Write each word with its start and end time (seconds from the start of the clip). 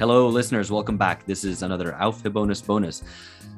Hello, 0.00 0.28
listeners. 0.28 0.72
Welcome 0.72 0.96
back. 0.96 1.26
This 1.26 1.44
is 1.44 1.62
another 1.62 1.92
Aufhebonus 2.00 2.66
bonus. 2.66 3.02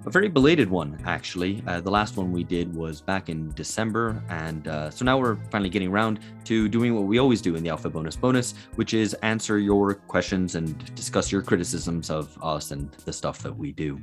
A 0.07 0.11
very 0.11 0.29
belated 0.29 0.69
one, 0.69 1.01
actually. 1.07 1.63
Uh, 1.69 1.81
the 1.81 1.89
last 1.93 2.17
one 2.17 2.33
we 2.33 2.43
did 2.43 2.75
was 2.75 3.01
back 3.01 3.29
in 3.29 3.53
December. 3.55 4.21
And 4.29 4.67
uh, 4.67 4.91
so 4.91 5.05
now 5.05 5.21
we're 5.21 5.37
finally 5.53 5.71
getting 5.71 5.87
around 5.87 6.19
to 6.47 6.69
doing 6.69 6.97
what 6.97 7.05
we 7.05 7.21
always 7.21 7.41
do 7.41 7.55
in 7.55 7.63
the 7.63 7.71
Aufhebonus 7.71 8.21
bonus, 8.21 8.55
which 8.75 8.93
is 8.93 9.15
answer 9.23 9.61
your 9.61 9.95
questions 9.95 10.57
and 10.57 10.93
discuss 10.97 11.31
your 11.31 11.43
criticisms 11.43 12.11
of 12.11 12.37
us 12.43 12.73
and 12.73 12.91
the 13.05 13.13
stuff 13.13 13.39
that 13.45 13.57
we 13.57 13.71
do. 13.71 14.01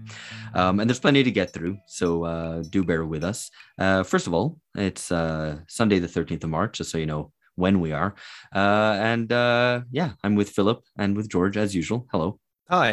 Um, 0.53 0.79
and 0.79 0.89
there's 0.89 0.97
plenty 0.97 1.23
to 1.23 1.31
get 1.31 1.51
through. 1.51 1.77
So 1.87 2.23
uh, 2.23 2.63
do 2.69 2.85
bear 2.85 3.03
with 3.03 3.25
us. 3.25 3.51
Uh, 3.77 4.03
first 4.03 4.27
of 4.27 4.33
all, 4.33 4.61
it's 4.75 5.11
uh, 5.11 5.57
Sunday, 5.67 5.99
the 5.99 6.07
13th 6.07 6.45
of 6.45 6.51
March, 6.51 6.77
just 6.77 6.89
so 6.89 6.99
you 6.99 7.05
know 7.05 7.33
when 7.59 7.79
we 7.79 7.91
are. 8.01 8.11
Uh, 8.55 8.93
and 9.11 9.31
uh, 9.31 9.81
yeah, 9.91 10.11
I'm 10.23 10.35
with 10.35 10.49
Philip 10.49 10.79
and 10.97 11.15
with 11.17 11.27
George 11.29 11.57
as 11.57 11.75
usual. 11.75 12.07
Hello. 12.11 12.39
Hi. 12.69 12.91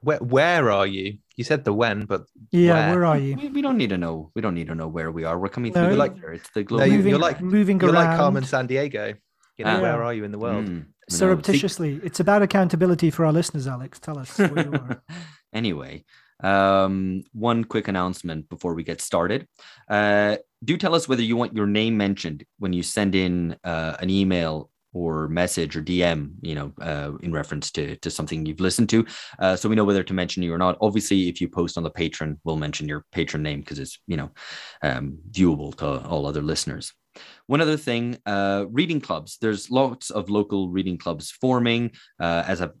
Where 0.00 0.18
where 0.18 0.70
are 0.70 0.86
you? 0.86 1.18
You 1.36 1.44
said 1.44 1.64
the 1.64 1.72
when, 1.72 2.04
but 2.06 2.22
Yeah, 2.50 2.90
where, 2.90 3.04
are 3.04 3.18
you? 3.18 3.34
We, 3.36 3.48
we 3.56 3.62
don't 3.62 3.76
need 3.82 3.90
to 3.90 3.98
know. 3.98 4.30
We 4.34 4.42
don't 4.42 4.54
need 4.54 4.68
to 4.68 4.74
know 4.74 4.88
where 4.96 5.10
we 5.10 5.22
are. 5.24 5.36
We're 5.38 5.48
coming 5.56 5.72
No, 5.72 5.80
through 5.80 5.92
the 5.96 6.02
like- 6.04 6.16
ether. 6.16 6.32
It's 6.38 6.50
the 6.50 6.60
No, 6.60 6.66
global. 6.66 6.86
you- 6.86 6.96
moving, 6.98 7.10
you're 7.10 7.18
like- 7.28 7.40
moving 7.40 7.80
you're 7.80 7.92
around 7.92 8.08
like 8.10 8.16
Carmen 8.18 8.44
Sandiego. 8.44 9.14
You 9.56 9.64
know, 9.64 9.76
Ah. 9.78 9.80
where 9.86 10.02
are 10.06 10.14
you 10.14 10.24
in 10.24 10.30
the 10.36 10.38
world? 10.38 10.66
Mm, 10.66 10.74
no, 10.78 10.84
see- 11.10 11.16
surreptitiously. 11.18 12.00
It's 12.08 12.20
about 12.20 12.42
accountability 12.42 13.10
for 13.10 13.24
our 13.26 13.32
listeners, 13.32 13.66
Alex. 13.66 13.98
Tell 13.98 14.18
us 14.18 14.38
where 14.38 14.64
you 14.66 14.72
are. 14.72 15.02
anyway, 15.52 16.04
um, 16.42 17.22
one 17.32 17.64
quick 17.64 17.88
announcement 17.88 18.48
before 18.48 18.74
we 18.74 18.82
get 18.82 19.00
started. 19.00 19.46
Uh, 19.88 20.36
do 20.64 20.76
tell 20.76 20.94
us 20.94 21.08
whether 21.08 21.22
you 21.22 21.36
want 21.36 21.54
your 21.54 21.66
name 21.66 21.96
mentioned 21.96 22.44
when 22.58 22.72
you 22.72 22.82
send 22.82 23.14
in 23.14 23.56
uh, 23.64 23.96
an 24.00 24.10
email 24.10 24.70
or 24.92 25.28
message 25.28 25.76
or 25.76 25.82
DM, 25.82 26.32
you 26.40 26.54
know, 26.54 26.72
uh, 26.80 27.12
in 27.20 27.32
reference 27.32 27.70
to 27.70 27.96
to 27.96 28.10
something 28.10 28.46
you've 28.46 28.60
listened 28.60 28.88
to, 28.88 29.06
uh, 29.38 29.54
so 29.54 29.68
we 29.68 29.76
know 29.76 29.84
whether 29.84 30.02
to 30.02 30.14
mention 30.14 30.42
you 30.42 30.52
or 30.52 30.58
not. 30.58 30.78
Obviously, 30.80 31.28
if 31.28 31.40
you 31.40 31.48
post 31.48 31.76
on 31.76 31.84
the 31.84 31.90
Patreon, 31.90 32.38
we'll 32.44 32.56
mention 32.56 32.88
your 32.88 33.04
Patreon 33.14 33.40
name 33.40 33.60
because 33.60 33.78
it's 33.78 33.98
you 34.06 34.16
know 34.16 34.30
um, 34.82 35.18
viewable 35.30 35.74
to 35.76 36.06
all 36.06 36.26
other 36.26 36.42
listeners. 36.42 36.92
One 37.46 37.60
other 37.60 37.76
thing, 37.76 38.18
uh, 38.26 38.66
reading 38.70 39.00
clubs. 39.00 39.38
There's 39.40 39.70
lots 39.70 40.10
of 40.10 40.30
local 40.30 40.68
reading 40.68 40.98
clubs 40.98 41.30
forming. 41.30 41.92
Uh, 42.20 42.44
as 42.46 42.60
I've 42.60 42.74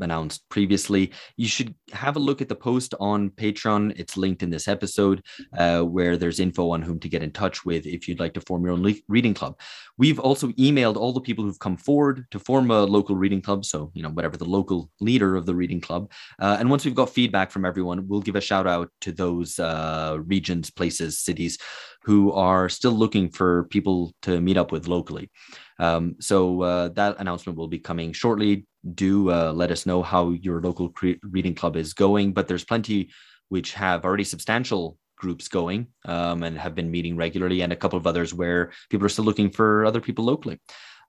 announced 0.00 0.48
previously, 0.48 1.12
you 1.36 1.48
should 1.48 1.74
have 1.92 2.16
a 2.16 2.20
look 2.20 2.40
at 2.40 2.48
the 2.48 2.54
post 2.54 2.94
on 3.00 3.30
Patreon. 3.30 3.94
It's 3.96 4.16
linked 4.16 4.42
in 4.42 4.50
this 4.50 4.68
episode, 4.68 5.22
uh, 5.56 5.82
where 5.82 6.16
there's 6.16 6.40
info 6.40 6.70
on 6.70 6.82
whom 6.82 7.00
to 7.00 7.08
get 7.08 7.22
in 7.22 7.32
touch 7.32 7.64
with 7.64 7.86
if 7.86 8.08
you'd 8.08 8.20
like 8.20 8.34
to 8.34 8.40
form 8.42 8.64
your 8.64 8.72
own 8.72 8.82
le- 8.82 8.94
reading 9.08 9.34
club. 9.34 9.58
We've 9.98 10.18
also 10.18 10.48
emailed 10.48 10.96
all 10.96 11.12
the 11.12 11.20
people 11.20 11.44
who've 11.44 11.58
come 11.58 11.76
forward 11.76 12.26
to 12.30 12.38
form 12.38 12.70
a 12.70 12.84
local 12.84 13.16
reading 13.16 13.42
club. 13.42 13.64
So, 13.64 13.90
you 13.94 14.02
know, 14.02 14.10
whatever 14.10 14.36
the 14.36 14.44
local 14.44 14.90
leader 15.00 15.36
of 15.36 15.46
the 15.46 15.54
reading 15.54 15.80
club. 15.80 16.10
Uh, 16.38 16.56
and 16.58 16.70
once 16.70 16.84
we've 16.84 16.94
got 16.94 17.10
feedback 17.10 17.50
from 17.50 17.64
everyone, 17.64 18.08
we'll 18.08 18.20
give 18.20 18.36
a 18.36 18.40
shout 18.40 18.66
out 18.66 18.90
to 19.02 19.12
those 19.12 19.58
uh, 19.58 20.18
regions, 20.24 20.70
places, 20.70 21.18
cities 21.18 21.58
who 22.02 22.32
are 22.32 22.68
still 22.68 22.92
looking 22.92 23.30
for 23.30 23.64
people 23.64 24.14
to 24.22 24.40
meet 24.40 24.56
up 24.56 24.72
with 24.72 24.88
locally. 24.88 25.30
Um, 25.78 26.16
so 26.20 26.62
uh, 26.62 26.88
that 26.90 27.16
announcement 27.18 27.58
will 27.58 27.68
be 27.68 27.78
coming 27.78 28.12
shortly. 28.12 28.66
Do 28.94 29.30
uh, 29.30 29.52
let 29.52 29.70
us 29.70 29.86
know 29.86 30.02
how 30.02 30.30
your 30.30 30.60
local 30.60 30.88
cre- 30.88 31.20
reading 31.22 31.54
club 31.54 31.76
is 31.76 31.94
going. 31.94 32.32
But 32.32 32.48
there's 32.48 32.64
plenty 32.64 33.10
which 33.48 33.74
have 33.74 34.04
already 34.04 34.24
substantial 34.24 34.96
groups 35.16 35.48
going 35.48 35.88
um, 36.06 36.42
and 36.42 36.56
have 36.56 36.74
been 36.74 36.90
meeting 36.90 37.16
regularly, 37.16 37.60
and 37.60 37.72
a 37.72 37.76
couple 37.76 37.98
of 37.98 38.06
others 38.06 38.32
where 38.32 38.72
people 38.88 39.04
are 39.04 39.10
still 39.10 39.24
looking 39.24 39.50
for 39.50 39.84
other 39.84 40.00
people 40.00 40.24
locally. 40.24 40.58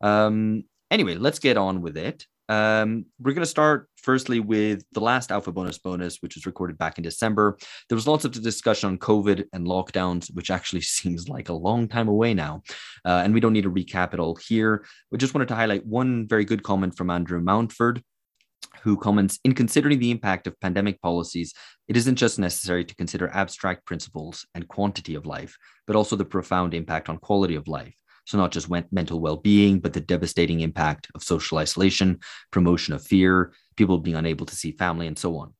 Um, 0.02 0.64
anyway, 0.90 1.16
let's 1.16 1.40
get 1.40 1.58
on 1.58 1.82
with 1.82 1.98
it. 1.98 2.26
Um, 2.50 3.06
we're 3.20 3.34
going 3.34 3.44
to 3.44 3.46
start 3.46 3.88
firstly 4.02 4.40
with 4.40 4.84
the 4.92 5.00
last 5.00 5.30
Aufhebonus 5.30 5.82
bonus, 5.82 6.18
which 6.22 6.36
was 6.36 6.46
recorded 6.46 6.78
back 6.78 6.98
in 6.98 7.04
December. 7.04 7.58
There 7.90 7.96
was 7.96 8.08
lots 8.08 8.26
of 8.26 8.32
discussion 8.32 8.90
on 8.90 8.98
COVID 8.98 9.46
and 9.54 9.66
lockdowns, 9.66 10.34
which 10.34 10.52
actually 10.52 10.82
seems 10.98 11.30
like 11.30 11.50
a 11.50 11.54
long 11.54 11.88
time 11.88 12.08
away 12.08 12.34
now. 12.34 12.64
Uh, 13.06 13.22
and 13.24 13.34
we 13.34 13.40
don't 13.40 13.54
need 13.54 13.64
to 13.64 13.72
recap 13.72 14.14
it 14.14 14.20
all 14.20 14.36
here. 14.36 14.86
We 15.12 15.18
just 15.18 15.34
wanted 15.34 15.48
to 15.50 15.56
highlight 15.56 15.86
one 15.86 16.28
very 16.28 16.46
good 16.46 16.64
comment 16.64 16.98
from 16.98 17.10
Andrew 17.10 17.42
Mountford, 17.42 18.02
who 18.84 18.98
comments 18.98 19.40
In 19.44 19.54
considering 19.54 20.00
the 20.00 20.12
impact 20.12 20.48
of 20.48 20.60
pandemic 20.60 21.02
policies, 21.02 21.54
it 21.88 21.98
isn't 21.98 22.16
just 22.16 22.40
necessary 22.40 22.86
to 22.86 22.96
consider 22.96 23.30
abstract 23.30 23.86
principles 23.86 24.46
and 24.56 24.68
quantity 24.68 25.16
of 25.16 25.26
life, 25.26 25.58
but 25.88 25.96
also 25.96 26.16
the 26.16 26.26
profound 26.26 26.74
impact 26.74 27.10
on 27.10 27.18
quality 27.18 27.56
of 27.56 27.68
life. 27.68 27.96
So, 28.26 28.38
not 28.38 28.52
just 28.52 28.70
mental 28.92 29.20
well 29.20 29.38
being, 29.38 29.80
but 29.80 29.94
the 29.94 30.00
devastating 30.00 30.62
impact 30.62 31.08
of 31.16 31.24
social 31.24 31.58
isolation, 31.58 32.20
promotion 32.52 32.94
of 32.94 33.04
fear, 33.04 33.54
people 33.76 33.98
being 33.98 34.18
unable 34.18 34.46
to 34.46 34.56
see 34.56 34.72
family, 34.72 35.08
and 35.08 35.18
so 35.18 35.38
on. 35.38 35.54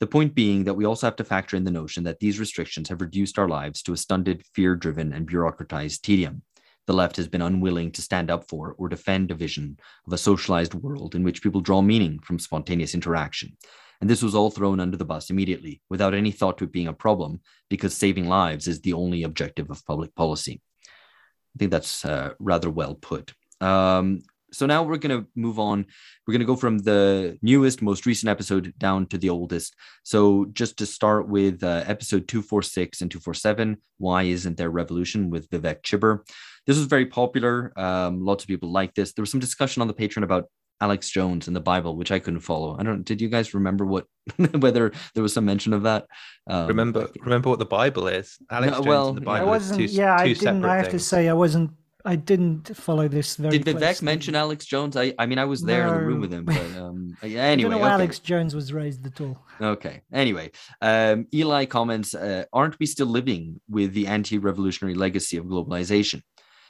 The 0.00 0.06
point 0.06 0.34
being 0.34 0.64
that 0.64 0.74
we 0.74 0.84
also 0.84 1.06
have 1.06 1.16
to 1.16 1.24
factor 1.24 1.56
in 1.56 1.64
the 1.64 1.70
notion 1.70 2.04
that 2.04 2.18
these 2.18 2.40
restrictions 2.40 2.88
have 2.88 3.00
reduced 3.00 3.38
our 3.38 3.48
lives 3.48 3.82
to 3.82 3.92
a 3.92 3.96
stunted, 3.96 4.44
fear 4.54 4.74
driven, 4.76 5.12
and 5.12 5.28
bureaucratized 5.28 6.02
tedium. 6.02 6.42
The 6.86 6.92
left 6.92 7.16
has 7.16 7.28
been 7.28 7.42
unwilling 7.42 7.92
to 7.92 8.02
stand 8.02 8.30
up 8.30 8.48
for 8.48 8.74
or 8.76 8.88
defend 8.88 9.30
a 9.30 9.34
vision 9.34 9.78
of 10.06 10.12
a 10.12 10.18
socialized 10.18 10.74
world 10.74 11.14
in 11.14 11.22
which 11.22 11.42
people 11.42 11.60
draw 11.60 11.80
meaning 11.80 12.18
from 12.18 12.38
spontaneous 12.38 12.94
interaction. 12.94 13.56
And 14.00 14.10
this 14.10 14.22
was 14.22 14.34
all 14.34 14.50
thrown 14.50 14.80
under 14.80 14.96
the 14.96 15.04
bus 15.04 15.30
immediately, 15.30 15.80
without 15.88 16.12
any 16.12 16.30
thought 16.30 16.58
to 16.58 16.64
it 16.64 16.72
being 16.72 16.88
a 16.88 16.92
problem, 16.92 17.40
because 17.70 17.96
saving 17.96 18.28
lives 18.28 18.68
is 18.68 18.80
the 18.80 18.92
only 18.92 19.22
objective 19.22 19.70
of 19.70 19.86
public 19.86 20.14
policy. 20.14 20.60
I 20.84 21.58
think 21.58 21.70
that's 21.70 22.04
uh, 22.04 22.34
rather 22.38 22.68
well 22.68 22.96
put. 22.96 23.32
Um, 23.60 24.20
so 24.54 24.66
now 24.66 24.82
we're 24.82 24.96
going 24.96 25.22
to 25.22 25.28
move 25.34 25.58
on. 25.58 25.86
We're 26.26 26.32
going 26.32 26.40
to 26.40 26.46
go 26.46 26.56
from 26.56 26.78
the 26.78 27.38
newest, 27.42 27.82
most 27.82 28.06
recent 28.06 28.30
episode 28.30 28.72
down 28.78 29.06
to 29.06 29.18
the 29.18 29.30
oldest. 29.30 29.74
So 30.04 30.46
just 30.52 30.78
to 30.78 30.86
start 30.86 31.28
with 31.28 31.62
uh, 31.62 31.84
episode 31.86 32.28
246 32.28 33.00
and 33.02 33.10
247, 33.10 33.76
Why 33.98 34.22
Isn't 34.24 34.56
There 34.56 34.70
Revolution 34.70 35.30
with 35.30 35.50
Vivek 35.50 35.82
Chibber. 35.82 36.20
This 36.66 36.78
was 36.78 36.86
very 36.86 37.06
popular. 37.06 37.72
Um, 37.78 38.24
lots 38.24 38.44
of 38.44 38.48
people 38.48 38.70
liked 38.72 38.96
this. 38.96 39.12
There 39.12 39.22
was 39.22 39.30
some 39.30 39.40
discussion 39.40 39.82
on 39.82 39.88
the 39.88 39.94
Patreon 39.94 40.22
about 40.22 40.48
Alex 40.80 41.08
Jones 41.10 41.46
and 41.46 41.54
the 41.54 41.60
Bible, 41.60 41.96
which 41.96 42.10
I 42.10 42.18
couldn't 42.18 42.40
follow. 42.40 42.76
I 42.78 42.82
don't. 42.82 43.04
Did 43.04 43.20
you 43.20 43.28
guys 43.28 43.54
remember 43.54 43.84
what 43.84 44.06
whether 44.58 44.92
there 45.14 45.22
was 45.22 45.32
some 45.32 45.44
mention 45.44 45.72
of 45.72 45.84
that? 45.84 46.06
Um, 46.48 46.66
remember, 46.66 47.08
remember 47.20 47.48
what 47.48 47.58
the 47.58 47.64
Bible 47.64 48.08
is. 48.08 48.36
Alex 48.50 48.72
No, 48.72 48.76
Jones 48.78 48.86
well, 48.86 49.08
and 49.10 49.18
the 49.18 49.22
yeah. 49.22 49.30
I 49.30 49.38
Bible 49.38 49.50
wasn't. 49.50 49.80
is 49.80 49.92
two, 49.92 49.98
yeah, 49.98 50.16
I 50.18 50.32
didn't. 50.32 50.64
I 50.64 50.76
have 50.76 50.88
to 50.90 50.98
say, 50.98 51.28
I 51.28 51.32
wasn't. 51.32 51.70
I 52.06 52.16
didn't 52.16 52.76
follow 52.76 53.08
this 53.08 53.36
very. 53.36 53.58
Did 53.58 53.76
Vivek 53.76 53.80
closely. 53.80 54.04
mention 54.04 54.34
Alex 54.34 54.66
Jones? 54.66 54.94
I, 54.96 55.14
I 55.18 55.24
mean, 55.24 55.38
I 55.38 55.46
was 55.46 55.62
there 55.62 55.86
in 55.88 55.94
the 55.94 56.00
room 56.00 56.20
with 56.20 56.32
him, 56.32 56.44
but 56.44 56.76
um, 56.76 57.16
I 57.22 57.28
anyway. 57.28 57.70
don't 57.70 57.80
know 57.80 57.86
okay. 57.86 57.94
Alex 57.94 58.18
Jones 58.18 58.54
was 58.54 58.72
raised 58.72 59.06
at 59.06 59.20
all. 59.22 59.42
Okay. 59.60 60.02
Anyway, 60.12 60.50
um, 60.82 61.26
Eli 61.32 61.64
comments 61.64 62.14
uh, 62.14 62.44
Aren't 62.52 62.78
we 62.78 62.86
still 62.86 63.06
living 63.06 63.60
with 63.70 63.94
the 63.94 64.06
anti 64.06 64.36
revolutionary 64.36 64.94
legacy 64.94 65.38
of 65.38 65.46
globalization? 65.46 66.20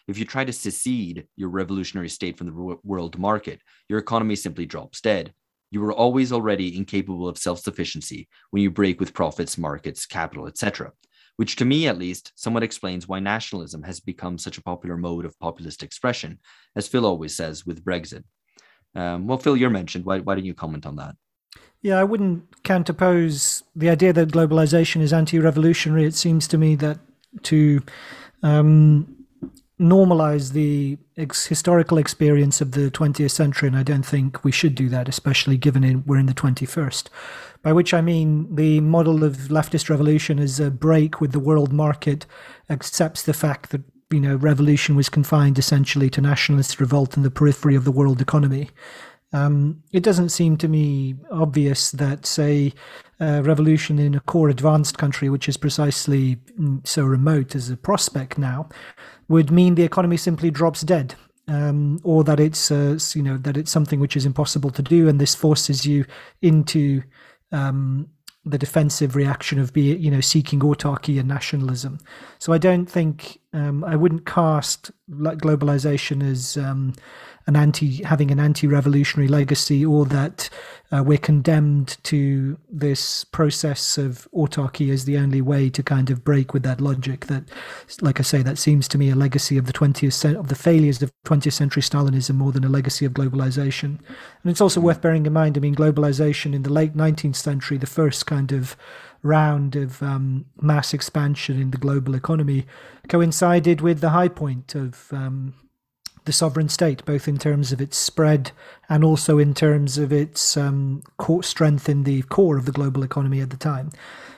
If 0.07 0.19
you 0.19 0.25
try 0.25 0.45
to 0.45 0.53
secede 0.53 1.27
your 1.35 1.49
revolutionary 1.49 2.11
state 2.11 2.39
from 2.39 2.47
the 2.47 2.77
world 2.85 3.19
market, 3.19 3.61
your 3.89 3.99
economy 3.99 4.37
simply 4.37 4.67
drops 4.67 5.01
dead. 5.01 5.33
You 5.71 5.81
were 5.81 5.93
always 5.93 6.31
already 6.33 6.77
incapable 6.77 7.27
of 7.27 7.39
self 7.39 7.59
sufficiency 7.59 8.29
when 8.51 8.63
you 8.63 8.71
break 8.71 9.01
with 9.01 9.15
profits, 9.15 9.59
markets, 9.59 10.07
capital, 10.07 10.47
etc. 10.47 10.93
Which, 11.37 11.57
to 11.57 11.65
me 11.65 11.89
at 11.89 11.99
least, 11.99 12.33
somewhat 12.37 12.63
explains 12.63 13.09
why 13.09 13.19
nationalism 13.19 13.83
has 13.83 13.99
become 14.01 14.39
such 14.39 14.57
a 14.57 14.63
popular 14.63 14.97
mode 14.97 15.25
of 15.25 15.39
populist 15.41 15.83
expression, 15.83 16.39
as 16.77 16.87
Phil 16.87 17.05
always 17.05 17.35
says 17.35 17.67
with 17.67 17.85
Brexit. 17.85 18.25
Um, 18.95 19.27
well, 19.27 19.39
Phil, 19.39 19.57
you're 19.57 19.71
mentioned. 19.71 20.05
Why, 20.05 20.21
why 20.21 20.37
don't 20.37 20.45
you 20.45 20.55
comment 20.55 20.87
on 20.87 20.97
that? 20.97 21.17
Yeah, 21.83 21.99
I 21.99 22.05
wouldn't 22.05 22.63
counterpose 22.63 23.63
the 23.77 23.91
idea 23.91 24.13
that 24.13 24.31
globalization 24.31 25.03
is 25.03 25.13
anti-revolutionary. 25.13 26.05
It 26.07 26.15
seems 26.15 26.49
to 26.49 26.57
me 26.57 26.77
that 26.77 26.99
to 27.43 27.83
um, 28.43 29.25
normalize 29.81 30.53
the 30.53 30.97
ex- 31.17 31.47
historical 31.47 31.99
experience 31.99 32.61
of 32.61 32.73
the 32.73 32.91
20th 32.91 33.33
century, 33.33 33.69
and 33.69 33.77
I 33.77 33.83
don't 33.83 34.07
think 34.07 34.45
we 34.45 34.53
should 34.53 34.75
do 34.75 34.89
that, 34.91 35.09
especially 35.09 35.57
given 35.57 35.85
in, 35.85 36.05
we're 36.07 36.19
in 36.19 36.27
the 36.27 36.35
21st. 36.35 37.09
By 37.65 37.73
which 37.73 37.95
I 37.95 38.03
mean 38.03 38.55
the 38.55 38.81
model 38.81 39.25
of 39.25 39.49
leftist 39.49 39.89
revolution 39.89 40.39
as 40.39 40.61
a 40.61 40.71
break 40.71 41.21
with 41.21 41.33
the 41.33 41.41
world 41.41 41.73
market, 41.73 42.27
accepts 42.69 43.23
the 43.23 43.33
fact 43.33 43.71
that 43.71 43.83
you 44.11 44.21
know 44.21 44.37
revolution 44.37 44.95
was 44.95 45.09
confined 45.09 45.59
essentially 45.59 46.11
to 46.11 46.21
nationalist 46.21 46.79
revolt 46.79 47.17
in 47.17 47.23
the 47.25 47.31
periphery 47.31 47.75
of 47.75 47.85
the 47.85 47.91
world 47.91 48.21
economy. 48.21 48.71
Um, 49.33 49.83
it 49.93 50.05
doesn't 50.05 50.29
seem 50.29 50.57
to 50.59 50.69
me 50.69 51.17
obvious 51.33 51.91
that, 51.91 52.25
say, 52.25 52.73
revolution 53.19 53.99
in 53.99 54.15
a 54.15 54.21
core 54.21 54.49
advanced 54.49 54.99
country, 54.99 55.29
which 55.29 55.49
is 55.49 55.57
precisely 55.57 56.37
mm, 56.59 56.87
so 56.87 57.03
remote 57.03 57.55
as 57.57 57.71
a 57.71 57.77
prospect 57.77 58.39
now, 58.39 58.69
would 59.29 59.51
mean 59.51 59.75
the 59.75 59.83
economy 59.83 60.17
simply 60.17 60.51
drops 60.51 60.83
dead. 60.83 61.15
Um, 61.47 62.01
or 62.05 62.25
that 62.25 62.41
it's 62.41 62.71
uh, 62.71 62.99
you 63.15 63.23
know 63.23 63.37
that 63.37 63.59
it's 63.59 63.71
something 63.71 64.01
which 64.01 64.17
is 64.17 64.25
impossible 64.25 64.71
to 64.71 64.83
do, 64.83 65.09
and 65.11 65.21
this 65.21 65.35
forces 65.35 65.85
you 65.85 66.07
into 66.41 67.03
um, 67.55 68.09
the 68.45 68.59
defensive 68.59 69.17
reaction 69.17 69.59
of 69.59 69.73
be 69.73 69.95
you 69.97 70.11
know 70.11 70.21
seeking 70.21 70.61
autarky 70.61 71.19
and 71.19 71.29
nationalism. 71.29 71.99
So 72.39 72.53
I 72.53 72.59
don't 72.59 72.87
think 72.87 73.39
um, 73.53 73.85
I 73.85 73.97
wouldn't 73.97 74.27
cast 74.27 74.91
globalization 75.11 76.23
as 76.23 76.57
um, 76.57 76.93
an 77.47 77.57
anti 77.57 78.03
having 78.05 78.31
an 78.31 78.41
anti-revolutionary 78.41 79.29
legacy, 79.29 79.85
or 79.85 80.07
that 80.07 80.49
uh, 80.91 81.03
we're 81.03 81.19
condemned 81.19 81.97
to 82.05 82.59
this 82.71 83.25
process 83.25 83.99
of 83.99 84.29
autarky 84.35 84.91
as 84.91 85.05
the 85.05 85.19
only 85.19 85.41
way 85.41 85.69
to 85.69 85.83
kind 85.83 86.11
of 86.11 86.25
break 86.25 86.55
with 86.55 86.63
that 86.63 86.81
logic. 86.81 87.27
That, 87.27 87.45
like 88.01 88.19
I 88.19 88.23
say, 88.23 88.43
that 88.43 88.59
seems 88.59 88.89
to 88.89 88.99
me 88.99 89.11
a 89.11 89.15
legacy 89.15 89.59
of 89.59 89.67
the 89.67 89.73
20th 89.73 90.39
of 90.39 90.49
the 90.49 90.55
failures 90.55 91.03
of 91.03 91.13
20th 91.27 91.53
century 91.53 91.83
Stalinism 91.83 92.37
more 92.37 92.53
than 92.53 92.65
a 92.65 92.69
legacy 92.69 93.05
of 93.05 93.13
globalization. 93.13 93.99
And 94.43 94.51
it's 94.51 94.61
also 94.61 94.81
worth 94.81 95.03
bearing 95.03 95.27
in 95.27 95.33
mind. 95.33 95.57
I 95.57 95.61
mean, 95.61 95.75
globalization 95.75 96.55
in 96.55 96.63
the 96.63 96.73
late 96.73 96.97
19th 96.97 97.37
century, 97.37 97.77
the 97.77 97.87
first 97.87 98.27
kind 98.27 98.53
of 98.53 98.77
round 99.23 99.75
of 99.75 100.03
um, 100.03 100.45
mass 100.61 100.95
expansion 100.95 101.61
in 101.61 101.71
the 101.71 101.79
global 101.79 102.15
economy 102.15 102.67
coincided 103.09 103.81
with 103.81 104.01
the 104.01 104.11
high 104.11 104.29
point 104.29 104.75
of 104.75 105.13
um, 105.13 105.55
the 106.25 106.33
sovereign 106.33 106.69
state, 106.69 107.05
both 107.05 107.29
in 107.29 107.39
terms 107.39 107.73
of 107.73 107.81
its 107.81 107.97
spread 107.97 108.53
and 108.89 109.05
also 109.05 109.39
in 109.39 109.55
terms 109.55 109.99
of 109.99 110.13
its 110.13 110.57
um, 110.57 111.03
core 111.19 111.43
strength 111.43 111.89
in 111.89 112.05
the 112.05 112.23
core 112.23 112.57
of 112.57 112.65
the 112.65 112.73
global 112.73 113.03
economy 113.03 113.41
at 113.41 113.51
the 113.51 113.57
time. 113.57 113.91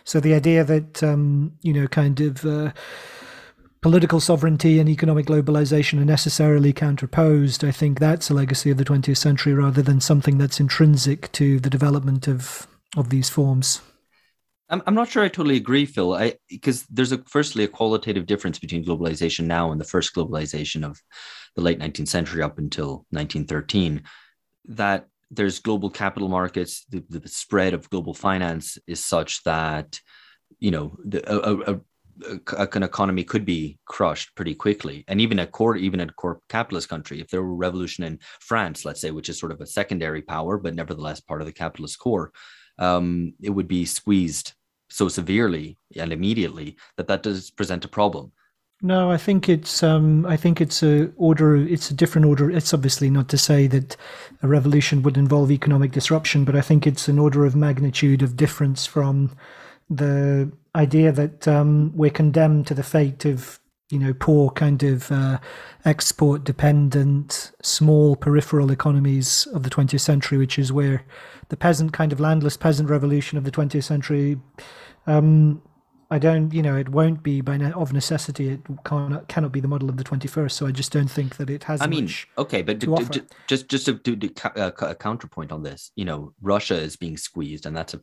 So 0.05 0.21
the 0.21 0.35
idea 0.35 0.65
that 0.65 1.03
um, 1.03 1.53
you 1.63 1.73
know, 1.73 1.87
kind 1.87 2.21
of 2.21 2.45
uh, 2.45 2.73
political 3.81 4.21
sovereignty 4.21 4.79
and 4.79 4.89
economic 4.89 5.27
globalization 5.27 6.01
are 6.01 6.05
necessarily 6.05 6.73
counterposed, 6.73 7.65
I 7.65 7.71
think 7.71 7.99
that's 7.99 8.31
a 8.31 8.35
legacy 8.35 8.71
of 8.71 8.79
the 8.79 8.85
20th 8.85 9.17
century 9.17 9.55
rather 9.55 9.83
than 9.83 10.01
something 10.01 10.39
that's 10.39 10.61
intrinsic 10.61 11.31
to 11.33 11.61
the 11.61 11.71
development 11.71 12.29
of 12.29 12.67
of 12.97 13.11
these 13.11 13.29
forms. 13.29 13.81
I'm, 14.69 14.83
I'm 14.87 14.95
not 14.95 15.09
sure 15.09 15.23
I 15.23 15.29
totally 15.29 15.57
agree, 15.57 15.87
Phil. 15.87 16.15
I 16.15 16.35
because 16.49 16.85
there's 16.87 17.13
a 17.13 17.23
firstly 17.27 17.65
a 17.65 17.69
qualitative 17.69 18.27
difference 18.27 18.59
between 18.59 18.85
globalization 18.85 19.45
now 19.45 19.71
and 19.71 19.81
the 19.81 19.85
first 19.85 20.15
globalization 20.15 20.85
of 20.85 21.01
the 21.57 21.63
late 21.63 21.79
19th 21.79 22.09
century 22.09 22.43
up 22.43 22.59
until 22.59 23.07
1913. 23.11 24.03
That 24.67 25.07
there's 25.31 25.59
global 25.59 25.91
capital 25.91 26.29
markets, 26.29 26.85
the, 26.89 27.03
the 27.09 27.27
spread 27.29 27.75
of 27.75 27.91
global 27.91 28.15
finance 28.15 28.79
is 28.87 29.05
such 29.05 29.43
that 29.45 30.01
you 30.61 30.71
know 30.71 30.97
the, 31.05 31.21
a, 31.29 31.73
a, 31.73 31.81
a, 32.57 32.69
an 32.73 32.83
economy 32.85 33.25
could 33.25 33.45
be 33.45 33.79
crushed 33.85 34.35
pretty 34.37 34.55
quickly 34.55 35.05
and 35.09 35.21
even 35.21 35.41
a 35.41 35.47
core 35.47 35.77
even 35.77 35.99
a 35.99 36.07
core 36.13 36.41
capitalist 36.49 36.89
country 36.89 37.21
if 37.21 37.29
there 37.29 37.43
were 37.43 37.51
a 37.51 37.55
revolution 37.67 38.05
in 38.05 38.19
france 38.41 38.85
let's 38.85 39.01
say 39.01 39.11
which 39.11 39.29
is 39.29 39.39
sort 39.39 39.51
of 39.51 39.61
a 39.61 39.67
secondary 39.67 40.23
power 40.23 40.57
but 40.57 40.75
nevertheless 40.75 41.21
part 41.21 41.43
of 41.43 41.47
the 41.47 41.53
capitalist 41.53 41.99
core 41.99 42.33
um, 42.79 43.35
it 43.43 43.51
would 43.51 43.69
be 43.69 43.85
squeezed 43.85 44.55
so 44.89 45.09
severely 45.09 45.79
and 45.97 46.13
immediately 46.13 46.77
that 46.97 47.09
that 47.09 47.23
does 47.23 47.51
present 47.51 47.85
a 47.85 47.89
problem. 47.89 48.33
No, 48.87 49.11
I 49.11 49.17
think 49.17 49.49
it's 49.49 49.83
um, 49.83 50.25
I 50.27 50.37
think 50.37 50.61
it's 50.61 50.81
a 50.81 51.11
order. 51.17 51.57
It's 51.57 51.91
a 51.91 51.95
different 51.95 52.25
order. 52.25 52.49
It's 52.49 52.73
obviously 52.73 53.11
not 53.11 53.29
to 53.31 53.37
say 53.37 53.67
that 53.67 53.97
a 54.45 54.47
revolution 54.47 55.03
would 55.03 55.17
involve 55.17 55.51
economic 55.51 55.91
disruption, 55.91 56.45
but 56.45 56.55
I 56.55 56.61
think 56.61 56.87
it's 56.87 57.09
an 57.09 57.19
order 57.19 57.45
of 57.45 57.57
magnitude 57.57 58.23
of 58.23 58.37
difference 58.37 58.87
from 58.87 59.37
the 59.91 60.53
idea 60.77 61.11
that 61.11 61.49
um, 61.49 61.91
we're 61.97 62.11
condemned 62.11 62.69
to 62.69 62.75
the 62.75 62.85
fate 62.85 63.25
of 63.25 63.59
you 63.91 63.99
know 63.99 64.15
poor 64.15 64.51
kind 64.51 64.85
of 64.85 65.11
uh, 65.11 65.41
export 65.85 66.45
dependent 66.45 67.51
small 67.63 68.15
peripheral 68.15 68.71
economies 68.71 69.49
of 69.53 69.65
the 69.65 69.71
20th 69.71 69.99
century, 69.99 70.39
which 70.39 70.61
is 70.61 70.73
where 70.73 71.05
the 71.49 71.57
peasant 71.57 71.93
kind 71.93 72.13
of 72.13 72.21
landless 72.21 72.57
peasant 72.57 72.89
revolution 72.89 73.37
of 73.37 73.43
the 73.43 73.51
20th 73.51 73.83
century. 73.83 74.39
Um, 75.09 75.61
I 76.11 76.19
don't, 76.19 76.53
you 76.53 76.63
know, 76.63 76.77
it 76.77 76.89
won't 76.89 77.23
be 77.23 77.41
by 77.41 77.57
ne- 77.57 77.73
of 77.73 77.93
necessity. 77.93 78.49
It 78.51 78.61
cannot 78.85 79.27
cannot 79.29 79.51
be 79.51 79.61
the 79.61 79.69
model 79.69 79.89
of 79.89 79.97
the 79.97 80.05
21st. 80.05 80.53
So 80.53 80.67
I 80.67 80.71
just 80.71 80.93
don't 80.93 81.11
think 81.11 81.37
that 81.37 81.51
it 81.51 81.65
has. 81.65 81.83
I 81.83 81.89
mean, 81.89 82.09
okay, 82.39 82.63
but 82.63 82.79
d- 82.79 82.87
d- 83.11 83.23
just 83.49 83.69
just 83.69 83.87
to 83.87 83.95
do 83.95 84.31
uh, 84.45 84.71
a 84.79 84.95
counterpoint 84.95 85.51
on 85.51 85.63
this, 85.63 85.91
you 85.97 86.05
know, 86.05 86.33
Russia 86.41 86.77
is 86.77 86.97
being 86.97 87.17
squeezed, 87.17 87.67
and 87.67 87.77
that's 87.77 87.95
a 87.95 88.01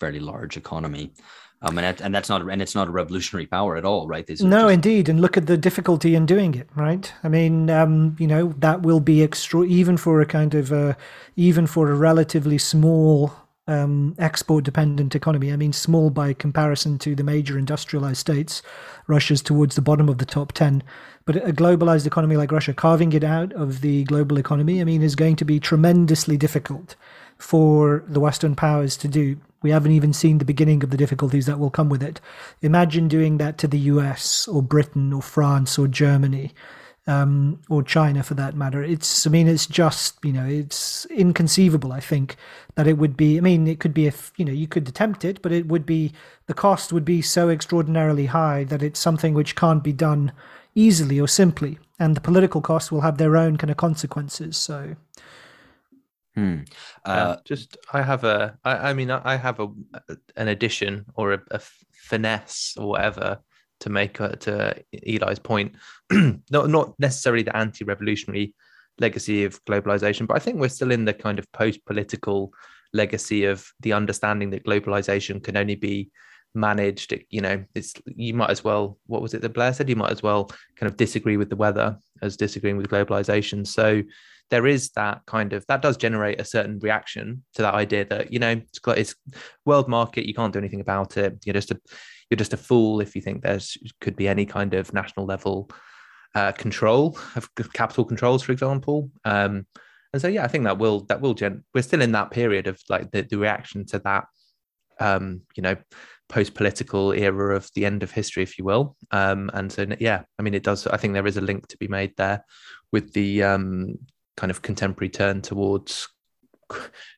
fairly 0.00 0.20
large 0.20 0.56
economy. 0.56 1.12
Um, 1.64 1.78
and, 1.78 1.86
that, 1.86 2.00
and 2.00 2.12
that's 2.12 2.28
not 2.28 2.42
and 2.42 2.60
it's 2.60 2.74
not 2.74 2.88
a 2.88 2.90
revolutionary 2.90 3.46
power 3.46 3.76
at 3.76 3.84
all, 3.84 4.08
right? 4.08 4.28
no, 4.40 4.62
just... 4.62 4.74
indeed, 4.74 5.08
and 5.08 5.20
look 5.20 5.36
at 5.36 5.46
the 5.46 5.56
difficulty 5.56 6.16
in 6.16 6.26
doing 6.26 6.54
it, 6.54 6.68
right? 6.74 7.12
I 7.22 7.28
mean, 7.28 7.70
um, 7.70 8.16
you 8.18 8.26
know, 8.26 8.52
that 8.58 8.82
will 8.82 8.98
be 8.98 9.22
extra 9.22 9.62
even 9.64 9.96
for 9.96 10.20
a 10.20 10.26
kind 10.26 10.54
of 10.54 10.72
a, 10.72 10.96
even 11.36 11.68
for 11.68 11.92
a 11.92 11.94
relatively 11.94 12.58
small 12.58 13.32
um, 13.66 14.14
export 14.18 14.64
dependent 14.64 15.14
economy. 15.14 15.52
I 15.52 15.56
mean, 15.56 15.72
small 15.72 16.10
by 16.10 16.32
comparison 16.32 16.98
to 16.98 17.14
the 17.14 17.24
major 17.24 17.58
industrialized 17.58 18.18
states. 18.18 18.62
Russia's 19.06 19.42
towards 19.42 19.76
the 19.76 19.82
bottom 19.82 20.08
of 20.08 20.18
the 20.18 20.24
top 20.24 20.52
10. 20.52 20.82
But 21.24 21.36
a 21.36 21.52
globalized 21.52 22.06
economy 22.06 22.36
like 22.36 22.50
Russia, 22.50 22.74
carving 22.74 23.12
it 23.12 23.22
out 23.22 23.52
of 23.52 23.80
the 23.80 24.04
global 24.04 24.38
economy, 24.38 24.80
I 24.80 24.84
mean, 24.84 25.02
is 25.02 25.14
going 25.14 25.36
to 25.36 25.44
be 25.44 25.60
tremendously 25.60 26.36
difficult 26.36 26.96
for 27.38 28.04
the 28.08 28.20
Western 28.20 28.56
powers 28.56 28.96
to 28.98 29.08
do. 29.08 29.36
We 29.62 29.70
haven't 29.70 29.92
even 29.92 30.12
seen 30.12 30.38
the 30.38 30.44
beginning 30.44 30.82
of 30.82 30.90
the 30.90 30.96
difficulties 30.96 31.46
that 31.46 31.60
will 31.60 31.70
come 31.70 31.88
with 31.88 32.02
it. 32.02 32.20
Imagine 32.62 33.06
doing 33.06 33.38
that 33.38 33.58
to 33.58 33.68
the 33.68 33.78
US 33.78 34.48
or 34.48 34.62
Britain 34.62 35.12
or 35.12 35.22
France 35.22 35.78
or 35.78 35.86
Germany 35.86 36.52
um, 37.06 37.60
or 37.68 37.82
China 37.82 38.22
for 38.22 38.34
that 38.34 38.54
matter. 38.54 38.82
It's, 38.82 39.26
I 39.26 39.30
mean, 39.30 39.48
it's 39.48 39.66
just, 39.66 40.18
you 40.24 40.32
know, 40.32 40.46
it's 40.46 41.04
inconceivable, 41.06 41.92
I 41.92 42.00
think, 42.00 42.36
that 42.76 42.86
it 42.86 42.98
would 42.98 43.16
be, 43.16 43.38
I 43.38 43.40
mean, 43.40 43.66
it 43.66 43.80
could 43.80 43.94
be, 43.94 44.06
if, 44.06 44.32
you 44.36 44.44
know, 44.44 44.52
you 44.52 44.68
could 44.68 44.88
attempt 44.88 45.24
it, 45.24 45.42
but 45.42 45.52
it 45.52 45.66
would 45.66 45.84
be, 45.84 46.12
the 46.46 46.54
cost 46.54 46.92
would 46.92 47.04
be 47.04 47.20
so 47.22 47.48
extraordinarily 47.48 48.26
high 48.26 48.64
that 48.64 48.82
it's 48.82 49.00
something 49.00 49.34
which 49.34 49.56
can't 49.56 49.82
be 49.82 49.92
done 49.92 50.32
easily 50.74 51.20
or 51.20 51.28
simply. 51.28 51.78
And 51.98 52.16
the 52.16 52.20
political 52.20 52.60
costs 52.60 52.92
will 52.92 53.00
have 53.00 53.18
their 53.18 53.36
own 53.36 53.56
kind 53.56 53.70
of 53.70 53.76
consequences. 53.76 54.56
So, 54.56 54.96
Hmm. 56.34 56.60
Uh, 57.04 57.36
just 57.44 57.76
I 57.92 58.00
have 58.00 58.24
a. 58.24 58.58
I, 58.64 58.90
I 58.90 58.92
mean, 58.94 59.10
I 59.10 59.36
have 59.36 59.60
a 59.60 59.68
an 60.34 60.48
addition 60.48 61.04
or 61.14 61.34
a, 61.34 61.42
a 61.50 61.60
finesse 61.92 62.74
or 62.78 62.88
whatever 62.88 63.42
to 63.82 63.90
make 63.90 64.20
a, 64.20 64.36
to 64.36 64.74
Eli's 65.06 65.38
point. 65.38 65.74
not 66.10 66.68
not 66.68 66.94
necessarily 66.98 67.42
the 67.42 67.56
anti-revolutionary 67.56 68.54
legacy 68.98 69.44
of 69.44 69.62
globalization, 69.64 70.26
but 70.26 70.36
I 70.36 70.40
think 70.40 70.58
we're 70.58 70.68
still 70.68 70.92
in 70.92 71.04
the 71.04 71.12
kind 71.12 71.38
of 71.38 71.50
post-political 71.52 72.52
legacy 72.92 73.44
of 73.44 73.66
the 73.80 73.92
understanding 73.92 74.50
that 74.50 74.64
globalization 74.64 75.42
can 75.42 75.56
only 75.56 75.74
be 75.74 76.10
managed. 76.54 77.14
You 77.30 77.40
know, 77.40 77.64
it's 77.74 77.94
you 78.06 78.34
might 78.34 78.50
as 78.50 78.62
well. 78.62 78.98
What 79.06 79.22
was 79.22 79.34
it 79.34 79.42
that 79.42 79.54
Blair 79.54 79.72
said? 79.72 79.88
You 79.88 79.96
might 79.96 80.12
as 80.12 80.22
well 80.22 80.50
kind 80.76 80.90
of 80.90 80.96
disagree 80.96 81.36
with 81.36 81.50
the 81.50 81.56
weather 81.56 81.98
as 82.22 82.36
disagreeing 82.36 82.76
with 82.76 82.88
globalization. 82.88 83.66
So 83.66 84.02
there 84.52 84.66
is 84.66 84.90
that 84.90 85.22
kind 85.26 85.54
of 85.54 85.66
that 85.66 85.80
does 85.80 85.96
generate 85.96 86.38
a 86.38 86.44
certain 86.44 86.78
reaction 86.80 87.42
to 87.54 87.62
that 87.62 87.72
idea 87.72 88.04
that 88.04 88.30
you 88.30 88.38
know 88.38 88.50
it's, 88.50 88.80
it's 88.88 89.14
world 89.64 89.88
market 89.88 90.26
you 90.26 90.34
can't 90.34 90.52
do 90.52 90.58
anything 90.58 90.82
about 90.82 91.16
it 91.16 91.38
you're 91.44 91.54
just 91.54 91.70
a 91.70 91.80
you're 92.28 92.36
just 92.36 92.52
a 92.52 92.58
fool 92.58 93.00
if 93.00 93.16
you 93.16 93.22
think 93.22 93.42
there's 93.42 93.78
could 94.02 94.14
be 94.14 94.28
any 94.28 94.44
kind 94.44 94.74
of 94.74 94.92
national 94.92 95.24
level 95.24 95.70
uh, 96.34 96.52
control 96.52 97.18
of 97.34 97.48
capital 97.72 98.04
controls 98.04 98.42
for 98.42 98.52
example 98.52 99.10
um, 99.24 99.66
and 100.12 100.20
so 100.20 100.28
yeah 100.28 100.44
i 100.44 100.48
think 100.48 100.64
that 100.64 100.76
will 100.76 101.00
that 101.06 101.22
will 101.22 101.32
gen 101.32 101.64
we're 101.74 101.80
still 101.80 102.02
in 102.02 102.12
that 102.12 102.30
period 102.30 102.66
of 102.66 102.78
like 102.90 103.10
the, 103.10 103.22
the 103.22 103.38
reaction 103.38 103.86
to 103.86 103.98
that 104.00 104.26
um, 105.00 105.40
you 105.56 105.62
know 105.62 105.76
post-political 106.32 107.12
era 107.12 107.54
of 107.54 107.68
the 107.74 107.84
end 107.84 108.02
of 108.02 108.10
history 108.10 108.42
if 108.42 108.58
you 108.58 108.64
will. 108.64 108.96
Um, 109.10 109.50
and 109.52 109.70
so 109.70 109.86
yeah 110.00 110.22
i 110.38 110.42
mean 110.42 110.54
it 110.54 110.64
does 110.64 110.86
i 110.86 110.96
think 110.96 111.12
there 111.12 111.26
is 111.26 111.36
a 111.36 111.42
link 111.42 111.68
to 111.68 111.76
be 111.76 111.88
made 111.88 112.16
there 112.16 112.44
with 112.90 113.12
the 113.12 113.42
um, 113.42 113.98
kind 114.36 114.50
of 114.50 114.62
contemporary 114.62 115.10
turn 115.10 115.42
towards 115.42 116.08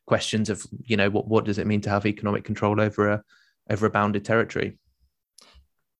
questions 0.05 0.49
of 0.49 0.65
you 0.83 0.97
know 0.97 1.09
what 1.09 1.27
what 1.27 1.45
does 1.45 1.57
it 1.57 1.67
mean 1.67 1.81
to 1.81 1.89
have 1.89 2.05
economic 2.05 2.43
control 2.43 2.79
over 2.81 3.09
a 3.09 3.23
over 3.69 3.85
a 3.85 3.89
bounded 3.89 4.25
territory 4.25 4.77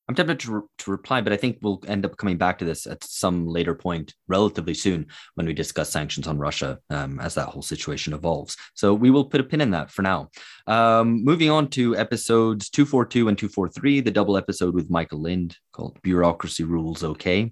i'm 0.08 0.16
tempted 0.16 0.40
to, 0.40 0.52
re- 0.52 0.62
to 0.78 0.92
reply 0.92 1.22
but 1.22 1.34
i 1.34 1.38
think 1.38 1.58
we'll 1.62 1.82
end 1.88 2.06
up 2.06 2.18
coming 2.18 2.38
back 2.38 2.58
to 2.58 2.66
this 2.66 2.86
at 2.86 3.04
some 3.04 3.48
later 3.48 3.76
point 3.76 4.14
relatively 4.28 4.74
soon 4.74 5.06
when 5.36 5.46
we 5.46 5.54
discuss 5.54 5.90
sanctions 5.90 6.28
on 6.28 6.38
russia 6.38 6.80
um, 6.90 7.20
as 7.20 7.36
that 7.36 7.48
whole 7.48 7.62
situation 7.62 8.14
evolves 8.14 8.56
so 8.74 8.94
we 8.94 9.10
will 9.10 9.26
put 9.26 9.42
a 9.42 9.44
pin 9.44 9.62
in 9.62 9.72
that 9.72 9.92
for 9.92 10.02
now 10.02 10.30
um, 10.68 11.24
moving 11.24 11.50
on 11.50 11.68
to 11.68 11.96
episodes 11.96 12.70
242 12.70 13.28
and 13.28 13.38
243 13.38 14.02
the 14.02 14.12
double 14.12 14.38
episode 14.38 14.74
with 14.74 14.90
michael 14.90 15.22
lind 15.22 15.58
called 15.72 16.00
bureaucracy 16.02 16.64
rules 16.64 17.04
okay 17.04 17.52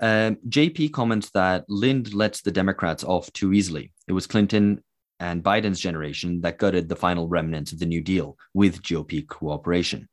um, 0.00 0.36
JP 0.48 0.92
comments 0.92 1.30
that 1.30 1.64
Lind 1.68 2.14
lets 2.14 2.42
the 2.42 2.52
Democrats 2.52 3.02
off 3.02 3.32
too 3.32 3.52
easily. 3.52 3.92
It 4.06 4.12
was 4.12 4.26
Clinton 4.26 4.82
and 5.20 5.42
Biden's 5.42 5.80
generation 5.80 6.40
that 6.42 6.58
gutted 6.58 6.88
the 6.88 6.96
final 6.96 7.28
remnants 7.28 7.72
of 7.72 7.78
the 7.78 7.86
New 7.86 8.00
Deal 8.00 8.36
with 8.54 8.82
GOP 8.82 9.26
cooperation. 9.26 10.08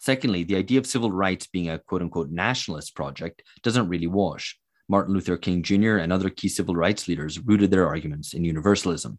Secondly, 0.00 0.44
the 0.44 0.56
idea 0.56 0.78
of 0.78 0.86
civil 0.86 1.12
rights 1.12 1.46
being 1.46 1.68
a 1.68 1.78
quote 1.78 2.02
unquote 2.02 2.30
nationalist 2.30 2.94
project 2.94 3.42
doesn't 3.62 3.88
really 3.88 4.06
wash. 4.06 4.58
Martin 4.88 5.14
Luther 5.14 5.36
King 5.36 5.62
Jr. 5.62 5.98
and 5.98 6.12
other 6.12 6.30
key 6.30 6.48
civil 6.48 6.74
rights 6.74 7.06
leaders 7.06 7.38
rooted 7.38 7.70
their 7.70 7.86
arguments 7.86 8.34
in 8.34 8.44
universalism. 8.44 9.18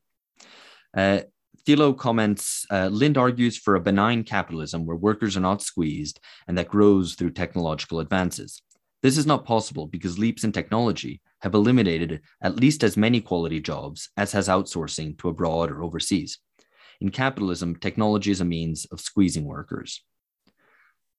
Uh, 0.96 1.22
Thilo 1.66 1.96
comments 1.96 2.66
uh, 2.72 2.90
Lind 2.92 3.18
argues 3.18 3.58
for 3.58 3.76
a 3.76 3.80
benign 3.80 4.24
capitalism 4.24 4.86
where 4.86 4.98
workers 4.98 5.38
are 5.38 5.42
not 5.42 5.62
squeezed 5.62 6.20
and 6.48 6.58
that 6.58 6.68
grows 6.68 7.14
through 7.14 7.32
technological 7.32 8.00
advances. 8.00 8.62
This 9.04 9.18
is 9.18 9.26
not 9.26 9.46
possible 9.46 9.88
because 9.88 10.20
leaps 10.20 10.44
in 10.44 10.52
technology, 10.52 11.22
have 11.42 11.54
eliminated 11.54 12.22
at 12.42 12.56
least 12.56 12.84
as 12.84 12.98
many 12.98 13.22
quality 13.22 13.60
jobs 13.60 14.10
as 14.18 14.32
has 14.32 14.48
outsourcing 14.48 15.18
to 15.20 15.30
abroad 15.30 15.72
or 15.72 15.84
overseas. 15.84 16.40
In 17.00 17.10
capitalism, 17.10 17.76
technology 17.76 18.32
is 18.32 18.42
a 18.42 18.46
means 18.46 18.86
of 18.86 19.02
squeezing 19.02 19.46
workers. 19.46 20.04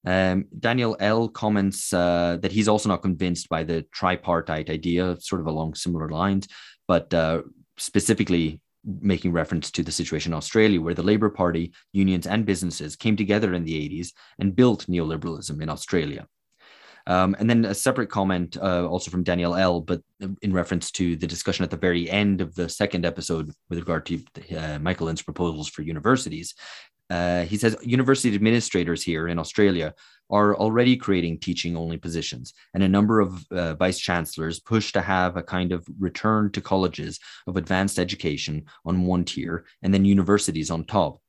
Um, 0.05 0.47
Daniel 0.59 0.97
L 0.99 1.29
comments 1.29 1.93
uh, 1.93 2.39
that 2.43 2.53
he's 2.53 2.69
also 2.69 2.89
not 2.89 3.03
convinced 3.03 3.49
by 3.49 3.63
the 3.63 3.83
tripartite 3.93 4.71
idea, 4.71 5.17
sort 5.21 5.41
of 5.41 5.47
along 5.47 5.75
similar 5.75 6.09
lines, 6.09 6.49
but 6.89 7.13
uh, 7.15 7.43
specifically 7.77 8.61
making 8.85 9.33
reference 9.33 9.71
to 9.71 9.83
the 9.83 9.93
situation 9.93 10.33
in 10.33 10.37
Australia, 10.37 10.81
where 10.81 10.95
the 10.95 11.03
Labour 11.03 11.31
Party, 11.31 11.73
unions, 11.93 12.27
and 12.27 12.45
businesses 12.45 12.97
came 12.97 13.17
together 13.17 13.55
in 13.55 13.65
the 13.65 13.89
80s 13.89 14.13
and 14.41 14.57
built 14.57 14.87
neoliberalism 14.87 15.63
in 15.63 15.69
Australia. 15.69 16.27
Um, 17.07 17.35
and 17.39 17.51
then 17.51 17.65
a 17.65 17.75
separate 17.75 18.11
comment, 18.11 18.57
uh, 18.57 18.87
also 18.87 19.11
from 19.11 19.25
Daniel 19.25 19.55
L., 19.55 19.81
but 19.81 20.03
in 20.41 20.53
reference 20.53 20.91
to 20.93 21.17
the 21.17 21.27
discussion 21.27 21.65
at 21.65 21.71
the 21.71 21.77
very 21.77 22.09
end 22.09 22.41
of 22.41 22.55
the 22.55 22.69
second 22.69 23.05
episode 23.05 23.51
with 23.69 23.79
regard 23.81 24.07
to 24.07 24.23
uh, 24.57 24.79
Michael 24.79 25.07
Lind's 25.07 25.23
proposals 25.23 25.69
for 25.69 25.83
universities. 25.83 26.55
Uh, 27.13 27.45
he 27.45 27.59
says 27.59 27.77
university 27.83 28.35
administrators 28.35 29.03
here 29.03 29.29
in 29.29 29.39
Australia 29.39 29.93
are 30.31 30.57
already 30.57 30.97
creating 30.97 31.39
teaching 31.39 31.77
only 31.77 31.99
positions, 31.99 32.55
and 32.73 32.83
a 32.83 32.89
number 32.89 33.21
of 33.21 33.45
uh, 33.51 33.75
vice 33.75 33.99
chancellors 33.99 34.61
push 34.61 34.93
to 34.93 35.03
have 35.03 35.37
a 35.37 35.43
kind 35.43 35.73
of 35.73 35.87
return 35.99 36.51
to 36.51 36.63
colleges 36.63 37.21
of 37.47 37.59
advanced 37.59 37.99
education 37.99 38.65
on 38.87 39.05
one 39.05 39.25
tier 39.27 39.67
and 39.83 39.93
then 39.93 40.07
universities 40.07 40.71
on 40.71 40.87
top. 40.87 41.21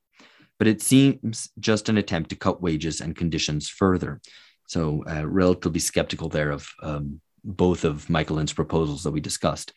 But 0.57 0.67
it 0.67 0.81
seems 0.81 1.49
just 1.59 1.89
an 1.89 1.97
attempt 1.97 2.29
to 2.29 2.37
cut 2.37 2.61
wages 2.61 3.01
and 3.01 3.13
conditions 3.13 3.67
further. 3.67 4.21
So, 4.67 5.03
uh, 5.05 5.27
relatively 5.27 5.81
skeptical 5.81 6.29
there 6.29 6.51
of 6.51 6.65
um, 6.81 7.19
both 7.43 7.83
of 7.83 8.09
Michael 8.09 8.37
Lind's 8.37 8.53
proposals 8.53 9.03
that 9.03 9.11
we 9.11 9.19
discussed. 9.19 9.73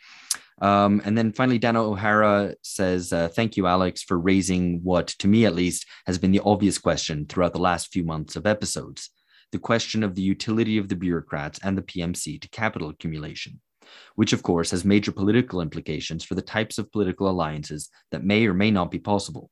Um, 0.62 1.02
and 1.04 1.16
then 1.16 1.32
finally, 1.32 1.58
Dana 1.58 1.82
O'Hara 1.82 2.54
says, 2.62 3.12
uh, 3.12 3.28
Thank 3.28 3.56
you, 3.56 3.66
Alex, 3.66 4.02
for 4.02 4.18
raising 4.18 4.80
what, 4.82 5.08
to 5.18 5.28
me 5.28 5.44
at 5.44 5.54
least, 5.54 5.86
has 6.06 6.18
been 6.18 6.32
the 6.32 6.40
obvious 6.44 6.78
question 6.78 7.26
throughout 7.26 7.52
the 7.52 7.58
last 7.58 7.92
few 7.92 8.04
months 8.04 8.36
of 8.36 8.46
episodes 8.46 9.10
the 9.52 9.58
question 9.58 10.02
of 10.02 10.14
the 10.14 10.22
utility 10.22 10.76
of 10.76 10.88
the 10.88 10.96
bureaucrats 10.96 11.58
and 11.62 11.78
the 11.78 11.82
PMC 11.82 12.40
to 12.40 12.48
capital 12.48 12.88
accumulation, 12.88 13.60
which, 14.16 14.32
of 14.32 14.42
course, 14.42 14.70
has 14.70 14.84
major 14.84 15.12
political 15.12 15.60
implications 15.60 16.25
for 16.25 16.34
the 16.34 16.42
types 16.42 16.78
of 16.78 16.90
political 16.90 17.28
alliances 17.28 17.88
that 18.10 18.25
may 18.25 18.46
or 18.46 18.54
may 18.54 18.70
not 18.70 18.90
be 18.90 18.98
possible. 18.98 19.50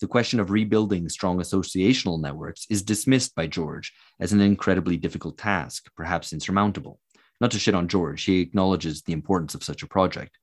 The 0.00 0.06
question 0.06 0.38
of 0.38 0.50
rebuilding 0.50 1.08
strong 1.08 1.38
associational 1.38 2.20
networks 2.20 2.66
is 2.70 2.82
dismissed 2.82 3.34
by 3.34 3.48
George 3.48 3.92
as 4.20 4.32
an 4.32 4.40
incredibly 4.40 4.96
difficult 4.96 5.36
task, 5.36 5.90
perhaps 5.96 6.32
insurmountable. 6.32 7.00
Not 7.40 7.52
to 7.52 7.58
shit 7.58 7.74
on 7.74 7.88
George, 7.88 8.24
he 8.24 8.40
acknowledges 8.40 9.02
the 9.02 9.12
importance 9.12 9.54
of 9.54 9.62
such 9.62 9.82
a 9.82 9.88
project. 9.88 10.36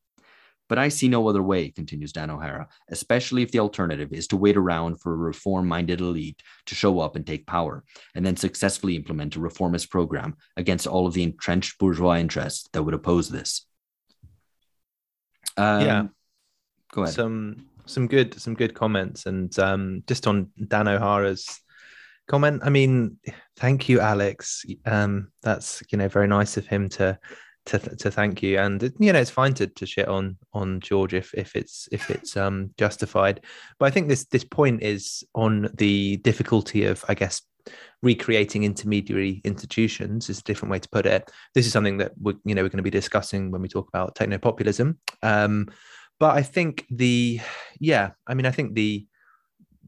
But 0.68 0.80
I 0.80 0.90
see 0.90 1.08
no 1.08 1.28
other 1.28 1.44
way, 1.44 1.70
continues 1.70 2.12
Dan 2.12 2.32
O'Hara, 2.32 2.68
especially 2.90 3.44
if 3.44 3.52
the 3.52 3.60
alternative 3.60 4.12
is 4.12 4.28
to 4.30 4.38
wait 4.38 4.58
around 4.58 5.00
for 5.00 5.14
a 5.14 5.18
reform 5.18 5.68
minded 5.68 6.02
elite 6.02 6.42
to 6.66 6.76
show 6.76 7.00
up 7.00 7.16
and 7.16 7.26
take 7.26 7.46
power, 7.46 7.84
and 8.16 8.26
then 8.26 8.36
successfully 8.36 8.96
implement 8.96 9.36
a 9.36 9.40
reformist 9.40 9.92
program 9.92 10.36
against 10.58 10.88
all 10.88 11.06
of 11.06 11.14
the 11.14 11.24
entrenched 11.24 11.78
bourgeois 11.78 12.18
interests 12.18 12.68
that 12.74 12.82
would 12.82 12.96
oppose 12.96 13.30
this. 13.30 13.68
Um, 15.58 15.82
yeah. 15.82 16.04
Go 16.92 17.04
ahead. 17.04 17.14
Some 17.14 17.68
some 17.88 18.08
good 18.08 18.34
some 18.40 18.56
good 18.56 18.74
comments 18.74 19.28
and 19.28 19.58
um, 19.60 20.04
just 20.08 20.26
on 20.26 20.50
Dan 20.68 20.88
O'Hara's 20.88 21.60
comment. 22.28 22.62
I 22.64 22.70
mean, 22.70 23.18
thank 23.58 23.90
you, 23.90 24.00
Alex. 24.00 24.66
Um, 24.86 25.32
that's 25.44 25.84
you 25.92 25.98
know 25.98 26.08
very 26.08 26.28
nice 26.28 26.58
of 26.58 26.68
him 26.68 26.90
to 26.90 27.18
to 27.68 27.80
to 27.80 28.12
thank 28.12 28.44
you, 28.44 28.60
and 28.60 28.82
you 29.00 29.14
know 29.14 29.20
it's 29.20 29.32
fine 29.32 29.54
to 29.56 29.68
to 29.68 29.86
shit 29.86 30.08
on 30.08 30.38
on 30.54 30.80
George 30.80 31.14
if 31.14 31.34
if 31.34 31.56
it's 31.56 31.88
if 31.92 32.10
it's 32.10 32.38
um 32.38 32.72
justified. 32.78 33.42
But 33.80 33.88
I 33.88 33.90
think 33.92 34.08
this 34.08 34.26
this 34.26 34.44
point 34.44 34.84
is 34.84 35.24
on 35.34 35.70
the 35.76 36.18
difficulty 36.18 36.86
of 36.86 37.04
I 37.08 37.14
guess 37.14 37.42
recreating 38.02 38.64
intermediary 38.64 39.42
institutions 39.44 40.30
is 40.30 40.40
a 40.40 40.44
different 40.44 40.72
way 40.72 40.80
to 40.80 40.90
put 40.90 41.06
it. 41.06 41.32
This 41.56 41.66
is 41.66 41.74
something 41.74 41.98
that 41.98 42.12
we're 42.20 42.36
you 42.46 42.56
know 42.56 42.62
we're 42.62 42.70
going 42.70 42.78
to 42.78 42.84
be 42.84 42.90
discussing 42.90 43.52
when 43.52 43.62
we 43.62 43.68
talk 43.68 43.88
about 43.88 44.16
techno 44.16 44.38
populism. 44.38 45.00
Um, 45.24 45.68
but 46.20 46.36
I 46.36 46.44
think 46.44 46.86
the 46.90 47.40
yeah, 47.80 48.12
I 48.28 48.34
mean 48.36 48.46
I 48.46 48.52
think 48.52 48.76
the 48.76 49.06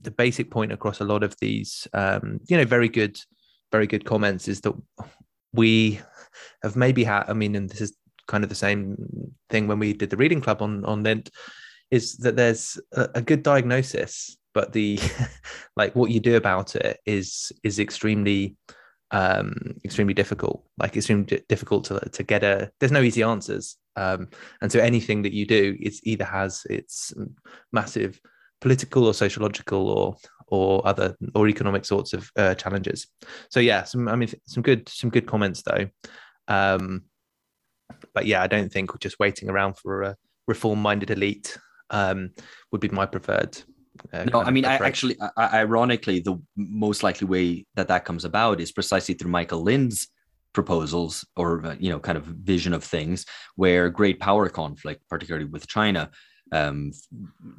the 0.01 0.12
basic 0.12 0.51
point 0.51 0.72
across 0.72 1.00
a 1.00 1.06
lot 1.06 1.24
of 1.24 1.36
these, 1.39 1.88
um, 1.94 2.39
you 2.48 2.58
know, 2.58 2.66
very 2.66 2.89
good, 2.89 3.20
very 3.72 3.88
good 3.88 4.06
comments 4.06 4.48
is 4.48 4.62
that 4.62 4.74
we 5.54 6.00
have 6.63 6.75
maybe 6.75 7.04
had. 7.04 7.25
I 7.27 7.34
mean, 7.34 7.56
and 7.56 7.70
this 7.70 7.82
is 7.82 7.98
kind 8.27 8.44
of 8.44 8.50
the 8.50 8.56
same 8.56 8.98
thing 9.50 9.68
when 9.68 9.80
we 9.80 9.94
did 9.94 10.10
the 10.10 10.18
reading 10.18 10.42
club 10.42 10.62
on 10.62 10.86
on 10.86 11.04
Lind, 11.04 11.30
is 11.92 12.18
that 12.18 12.36
there's 12.36 12.80
a, 12.94 13.10
a 13.16 13.22
good 13.22 13.44
diagnosis, 13.44 14.38
but 14.54 14.74
the 14.74 15.00
like 15.75 15.96
what 15.96 16.12
you 16.12 16.20
do 16.20 16.36
about 16.36 16.75
it 16.75 17.00
is 17.06 17.51
is 17.63 17.80
extremely 17.80 18.56
um 19.12 19.56
extremely 19.86 20.13
difficult 20.13 20.66
like 20.77 20.98
extremely 20.98 21.42
difficult 21.48 21.86
to 21.86 21.98
to 22.12 22.24
get 22.24 22.44
a 22.44 22.70
there's 22.80 22.92
no 22.92 23.01
easy 23.01 23.24
answers 23.24 23.77
um 23.96 24.27
and 24.62 24.70
so 24.70 24.80
anything 24.80 25.22
that 25.22 25.32
you 25.32 25.46
do 25.46 25.77
it's 25.80 26.01
either 26.04 26.25
has 26.25 26.66
its 26.70 27.13
massive 27.72 28.20
political 28.62 29.06
or 29.06 29.14
sociological 29.14 29.90
or 29.90 30.16
or 30.50 30.86
other 30.88 31.16
or 31.36 31.48
economic 31.48 31.86
sorts 31.86 32.14
of 32.14 32.32
uh, 32.38 32.56
challenges. 32.56 33.08
So 33.50 33.60
yeah, 33.60 33.84
some 33.84 34.08
I 34.08 34.16
mean 34.16 34.30
some 34.46 34.64
good 34.64 34.88
some 34.90 35.10
good 35.10 35.28
comments 35.28 35.64
though. 35.64 35.88
Um, 36.48 37.04
but 38.14 38.26
yeah, 38.26 38.42
I 38.42 38.48
don't 38.48 38.72
think 38.72 38.98
just 39.00 39.20
waiting 39.20 39.50
around 39.50 39.78
for 39.78 40.04
a 40.04 40.16
reform-minded 40.48 41.12
elite 41.12 41.58
um, 41.90 42.32
would 42.72 42.82
be 42.82 42.90
my 42.90 43.06
preferred. 43.06 43.58
Uh, 44.14 44.26
no, 44.26 44.42
I 44.42 44.52
mean, 44.52 44.66
I 44.66 44.76
actually, 44.76 45.18
I, 45.38 45.62
ironically, 45.62 46.20
the 46.20 46.40
most 46.56 47.02
likely 47.02 47.28
way 47.28 47.66
that 47.76 47.88
that 47.88 48.06
comes 48.06 48.26
about 48.26 48.62
is 48.62 48.72
precisely 48.72 49.16
through 49.16 49.32
Michael 49.32 49.64
Lind's 49.64 50.08
proposals 50.58 51.24
or 51.36 51.64
uh, 51.66 51.76
you 51.80 51.90
know 51.92 52.00
kind 52.00 52.18
of 52.18 52.24
vision 52.24 52.74
of 52.74 52.84
things 52.84 53.26
where 53.58 53.92
great 53.92 54.20
power 54.20 54.50
conflict 54.50 55.04
particularly 55.08 55.46
with 55.46 55.68
china 55.68 56.10
um, 56.51 56.92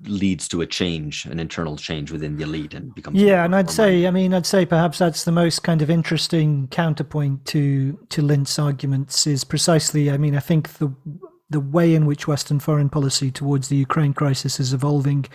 leads 0.05 0.49
to 0.49 0.61
a 0.61 0.67
change, 0.67 1.27
an 1.27 1.39
internal 1.39 1.77
change 1.77 2.11
within 2.11 2.37
the 2.37 2.45
elite, 2.45 2.75
and 2.75 2.95
becomes. 2.95 3.21
Yeah, 3.21 3.45
and 3.45 3.55
I'd 3.55 3.71
say, 3.71 4.07
I 4.07 4.11
mean, 4.11 4.35
I'd 4.35 4.47
say 4.47 4.65
perhaps 4.65 4.99
that's 4.99 5.25
the 5.25 5.33
most 5.33 5.63
kind 5.63 5.83
of 5.83 5.91
interesting 5.91 6.69
counterpoint 6.69 7.45
to 7.47 7.99
to 8.11 8.23
Lind's 8.23 8.59
arguments 8.59 9.27
is 9.27 9.45
precisely. 9.45 10.11
I 10.11 10.17
mean, 10.17 10.37
I 10.37 10.41
think 10.41 10.75
the 10.75 10.93
the 11.51 11.61
way 11.61 11.95
in 11.95 12.07
which 12.07 12.27
Western 12.27 12.61
foreign 12.61 12.89
policy 12.91 13.31
towards 13.31 13.69
the 13.69 13.77
Ukraine 13.77 14.13
crisis 14.13 14.61
is 14.61 14.73
evolving 14.73 15.27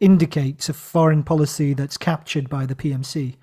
indicates 0.00 0.68
a 0.68 0.72
foreign 0.72 1.22
policy 1.22 1.74
that's 1.74 1.96
captured 1.96 2.48
by 2.48 2.64
the 2.66 2.74
PMC. 2.74 3.36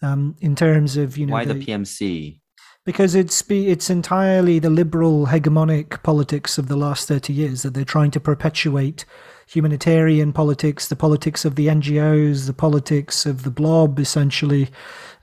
Um, 0.00 0.36
in 0.40 0.54
terms 0.54 0.96
of 0.96 1.18
you 1.18 1.26
know 1.26 1.32
why 1.32 1.44
the, 1.44 1.54
the 1.54 1.66
PMC 1.66 2.40
because 2.88 3.14
it's 3.14 3.44
it's 3.50 3.90
entirely 3.90 4.58
the 4.58 4.70
liberal 4.70 5.26
hegemonic 5.26 6.02
politics 6.02 6.56
of 6.56 6.68
the 6.68 6.74
last 6.74 7.06
30 7.06 7.34
years 7.34 7.60
that 7.60 7.74
they're 7.74 7.84
trying 7.84 8.10
to 8.10 8.18
perpetuate 8.18 9.04
humanitarian 9.46 10.32
politics, 10.32 10.88
the 10.88 10.96
politics 10.96 11.44
of 11.44 11.54
the 11.56 11.66
NGOs, 11.66 12.46
the 12.46 12.54
politics 12.54 13.26
of 13.26 13.42
the 13.42 13.50
blob, 13.50 13.98
essentially, 13.98 14.70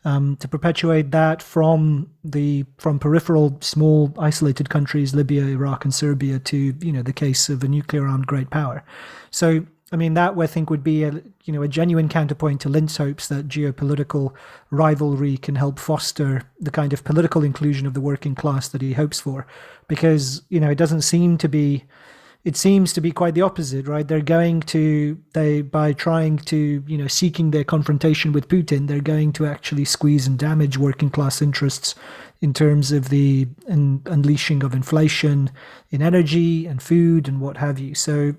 um, 0.03 0.36
to 0.38 0.48
perpetuate 0.48 1.10
that 1.10 1.41
from 1.41 2.07
the 2.24 2.65
from 2.77 3.00
peripheral, 3.00 3.57
small, 3.62 4.13
isolated 4.19 4.69
countries, 4.69 5.15
Libya, 5.15 5.45
Iraq, 5.45 5.86
and 5.86 5.93
Serbia, 5.95 6.38
to 6.38 6.75
you 6.79 6.91
know 6.91 7.01
the 7.01 7.13
case 7.13 7.50
of 7.50 7.63
a 7.63 7.67
nuclear 7.67 8.05
armed 8.05 8.27
great 8.27 8.51
power. 8.51 8.84
So 9.31 9.65
I 9.95 9.97
mean, 9.97 10.13
that 10.15 10.37
I 10.37 10.45
think 10.45 10.69
would 10.69 10.83
be 10.83 11.05
a 11.05 11.21
you 11.45 11.53
know 11.53 11.61
a 11.61 11.69
genuine 11.69 12.09
counterpoint 12.09 12.59
to 12.61 12.69
Lind's 12.69 12.97
hopes 12.97 13.29
that 13.29 13.47
geopolitical 13.47 14.33
rivalry 14.69 15.37
can 15.37 15.55
help 15.55 15.79
foster 15.79 16.41
the 16.59 16.69
kind 16.69 16.91
of 16.91 17.05
political 17.05 17.45
inclusion 17.45 17.87
of 17.87 17.93
the 17.93 18.01
working 18.01 18.35
class 18.35 18.67
that 18.67 18.81
he 18.81 18.91
hopes 18.91 19.21
for, 19.21 19.47
because 19.87 20.41
you 20.49 20.59
know 20.59 20.69
it 20.69 20.77
doesn't 20.77 21.03
seem 21.03 21.37
to 21.37 21.47
be. 21.47 21.85
It 22.45 22.55
seems 22.55 22.93
to 22.93 23.01
be 23.01 23.11
quite 23.11 23.33
the 23.33 23.41
opposite, 23.41 23.87
right? 23.87 24.07
They're 24.07 24.21
going 24.21 24.61
to 24.61 25.17
they 25.33 25.61
by 25.61 25.91
trying 25.93 26.37
to 26.37 26.83
you 26.87 26.97
know 26.97 27.07
seeking 27.07 27.51
their 27.51 27.63
confrontation 27.63 28.31
with 28.31 28.47
Putin, 28.47 28.87
they're 28.87 29.01
going 29.01 29.33
to 29.33 29.45
actually 29.47 29.83
squeeze 29.83 30.27
and 30.27 30.39
damage 30.39 30.77
working 30.77 31.09
class 31.09 31.41
interests 31.41 31.95
in 32.41 32.53
terms 32.53 32.91
of 32.91 33.09
the 33.09 33.47
un- 33.67 34.01
unleashing 34.05 34.63
of 34.63 34.73
inflation 34.73 35.49
in 35.89 36.01
energy 36.01 36.67
and 36.67 36.81
food 36.81 37.27
and 37.27 37.41
what 37.41 37.57
have 37.57 37.79
you. 37.79 37.95
So, 37.95 38.35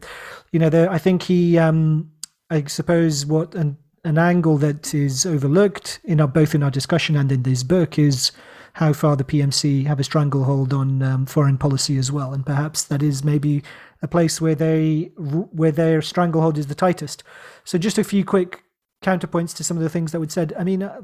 you 0.53 0.61
know, 0.61 0.71
there, 0.71 0.91
I 0.91 0.99
think 0.99 1.25
he, 1.25 1.59
um, 1.59 2.11
I 2.51 2.65
suppose, 2.65 3.27
what 3.27 3.55
an, 3.55 3.77
an 4.05 4.19
angle 4.19 4.59
that 4.59 4.95
is 4.95 5.27
overlooked 5.27 5.99
in 6.05 6.21
our, 6.21 6.29
both 6.29 6.55
in 6.55 6.63
our 6.63 6.71
discussion 6.71 7.17
and 7.17 7.33
in 7.33 7.43
this 7.43 7.63
book 7.63 7.99
is 7.99 8.31
how 8.77 8.93
far 8.93 9.17
the 9.17 9.25
PMC 9.25 9.87
have 9.87 9.99
a 9.99 10.05
stranglehold 10.05 10.75
on 10.75 11.03
um, 11.03 11.25
foreign 11.25 11.57
policy 11.57 11.97
as 11.97 12.13
well, 12.13 12.35
and 12.35 12.45
perhaps 12.45 12.85
that 12.85 13.03
is 13.03 13.25
maybe 13.25 13.63
a 14.03 14.09
place 14.09 14.39
where 14.39 14.55
they 14.55 15.11
where 15.17 15.73
their 15.73 16.03
stranglehold 16.03 16.59
is 16.59 16.67
the 16.67 16.75
tightest. 16.75 17.23
So, 17.65 17.79
just 17.79 17.97
a 17.97 18.05
few 18.05 18.23
quick 18.23 18.65
counterpoints 19.03 19.57
to 19.57 19.65
some 19.65 19.79
of 19.79 19.83
the 19.83 19.89
things 19.89 20.13
that 20.13 20.21
would 20.21 20.31
said. 20.31 20.53
I 20.59 20.65
mean. 20.65 20.83
Uh, 20.83 21.01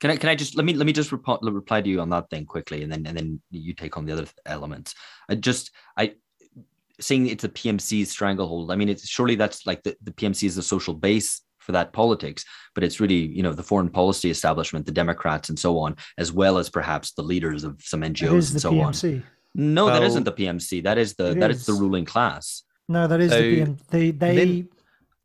Can 0.00 0.10
I 0.10 0.16
can 0.16 0.30
I 0.30 0.34
just 0.34 0.56
let 0.56 0.64
me 0.64 0.74
let 0.74 0.84
me 0.84 0.92
just 0.92 1.12
reply, 1.12 1.80
to 1.80 1.88
you 1.88 2.00
on 2.00 2.10
that 2.10 2.28
thing 2.28 2.44
quickly, 2.44 2.82
and 2.82 2.90
then 2.90 3.06
and 3.06 3.16
then 3.16 3.40
you 3.52 3.72
take 3.72 3.96
on 3.96 4.04
the 4.04 4.14
other 4.14 4.26
elements. 4.44 4.96
I 5.28 5.36
just 5.36 5.70
I 5.96 6.14
saying 6.98 7.28
it's 7.28 7.44
a 7.44 7.48
PMC 7.48 8.04
stranglehold. 8.08 8.72
I 8.72 8.76
mean, 8.76 8.88
it's 8.88 9.08
surely 9.08 9.36
that's 9.36 9.64
like 9.64 9.84
the, 9.84 9.96
the 10.02 10.10
PMC 10.10 10.42
is 10.48 10.56
the 10.56 10.62
social 10.62 10.94
base 10.94 11.42
for 11.62 11.72
that 11.72 11.92
politics, 11.92 12.44
but 12.74 12.84
it's 12.84 13.00
really 13.00 13.14
you 13.36 13.42
know 13.42 13.52
the 13.52 13.62
foreign 13.62 13.88
policy 13.88 14.30
establishment, 14.30 14.84
the 14.86 14.92
Democrats, 14.92 15.48
and 15.48 15.58
so 15.58 15.78
on, 15.78 15.96
as 16.18 16.32
well 16.32 16.58
as 16.58 16.68
perhaps 16.68 17.12
the 17.12 17.22
leaders 17.22 17.64
of 17.64 17.80
some 17.82 18.02
NGOs 18.02 18.52
and 18.52 18.60
so 18.60 18.72
PMC. 18.72 19.14
on. 19.16 19.22
No, 19.54 19.86
that 19.86 20.00
Well, 20.00 20.02
isn't 20.04 20.24
the 20.24 20.32
PMC. 20.32 20.82
That 20.82 20.98
is 20.98 21.14
the 21.14 21.30
it 21.32 21.40
that 21.40 21.50
is. 21.50 21.66
the 21.66 21.74
ruling 21.74 22.04
class. 22.04 22.62
No, 22.88 23.06
that 23.06 23.20
is 23.20 23.30
So, 23.30 23.40
the 23.40 23.54
PM. 23.56 23.76
They 23.90 24.10
they 24.10 24.34
Lin- 24.34 24.68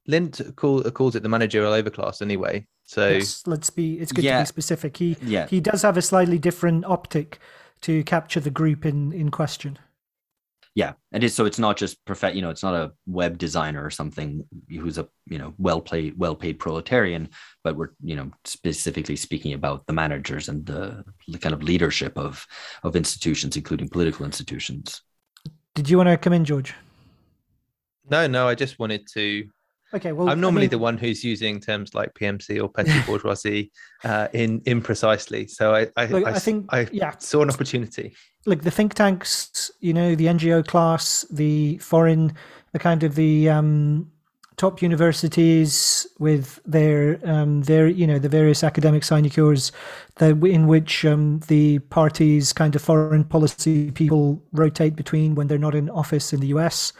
Lind 0.09 0.53
call, 0.55 0.81
calls 0.83 1.15
it 1.17 1.23
the 1.23 1.29
managerial 1.29 1.73
overclass 1.73 2.21
anyway. 2.21 2.65
So 2.83 3.09
yes, 3.09 3.43
let's 3.45 3.69
be. 3.69 3.95
It's 3.99 4.11
good 4.13 4.23
to 4.23 4.39
be 4.39 4.45
specific. 4.45 4.95
He 4.97 5.17
Yeah, 5.21 5.47
he 5.47 5.59
does 5.59 5.81
have 5.81 5.97
a 5.97 6.01
slightly 6.01 6.37
different 6.39 6.85
optic 6.85 7.39
to 7.81 8.03
capture 8.03 8.39
the 8.39 8.49
group 8.49 8.85
in 8.85 9.11
in 9.11 9.29
question. 9.31 9.77
Yeah. 10.77 10.93
And 11.11 11.23
It 11.23 11.25
is 11.25 11.33
so. 11.33 11.45
It's 11.45 11.57
not 11.57 11.75
just 11.75 12.05
perfect. 12.05 12.35
You 12.35 12.43
know, 12.43 12.51
it's 12.51 12.61
not 12.61 12.75
a 12.75 12.91
web 13.07 13.39
designer 13.39 13.83
or 13.83 13.89
something 13.89 14.45
who's 14.69 14.99
a 14.99 15.07
you 15.25 15.39
know 15.39 15.55
well 15.57 15.81
paid 15.81 16.13
well 16.19 16.35
paid 16.35 16.59
proletarian, 16.59 17.29
but 17.63 17.75
we're 17.75 17.93
you 18.03 18.15
know 18.15 18.29
specifically 18.45 19.15
speaking 19.15 19.53
about 19.53 19.87
the 19.87 19.93
managers 19.93 20.49
and 20.49 20.63
the, 20.67 21.03
the 21.29 21.39
kind 21.39 21.55
of 21.55 21.63
leadership 21.63 22.15
of 22.15 22.45
of 22.83 22.95
institutions, 22.95 23.57
including 23.57 23.89
political 23.89 24.23
institutions. 24.23 25.01
Did 25.73 25.89
you 25.89 25.97
want 25.97 26.09
to 26.09 26.17
come 26.17 26.33
in, 26.33 26.45
George? 26.45 26.75
no, 28.11 28.27
no, 28.27 28.47
I 28.47 28.53
just 28.53 28.77
wanted 28.77 29.07
to. 29.13 29.49
Okay, 29.93 30.11
well, 30.11 30.27
I'm 30.29 30.37
I 30.37 30.41
normally 30.41 30.63
mean, 30.63 30.71
the 30.71 30.77
one 30.79 30.97
who's 30.97 31.23
using 31.23 31.59
terms 31.61 31.95
like 31.95 32.13
PMC 32.13 32.61
or 32.61 32.67
petty 32.69 32.91
bourgeoisie 33.05 33.71
uh, 34.03 34.27
in 34.33 34.59
imprecisely. 34.61 35.49
So 35.49 35.73
I 35.73 35.87
I, 35.95 36.05
Look, 36.07 36.27
I 36.27 36.31
I 36.31 36.39
think- 36.39 36.65
I 36.73 36.87
yeah. 36.91 37.13
saw 37.19 37.41
an 37.41 37.49
opportunity. 37.49 38.13
like 38.45 38.63
the 38.63 38.71
think 38.71 38.93
tanks, 38.95 39.71
you 39.79 39.93
know, 39.93 40.15
the 40.15 40.25
NGO 40.25 40.65
class, 40.65 41.25
the 41.31 41.77
foreign, 41.77 42.33
the 42.73 42.79
kind 42.79 43.03
of 43.03 43.15
the 43.15 43.49
um, 43.49 44.11
top 44.57 44.81
universities 44.81 46.07
with 46.19 46.59
their 46.65 47.19
um, 47.23 47.61
their 47.63 47.87
you 47.87 48.07
know 48.07 48.19
the 48.19 48.29
various 48.29 48.63
academic 48.63 49.03
sinecures, 49.03 49.71
that 50.15 50.31
in 50.43 50.67
which 50.67 51.05
um, 51.05 51.39
the 51.47 51.79
parties 51.79 52.51
kind 52.51 52.75
of 52.75 52.81
foreign 52.81 53.23
policy 53.23 53.91
people 53.91 54.41
rotate 54.51 54.95
between 54.97 55.35
when 55.35 55.47
they're 55.47 55.57
not 55.57 55.75
in 55.75 55.89
office 55.91 56.33
in 56.33 56.39
the 56.41 56.47
US. 56.47 56.91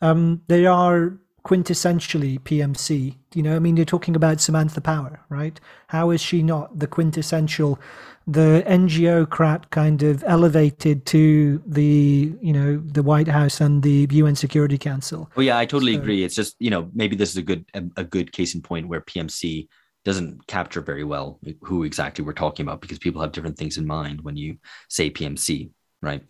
Um, 0.00 0.40
they 0.48 0.64
are 0.64 1.18
quintessentially 1.44 2.38
PMC. 2.40 3.16
You 3.34 3.42
know, 3.42 3.56
I 3.56 3.58
mean, 3.58 3.76
you're 3.76 3.86
talking 3.86 4.16
about 4.16 4.40
Samantha 4.40 4.80
Power, 4.80 5.20
right? 5.28 5.58
How 5.88 6.10
is 6.10 6.20
she 6.20 6.42
not 6.42 6.78
the 6.78 6.86
quintessential, 6.86 7.78
the 8.26 8.62
NGO-crat 8.66 9.70
kind 9.70 10.02
of 10.02 10.22
elevated 10.26 11.06
to 11.06 11.62
the, 11.66 12.34
you 12.40 12.52
know, 12.52 12.76
the 12.84 13.02
White 13.02 13.28
House 13.28 13.60
and 13.60 13.82
the 13.82 14.06
UN 14.10 14.36
Security 14.36 14.78
Council? 14.78 15.30
Oh 15.36 15.40
yeah, 15.40 15.58
I 15.58 15.66
totally 15.66 15.94
So- 15.94 16.00
agree. 16.00 16.24
It's 16.24 16.34
just 16.34 16.56
you 16.58 16.70
know 16.70 16.90
maybe 16.94 17.16
this 17.16 17.30
is 17.30 17.36
a 17.36 17.42
good 17.42 17.64
a, 17.74 17.82
a 17.96 18.04
good 18.04 18.32
case 18.32 18.54
in 18.54 18.62
point 18.62 18.88
where 18.88 19.00
PMC 19.00 19.68
doesn't 20.04 20.46
capture 20.46 20.80
very 20.80 21.04
well 21.04 21.38
who 21.62 21.84
exactly 21.84 22.24
we're 22.24 22.32
talking 22.32 22.64
about 22.66 22.80
because 22.80 22.98
people 22.98 23.20
have 23.20 23.32
different 23.32 23.58
things 23.58 23.76
in 23.76 23.86
mind 23.86 24.22
when 24.22 24.34
you 24.34 24.56
say 24.88 25.10
PMC, 25.10 25.70
right? 26.02 26.22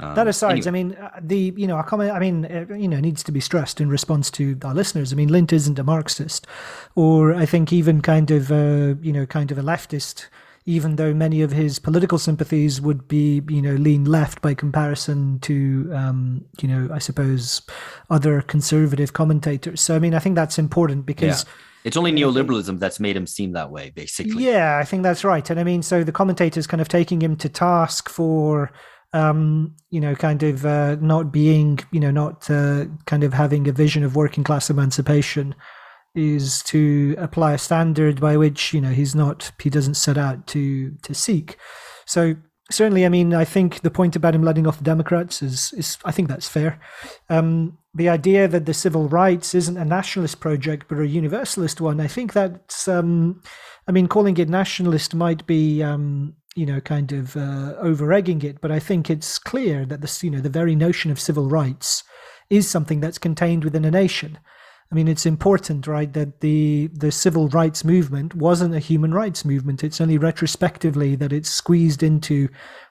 Um, 0.00 0.14
that 0.14 0.26
aside, 0.26 0.66
anyway. 0.66 0.68
I 0.68 0.70
mean, 0.70 0.94
uh, 0.94 1.20
the 1.20 1.52
you 1.56 1.66
know, 1.66 1.76
our 1.76 1.84
comment, 1.84 2.10
I 2.12 2.18
mean, 2.18 2.44
uh, 2.44 2.74
you 2.74 2.88
know, 2.88 3.00
needs 3.00 3.22
to 3.24 3.32
be 3.32 3.40
stressed 3.40 3.80
in 3.80 3.88
response 3.88 4.30
to 4.32 4.58
our 4.64 4.74
listeners. 4.74 5.12
I 5.12 5.16
mean, 5.16 5.28
Lind 5.28 5.52
isn't 5.52 5.78
a 5.78 5.84
Marxist, 5.84 6.46
or 6.94 7.34
I 7.34 7.46
think 7.46 7.72
even 7.72 8.00
kind 8.00 8.30
of, 8.30 8.50
uh, 8.50 8.94
you 9.00 9.12
know, 9.12 9.26
kind 9.26 9.50
of 9.50 9.58
a 9.58 9.62
leftist. 9.62 10.26
Even 10.66 10.96
though 10.96 11.12
many 11.12 11.42
of 11.42 11.52
his 11.52 11.78
political 11.78 12.16
sympathies 12.16 12.80
would 12.80 13.06
be, 13.06 13.42
you 13.50 13.60
know, 13.60 13.74
lean 13.74 14.06
left 14.06 14.40
by 14.40 14.54
comparison 14.54 15.38
to, 15.40 15.90
um, 15.94 16.42
you 16.62 16.66
know, 16.66 16.88
I 16.90 16.98
suppose 16.98 17.60
other 18.08 18.40
conservative 18.40 19.12
commentators. 19.12 19.82
So, 19.82 19.94
I 19.94 19.98
mean, 19.98 20.14
I 20.14 20.20
think 20.20 20.36
that's 20.36 20.58
important 20.58 21.04
because. 21.04 21.44
It's 21.84 21.98
only 21.98 22.12
neoliberalism 22.12 22.78
that's 22.78 22.98
made 22.98 23.14
him 23.14 23.26
seem 23.26 23.52
that 23.52 23.70
way, 23.70 23.92
basically. 23.94 24.42
Yeah, 24.42 24.78
I 24.78 24.84
think 24.84 25.02
that's 25.02 25.22
right. 25.22 25.50
And 25.50 25.60
I 25.60 25.64
mean, 25.64 25.82
so 25.82 26.02
the 26.02 26.12
commentators 26.12 26.66
kind 26.66 26.80
of 26.80 26.88
taking 26.88 27.20
him 27.20 27.36
to 27.36 27.48
task 27.50 28.08
for, 28.08 28.72
um, 29.14 29.74
you 29.90 30.00
know, 30.00 30.14
kind 30.14 30.42
of 30.42 30.66
uh, 30.66 30.96
not 30.96 31.32
being, 31.32 31.78
you 31.92 32.00
know, 32.00 32.10
not 32.10 32.50
uh, 32.50 32.84
kind 33.06 33.22
of 33.22 33.32
having 33.32 33.68
a 33.68 33.72
vision 33.72 34.02
of 34.02 34.16
working 34.16 34.44
class 34.44 34.68
emancipation 34.68 35.54
is 36.16 36.62
to 36.64 37.14
apply 37.18 37.54
a 37.54 37.58
standard 37.58 38.20
by 38.20 38.36
which, 38.36 38.74
you 38.74 38.80
know, 38.80 38.90
he's 38.90 39.14
not, 39.14 39.52
he 39.62 39.70
doesn't 39.70 39.94
set 39.94 40.18
out 40.18 40.46
to 40.48 40.90
to 41.02 41.14
seek. 41.14 41.56
So 42.06 42.34
certainly, 42.70 43.06
I 43.06 43.08
mean, 43.08 43.34
I 43.34 43.44
think 43.44 43.80
the 43.82 43.90
point 43.90 44.16
about 44.16 44.34
him 44.34 44.42
letting 44.42 44.66
off 44.66 44.78
the 44.78 44.84
Democrats 44.84 45.42
is, 45.42 45.72
is 45.76 45.96
I 46.04 46.10
think 46.10 46.28
that's 46.28 46.48
fair. 46.48 46.80
Um, 47.30 47.78
the 47.94 48.08
idea 48.08 48.48
that 48.48 48.66
the 48.66 48.74
civil 48.74 49.08
rights 49.08 49.54
isn't 49.54 49.76
a 49.76 49.84
nationalist 49.84 50.40
project 50.40 50.86
but 50.88 50.98
a 50.98 51.06
universalist 51.06 51.80
one, 51.80 52.00
I 52.00 52.08
think 52.08 52.32
that's, 52.32 52.88
um, 52.88 53.42
I 53.86 53.92
mean, 53.92 54.08
calling 54.08 54.36
it 54.38 54.48
nationalist 54.48 55.14
might 55.14 55.46
be, 55.46 55.82
um, 55.84 56.34
you 56.54 56.66
know, 56.66 56.80
kind 56.80 57.12
of 57.12 57.36
uh, 57.36 57.74
over 57.78 58.12
egging 58.12 58.42
it, 58.42 58.60
but 58.60 58.70
I 58.70 58.78
think 58.78 59.10
it's 59.10 59.38
clear 59.38 59.84
that 59.86 60.00
this, 60.00 60.22
you 60.22 60.30
know, 60.30 60.40
the 60.40 60.48
very 60.48 60.76
notion 60.76 61.10
of 61.10 61.20
civil 61.20 61.48
rights 61.48 62.04
is 62.48 62.68
something 62.68 63.00
that's 63.00 63.18
contained 63.18 63.64
within 63.64 63.84
a 63.84 63.90
nation. 63.90 64.38
I 64.92 64.94
mean, 64.94 65.08
it's 65.08 65.26
important, 65.26 65.86
right, 65.86 66.12
that 66.12 66.40
the 66.40 66.88
the 66.92 67.10
civil 67.10 67.48
rights 67.48 67.84
movement 67.84 68.34
wasn't 68.34 68.74
a 68.74 68.78
human 68.78 69.12
rights 69.12 69.44
movement. 69.44 69.82
It's 69.82 70.00
only 70.00 70.18
retrospectively 70.18 71.16
that 71.16 71.32
it's 71.32 71.50
squeezed 71.50 72.02
into 72.02 72.48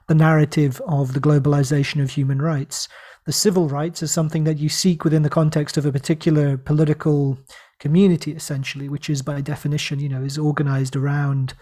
the 0.08 0.16
narrative 0.16 0.82
of 0.86 1.14
the 1.14 1.22
globalization 1.22 2.02
of 2.02 2.10
human 2.12 2.42
rights. 2.42 2.90
The 3.26 3.32
civil 3.32 3.70
rights 3.70 4.04
is 4.04 4.12
something 4.12 4.44
that 4.44 4.58
you 4.58 4.68
seek 4.68 5.06
within 5.06 5.22
the 5.22 5.30
context 5.30 5.78
of 5.78 5.86
a 5.86 5.94
particular 5.94 6.58
political 6.58 7.38
community, 7.80 8.34
essentially, 8.34 8.90
which 8.90 9.10
is 9.10 9.22
by 9.22 9.40
definition, 9.40 10.00
you 10.00 10.10
know, 10.10 10.24
is 10.24 10.38
organized 10.38 10.98
around 10.98 11.54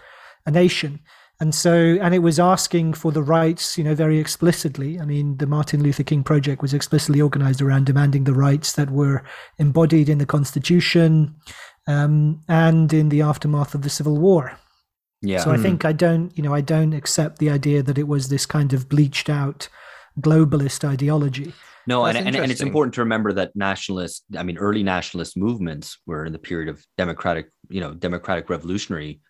a 0.44 0.50
nation. 0.50 0.98
And 1.42 1.52
so, 1.52 1.98
and 2.00 2.14
it 2.14 2.20
was 2.20 2.38
asking 2.38 2.92
for 2.92 3.10
the 3.10 3.20
rights, 3.20 3.76
you 3.76 3.82
know, 3.82 3.96
very 3.96 4.20
explicitly. 4.20 5.00
I 5.00 5.04
mean, 5.04 5.38
the 5.38 5.46
Martin 5.48 5.82
Luther 5.82 6.04
King 6.04 6.22
Project 6.22 6.62
was 6.62 6.72
explicitly 6.72 7.20
organized 7.20 7.60
around 7.60 7.86
demanding 7.86 8.22
the 8.22 8.32
rights 8.32 8.74
that 8.74 8.92
were 8.92 9.24
embodied 9.58 10.08
in 10.08 10.18
the 10.18 10.24
Constitution 10.24 11.34
um, 11.88 12.44
and 12.46 12.92
in 12.92 13.08
the 13.08 13.22
aftermath 13.22 13.74
of 13.74 13.82
the 13.82 13.90
Civil 13.90 14.18
War. 14.18 14.56
Yeah. 15.20 15.40
So 15.40 15.50
I 15.50 15.56
think 15.56 15.84
I 15.84 15.90
don't, 15.90 16.30
you 16.38 16.44
know, 16.44 16.54
I 16.54 16.60
don't 16.60 16.92
accept 16.92 17.38
the 17.38 17.50
idea 17.50 17.82
that 17.82 17.98
it 17.98 18.06
was 18.06 18.28
this 18.28 18.46
kind 18.46 18.72
of 18.72 18.88
bleached 18.88 19.28
out 19.28 19.68
globalist 20.20 20.88
ideology. 20.88 21.52
No, 21.88 22.04
That's 22.04 22.18
and, 22.18 22.36
and 22.36 22.52
it's 22.52 22.60
important 22.60 22.94
to 22.94 23.00
remember 23.00 23.32
that 23.32 23.50
nationalist, 23.56 24.22
I 24.38 24.44
mean, 24.44 24.58
early 24.58 24.84
nationalist 24.84 25.36
movements 25.36 25.98
were 26.06 26.24
in 26.24 26.32
the 26.32 26.38
period 26.38 26.68
of 26.68 26.86
democratic, 26.96 27.50
you 27.68 27.80
know, 27.80 27.94
democratic 27.94 28.48
revolutionary 28.48 29.20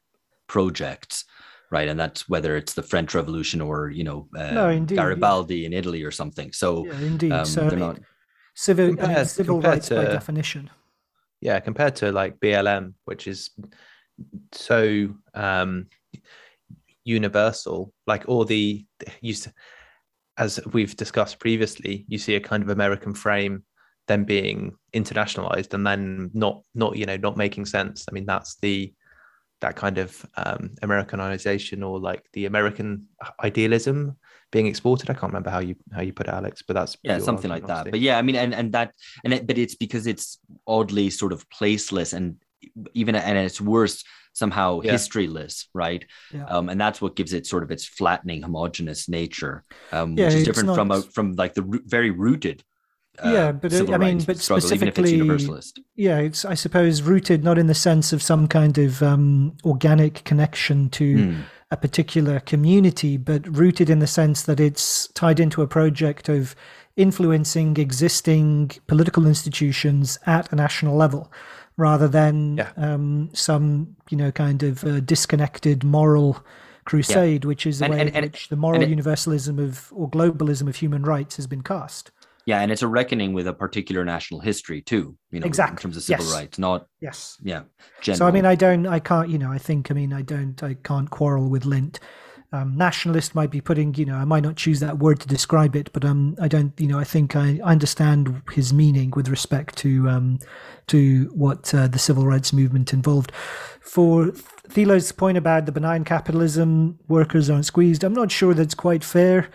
projects, 0.47 1.25
right? 1.73 1.89
And 1.89 1.99
that's 1.99 2.29
whether 2.29 2.57
it's 2.57 2.75
the 2.75 2.83
French 2.83 3.15
Revolution 3.15 3.61
or, 3.61 3.91
you 3.91 4.05
know, 4.05 4.29
uh, 4.37 4.53
No, 4.53 4.69
indeed, 4.69 4.97
yeah. 4.97 5.03
Garibaldi 5.03 5.65
in 5.67 5.73
Italy 5.73 6.03
or 6.05 6.11
something. 6.13 6.53
So 6.53 6.87
Yeah, 6.87 7.01
indeed. 7.01 7.33
um, 7.33 7.45
so 7.47 7.69
they're 7.69 7.79
not, 7.79 7.99
civil, 8.55 8.95
I 9.03 9.07
mean, 9.15 9.25
civil 9.25 9.55
compared 9.57 9.75
rights 9.75 9.89
by 9.89 10.05
definition. 10.05 10.71
yeah 11.41 11.59
compared 11.59 11.97
to 11.97 12.13
like 12.13 12.39
blm 12.39 12.95
which 13.07 13.27
is 13.27 13.51
so 14.53 15.09
um 15.35 15.87
universal 17.05 17.93
like 18.07 18.25
all 18.29 18.45
the 18.45 18.85
you 19.21 19.33
s- 19.33 19.49
as 20.37 20.61
we've 20.73 20.97
discussed 20.97 21.39
previously 21.41 22.05
you 22.09 22.19
see 22.19 22.37
a 22.37 22.41
kind 22.41 22.63
of 22.63 22.69
american 22.69 23.15
frame 23.15 23.65
then 24.09 24.25
being 24.25 24.73
internationalized 24.95 25.75
and 25.75 25.87
then 25.87 26.31
not 26.35 26.63
not 26.75 26.97
you 26.97 27.07
know 27.07 27.17
not 27.17 27.37
making 27.37 27.65
sense 27.67 28.05
i 28.09 28.13
mean 28.13 28.27
that's 28.27 28.57
the 28.61 28.93
that 29.63 29.77
kind 29.77 29.99
of 29.99 30.25
um, 30.37 30.75
Americanization 30.83 31.83
or 31.83 31.99
like 31.99 32.25
the 32.35 32.47
American 32.47 33.07
idealism 33.43 34.17
being 34.51 34.67
exported. 34.67 35.09
I 35.09 35.15
can't 35.15 35.33
remember 35.33 35.51
how 35.51 35.61
you 35.61 35.77
how 35.93 36.03
you 36.03 36.13
put 36.13 36.27
it, 36.29 36.35
Alex, 36.35 36.63
but 36.63 36.75
that's 36.75 36.97
yeah, 37.03 37.17
your 37.17 37.25
something 37.25 37.49
like 37.51 37.63
argument, 37.63 37.85
that. 37.87 37.91
But 37.93 38.01
yeah, 38.01 38.19
I 38.19 38.23
mean, 38.23 38.37
and 38.37 38.55
and 38.55 38.73
that, 38.73 38.93
and 39.25 39.33
it, 39.33 39.47
but 39.47 39.57
it's 39.59 39.75
because 39.75 40.07
it's 40.07 40.39
oddly 40.67 41.11
sort 41.11 41.33
of 41.33 41.49
placeless 41.49 42.13
and 42.13 42.37
even 42.95 43.15
and 43.15 43.39
it's 43.39 43.61
worse 43.61 44.05
somehow 44.35 44.81
Yeah. 44.83 44.95
historyless, 44.95 45.67
right? 45.75 46.05
Yeah. 46.33 46.45
Um, 46.47 46.69
and 46.69 46.81
that's 46.81 47.01
what 47.03 47.17
gives 47.17 47.33
it 47.33 47.47
sort 47.47 47.63
of 47.63 47.71
its 47.71 47.85
flattening, 47.85 48.43
homogenous 48.43 49.09
nature, 49.09 49.65
um, 49.93 50.17
Yeah, 50.17 50.25
which 50.27 50.35
is 50.35 50.41
it's 50.41 50.49
different 50.49 50.75
from 50.75 50.91
a, 50.91 51.03
from 51.03 51.33
like 51.35 51.55
the 51.55 51.63
roo- 51.63 51.83
very 51.87 52.11
rooted. 52.11 52.63
Uh, 53.19 53.31
Yeah, 53.31 53.53
but, 53.53 53.73
I 53.75 53.99
mean, 53.99 54.23
but 54.25 54.39
struggle, 54.39 54.73
even 54.73 54.89
if 54.89 54.99
it's 54.99 55.09
specifically- 55.09 55.17
universalist. 55.17 55.81
yeah, 55.97 56.19
it's 56.19 56.45
I 56.45 56.55
suppose 56.55 57.03
rooted 57.03 57.45
not 57.45 57.59
in 57.59 57.67
the 57.67 57.75
sense 57.75 58.13
of 58.13 58.23
some 58.23 58.49
kind 58.49 58.79
of 58.79 59.03
um, 59.03 59.53
organic 59.65 60.25
connection 60.25 60.89
to 60.91 61.17
Hmm. 61.33 61.41
a 61.71 61.77
particular 61.77 62.41
community, 62.41 63.17
but 63.17 63.47
rooted 63.57 63.91
in 63.91 63.99
the 63.99 64.07
sense 64.07 64.43
that 64.43 64.61
it's 64.61 65.09
tied 65.09 65.41
into 65.41 65.63
a 65.63 65.67
project 65.67 66.29
of 66.29 66.55
influencing 66.97 67.77
existing 67.79 68.71
political 68.87 69.27
institutions 69.27 70.19
at 70.27 70.53
a 70.53 70.57
national 70.57 70.95
level, 70.97 71.31
rather 71.77 72.09
than 72.09 72.57
Yeah. 72.59 72.71
um, 72.77 73.31
some 73.33 73.97
you 74.11 74.17
know 74.17 74.31
kind 74.33 74.63
of 74.63 74.85
uh, 74.85 75.01
disconnected 75.01 75.85
moral 75.85 76.39
crusade, 76.85 77.45
which 77.45 77.67
is 77.67 77.79
the 77.79 77.85
And- 77.87 77.95
way 77.95 78.01
and- 78.01 78.09
in 78.11 78.15
and- 78.17 78.25
which 78.27 78.49
the 78.49 78.57
moral 78.57 78.83
universalism 78.83 79.59
of 79.59 79.93
or 79.95 80.11
globalism 80.11 80.67
of 80.69 80.77
human 80.77 81.03
rights 81.03 81.37
has 81.37 81.47
been 81.47 81.63
cast. 81.63 82.11
Yeah, 82.47 82.61
and 82.61 82.73
it's 82.73 82.83
a 82.83 82.89
reckoning 82.89 83.33
with 83.33 83.47
a 83.47 83.53
particular 83.53 84.05
national 84.05 84.41
history 84.41 84.83
too. 84.83 85.17
You 85.31 85.41
know, 85.41 85.47
exactly. 85.47 85.75
in 85.75 85.83
terms 85.83 85.97
of 85.97 86.03
civil 86.03 86.25
yes. 86.27 86.35
rights, 86.35 86.59
not 86.59 86.87
Yes. 87.01 87.37
yeah. 87.43 87.63
So 88.03 88.27
I 88.27 88.31
mean, 88.31 88.45
I 88.47 88.55
don't, 88.55 88.87
I 88.87 88.99
can't, 88.99 89.29
you 89.29 89.39
know, 89.39 89.51
I 89.51 89.59
think, 89.59 89.91
I 89.91 89.95
mean, 89.95 90.13
I 90.13 90.23
don't, 90.23 90.61
I 90.63 90.75
can't 90.75 91.11
quarrel 91.11 91.49
with 91.49 91.65
Lind. 91.65 92.01
Um, 92.55 92.77
nationalist 92.77 93.35
might 93.35 93.51
be 93.51 93.63
putting, 93.63 93.95
you 93.95 94.05
know, 94.05 94.17
I 94.17 94.27
might 94.27 94.43
not 94.43 94.57
choose 94.57 94.81
that 94.81 94.99
word 94.99 95.21
to 95.21 95.29
describe 95.29 95.75
it, 95.75 95.91
but 95.95 96.05
um, 96.05 96.37
I 96.39 96.49
don't, 96.49 96.79
you 96.79 96.87
know, 96.87 96.99
I 96.99 97.05
think 97.05 97.35
I, 97.35 97.59
I 97.65 97.73
understand 97.73 98.43
his 98.53 98.75
meaning 98.75 99.11
with 99.17 99.29
respect 99.29 99.77
to 99.79 100.07
um, 100.11 100.39
to 100.89 101.31
what 101.35 101.73
uh, 101.75 101.87
the 101.89 101.99
civil 101.99 102.27
rights 102.27 102.53
movement 102.53 102.93
involved. 102.93 103.33
For 103.81 104.27
Thilo's 104.69 105.13
point 105.13 105.39
about 105.39 105.65
the 105.65 105.73
benign 105.73 106.05
capitalism, 106.05 106.99
workers 107.09 107.49
aren't 107.49 107.65
squeezed. 107.65 108.05
I'm 108.05 108.13
not 108.13 108.31
sure 108.31 108.53
that's 108.53 108.75
quite 108.75 109.03
fair. 109.03 109.49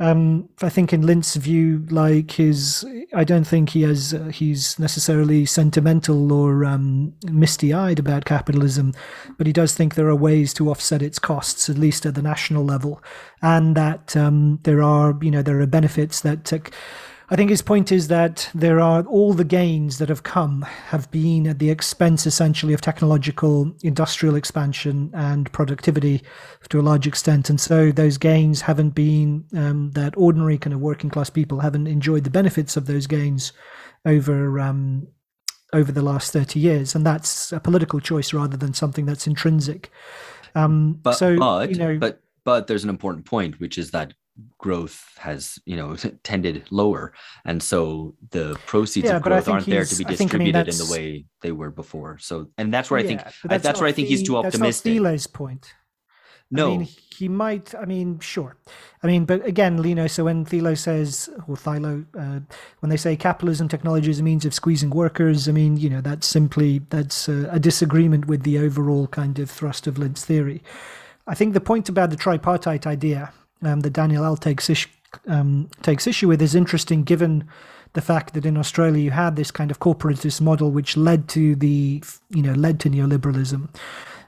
Um, 0.00 0.48
I 0.62 0.68
think 0.68 0.92
in 0.92 1.02
Lind's 1.02 1.34
view, 1.34 1.84
like 1.90 2.32
his, 2.32 2.86
I 3.12 3.24
don't 3.24 3.46
think 3.46 3.70
he 3.70 3.82
has, 3.82 4.14
uh, 4.14 4.26
he's 4.26 4.78
necessarily 4.78 5.44
sentimental 5.44 6.32
or 6.32 6.64
um, 6.64 7.14
misty-eyed 7.28 7.98
about 7.98 8.24
capitalism, 8.24 8.94
but 9.36 9.48
he 9.48 9.52
does 9.52 9.74
think 9.74 9.94
there 9.94 10.08
are 10.08 10.14
ways 10.14 10.54
to 10.54 10.70
offset 10.70 11.02
its 11.02 11.18
costs, 11.18 11.68
at 11.68 11.78
least 11.78 12.06
at 12.06 12.14
the 12.14 12.22
national 12.22 12.64
level, 12.64 13.02
and 13.42 13.76
that 13.76 14.16
um, 14.16 14.60
there 14.62 14.82
are, 14.82 15.18
you 15.20 15.32
know, 15.32 15.42
there 15.42 15.60
are 15.60 15.66
benefits 15.66 16.20
that. 16.20 16.52
Uh, 16.52 16.58
I 17.30 17.36
think 17.36 17.50
his 17.50 17.60
point 17.60 17.92
is 17.92 18.08
that 18.08 18.50
there 18.54 18.80
are 18.80 19.02
all 19.02 19.34
the 19.34 19.44
gains 19.44 19.98
that 19.98 20.08
have 20.08 20.22
come 20.22 20.62
have 20.62 21.10
been 21.10 21.46
at 21.46 21.58
the 21.58 21.68
expense 21.68 22.26
essentially 22.26 22.72
of 22.72 22.80
technological 22.80 23.74
industrial 23.82 24.34
expansion 24.34 25.10
and 25.12 25.52
productivity 25.52 26.22
to 26.70 26.80
a 26.80 26.82
large 26.82 27.06
extent. 27.06 27.50
And 27.50 27.60
so 27.60 27.92
those 27.92 28.16
gains 28.16 28.62
haven't 28.62 28.90
been 28.90 29.44
um, 29.54 29.90
that 29.90 30.16
ordinary 30.16 30.56
kind 30.56 30.72
of 30.72 30.80
working 30.80 31.10
class 31.10 31.28
people 31.28 31.60
haven't 31.60 31.86
enjoyed 31.86 32.24
the 32.24 32.30
benefits 32.30 32.78
of 32.78 32.86
those 32.86 33.06
gains 33.06 33.52
over 34.06 34.58
um, 34.58 35.08
over 35.74 35.92
the 35.92 36.02
last 36.02 36.32
30 36.32 36.58
years. 36.58 36.94
And 36.94 37.04
that's 37.04 37.52
a 37.52 37.60
political 37.60 38.00
choice 38.00 38.32
rather 38.32 38.56
than 38.56 38.72
something 38.72 39.04
that's 39.04 39.26
intrinsic. 39.26 39.90
Um, 40.54 40.94
but 41.02 41.12
so, 41.12 41.36
but 41.38 41.68
you 41.68 41.76
know, 41.76 41.98
but 41.98 42.22
but 42.44 42.68
there's 42.68 42.84
an 42.84 42.90
important 42.90 43.26
point, 43.26 43.60
which 43.60 43.76
is 43.76 43.90
that 43.90 44.14
growth 44.58 45.04
has 45.18 45.58
you 45.64 45.76
know 45.76 45.96
tended 46.22 46.64
lower, 46.70 47.12
and 47.44 47.62
so 47.62 48.14
the 48.30 48.58
proceeds 48.66 49.08
Yeah, 49.08 49.16
of 49.16 49.22
growth 49.22 49.48
aren't 49.48 49.66
there 49.66 49.84
to 49.84 49.96
be 49.96 50.04
I 50.04 50.14
think, 50.14 50.34
I 50.34 50.38
mean, 50.38 50.52
distributed 50.52 50.68
in 50.68 50.78
the 50.78 50.92
way 50.92 51.24
they 51.42 51.52
were 51.52 51.70
before. 51.70 52.18
So, 52.18 52.50
and 52.58 52.72
that's 52.72 52.90
where 52.90 53.00
I 53.00 53.02
think 53.02 53.20
Yeah, 53.20 53.32
I- 53.48 53.58
that's, 53.58 53.80
where 53.80 53.88
I 53.88 53.92
not 53.92 53.96
think 53.96 54.08
he's 54.08 54.22
too 54.22 54.34
That's 54.42 54.54
optimistic. 54.54 54.92
not 54.94 55.02
Thilo's 55.12 55.26
point. 55.26 55.74
no, 56.50 56.74
I 56.74 56.78
mean, 56.78 56.88
he 57.16 57.28
might. 57.28 57.74
I 57.74 57.84
mean, 57.84 58.20
sure. 58.20 58.56
I 59.02 59.06
mean, 59.06 59.24
but 59.24 59.44
again, 59.44 59.82
know, 59.94 60.06
so 60.06 60.24
when 60.24 60.44
Thilo 60.44 60.76
says, 60.76 61.28
or 61.46 61.56
Thilo, 61.56 62.06
uh, 62.18 62.40
when 62.80 62.90
they 62.90 62.96
say 62.96 63.16
capitalism 63.16 63.68
technology 63.68 64.10
is 64.10 64.20
a 64.20 64.22
means 64.22 64.44
of 64.44 64.54
squeezing 64.54 64.90
workers, 64.90 65.48
I 65.48 65.52
mean, 65.52 65.76
you 65.76 65.90
know, 65.90 66.00
that's 66.00 66.26
simply 66.26 66.80
that's 66.90 67.28
a, 67.28 67.48
a 67.52 67.58
disagreement 67.58 68.26
with 68.26 68.42
the 68.44 68.58
overall 68.58 69.06
kind 69.08 69.38
of 69.38 69.50
thrust 69.50 69.86
of 69.86 69.98
Lind's 69.98 70.24
theory. 70.24 70.62
I 71.26 71.34
think 71.34 71.52
the 71.52 71.60
point 71.60 71.88
about 71.88 72.10
the 72.10 72.16
tripartite 72.16 72.86
idea 72.86 73.32
um, 73.62 73.80
that 73.80 73.92
Daniel 73.92 74.24
L 74.24 74.36
takes 74.36 74.70
issue 74.70 74.88
um, 75.26 75.70
takes 75.82 76.06
issue 76.06 76.28
with 76.28 76.42
is 76.42 76.54
interesting, 76.54 77.02
given 77.02 77.48
the 77.94 78.02
fact 78.02 78.34
that 78.34 78.44
in 78.44 78.58
Australia 78.58 79.02
you 79.02 79.10
had 79.10 79.36
this 79.36 79.50
kind 79.50 79.70
of 79.70 79.80
corporatist 79.80 80.40
model, 80.40 80.70
which 80.70 80.96
led 80.96 81.28
to 81.30 81.54
the 81.56 82.02
you 82.30 82.42
know 82.42 82.52
led 82.52 82.80
to 82.80 82.90
neoliberalism. 82.90 83.68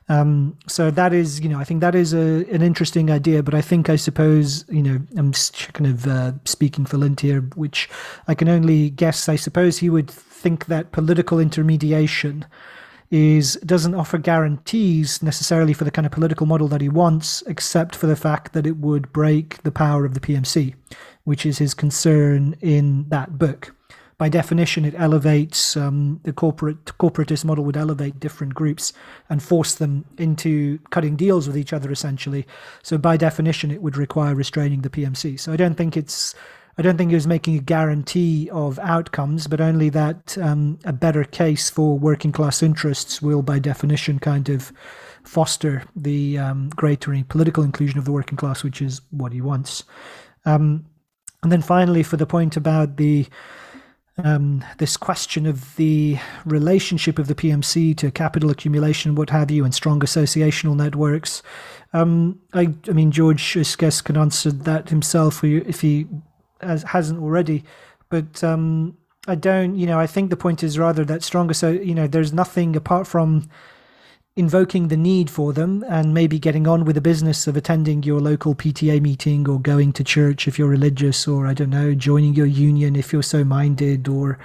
Um, 0.08 0.58
so 0.66 0.90
that 0.90 1.12
is, 1.12 1.40
you 1.40 1.48
know, 1.48 1.60
I 1.60 1.64
think 1.64 1.80
that 1.82 1.94
is 1.94 2.12
a, 2.12 2.44
an 2.50 2.62
interesting 2.62 3.12
idea. 3.12 3.44
But 3.44 3.54
I 3.54 3.60
think, 3.60 3.88
I 3.88 3.94
suppose, 3.94 4.64
you 4.68 4.82
know, 4.82 4.98
I'm 5.16 5.32
kind 5.72 5.86
of 5.86 6.04
uh, 6.04 6.32
speaking 6.44 6.84
for 6.84 6.98
Lind 6.98 7.20
here, 7.20 7.42
which 7.54 7.88
I 8.26 8.34
can 8.34 8.48
only 8.48 8.90
guess. 8.90 9.28
I 9.28 9.36
suppose 9.36 9.78
he 9.78 9.88
would 9.88 10.10
think 10.10 10.66
that 10.66 10.90
political 10.90 11.38
intermediation 11.38 12.44
is 13.10 13.54
doesn't 13.66 13.94
offer 13.94 14.18
guarantees 14.18 15.22
necessarily 15.22 15.72
for 15.72 15.84
the 15.84 15.90
kind 15.90 16.06
of 16.06 16.12
political 16.12 16.46
model 16.46 16.68
that 16.68 16.80
he 16.80 16.88
wants, 16.88 17.42
except 17.46 17.96
for 17.96 18.06
the 18.06 18.16
fact 18.16 18.52
that 18.52 18.66
it 18.66 18.76
would 18.76 19.12
break 19.12 19.62
the 19.62 19.72
power 19.72 20.04
of 20.04 20.14
the 20.14 20.20
PMC, 20.20 20.74
which 21.24 21.44
is 21.44 21.58
his 21.58 21.74
concern 21.74 22.54
in 22.60 23.08
that 23.08 23.38
book 23.38 23.74
by 24.20 24.28
definition, 24.28 24.84
it 24.84 24.94
elevates 24.98 25.78
um, 25.78 26.20
the 26.24 26.32
corporate 26.34 26.84
corporatist 26.98 27.42
model 27.42 27.64
would 27.64 27.78
elevate 27.78 28.20
different 28.20 28.52
groups 28.52 28.92
and 29.30 29.42
force 29.42 29.74
them 29.74 30.04
into 30.18 30.78
cutting 30.90 31.16
deals 31.16 31.46
with 31.46 31.56
each 31.56 31.72
other, 31.72 31.90
essentially. 31.90 32.46
So 32.82 32.98
by 32.98 33.16
definition, 33.16 33.70
it 33.70 33.80
would 33.80 33.96
require 33.96 34.34
restraining 34.34 34.82
the 34.82 34.90
PMC. 34.90 35.40
So 35.40 35.54
I 35.54 35.56
don't 35.56 35.74
think 35.74 35.96
it's 35.96 36.34
I 36.78 36.82
don't 36.82 36.96
think 36.96 37.10
he 37.10 37.14
was 37.14 37.26
making 37.26 37.56
a 37.56 37.60
guarantee 37.60 38.48
of 38.50 38.78
outcomes, 38.78 39.46
but 39.46 39.60
only 39.60 39.90
that 39.90 40.38
um, 40.38 40.78
a 40.84 40.92
better 40.92 41.24
case 41.24 41.68
for 41.68 41.98
working 41.98 42.32
class 42.32 42.62
interests 42.62 43.20
will, 43.20 43.42
by 43.42 43.58
definition, 43.58 44.18
kind 44.18 44.48
of 44.48 44.72
foster 45.24 45.84
the 45.94 46.38
um, 46.38 46.70
greater 46.70 47.16
political 47.28 47.62
inclusion 47.62 47.98
of 47.98 48.04
the 48.04 48.12
working 48.12 48.36
class, 48.36 48.62
which 48.62 48.80
is 48.80 49.00
what 49.10 49.32
he 49.32 49.40
wants. 49.40 49.84
Um, 50.46 50.86
and 51.42 51.50
then 51.50 51.62
finally, 51.62 52.02
for 52.02 52.16
the 52.16 52.26
point 52.26 52.56
about 52.56 52.96
the 52.96 53.26
um, 54.24 54.64
this 54.78 54.96
question 54.96 55.46
of 55.46 55.76
the 55.76 56.18
relationship 56.44 57.18
of 57.18 57.26
the 57.26 57.34
PMC 57.34 57.96
to 57.98 58.10
capital 58.10 58.50
accumulation, 58.50 59.14
what 59.14 59.30
have 59.30 59.50
you, 59.50 59.64
and 59.64 59.74
strong 59.74 60.00
associational 60.00 60.76
networks. 60.76 61.42
Um, 61.92 62.40
I, 62.52 62.74
I 62.88 62.92
mean, 62.92 63.10
George 63.10 63.56
I 63.56 63.64
guess 63.78 64.00
can 64.00 64.16
answer 64.16 64.52
that 64.52 64.90
himself 64.90 65.42
if 65.42 65.80
he 65.80 66.06
has, 66.60 66.82
hasn't 66.82 67.20
already. 67.20 67.64
But 68.08 68.42
um, 68.42 68.96
I 69.26 69.34
don't, 69.34 69.76
you 69.76 69.86
know, 69.86 69.98
I 69.98 70.06
think 70.06 70.30
the 70.30 70.36
point 70.36 70.62
is 70.62 70.78
rather 70.78 71.04
that 71.04 71.22
stronger. 71.22 71.54
So, 71.54 71.70
you 71.70 71.94
know, 71.94 72.06
there's 72.06 72.32
nothing 72.32 72.76
apart 72.76 73.06
from 73.06 73.48
invoking 74.36 74.88
the 74.88 74.96
need 74.96 75.28
for 75.28 75.52
them 75.52 75.84
and 75.88 76.14
maybe 76.14 76.38
getting 76.38 76.66
on 76.66 76.84
with 76.84 76.94
the 76.94 77.00
business 77.00 77.46
of 77.46 77.56
attending 77.56 78.02
your 78.04 78.20
local 78.20 78.54
PTA 78.54 79.00
meeting 79.00 79.48
or 79.48 79.60
going 79.60 79.92
to 79.92 80.04
church 80.04 80.46
if 80.46 80.58
you're 80.58 80.68
religious 80.68 81.26
or 81.26 81.46
I 81.46 81.52
don't 81.52 81.70
know 81.70 81.94
joining 81.94 82.34
your 82.34 82.46
union 82.46 82.94
if 82.94 83.12
you're 83.12 83.24
so 83.24 83.42
minded 83.42 84.06
or 84.06 84.38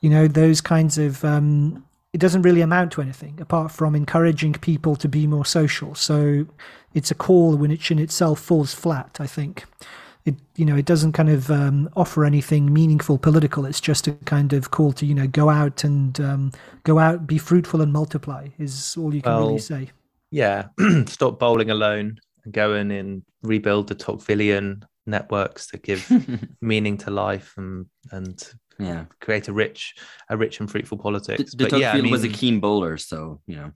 you 0.00 0.10
know 0.10 0.28
those 0.28 0.60
kinds 0.60 0.98
of 0.98 1.24
um, 1.24 1.84
it 2.12 2.18
doesn't 2.18 2.42
really 2.42 2.60
amount 2.60 2.92
to 2.92 3.00
anything 3.00 3.40
apart 3.40 3.72
from 3.72 3.94
encouraging 3.94 4.52
people 4.52 4.96
to 4.96 5.08
be 5.08 5.26
more 5.26 5.46
social 5.46 5.94
so 5.94 6.46
it's 6.92 7.10
a 7.10 7.14
call 7.14 7.56
which 7.56 7.90
in 7.90 7.98
itself 7.98 8.38
falls 8.38 8.74
flat 8.74 9.16
I 9.18 9.26
think 9.26 9.64
it 10.24 10.34
you 10.56 10.64
know 10.64 10.76
it 10.76 10.84
doesn't 10.84 11.12
kind 11.12 11.28
of 11.28 11.50
um, 11.50 11.88
offer 11.96 12.24
anything 12.24 12.72
meaningful 12.72 13.18
political 13.18 13.64
it's 13.64 13.80
just 13.80 14.06
a 14.06 14.12
kind 14.24 14.52
of 14.52 14.70
call 14.70 14.92
to 14.92 15.06
you 15.06 15.14
know 15.14 15.26
go 15.26 15.50
out 15.50 15.84
and 15.84 16.20
um, 16.20 16.52
go 16.84 16.98
out 16.98 17.26
be 17.26 17.38
fruitful 17.38 17.80
and 17.80 17.92
multiply 17.92 18.46
is 18.58 18.96
all 18.96 19.14
you 19.14 19.22
can 19.22 19.32
Well, 19.32 19.48
really 19.48 19.58
say 19.58 19.90
Yeah, 20.30 20.68
stop 21.06 21.38
bowling 21.38 21.70
alone 21.70 22.18
and 22.44 22.54
go 22.54 22.74
in 22.74 22.90
and 22.90 23.22
rebuild 23.42 23.88
the 23.88 23.94
Tocquevillian 23.94 24.82
networks 25.06 25.70
that 25.70 25.82
give 25.82 26.10
meaning 26.60 26.96
to 26.98 27.10
life 27.10 27.54
and 27.56 27.86
and 28.10 28.52
yeah. 28.78 29.04
create 29.20 29.48
a 29.48 29.52
rich 29.52 29.94
a 30.28 30.36
rich 30.36 30.58
and 30.60 30.70
fruitful 30.70 30.98
politics. 30.98 31.54
the 31.54 31.68
but 31.68 31.78
yeah, 31.78 31.90
I 31.90 31.92
Tocqueville 31.92 32.10
was 32.10 32.24
a 32.24 32.28
keen 32.28 32.60
bowler, 32.60 32.96
so 32.96 33.40
you 33.46 33.56
know. 33.56 33.72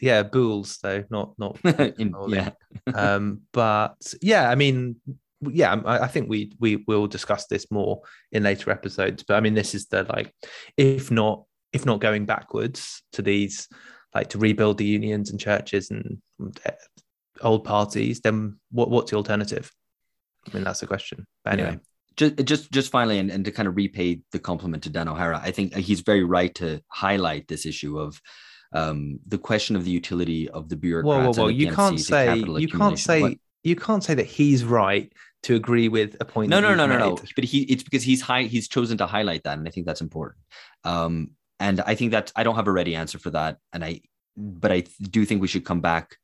Yeah, 0.00 0.22
Boules 0.22 0.78
though, 0.82 1.04
not 1.10 1.34
not 1.38 1.58
In- 1.98 2.14
yeah, 2.28 2.50
um, 2.94 3.42
but 3.52 3.96
yeah, 4.22 4.48
I 4.48 4.54
mean, 4.54 4.96
yeah, 5.42 5.74
I, 5.84 6.00
I 6.00 6.06
think 6.06 6.28
we 6.28 6.52
we 6.58 6.76
will 6.86 7.06
discuss 7.06 7.46
this 7.46 7.70
more 7.70 8.02
in 8.32 8.42
later 8.42 8.70
episodes. 8.70 9.24
But 9.26 9.34
I 9.34 9.40
mean, 9.40 9.54
this 9.54 9.74
is 9.74 9.86
the 9.86 10.04
like, 10.04 10.32
if 10.76 11.10
not 11.10 11.44
if 11.72 11.84
not 11.84 12.00
going 12.00 12.24
backwards 12.26 13.02
to 13.12 13.22
these, 13.22 13.68
like 14.14 14.30
to 14.30 14.38
rebuild 14.38 14.78
the 14.78 14.86
unions 14.86 15.30
and 15.30 15.38
churches 15.38 15.90
and 15.90 16.18
uh, 16.64 16.70
old 17.42 17.64
parties, 17.64 18.20
then 18.20 18.58
what 18.70 18.88
what's 18.90 19.10
the 19.10 19.16
alternative? 19.16 19.70
I 20.50 20.54
mean, 20.54 20.64
that's 20.64 20.80
the 20.80 20.86
question. 20.86 21.26
But 21.44 21.54
anyway, 21.54 21.72
Yeah. 21.72 21.78
just 22.16 22.44
just 22.46 22.72
just 22.72 22.90
finally, 22.90 23.18
and, 23.18 23.30
and 23.30 23.44
to 23.44 23.50
kind 23.50 23.68
of 23.68 23.76
repay 23.76 24.20
the 24.32 24.38
compliment 24.38 24.84
to 24.84 24.90
Dan 24.90 25.08
O'Hara, 25.08 25.38
I 25.42 25.50
think 25.50 25.74
he's 25.74 26.00
very 26.00 26.24
right 26.24 26.54
to 26.54 26.80
highlight 26.88 27.46
this 27.46 27.66
issue 27.66 27.98
of 27.98 28.18
um, 28.72 29.20
the 29.26 29.38
question 29.38 29.76
of 29.76 29.84
the 29.84 29.90
utility 29.90 30.48
of 30.50 30.68
the 30.68 30.76
bureaucrats. 30.76 31.36
whoa, 31.38 31.44
whoa, 31.44 31.46
whoa! 31.46 31.48
You 31.48 31.72
can't 31.72 32.00
say 32.00 32.36
you 32.36 32.68
can't 32.68 32.98
say 32.98 33.22
What- 33.22 33.38
you 33.64 33.76
can't 33.76 34.02
say 34.04 34.14
that 34.14 34.26
he's 34.26 34.64
right 34.64 35.12
to 35.42 35.54
agree 35.54 35.88
with 35.88 36.16
a 36.20 36.24
point. 36.24 36.50
no 36.50 36.60
no 36.60 36.74
no 36.74 36.86
no 36.86 36.98
no 36.98 37.18
but 37.34 37.44
he 37.44 37.62
it's 37.62 37.82
because 37.82 38.02
he's 38.02 38.20
high 38.20 38.44
he's 38.44 38.68
chosen 38.68 38.98
to 38.98 39.06
highlight 39.06 39.42
that 39.44 39.58
and 39.58 39.66
i 39.68 39.70
think 39.70 39.86
that's 39.86 40.00
important 40.00 40.40
um 40.84 41.30
and 41.60 41.80
i 41.82 41.94
think 41.94 42.10
that 42.12 42.32
i 42.36 42.42
don't 42.42 42.56
have 42.56 42.66
a 42.68 42.72
ready 42.72 42.94
answer 42.96 43.18
for 43.18 43.30
that 43.30 43.58
and 43.72 43.84
i 43.84 44.00
but 44.36 44.72
i 44.72 44.82
do 45.02 45.24
think 45.24 45.40
we 45.40 45.48
should 45.48 45.64
come 45.64 45.80
back 45.80 46.16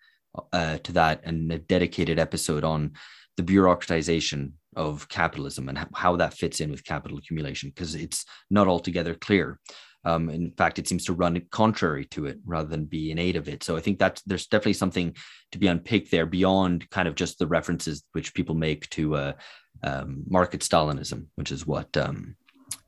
uh, 0.52 0.78
to 0.78 0.92
that 0.92 1.20
and 1.24 1.52
a 1.52 1.58
dedicated 1.58 2.18
episode 2.18 2.64
on 2.64 2.92
the 3.36 3.42
bureaucratization 3.42 4.52
of 4.76 5.08
capitalism 5.08 5.68
and 5.68 5.78
how 5.94 6.16
that 6.16 6.32
fits 6.34 6.60
in 6.60 6.70
with 6.70 6.84
capital 6.84 7.18
accumulation 7.18 7.68
because 7.70 7.94
it's 7.94 8.24
not 8.50 8.66
altogether 8.66 9.14
clear 9.14 9.58
Um, 10.04 10.28
in 10.30 10.50
fact, 10.52 10.78
it 10.78 10.88
seems 10.88 11.04
to 11.06 11.12
run 11.12 11.40
contrary 11.50 12.04
to 12.06 12.26
it 12.26 12.38
rather 12.44 12.68
than 12.68 12.84
be 12.84 13.10
in 13.10 13.18
aid 13.18 13.36
of 13.36 13.48
it. 13.48 13.62
So 13.62 13.76
I 13.76 13.80
think 13.80 13.98
that 13.98 14.20
there's 14.26 14.46
definitely 14.46 14.72
something 14.74 15.14
to 15.52 15.58
be 15.58 15.68
unpicked 15.68 16.10
there 16.10 16.26
beyond 16.26 16.90
kind 16.90 17.06
of 17.08 17.14
just 17.14 17.38
the 17.38 17.46
references 17.46 18.02
which 18.12 18.34
people 18.34 18.54
make 18.54 18.88
to 18.90 19.14
uh, 19.14 19.32
um, 19.82 20.24
market 20.28 20.60
Stalinism, 20.60 21.26
which 21.36 21.52
is 21.52 21.66
what 21.66 21.96
um, 21.96 22.36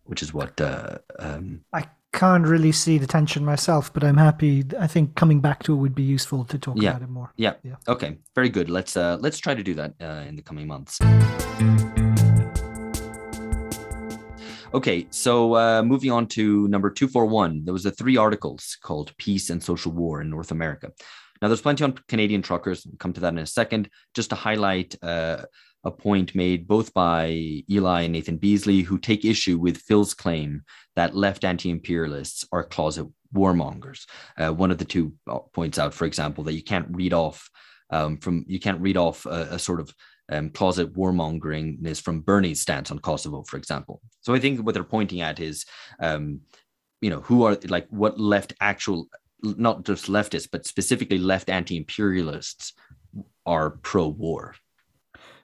which 0.05 0.23
is 0.23 0.35
what 0.35 0.61
uh, 0.61 0.99
um, 1.19 1.61
I 1.73 1.87
can't 2.13 2.47
really 2.47 2.73
see 2.73 2.99
the 2.99 3.07
tension 3.07 3.45
myself, 3.45 3.93
but 3.93 4.05
I'm 4.05 4.17
happy. 4.17 4.65
I 4.79 4.87
think 4.87 5.15
coming 5.17 5.41
back 5.41 5.63
to 5.65 5.73
it 5.73 5.77
would 5.77 5.95
be 5.95 6.03
useful 6.03 6.45
to 6.45 6.59
talk 6.59 6.77
Yeah. 6.81 6.91
about 6.91 7.03
it 7.03 7.09
more. 7.09 7.33
Yeah. 7.37 7.55
Yeah. 7.63 7.77
Okay. 7.89 8.19
Very 8.35 8.49
good. 8.49 8.71
Let's 8.71 8.97
uh 8.97 9.19
let's 9.21 9.39
try 9.39 9.55
to 9.55 9.63
do 9.63 9.75
that 9.75 9.95
uh, 10.01 10.25
in 10.29 10.37
the 10.37 10.43
coming 10.43 10.67
months. 10.67 10.99
Okay, 14.75 15.07
so 15.11 15.55
uh, 15.55 15.85
moving 15.85 16.11
on 16.11 16.27
to 16.27 16.67
number 16.67 16.91
241, 16.91 17.65
there 17.65 17.73
was 17.73 17.87
a 17.87 17.93
three 17.93 18.17
articles 18.17 18.77
called 18.83 19.17
Peace 19.19 19.49
and 19.51 19.63
Social 19.63 19.93
War 19.93 20.21
in 20.21 20.29
North 20.29 20.51
America. 20.51 20.91
Now, 21.41 21.47
there's 21.47 21.61
plenty 21.61 21.85
on 21.85 21.97
Canadian 22.09 22.43
truckers. 22.43 22.85
We'll 22.85 22.97
come 22.97 23.13
to 23.13 23.21
that 23.21 23.35
in 23.35 23.39
a 23.39 23.47
second. 23.47 23.89
Just 24.15 24.31
to 24.31 24.37
highlight 24.37 24.97
uh, 25.01 25.45
a 25.85 25.93
point 25.93 26.35
made 26.35 26.67
both 26.67 26.93
by 26.93 27.63
Eli 27.71 28.03
and 28.03 28.15
Nathan 28.15 28.37
Beasley, 28.37 28.81
who 28.81 28.99
take 28.99 29.25
issue 29.25 29.59
with 29.59 29.79
Phil's 29.79 30.13
claim 30.13 30.63
that 30.97 31.15
left 31.15 31.45
anti 31.45 31.71
imperialists 31.71 32.45
are 32.51 32.65
closet 32.65 33.07
warmongers. 33.33 34.07
Uh, 34.37 34.53
one 34.53 34.73
of 34.73 34.79
the 34.79 34.85
two 34.85 35.13
uh, 35.31 35.39
points 35.53 35.79
out, 35.79 35.95
for 35.95 36.05
example, 36.05 36.43
that 36.43 36.55
you 36.55 36.65
can't 36.65 36.89
read 36.91 37.13
off 37.13 37.49
um, 37.91 38.17
from 38.17 38.45
you 38.49 38.59
can't 38.59 38.81
read 38.81 38.97
off 38.97 39.25
a, 39.27 39.49
a 39.53 39.59
sort 39.59 39.79
of 39.79 39.95
um, 40.31 40.51
closet 40.51 40.95
warmongering 40.95 41.85
is 41.87 42.01
from 42.01 42.21
Bernie's 42.21 42.61
stance 42.61 42.91
on 42.91 42.99
Kosovo, 42.99 43.43
for 43.43 43.57
example. 43.57 44.01
So 44.21 44.35
I 44.35 44.41
think 44.41 44.61
what 44.61 44.75
they're 44.75 44.85
pointing 44.85 45.21
at 45.21 45.41
is, 45.41 45.65
um, 46.01 46.41
you 47.01 47.11
know, 47.11 47.21
who 47.21 47.45
are 47.45 47.59
like 47.69 47.87
what 47.91 48.19
left 48.19 48.55
actual, 48.61 49.09
not 49.43 49.85
just 49.85 50.07
leftists, 50.07 50.49
but 50.51 50.67
specifically 50.67 51.19
left 51.19 51.51
anti-imperialists 51.51 52.73
are 53.45 53.71
pro-war. 53.71 54.55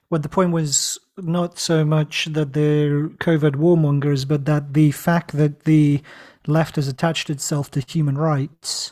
Well, 0.09 0.19
the 0.19 0.29
point 0.29 0.51
was 0.51 0.99
not 1.17 1.57
so 1.57 1.85
much 1.85 2.25
that 2.25 2.53
they're 2.53 3.07
covert 3.19 3.53
warmongers, 3.53 4.27
but 4.27 4.45
that 4.45 4.73
the 4.73 4.91
fact 4.91 5.31
that 5.37 5.63
the 5.63 6.01
left 6.47 6.75
has 6.75 6.87
attached 6.87 7.29
itself 7.29 7.71
to 7.71 7.79
human 7.79 8.17
rights, 8.17 8.91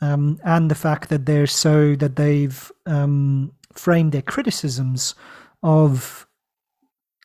um, 0.00 0.38
and 0.44 0.70
the 0.70 0.76
fact 0.76 1.08
that 1.08 1.26
they're 1.26 1.46
so 1.48 1.96
that 1.96 2.16
they've 2.16 2.70
um, 2.86 3.52
framed 3.78 4.12
their 4.12 4.22
criticisms 4.22 5.14
of 5.62 6.26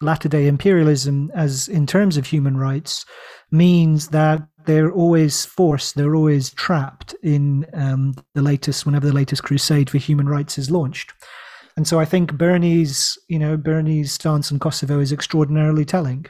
latter 0.02 0.30
day 0.30 0.48
imperialism 0.48 1.32
as 1.34 1.68
in 1.68 1.88
terms 1.88 2.18
of 2.18 2.26
human 2.28 2.56
rights 2.56 3.06
means 3.52 4.10
that 4.10 4.48
they're 4.66 4.92
always 4.92 5.46
forced, 5.46 5.96
they're 5.96 6.16
always 6.16 6.52
trapped 6.52 7.16
in 7.24 7.66
um, 7.74 8.14
the 8.36 8.42
latest, 8.42 8.86
whenever 8.86 9.08
the 9.08 9.14
latest 9.14 9.44
crusade 9.44 9.90
for 9.90 9.98
human 9.98 10.28
rights 10.28 10.58
is 10.58 10.70
launched. 10.70 11.14
And 11.78 11.88
so 11.88 12.00
I 12.00 12.06
think 12.06 12.34
Bernie's, 12.34 13.18
you 13.30 13.40
know, 13.40 13.56
Bernie's 13.56 14.12
stance 14.12 14.52
on 14.52 14.60
Kosovo 14.60 15.00
is 15.00 15.14
extraordinarily 15.14 15.86
telling. 15.86 16.26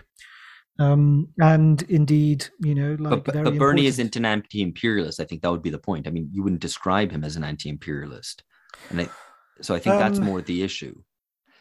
Um, 0.80 1.30
and 1.40 1.82
indeed, 1.84 2.48
you 2.60 2.76
know, 2.76 2.96
like 3.00 3.10
but, 3.10 3.26
but, 3.26 3.34
very 3.34 3.44
but 3.46 3.58
Bernie 3.58 3.88
isn't 3.88 4.16
an 4.16 4.26
anti-imperialist. 4.26 5.20
I 5.20 5.24
think 5.24 5.42
that 5.42 5.50
would 5.50 5.64
be 5.64 5.72
the 5.72 5.80
point. 5.80 6.08
I 6.08 6.12
mean, 6.12 6.30
you 6.32 6.44
wouldn't 6.44 6.62
describe 6.62 7.12
him 7.12 7.24
as 7.24 7.36
an 7.36 7.44
anti-imperialist, 7.44 8.44
and 8.92 9.02
I, 9.02 9.10
so 9.62 9.76
I 9.76 9.80
think 9.80 9.98
that's 10.00 10.20
Um, 10.20 10.26
more 10.26 10.42
the 10.42 10.64
issue. 10.64 10.96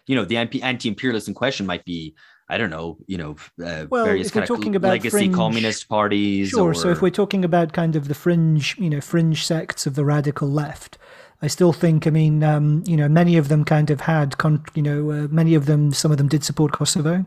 You 0.06 0.14
know, 0.16 0.24
the 0.24 0.36
anti- 0.36 0.62
anti-imperialist 0.62 1.28
in 1.28 1.34
question 1.34 1.66
might 1.66 1.84
be, 1.84 2.14
I 2.48 2.58
don't 2.58 2.70
know, 2.70 2.98
you 3.08 3.18
know, 3.18 3.32
uh, 3.64 3.86
Well, 3.90 4.04
various 4.04 4.30
kind 4.30 4.48
of 4.48 4.76
about 4.76 4.90
legacy 4.90 5.10
fringe- 5.10 5.34
communist 5.34 5.88
parties. 5.88 6.50
Sure. 6.50 6.70
Or, 6.70 6.74
So 6.74 6.90
if 6.90 7.02
we're 7.02 7.10
talking 7.10 7.44
about 7.44 7.72
kind 7.72 7.96
of 7.96 8.06
the 8.06 8.14
fringe, 8.14 8.76
you 8.78 8.88
know, 8.88 9.00
fringe 9.00 9.44
sects 9.44 9.84
of 9.86 9.94
the 9.96 10.04
radical 10.04 10.48
left, 10.48 10.96
I 11.42 11.48
still 11.48 11.72
think, 11.72 12.06
I 12.06 12.10
mean, 12.10 12.42
um, 12.44 12.84
you 12.86 12.96
know, 12.96 13.08
many 13.08 13.36
of 13.36 13.48
them 13.48 13.64
kind 13.64 13.90
of 13.90 14.02
had, 14.02 14.38
con- 14.38 14.64
you 14.74 14.82
know, 14.82 15.10
uh, 15.10 15.26
many 15.30 15.54
of 15.54 15.66
them, 15.66 15.92
some 15.92 16.10
of 16.12 16.18
them 16.18 16.28
did 16.28 16.44
support 16.44 16.72
Kosovo. 16.72 17.24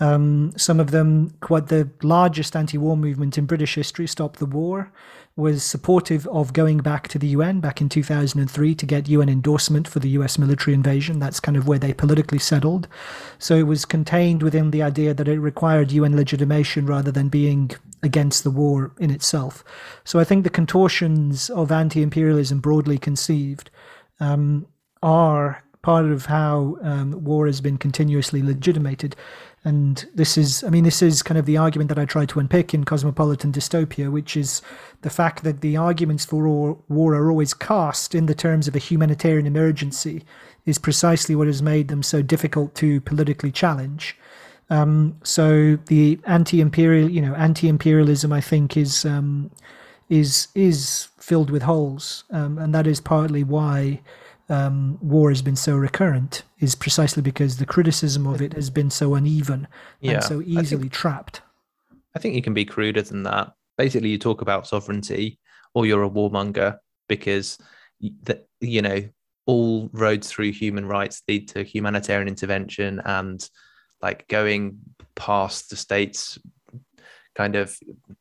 Um, 0.00 0.52
some 0.56 0.80
of 0.80 0.90
them, 0.90 1.34
quite 1.40 1.68
the 1.68 1.90
largest 2.02 2.56
anti-war 2.56 2.96
movement 2.96 3.36
in 3.36 3.44
British 3.44 3.74
history, 3.74 4.06
Stop 4.06 4.38
the 4.38 4.46
War, 4.46 4.90
was 5.36 5.62
supportive 5.62 6.26
of 6.28 6.52
going 6.52 6.78
back 6.78 7.08
to 7.08 7.18
the 7.18 7.28
UN 7.28 7.60
back 7.60 7.80
in 7.80 7.88
2003 7.88 8.74
to 8.74 8.86
get 8.86 9.08
UN 9.08 9.28
endorsement 9.28 9.86
for 9.86 9.98
the 9.98 10.10
US 10.10 10.38
military 10.38 10.74
invasion. 10.74 11.18
That's 11.18 11.40
kind 11.40 11.56
of 11.56 11.68
where 11.68 11.78
they 11.78 11.92
politically 11.92 12.38
settled. 12.38 12.88
So 13.38 13.56
it 13.56 13.66
was 13.66 13.84
contained 13.84 14.42
within 14.42 14.70
the 14.70 14.82
idea 14.82 15.14
that 15.14 15.28
it 15.28 15.38
required 15.38 15.92
UN 15.92 16.16
legitimation 16.16 16.86
rather 16.86 17.12
than 17.12 17.28
being 17.28 17.70
against 18.02 18.44
the 18.44 18.50
war 18.50 18.92
in 18.98 19.10
itself. 19.10 19.62
So 20.04 20.18
I 20.18 20.24
think 20.24 20.44
the 20.44 20.50
contortions 20.50 21.50
of 21.50 21.70
anti-imperialism 21.70 22.60
broadly 22.60 22.98
conceived 22.98 23.70
um, 24.18 24.66
are 25.02 25.62
part 25.82 26.04
of 26.06 26.26
how 26.26 26.76
um, 26.82 27.24
war 27.24 27.46
has 27.46 27.60
been 27.60 27.78
continuously 27.78 28.42
legitimated. 28.42 29.16
And 29.62 30.08
this 30.14 30.38
is, 30.38 30.64
I 30.64 30.70
mean, 30.70 30.84
this 30.84 31.02
is 31.02 31.22
kind 31.22 31.36
of 31.36 31.44
the 31.44 31.58
argument 31.58 31.88
that 31.90 31.98
I 31.98 32.06
try 32.06 32.24
to 32.24 32.40
unpick 32.40 32.72
in 32.72 32.84
Cosmopolitan 32.84 33.52
Dystopia, 33.52 34.10
which 34.10 34.34
is 34.34 34.62
the 35.02 35.10
fact 35.10 35.44
that 35.44 35.60
the 35.60 35.76
arguments 35.76 36.24
for 36.24 36.78
war, 36.88 37.14
are 37.14 37.30
always 37.30 37.52
cast 37.52 38.14
in 38.14 38.24
the 38.24 38.34
terms 38.34 38.68
of 38.68 38.74
a 38.74 38.78
humanitarian 38.78 39.46
emergency 39.46 40.24
is 40.64 40.78
precisely 40.78 41.34
what 41.34 41.46
has 41.46 41.62
made 41.62 41.88
them 41.88 42.02
so 42.02 42.22
difficult 42.22 42.74
to 42.76 43.02
politically 43.02 43.52
challenge. 43.52 44.16
Um, 44.70 45.16
so 45.24 45.76
the 45.86 46.18
anti-imperial, 46.26 47.10
you 47.10 47.20
know, 47.20 47.34
anti-imperialism, 47.34 48.32
I 48.32 48.40
think, 48.40 48.76
is 48.76 49.04
um, 49.04 49.50
is 50.08 50.48
is 50.54 51.08
filled 51.18 51.50
with 51.50 51.62
holes, 51.62 52.24
um, 52.30 52.56
and 52.56 52.74
that 52.74 52.86
is 52.86 53.00
partly 53.00 53.44
why 53.44 54.00
um, 54.50 54.98
war 55.00 55.30
has 55.30 55.40
been 55.42 55.56
so 55.56 55.76
recurrent. 55.76 56.42
Is 56.58 56.74
precisely 56.74 57.22
because 57.22 57.56
the 57.56 57.64
criticism 57.66 58.26
of 58.26 58.42
it 58.42 58.52
has 58.52 58.68
been 58.68 58.90
so 58.90 59.14
uneven 59.14 59.66
Yeah, 60.00 60.14
and 60.14 60.24
so 60.24 60.40
I 60.40 60.44
think- 60.44 60.58
easily 60.58 60.88
trapped. 60.90 61.40
I 62.14 62.18
think 62.18 62.34
you 62.34 62.42
can 62.42 62.54
be 62.54 62.64
cruder 62.64 63.02
than 63.02 63.22
that. 63.22 63.52
Basically, 63.78 64.10
you 64.10 64.18
talk 64.18 64.42
about 64.42 64.66
sovereignty 64.66 65.38
or 65.74 65.86
you're 65.86 66.02
a 66.02 66.10
warmonger 66.10 66.78
because 67.08 67.56
that 68.24 68.46
you 68.60 68.82
know 68.82 69.08
all 69.46 69.88
roads 69.92 70.28
through 70.28 70.52
human 70.52 70.86
rights 70.86 71.22
lead 71.28 71.48
to 71.48 71.62
humanitarian 71.62 72.28
intervention 72.28 73.00
and 73.04 73.48
like 74.02 74.26
going 74.28 74.78
past 75.14 75.70
the 75.70 75.76
state's 75.76 76.38
kind 77.34 77.56
of 77.56 77.76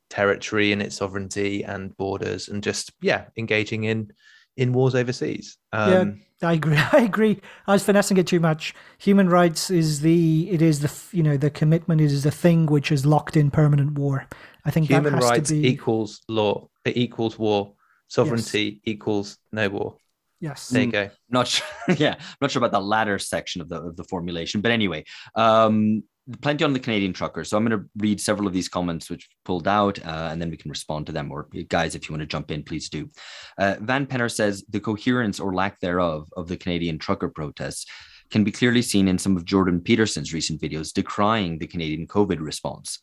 territory 0.10 0.72
and 0.72 0.82
its 0.82 0.98
sovereignty 0.98 1.64
and 1.64 1.96
borders 1.98 2.48
and 2.48 2.64
just 2.64 2.92
yeah 3.02 3.26
engaging 3.38 3.84
in 3.86 4.12
in 4.60 4.74
wars 4.74 4.96
overseas 4.96 5.58
um, 5.74 5.92
Yeah. 5.92 6.06
I 6.42 6.54
agree. 6.54 6.78
I 6.94 7.02
agree. 7.02 7.42
I 7.68 7.74
was 7.74 7.84
finessing 7.84 8.16
it 8.16 8.26
too 8.26 8.40
much. 8.40 8.74
Human 9.00 9.28
rights 9.28 9.70
is 9.70 10.00
the 10.00 10.50
it 10.50 10.62
is 10.62 10.80
the 10.80 10.92
you 11.12 11.22
know 11.22 11.36
the 11.36 11.50
commitment 11.50 12.00
is 12.00 12.24
the 12.24 12.32
thing 12.32 12.66
which 12.66 12.94
is 12.94 13.06
locked 13.06 13.36
in 13.36 13.52
permanent 13.52 14.00
war. 14.00 14.26
I 14.66 14.72
think 14.72 14.88
human 14.88 15.12
that 15.12 15.22
has 15.22 15.30
rights 15.30 15.50
to 15.50 15.56
be 15.56 15.68
equals 15.68 16.22
law 16.30 16.70
it 16.86 16.98
equals 16.98 17.38
war 17.38 17.74
sovereignty 18.08 18.82
equals 18.86 19.38
no 19.52 19.70
war 19.70 19.96
yes. 20.40 20.70
there 20.70 20.84
you 20.84 20.92
go 20.92 21.10
not 21.30 21.48
sure 21.48 21.68
yeah 21.98 22.16
not 22.42 22.52
sure 22.52 22.60
about 22.60 22.72
the 22.72 22.80
latter 22.80 23.20
section 23.20 23.62
of 23.62 23.70
the 23.70 23.82
of 23.82 23.96
the 23.96 24.04
formulation 24.04 24.62
but 24.62 24.72
anyway 24.72 25.04
um 25.36 26.04
plenty 26.42 26.64
on 26.64 26.74
the 26.74 26.80
canadian 26.80 27.14
trucker 27.14 27.44
so 27.44 27.58
i'm 27.58 27.66
going 27.66 27.80
to 27.80 27.90
read 27.98 28.20
several 28.20 28.48
of 28.48 28.54
these 28.54 28.70
comments 28.70 29.10
which 29.10 29.30
pulled 29.46 29.68
out 29.68 30.00
uh, 30.06 30.30
and 30.32 30.42
then 30.42 30.50
we 30.50 30.58
can 30.58 30.70
respond 30.70 31.06
to 31.06 31.12
them. 31.12 31.32
Or 31.32 31.48
guys 31.68 31.96
if 31.96 32.08
you 32.08 32.14
want 32.14 32.22
to 32.22 32.28
jump 32.28 32.52
in 32.52 32.64
please 32.64 32.90
do. 32.90 33.10
Uh, 33.58 33.76
van 33.82 34.06
penner 34.06 34.32
says 34.32 34.64
the 34.70 34.80
coherence 34.80 35.40
or 35.40 35.54
lack 35.54 35.80
thereof 35.80 36.28
of 36.36 36.48
the 36.48 36.58
canadian 36.58 36.98
trucker 36.98 37.30
protests 37.30 37.86
can 38.32 38.44
be 38.44 38.52
clearly 38.52 38.82
seen 38.82 39.08
in 39.08 39.18
some 39.18 39.36
of 39.36 39.46
jordan 39.46 39.82
peterson's 39.82 40.34
recent 40.34 40.62
videos 40.62 40.94
decrying 40.94 41.58
the 41.58 41.68
canadian 41.68 42.08
covid 42.08 42.40
response. 42.40 43.00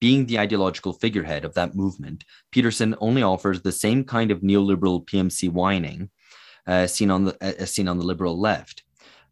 Being 0.00 0.24
the 0.24 0.38
ideological 0.38 0.94
figurehead 0.94 1.44
of 1.44 1.52
that 1.54 1.74
movement, 1.74 2.24
Peterson 2.52 2.96
only 3.00 3.22
offers 3.22 3.60
the 3.60 3.70
same 3.70 4.02
kind 4.02 4.30
of 4.30 4.40
neoliberal 4.40 5.04
PMC 5.04 5.50
whining 5.50 6.08
uh, 6.66 6.86
seen 6.86 7.10
on 7.10 7.24
the 7.24 7.36
uh, 7.62 7.66
seen 7.66 7.86
on 7.86 7.98
the 7.98 8.06
liberal 8.06 8.38
left. 8.38 8.82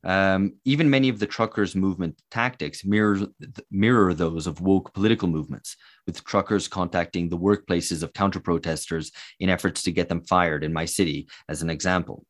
Um, 0.09 0.55
even 0.64 0.88
many 0.88 1.11
of 1.11 1.18
the 1.18 1.27
truckers' 1.27 1.77
movement 1.77 2.18
tactics 2.31 2.83
mirror 2.83 3.27
mirror 3.71 4.14
those 4.14 4.47
of 4.47 4.62
woke 4.62 4.94
political 4.94 5.29
movements, 5.29 5.77
with 6.07 6.25
truckers 6.25 6.66
contacting 6.66 7.29
the 7.29 7.37
workplaces 7.37 8.03
of 8.03 8.14
counter 8.14 8.40
protesters 8.40 9.12
in 9.38 9.51
efforts 9.51 9.83
to 9.83 9.92
get 9.92 10.09
them 10.09 10.23
fired 10.23 10.64
in 10.64 10.73
my 10.73 10.87
city, 10.87 11.29
as 11.51 11.61
an 11.61 11.68
example. 11.68 12.25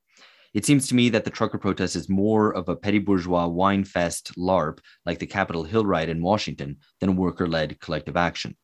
It 0.54 0.66
seems 0.66 0.88
to 0.88 0.96
me 0.96 1.08
that 1.10 1.24
the 1.24 1.30
trucker 1.30 1.58
protest 1.58 1.94
is 1.94 2.08
more 2.08 2.52
of 2.52 2.68
a 2.68 2.74
petty 2.74 2.98
bourgeois 2.98 3.46
whine 3.46 3.84
fest 3.84 4.32
LARP 4.36 4.80
like 5.06 5.20
the 5.20 5.26
Capitol 5.26 5.62
Hill 5.62 5.86
riot 5.86 6.08
in 6.08 6.20
Washington 6.20 6.78
than 6.98 7.14
worker 7.14 7.46
led 7.46 7.78
collective 7.78 8.16
action. 8.16 8.56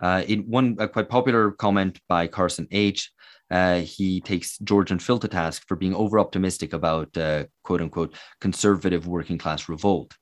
Uh, 0.00 0.22
in 0.26 0.48
one 0.48 0.74
quite 0.76 1.10
popular 1.10 1.50
comment 1.50 2.00
by 2.08 2.26
Carson 2.26 2.66
H., 2.70 3.12
uh, 3.50 3.80
he 3.80 4.20
takes 4.20 4.58
George 4.58 4.90
and 4.90 5.02
Phil 5.02 5.18
to 5.18 5.28
task 5.28 5.64
for 5.66 5.76
being 5.76 5.94
over 5.94 6.18
optimistic 6.18 6.72
about 6.72 7.16
uh, 7.16 7.44
quote 7.64 7.80
unquote 7.80 8.14
conservative 8.40 9.06
working 9.06 9.38
class 9.38 9.68
revolt. 9.68 10.14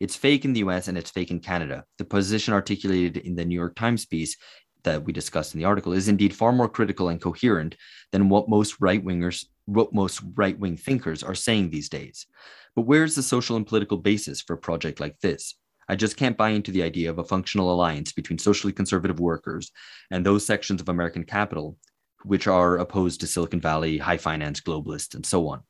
It's 0.00 0.16
fake 0.16 0.44
in 0.44 0.52
the 0.52 0.60
US 0.60 0.88
and 0.88 0.98
it's 0.98 1.10
fake 1.10 1.30
in 1.30 1.40
Canada. 1.40 1.84
The 1.98 2.04
position 2.04 2.52
articulated 2.52 3.18
in 3.18 3.34
the 3.34 3.44
New 3.44 3.54
York 3.54 3.74
Times 3.76 4.04
piece 4.06 4.36
that 4.84 5.02
we 5.04 5.12
discussed 5.12 5.54
in 5.54 5.58
the 5.58 5.66
article 5.66 5.92
is 5.92 6.08
indeed 6.08 6.34
far 6.34 6.52
more 6.52 6.68
critical 6.68 7.08
and 7.08 7.20
coherent 7.20 7.76
than 8.12 8.28
what 8.28 8.48
most 8.48 8.76
right 8.80 9.04
wingers, 9.04 9.44
what 9.64 9.92
most 9.92 10.22
right 10.34 10.58
wing 10.58 10.76
thinkers 10.76 11.22
are 11.22 11.34
saying 11.34 11.70
these 11.70 11.88
days. 11.88 12.26
But 12.74 12.82
where's 12.82 13.14
the 13.14 13.22
social 13.22 13.56
and 13.56 13.66
political 13.66 13.96
basis 13.96 14.42
for 14.42 14.52
a 14.54 14.58
project 14.58 15.00
like 15.00 15.18
this? 15.20 15.54
I 15.88 15.96
just 15.96 16.16
can't 16.16 16.36
buy 16.36 16.50
into 16.50 16.72
the 16.72 16.82
idea 16.82 17.10
of 17.10 17.18
a 17.18 17.24
functional 17.24 17.72
alliance 17.72 18.12
between 18.12 18.38
socially 18.38 18.72
conservative 18.72 19.20
workers 19.20 19.70
and 20.10 20.24
those 20.24 20.44
sections 20.44 20.80
of 20.80 20.88
American 20.88 21.24
capital 21.24 21.78
which 22.26 22.46
are 22.46 22.78
opposed 22.78 23.20
to 23.20 23.26
Silicon 23.26 23.60
Valley, 23.60 23.98
high 23.98 24.16
finance, 24.16 24.60
globalists, 24.60 25.14
and 25.14 25.24
so 25.24 25.48
on. 25.48 25.62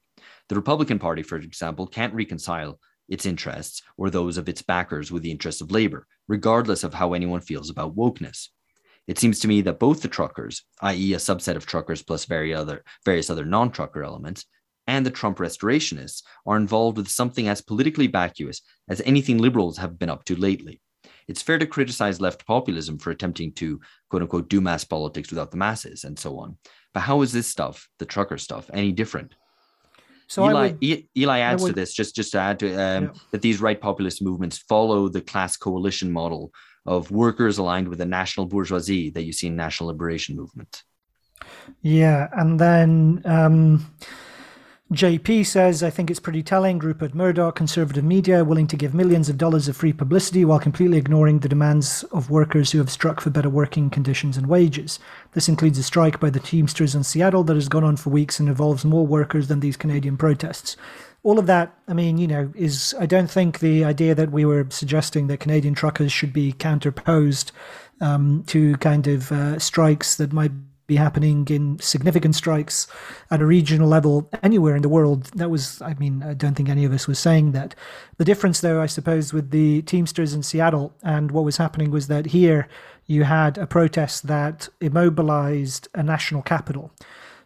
The 0.48 0.56
Republican 0.56 0.98
Party, 0.98 1.22
for 1.22 1.36
example, 1.36 1.86
can't 1.86 2.14
reconcile 2.14 2.80
its 3.08 3.26
interests 3.26 3.82
or 3.96 4.10
those 4.10 4.38
of 4.38 4.48
its 4.48 4.62
backers 4.62 5.12
with 5.12 5.22
the 5.22 5.30
interests 5.30 5.60
of 5.60 5.70
labor, 5.70 6.06
regardless 6.28 6.82
of 6.82 6.94
how 6.94 7.12
anyone 7.12 7.40
feels 7.40 7.68
about 7.68 7.94
wokeness. 7.94 8.48
It 9.06 9.18
seems 9.18 9.38
to 9.40 9.48
me 9.48 9.60
that 9.62 9.78
both 9.78 10.02
the 10.02 10.08
truckers, 10.08 10.64
i.e., 10.80 11.12
a 11.12 11.18
subset 11.18 11.56
of 11.56 11.66
truckers 11.66 12.02
plus 12.02 12.24
various 12.24 12.58
other, 12.58 12.84
various 13.04 13.30
other 13.30 13.44
non 13.44 13.70
trucker 13.70 14.02
elements, 14.02 14.46
and 14.86 15.04
the 15.04 15.10
Trump 15.10 15.38
restorationists 15.38 16.22
are 16.46 16.56
involved 16.56 16.96
with 16.96 17.08
something 17.08 17.48
as 17.48 17.60
politically 17.60 18.06
vacuous 18.06 18.62
as 18.88 19.02
anything 19.04 19.38
liberals 19.38 19.78
have 19.78 19.98
been 19.98 20.10
up 20.10 20.24
to 20.24 20.36
lately. 20.36 20.80
It's 21.28 21.42
fair 21.42 21.58
to 21.58 21.66
criticize 21.66 22.20
left 22.20 22.46
populism 22.46 22.98
for 22.98 23.10
attempting 23.10 23.52
to 23.54 23.80
quote 24.08 24.22
unquote 24.22 24.48
do 24.48 24.60
mass 24.60 24.84
politics 24.84 25.30
without 25.30 25.50
the 25.50 25.56
masses 25.56 26.04
and 26.04 26.18
so 26.18 26.38
on. 26.38 26.56
But 26.94 27.00
how 27.00 27.22
is 27.22 27.32
this 27.32 27.46
stuff, 27.46 27.88
the 27.98 28.06
trucker 28.06 28.38
stuff, 28.38 28.70
any 28.72 28.92
different? 28.92 29.34
So 30.28 30.48
Eli, 30.48 30.72
would, 30.80 31.04
Eli 31.16 31.38
adds 31.38 31.62
would, 31.62 31.68
to 31.68 31.74
this, 31.74 31.92
just, 31.92 32.16
just 32.16 32.32
to 32.32 32.38
add 32.38 32.58
to 32.60 32.68
um, 32.70 33.04
yeah. 33.04 33.10
that 33.30 33.42
these 33.42 33.60
right 33.60 33.80
populist 33.80 34.22
movements 34.22 34.58
follow 34.58 35.08
the 35.08 35.20
class 35.20 35.56
coalition 35.56 36.10
model 36.10 36.52
of 36.84 37.10
workers 37.10 37.58
aligned 37.58 37.88
with 37.88 37.98
the 37.98 38.06
national 38.06 38.46
bourgeoisie 38.46 39.10
that 39.10 39.24
you 39.24 39.32
see 39.32 39.48
in 39.48 39.56
national 39.56 39.88
liberation 39.88 40.36
movement. 40.36 40.82
Yeah, 41.82 42.28
and 42.32 42.58
then 42.58 43.22
um, 43.24 43.86
JP 44.92 45.46
says, 45.46 45.82
I 45.82 45.90
think 45.90 46.12
it's 46.12 46.20
pretty 46.20 46.44
telling. 46.44 46.78
Rupert 46.78 47.12
Murdoch, 47.12 47.56
conservative 47.56 48.04
media, 48.04 48.44
willing 48.44 48.68
to 48.68 48.76
give 48.76 48.94
millions 48.94 49.28
of 49.28 49.36
dollars 49.36 49.66
of 49.66 49.76
free 49.76 49.92
publicity 49.92 50.44
while 50.44 50.60
completely 50.60 50.96
ignoring 50.96 51.40
the 51.40 51.48
demands 51.48 52.04
of 52.12 52.30
workers 52.30 52.70
who 52.70 52.78
have 52.78 52.90
struck 52.90 53.20
for 53.20 53.30
better 53.30 53.50
working 53.50 53.90
conditions 53.90 54.36
and 54.36 54.46
wages. 54.46 55.00
This 55.32 55.48
includes 55.48 55.76
a 55.78 55.82
strike 55.82 56.20
by 56.20 56.30
the 56.30 56.38
Teamsters 56.38 56.94
in 56.94 57.02
Seattle 57.02 57.42
that 57.44 57.56
has 57.56 57.68
gone 57.68 57.82
on 57.82 57.96
for 57.96 58.10
weeks 58.10 58.38
and 58.38 58.48
involves 58.48 58.84
more 58.84 59.04
workers 59.04 59.48
than 59.48 59.58
these 59.58 59.76
Canadian 59.76 60.16
protests. 60.16 60.76
All 61.24 61.40
of 61.40 61.46
that, 61.46 61.76
I 61.88 61.92
mean, 61.92 62.16
you 62.18 62.28
know, 62.28 62.52
is 62.54 62.94
I 63.00 63.06
don't 63.06 63.30
think 63.30 63.58
the 63.58 63.84
idea 63.84 64.14
that 64.14 64.30
we 64.30 64.44
were 64.44 64.68
suggesting 64.70 65.26
that 65.26 65.40
Canadian 65.40 65.74
truckers 65.74 66.12
should 66.12 66.32
be 66.32 66.52
counterposed 66.52 67.50
um, 68.00 68.44
to 68.46 68.76
kind 68.76 69.08
of 69.08 69.32
uh, 69.32 69.58
strikes 69.58 70.14
that 70.14 70.32
might 70.32 70.52
be 70.86 70.96
happening 70.96 71.46
in 71.50 71.78
significant 71.80 72.34
strikes 72.34 72.86
at 73.30 73.40
a 73.40 73.46
regional 73.46 73.88
level 73.88 74.30
anywhere 74.42 74.76
in 74.76 74.82
the 74.82 74.88
world. 74.88 75.24
That 75.34 75.50
was, 75.50 75.82
I 75.82 75.94
mean, 75.94 76.22
I 76.22 76.34
don't 76.34 76.54
think 76.54 76.68
any 76.68 76.84
of 76.84 76.92
us 76.92 77.08
was 77.08 77.18
saying 77.18 77.52
that. 77.52 77.74
The 78.18 78.24
difference, 78.24 78.60
though, 78.60 78.80
I 78.80 78.86
suppose, 78.86 79.32
with 79.32 79.50
the 79.50 79.82
Teamsters 79.82 80.32
in 80.32 80.42
Seattle 80.42 80.94
and 81.02 81.30
what 81.30 81.44
was 81.44 81.56
happening 81.56 81.90
was 81.90 82.06
that 82.06 82.26
here 82.26 82.68
you 83.06 83.24
had 83.24 83.58
a 83.58 83.66
protest 83.66 84.26
that 84.26 84.68
immobilized 84.80 85.88
a 85.94 86.02
national 86.02 86.42
capital. 86.42 86.92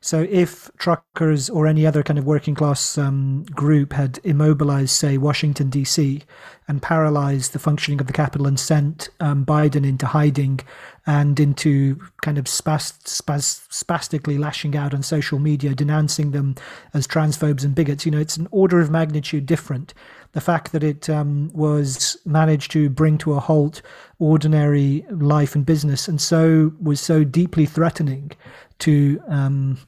So 0.02 0.26
if 0.30 0.70
truckers 0.78 1.50
or 1.50 1.66
any 1.66 1.86
other 1.86 2.02
kind 2.02 2.18
of 2.18 2.24
working 2.24 2.54
class 2.54 2.96
um, 2.96 3.44
group 3.50 3.92
had 3.92 4.18
immobilized, 4.24 4.92
say, 4.92 5.18
Washington, 5.18 5.68
D.C., 5.68 6.22
and 6.66 6.80
paralyzed 6.80 7.52
the 7.52 7.58
functioning 7.58 8.00
of 8.00 8.06
the 8.06 8.12
capital 8.12 8.46
and 8.46 8.58
sent 8.58 9.10
um, 9.18 9.44
Biden 9.44 9.86
into 9.86 10.06
hiding 10.06 10.60
and 11.04 11.38
into 11.38 12.00
kind 12.22 12.38
of 12.38 12.46
spast- 12.46 13.08
spas- 13.08 13.66
spastically 13.68 14.38
lashing 14.38 14.76
out 14.76 14.94
on 14.94 15.02
social 15.02 15.38
media, 15.38 15.74
denouncing 15.74 16.30
them 16.30 16.54
as 16.94 17.06
transphobes 17.06 17.64
and 17.64 17.74
bigots, 17.74 18.06
you 18.06 18.12
know, 18.12 18.20
it's 18.20 18.36
an 18.36 18.48
order 18.52 18.80
of 18.80 18.90
magnitude 18.90 19.44
different. 19.44 19.92
The 20.32 20.40
fact 20.40 20.72
that 20.72 20.84
it 20.84 21.10
um, 21.10 21.50
was 21.52 22.16
managed 22.24 22.70
to 22.70 22.88
bring 22.88 23.18
to 23.18 23.34
a 23.34 23.40
halt 23.40 23.82
ordinary 24.18 25.04
life 25.10 25.54
and 25.54 25.66
business 25.66 26.06
and 26.06 26.20
so 26.20 26.72
was 26.80 27.00
so 27.00 27.24
deeply 27.24 27.66
threatening 27.66 28.30
to 28.78 29.20
um, 29.28 29.78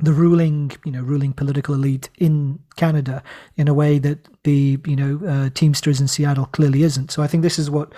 the 0.00 0.12
ruling, 0.12 0.72
you 0.84 0.92
know, 0.92 1.02
ruling 1.02 1.32
political 1.32 1.74
elite 1.74 2.10
in 2.18 2.58
Canada 2.76 3.22
in 3.56 3.68
a 3.68 3.74
way 3.74 3.98
that 4.00 4.28
the, 4.42 4.78
you 4.84 4.96
know, 4.96 5.20
uh, 5.26 5.50
Teamsters 5.54 6.00
in 6.00 6.08
Seattle 6.08 6.46
clearly 6.46 6.82
isn't. 6.82 7.10
So 7.12 7.22
I 7.22 7.28
think 7.28 7.42
this 7.42 7.58
is 7.58 7.70
what 7.70 7.92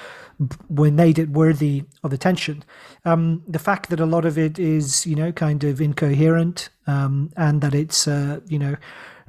we 0.68 0.90
made 0.90 1.18
it 1.18 1.30
worthy 1.30 1.84
of 2.04 2.12
attention. 2.12 2.62
Um, 3.06 3.42
the 3.48 3.58
fact 3.58 3.88
that 3.88 4.00
a 4.00 4.06
lot 4.06 4.26
of 4.26 4.36
it 4.36 4.58
is, 4.58 5.06
you 5.06 5.16
know, 5.16 5.32
kind 5.32 5.64
of 5.64 5.80
incoherent, 5.80 6.68
um, 6.86 7.30
and 7.36 7.62
that 7.62 7.74
it's, 7.74 8.06
uh, 8.06 8.40
you 8.46 8.58
know, 8.58 8.76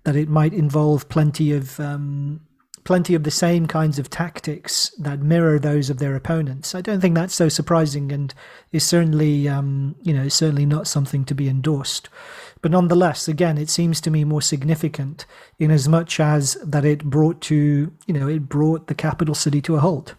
that 0.04 0.16
it 0.16 0.28
might 0.28 0.54
involve 0.54 1.08
plenty 1.10 1.54
of 1.54 1.80
um, 1.80 2.42
plenty 2.84 3.14
of 3.14 3.24
the 3.24 3.32
same 3.32 3.68
kinds 3.68 4.00
of 4.00 4.10
tactics 4.10 4.94
that 4.98 5.20
mirror 5.20 5.60
those 5.60 5.90
of 5.90 6.00
their 6.00 6.16
opponents. 6.16 6.74
I 6.74 6.80
don't 6.80 7.02
think 7.02 7.16
that's 7.16 7.36
so 7.36 7.50
surprising, 7.50 8.12
and 8.12 8.34
is 8.72 8.86
certainly, 8.86 9.48
um, 9.50 9.96
you 10.04 10.14
know, 10.14 10.30
certainly 10.30 10.66
not 10.66 10.88
something 10.88 11.26
to 11.26 11.36
be 11.36 11.50
endorsed. 11.50 12.10
But 12.62 12.72
nonetheless, 12.72 13.28
again, 13.28 13.58
it 13.58 13.70
seems 13.70 14.02
to 14.02 14.12
me 14.12 14.24
more 14.24 14.42
significant 14.42 15.26
in 15.60 15.72
as 15.72 15.88
much 15.88 16.20
as 16.20 16.56
that 16.64 16.86
it 16.86 17.04
brought 17.06 17.42
to, 17.42 17.92
you 18.06 18.14
know, 18.14 18.28
it 18.28 18.50
brought 18.50 18.88
the 18.88 18.96
capital 18.96 19.36
city 19.36 19.62
to 19.62 19.76
a 19.76 19.80
halt. 19.80 20.16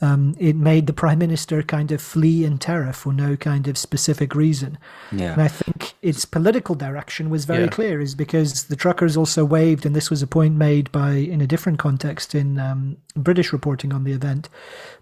Um, 0.00 0.34
it 0.38 0.56
made 0.56 0.86
the 0.86 0.92
prime 0.92 1.18
minister 1.18 1.62
kind 1.62 1.92
of 1.92 2.02
flee 2.02 2.44
in 2.44 2.58
terror 2.58 2.92
for 2.92 3.12
no 3.12 3.36
kind 3.36 3.68
of 3.68 3.78
specific 3.78 4.34
reason. 4.34 4.76
Yeah. 5.12 5.32
And 5.32 5.40
I 5.40 5.48
think 5.48 5.94
its 6.02 6.24
political 6.24 6.74
direction 6.74 7.30
was 7.30 7.44
very 7.44 7.64
yeah. 7.64 7.70
clear, 7.70 8.00
is 8.00 8.14
because 8.14 8.64
the 8.64 8.76
truckers 8.76 9.16
also 9.16 9.44
waved, 9.44 9.86
and 9.86 9.94
this 9.94 10.10
was 10.10 10.20
a 10.20 10.26
point 10.26 10.56
made 10.56 10.90
by, 10.90 11.12
in 11.12 11.40
a 11.40 11.46
different 11.46 11.78
context, 11.78 12.34
in 12.34 12.58
um, 12.58 12.96
British 13.14 13.52
reporting 13.52 13.94
on 13.94 14.04
the 14.04 14.12
event, 14.12 14.48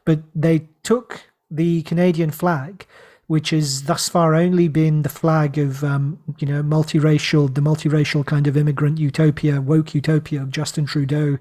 but 0.04 0.20
they 0.34 0.68
took 0.82 1.22
the 1.50 1.82
Canadian 1.82 2.30
flag 2.30 2.86
which 3.26 3.50
has 3.50 3.84
thus 3.84 4.08
far 4.08 4.34
only 4.34 4.68
been 4.68 5.02
the 5.02 5.08
flag 5.08 5.58
of, 5.58 5.82
um, 5.84 6.18
you 6.38 6.46
know, 6.46 6.62
multiracial, 6.62 7.52
the 7.54 7.60
multiracial 7.60 8.24
kind 8.26 8.46
of 8.46 8.56
immigrant 8.56 8.98
utopia, 8.98 9.60
woke 9.60 9.94
utopia 9.94 10.42
of 10.42 10.50
Justin 10.50 10.86
Trudeau 10.86 11.38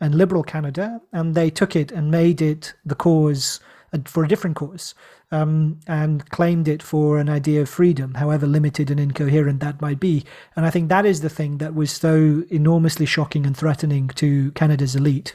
and 0.00 0.14
liberal 0.14 0.42
Canada. 0.42 1.00
And 1.12 1.34
they 1.34 1.50
took 1.50 1.74
it 1.74 1.90
and 1.90 2.10
made 2.10 2.42
it 2.42 2.74
the 2.84 2.94
cause 2.94 3.60
uh, 3.92 3.98
for 4.04 4.24
a 4.24 4.28
different 4.28 4.56
cause 4.56 4.94
um, 5.32 5.80
and 5.86 6.28
claimed 6.30 6.68
it 6.68 6.82
for 6.82 7.18
an 7.18 7.28
idea 7.28 7.62
of 7.62 7.68
freedom, 7.68 8.14
however 8.14 8.46
limited 8.46 8.90
and 8.90 9.00
incoherent 9.00 9.60
that 9.60 9.80
might 9.80 9.98
be. 9.98 10.24
And 10.54 10.66
I 10.66 10.70
think 10.70 10.90
that 10.90 11.06
is 11.06 11.22
the 11.22 11.30
thing 11.30 11.58
that 11.58 11.74
was 11.74 11.90
so 11.90 12.44
enormously 12.50 13.06
shocking 13.06 13.46
and 13.46 13.56
threatening 13.56 14.08
to 14.08 14.52
Canada's 14.52 14.94
elite. 14.94 15.34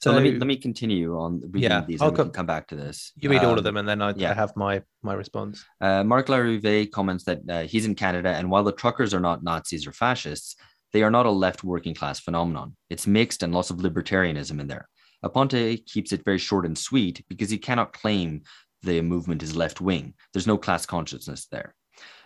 So, 0.00 0.10
so 0.10 0.14
let 0.14 0.22
me 0.22 0.32
let 0.32 0.46
me 0.46 0.56
continue 0.56 1.18
on 1.18 1.40
reading 1.50 1.70
yeah, 1.70 1.84
these. 1.84 2.00
I'll 2.00 2.12
come, 2.12 2.30
come 2.30 2.46
back 2.46 2.68
to 2.68 2.76
this. 2.76 3.12
You 3.16 3.30
read 3.30 3.40
um, 3.40 3.46
all 3.46 3.52
of 3.52 3.58
um, 3.58 3.64
them, 3.64 3.76
and 3.78 3.88
then 3.88 4.00
I, 4.00 4.12
yeah. 4.14 4.30
I 4.30 4.34
have 4.34 4.52
my 4.54 4.82
my 5.02 5.14
response. 5.14 5.64
Uh, 5.80 6.04
Mark 6.04 6.28
Larive 6.28 6.90
comments 6.92 7.24
that 7.24 7.40
uh, 7.48 7.62
he's 7.62 7.84
in 7.84 7.96
Canada, 7.96 8.28
and 8.30 8.48
while 8.48 8.62
the 8.62 8.72
truckers 8.72 9.12
are 9.12 9.20
not 9.20 9.42
Nazis 9.42 9.88
or 9.88 9.92
fascists, 9.92 10.54
they 10.92 11.02
are 11.02 11.10
not 11.10 11.26
a 11.26 11.30
left 11.30 11.64
working 11.64 11.94
class 11.94 12.20
phenomenon. 12.20 12.76
It's 12.90 13.08
mixed 13.08 13.42
and 13.42 13.52
lots 13.52 13.70
of 13.70 13.78
libertarianism 13.78 14.60
in 14.60 14.68
there. 14.68 14.88
Aponte 15.24 15.84
keeps 15.86 16.12
it 16.12 16.24
very 16.24 16.38
short 16.38 16.64
and 16.64 16.78
sweet 16.78 17.24
because 17.28 17.50
he 17.50 17.58
cannot 17.58 17.92
claim 17.92 18.42
the 18.82 19.00
movement 19.02 19.42
is 19.42 19.56
left 19.56 19.80
wing. 19.80 20.14
There's 20.32 20.46
no 20.46 20.56
class 20.56 20.86
consciousness 20.86 21.46
there. 21.50 21.74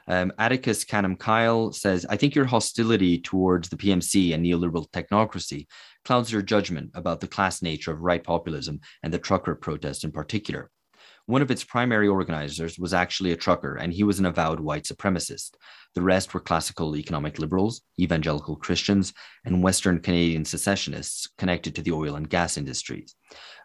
Um, 0.08 0.32
Atticus 0.38 0.84
Canham 0.84 1.18
Kyle 1.18 1.72
says, 1.72 2.06
I 2.08 2.16
think 2.16 2.34
your 2.34 2.44
hostility 2.44 3.18
towards 3.18 3.68
the 3.68 3.76
PMC 3.76 4.34
and 4.34 4.44
neoliberal 4.44 4.90
technocracy 4.90 5.66
clouds 6.04 6.32
your 6.32 6.42
judgment 6.42 6.90
about 6.94 7.20
the 7.20 7.28
class 7.28 7.62
nature 7.62 7.92
of 7.92 8.00
right 8.00 8.22
populism 8.22 8.80
and 9.02 9.12
the 9.12 9.18
trucker 9.18 9.54
protest 9.54 10.04
in 10.04 10.12
particular. 10.12 10.70
One 11.26 11.42
of 11.42 11.52
its 11.52 11.62
primary 11.62 12.08
organizers 12.08 12.78
was 12.78 12.92
actually 12.92 13.30
a 13.30 13.36
trucker, 13.36 13.76
and 13.76 13.92
he 13.92 14.02
was 14.02 14.18
an 14.18 14.26
avowed 14.26 14.58
white 14.58 14.84
supremacist. 14.84 15.52
The 15.94 16.02
rest 16.02 16.32
were 16.32 16.40
classical 16.40 16.96
economic 16.96 17.38
liberals, 17.38 17.82
evangelical 18.00 18.56
Christians, 18.56 19.12
and 19.44 19.62
Western 19.62 20.00
Canadian 20.00 20.44
secessionists 20.44 21.28
connected 21.36 21.74
to 21.74 21.82
the 21.82 21.92
oil 21.92 22.16
and 22.16 22.28
gas 22.28 22.56
industries. 22.56 23.14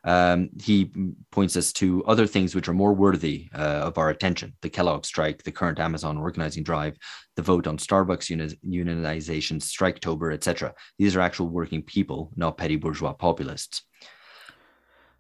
Um, 0.03 0.49
he 0.61 0.91
points 1.32 1.57
us 1.57 1.73
to 1.73 2.03
other 2.05 2.28
things 2.28 2.55
which 2.55 2.67
are 2.67 2.73
more 2.73 2.93
worthy 2.93 3.49
uh, 3.53 3.82
of 3.84 3.97
our 3.97 4.09
attention 4.09 4.53
the 4.61 4.69
Kellogg 4.69 5.05
strike, 5.05 5.43
the 5.43 5.51
current 5.51 5.80
Amazon 5.80 6.17
organizing 6.17 6.63
drive, 6.63 6.95
the 7.36 7.41
vote 7.41 7.67
on 7.67 7.78
Starbucks 7.78 8.30
uni- 8.30 8.57
unionization, 8.65 9.61
Striketober, 9.61 10.34
etc. 10.34 10.73
These 10.97 11.15
are 11.15 11.21
actual 11.21 11.49
working 11.49 11.82
people, 11.82 12.32
not 12.36 12.57
petty 12.57 12.75
bourgeois 12.75 13.13
populists. 13.13 13.84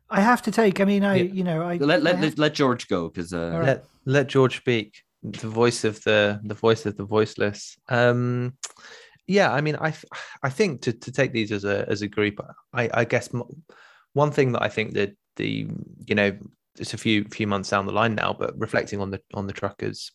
I 0.09 0.21
have 0.21 0.41
to 0.43 0.51
take. 0.51 0.79
I 0.79 0.85
mean, 0.85 1.03
I 1.03 1.15
yeah. 1.15 1.33
you 1.33 1.43
know, 1.43 1.63
I 1.63 1.77
let 1.77 2.01
let, 2.01 2.15
I 2.15 2.21
let, 2.21 2.39
let 2.39 2.53
George 2.53 2.87
go 2.87 3.09
because 3.09 3.33
uh... 3.33 3.61
let 3.63 3.85
let 4.05 4.27
George 4.27 4.57
speak. 4.57 5.03
The 5.23 5.49
voice 5.49 5.83
of 5.83 6.01
the 6.03 6.39
the 6.43 6.53
voice 6.53 6.85
of 6.85 6.95
the 6.95 7.05
voiceless. 7.05 7.77
Um, 7.89 8.57
yeah, 9.27 9.51
I 9.51 9.61
mean, 9.61 9.75
I 9.75 9.93
I 10.43 10.49
think 10.49 10.81
to 10.81 10.93
to 10.93 11.11
take 11.11 11.33
these 11.33 11.51
as 11.51 11.65
a 11.65 11.87
as 11.89 12.01
a 12.01 12.07
group, 12.07 12.39
I 12.73 12.89
I 12.93 13.03
guess 13.03 13.29
one 14.13 14.31
thing 14.31 14.51
that 14.53 14.63
I 14.63 14.69
think 14.69 14.93
that 14.93 15.15
the 15.35 15.67
you 16.05 16.15
know 16.15 16.37
it's 16.79 16.93
a 16.93 16.97
few 16.97 17.25
few 17.25 17.47
months 17.47 17.69
down 17.69 17.85
the 17.85 17.91
line 17.91 18.15
now, 18.15 18.33
but 18.33 18.57
reflecting 18.57 19.01
on 19.01 19.11
the 19.11 19.21
on 19.33 19.47
the 19.47 19.53
truckers 19.53 20.11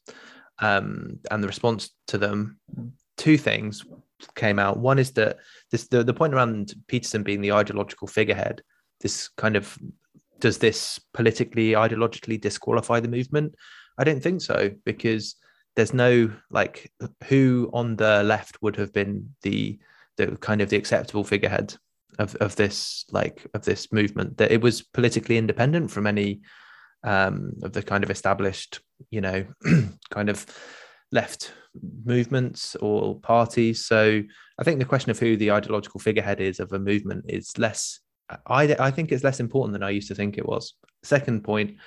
um, 0.60 1.18
and 1.30 1.42
the 1.42 1.48
response 1.48 1.90
to 2.08 2.18
them, 2.18 2.58
two 3.16 3.36
things 3.36 3.84
came 4.34 4.58
out. 4.58 4.78
One 4.78 4.98
is 4.98 5.12
that 5.12 5.38
this 5.70 5.88
the, 5.88 6.04
the 6.04 6.14
point 6.14 6.34
around 6.34 6.74
Peterson 6.86 7.22
being 7.22 7.40
the 7.40 7.52
ideological 7.52 8.08
figurehead. 8.08 8.62
This 9.00 9.28
kind 9.28 9.56
of 9.56 9.76
does 10.38 10.58
this 10.58 11.00
politically 11.12 11.72
ideologically 11.72 12.40
disqualify 12.40 13.00
the 13.00 13.08
movement? 13.08 13.54
I 13.98 14.04
don't 14.04 14.22
think 14.22 14.40
so 14.40 14.70
because 14.84 15.36
there's 15.76 15.94
no 15.94 16.30
like 16.50 16.92
who 17.24 17.70
on 17.72 17.96
the 17.96 18.22
left 18.22 18.62
would 18.62 18.76
have 18.76 18.92
been 18.92 19.34
the 19.42 19.78
the 20.16 20.36
kind 20.36 20.60
of 20.60 20.68
the 20.68 20.76
acceptable 20.76 21.24
figurehead 21.24 21.74
of, 22.18 22.34
of 22.36 22.56
this 22.56 23.04
like 23.10 23.46
of 23.54 23.64
this 23.64 23.92
movement 23.92 24.36
that 24.36 24.52
it 24.52 24.60
was 24.60 24.82
politically 24.82 25.38
independent 25.38 25.90
from 25.90 26.06
any 26.06 26.40
um, 27.04 27.52
of 27.62 27.72
the 27.72 27.82
kind 27.82 28.04
of 28.04 28.10
established 28.10 28.80
you 29.10 29.20
know 29.20 29.46
kind 30.10 30.28
of 30.28 30.46
left 31.10 31.52
movements 32.04 32.76
or 32.76 33.18
parties. 33.20 33.84
So 33.84 34.22
i 34.58 34.64
think 34.64 34.78
the 34.78 34.84
question 34.84 35.10
of 35.10 35.18
who 35.18 35.36
the 35.36 35.50
ideological 35.50 36.00
figurehead 36.00 36.40
is 36.40 36.60
of 36.60 36.72
a 36.72 36.78
movement 36.78 37.24
is 37.28 37.56
less 37.58 38.00
i 38.46 38.76
i 38.78 38.90
think 38.90 39.10
it's 39.10 39.24
less 39.24 39.40
important 39.40 39.72
than 39.72 39.82
i 39.82 39.90
used 39.90 40.08
to 40.08 40.14
think 40.14 40.36
it 40.36 40.46
was. 40.46 40.74
Second 41.02 41.42
point 41.42 41.78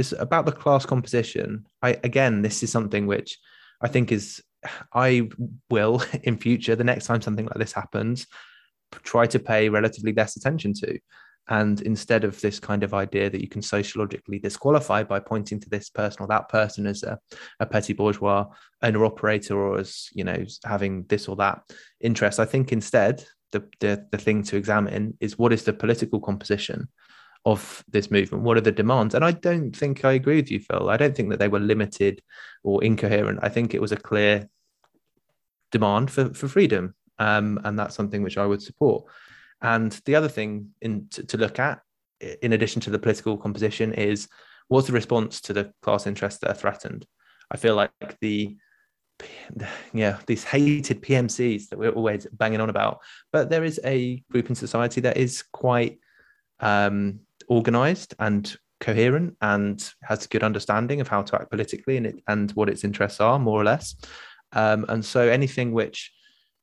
is 0.00 0.14
about 0.18 0.46
the 0.46 0.52
class 0.52 0.84
composition 0.84 1.64
i 1.82 1.90
again 2.02 2.42
this 2.42 2.62
is 2.62 2.72
something 2.72 3.06
which 3.06 3.38
i 3.80 3.88
think 3.88 4.10
is 4.10 4.42
i 4.92 5.28
will 5.70 6.02
in 6.24 6.36
future 6.36 6.74
the 6.74 6.84
next 6.84 7.06
time 7.06 7.20
something 7.20 7.46
like 7.46 7.58
this 7.58 7.72
happens 7.72 8.26
try 8.98 9.26
to 9.26 9.38
pay 9.38 9.68
relatively 9.68 10.12
less 10.12 10.36
attention 10.36 10.74
to. 10.74 10.98
And 11.48 11.80
instead 11.82 12.22
of 12.22 12.40
this 12.40 12.60
kind 12.60 12.84
of 12.84 12.94
idea 12.94 13.28
that 13.28 13.40
you 13.40 13.48
can 13.48 13.62
sociologically 13.62 14.38
disqualify 14.38 15.02
by 15.02 15.18
pointing 15.18 15.58
to 15.60 15.68
this 15.68 15.90
person 15.90 16.22
or 16.22 16.28
that 16.28 16.48
person 16.48 16.86
as 16.86 17.02
a, 17.02 17.18
a 17.58 17.66
petty 17.66 17.92
bourgeois 17.92 18.46
owner 18.82 19.04
operator 19.04 19.58
or 19.58 19.78
as, 19.78 20.08
you 20.12 20.22
know, 20.22 20.44
having 20.64 21.04
this 21.08 21.26
or 21.26 21.36
that 21.36 21.62
interest, 22.00 22.38
I 22.38 22.44
think 22.44 22.72
instead 22.72 23.24
the, 23.50 23.64
the, 23.80 24.06
the 24.12 24.18
thing 24.18 24.44
to 24.44 24.56
examine 24.56 25.16
is 25.20 25.38
what 25.38 25.52
is 25.52 25.64
the 25.64 25.72
political 25.72 26.20
composition 26.20 26.88
of 27.44 27.84
this 27.88 28.10
movement? 28.10 28.44
What 28.44 28.56
are 28.56 28.62
the 28.62 28.72
demands? 28.72 29.14
And 29.14 29.24
I 29.24 29.32
don't 29.32 29.74
think 29.74 30.04
I 30.04 30.12
agree 30.12 30.36
with 30.36 30.50
you, 30.50 30.60
Phil. 30.60 30.90
I 30.90 30.96
don't 30.96 31.16
think 31.16 31.30
that 31.30 31.38
they 31.38 31.48
were 31.48 31.60
limited 31.60 32.22
or 32.62 32.82
incoherent. 32.84 33.40
I 33.42 33.48
think 33.48 33.74
it 33.74 33.80
was 33.80 33.92
a 33.92 33.96
clear 33.96 34.48
demand 35.70 36.10
for, 36.10 36.34
for 36.34 36.48
freedom 36.48 36.94
um, 37.20 37.60
and 37.64 37.78
that's 37.78 37.94
something 37.94 38.22
which 38.22 38.38
I 38.38 38.46
would 38.46 38.62
support. 38.62 39.04
And 39.62 39.92
the 40.06 40.16
other 40.16 40.28
thing 40.28 40.70
in, 40.80 41.06
to, 41.10 41.24
to 41.26 41.36
look 41.36 41.58
at, 41.58 41.80
in 42.42 42.54
addition 42.54 42.80
to 42.82 42.90
the 42.90 42.98
political 42.98 43.36
composition, 43.36 43.92
is 43.92 44.26
what's 44.68 44.86
the 44.86 44.94
response 44.94 45.40
to 45.42 45.52
the 45.52 45.72
class 45.82 46.06
interests 46.06 46.40
that 46.40 46.50
are 46.50 46.54
threatened? 46.54 47.06
I 47.50 47.56
feel 47.56 47.76
like 47.76 47.92
the 48.20 48.56
yeah 49.92 50.16
these 50.26 50.42
hated 50.42 51.02
PMCs 51.02 51.68
that 51.68 51.78
we're 51.78 51.90
always 51.90 52.26
banging 52.32 52.60
on 52.60 52.70
about, 52.70 53.00
but 53.32 53.50
there 53.50 53.64
is 53.64 53.78
a 53.84 54.16
group 54.30 54.48
in 54.48 54.54
society 54.54 55.02
that 55.02 55.18
is 55.18 55.42
quite 55.52 55.98
um, 56.60 57.20
organized 57.50 58.14
and 58.18 58.56
coherent 58.80 59.36
and 59.42 59.92
has 60.02 60.24
a 60.24 60.28
good 60.28 60.42
understanding 60.42 61.02
of 61.02 61.08
how 61.08 61.20
to 61.20 61.36
act 61.36 61.50
politically 61.50 61.98
and 61.98 62.06
it, 62.06 62.22
and 62.28 62.52
what 62.52 62.70
its 62.70 62.84
interests 62.84 63.20
are 63.20 63.38
more 63.38 63.60
or 63.60 63.64
less. 63.64 63.94
Um, 64.52 64.86
and 64.88 65.04
so 65.04 65.28
anything 65.28 65.72
which 65.72 66.10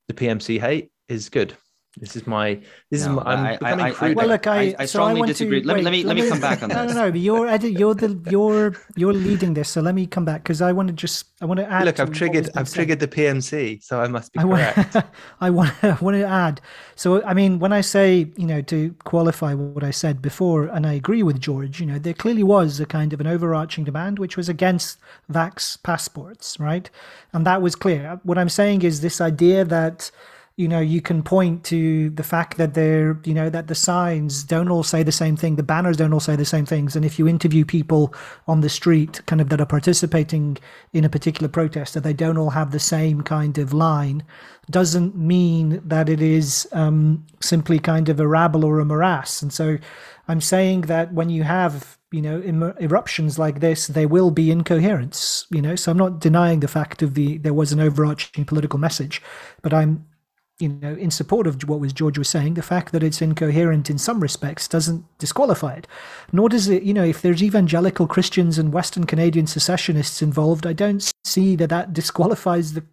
the 0.08 0.16
PMC 0.16 0.60
hate 0.60 0.90
is 1.08 1.30
good. 1.30 1.56
This 2.00 2.16
is 2.16 2.28
my. 2.28 2.62
This 2.92 3.06
no, 3.06 3.20
is 3.20 3.26
my. 3.26 3.32
I'm 3.34 3.46
I, 3.46 3.52
becoming 3.58 3.86
I, 3.86 4.08
I, 4.08 4.14
well, 4.14 4.28
look, 4.28 4.48
I, 4.48 4.76
I, 4.78 4.86
so 4.86 5.00
strongly 5.00 5.28
disagree. 5.28 5.62
To, 5.62 5.68
let, 5.68 5.78
wait, 5.78 5.80
me, 5.80 5.84
let 5.84 5.92
me 5.92 6.04
let 6.04 6.16
me 6.18 6.30
come 6.30 6.40
back 6.40 6.62
on 6.62 6.70
no, 6.70 6.86
this. 6.86 6.94
No, 6.94 7.02
no, 7.02 7.10
no. 7.10 7.16
You're 7.16 7.56
you're 7.56 7.96
the 7.96 8.20
you're 8.30 8.76
you're 8.96 9.14
leading 9.14 9.54
this. 9.54 9.70
So 9.70 9.82
let 9.82 9.96
me 9.96 10.06
come 10.06 10.24
back 10.24 10.44
because 10.44 10.62
I 10.62 10.72
want 10.72 10.90
to 10.90 10.94
just 10.94 11.26
I 11.42 11.46
want 11.46 11.60
to 11.60 11.70
add. 11.70 11.86
Look, 11.86 12.00
I've 12.00 12.12
triggered 12.12 12.50
I've 12.56 12.70
said. 12.70 12.76
triggered 12.76 13.00
the 13.00 13.08
PMC, 13.08 13.84
so 13.84 14.00
I 14.00 14.08
must 14.08 14.32
be 14.32 14.40
correct. 14.40 14.94
Want, 14.94 15.06
I 15.42 15.50
want 15.50 15.84
I 15.84 15.98
want 16.00 16.16
to 16.18 16.26
add. 16.26 16.62
So 16.96 17.24
I 17.24 17.34
mean, 17.34 17.60
when 17.60 17.74
I 17.74 17.82
say 17.82 18.32
you 18.38 18.46
know 18.46 18.62
to 18.62 18.94
qualify 19.04 19.54
what 19.54 19.84
I 19.84 19.92
said 19.92 20.22
before, 20.22 20.68
and 20.68 20.86
I 20.86 20.94
agree 20.94 21.24
with 21.24 21.40
George, 21.40 21.80
you 21.80 21.88
know, 21.88 21.98
there 21.98 22.14
clearly 22.14 22.44
was 22.44 22.80
a 22.80 22.86
kind 22.86 23.12
of 23.12 23.20
an 23.22 23.28
overarching 23.28 23.84
demand 23.84 24.20
which 24.20 24.38
was 24.38 24.50
against 24.50 25.00
vax 25.32 25.82
passports, 25.82 26.60
right? 26.60 26.90
And 27.34 27.46
that 27.46 27.62
was 27.62 27.76
clear. 27.76 28.20
What 28.24 28.38
I'm 28.38 28.50
saying 28.50 28.84
is 28.84 29.02
this 29.02 29.20
idea 29.20 29.66
that 29.66 30.12
you 30.58 30.68
know 30.68 30.80
you 30.80 31.02
can 31.02 31.22
point 31.22 31.64
to 31.64 32.10
the 32.10 32.24
fact 32.24 32.58
that 32.58 32.74
they're 32.74 33.20
you 33.24 33.34
know 33.34 33.48
that 33.48 33.68
the 33.68 33.76
signs 33.76 34.44
don't 34.44 34.70
all 34.70 34.82
say 34.82 35.04
the 35.04 35.12
same 35.12 35.38
thing 35.38 35.56
the 35.56 35.62
banners 35.62 35.98
don't 35.98 36.12
all 36.12 36.20
say 36.20 36.36
the 36.36 36.46
same 36.46 36.66
things. 36.66 36.96
And 36.96 37.06
if 37.06 37.20
you 37.20 37.28
interview 37.28 37.64
people 37.64 38.14
on 38.48 38.62
the 38.62 38.70
street 38.70 39.24
kind 39.28 39.40
of 39.40 39.50
that 39.50 39.62
are 39.62 39.68
participating 39.68 40.58
in 40.94 41.06
a 41.06 41.10
particular 41.10 41.48
protest 41.48 41.94
that 41.94 42.04
they 42.04 42.14
don't 42.14 42.38
all 42.40 42.50
have 42.50 42.72
the 42.72 42.80
same 42.80 43.22
kind 43.22 43.58
of 43.60 43.72
line 43.72 44.24
doesn't 44.70 45.16
mean 45.16 45.80
that 45.86 46.10
it 46.10 46.22
is 46.22 46.68
um, 46.74 47.26
simply 47.40 47.80
kind 47.80 48.10
of 48.10 48.20
a 48.20 48.28
rabble 48.28 48.66
or 48.66 48.80
a 48.80 48.86
morass. 48.86 49.42
And 49.44 49.54
so 49.54 49.78
i'm 50.28 50.42
saying 50.42 50.82
that 50.82 51.14
when 51.14 51.30
you 51.30 51.44
have 51.44 51.98
you 52.12 52.22
know 52.22 52.74
eruptions 52.82 53.38
like 53.38 53.60
this 53.60 53.88
there 53.88 54.08
will 54.08 54.32
be 54.32 54.50
incoherence 54.50 55.46
you 55.52 55.62
know. 55.62 55.76
So 55.76 55.92
i'm 55.92 55.98
not 55.98 56.20
denying 56.20 56.62
the 56.62 56.68
fact 56.68 57.04
of 57.04 57.14
the 57.14 57.38
there 57.38 57.54
was 57.54 57.72
an 57.72 57.80
overarching 57.80 58.44
political 58.44 58.80
message 58.80 59.22
but 59.62 59.72
i'm 59.72 60.06
you 60.60 60.70
know, 60.70 60.96
in 60.96 61.12
support 61.12 61.46
of 61.46 61.62
what 61.70 61.80
was 61.80 61.94
George 61.94 62.18
was 62.18 62.30
saying, 62.30 62.56
the 62.56 62.64
fact 62.64 62.92
that 62.92 63.04
it's 63.04 63.22
incoherent 63.22 63.90
in 63.90 63.98
some 63.98 64.20
respects 64.20 64.68
doesn't 64.68 65.06
disqualify 65.20 65.74
it. 65.74 65.88
Nor 66.32 66.50
does 66.50 66.68
it, 66.68 66.84
you 66.84 66.94
know, 66.94 67.04
if 67.04 67.22
there's 67.22 67.44
evangelical 67.44 68.08
Christians 68.08 68.58
and 68.58 68.74
Western 68.74 69.06
Canadian 69.06 69.46
secessionists 69.46 70.22
involved, 70.22 70.66
I 70.66 70.74
don't 70.74 71.12
see 71.24 71.56
that 71.58 71.70
that 71.70 71.94
disqualifies 71.94 72.74
the 72.74 72.84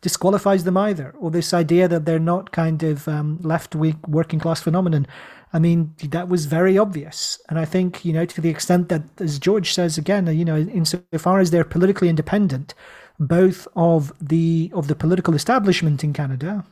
disqualifies 0.00 0.64
them 0.64 0.76
either. 0.76 1.14
Or 1.18 1.30
this 1.30 1.54
idea 1.54 1.88
that 1.88 2.04
they're 2.04 2.18
not 2.18 2.52
kind 2.52 2.82
of 2.82 3.06
um, 3.08 3.38
left 3.42 3.74
wing 3.74 4.00
working 4.08 4.40
class 4.40 4.60
phenomenon. 4.60 5.06
I 5.52 5.60
mean, 5.60 5.94
that 6.02 6.28
was 6.28 6.46
very 6.46 6.76
obvious. 6.76 7.40
And 7.48 7.60
I 7.60 7.64
think, 7.64 8.04
you 8.04 8.12
know, 8.12 8.26
to 8.26 8.40
the 8.40 8.50
extent 8.50 8.88
that, 8.88 9.02
as 9.18 9.38
George 9.38 9.72
says 9.72 9.96
again, 9.96 10.26
you 10.36 10.44
know, 10.44 10.56
insofar 10.56 11.38
as 11.38 11.52
they're 11.52 11.64
politically 11.64 12.08
independent, 12.08 12.74
both 13.20 13.68
of 13.76 14.12
the 14.20 14.72
of 14.74 14.88
the 14.88 14.96
political 14.96 15.34
establishment 15.34 16.02
in 16.02 16.12
Canada 16.12 16.64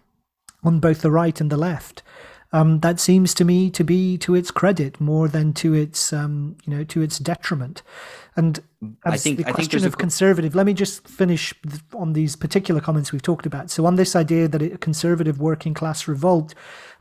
on 0.63 0.81
both 0.81 1.01
the 1.03 1.11
right 1.11 1.41
and 1.41 1.51
the 1.51 1.57
left. 1.57 2.03
Um, 2.55 2.81
that 2.81 3.01
seems 3.01 3.33
to 3.35 3.45
me 3.47 3.71
to 3.71 3.83
be 3.83 4.19
to 4.19 4.35
its 4.35 4.51
credit 4.51 5.01
more 5.01 5.27
than 5.27 5.55
to 5.55 5.73
its 5.73 6.13
um, 6.13 6.57
you 6.67 6.77
know 6.77 6.85
to 6.85 7.01
its 7.01 7.19
detriment. 7.19 7.83
And 8.37 8.61
I 9.05 9.17
think 9.17 9.39
the 9.39 9.45
question 9.45 9.85
of 9.87 9.95
a... 9.95 9.97
conservative. 9.97 10.55
Let 10.55 10.67
me 10.67 10.75
just 10.75 11.09
finish 11.09 11.55
on 11.95 12.13
these 12.13 12.37
particular 12.37 12.81
comments 12.81 13.11
we've 13.11 13.23
talked 13.23 13.47
about. 13.47 13.71
So 13.71 13.87
on 13.87 13.97
this 13.97 14.15
idea 14.15 14.49
that 14.49 14.63
a 14.63 14.77
conservative 14.79 15.41
working 15.41 15.73
class 15.73 16.07
revolt, 16.07 16.55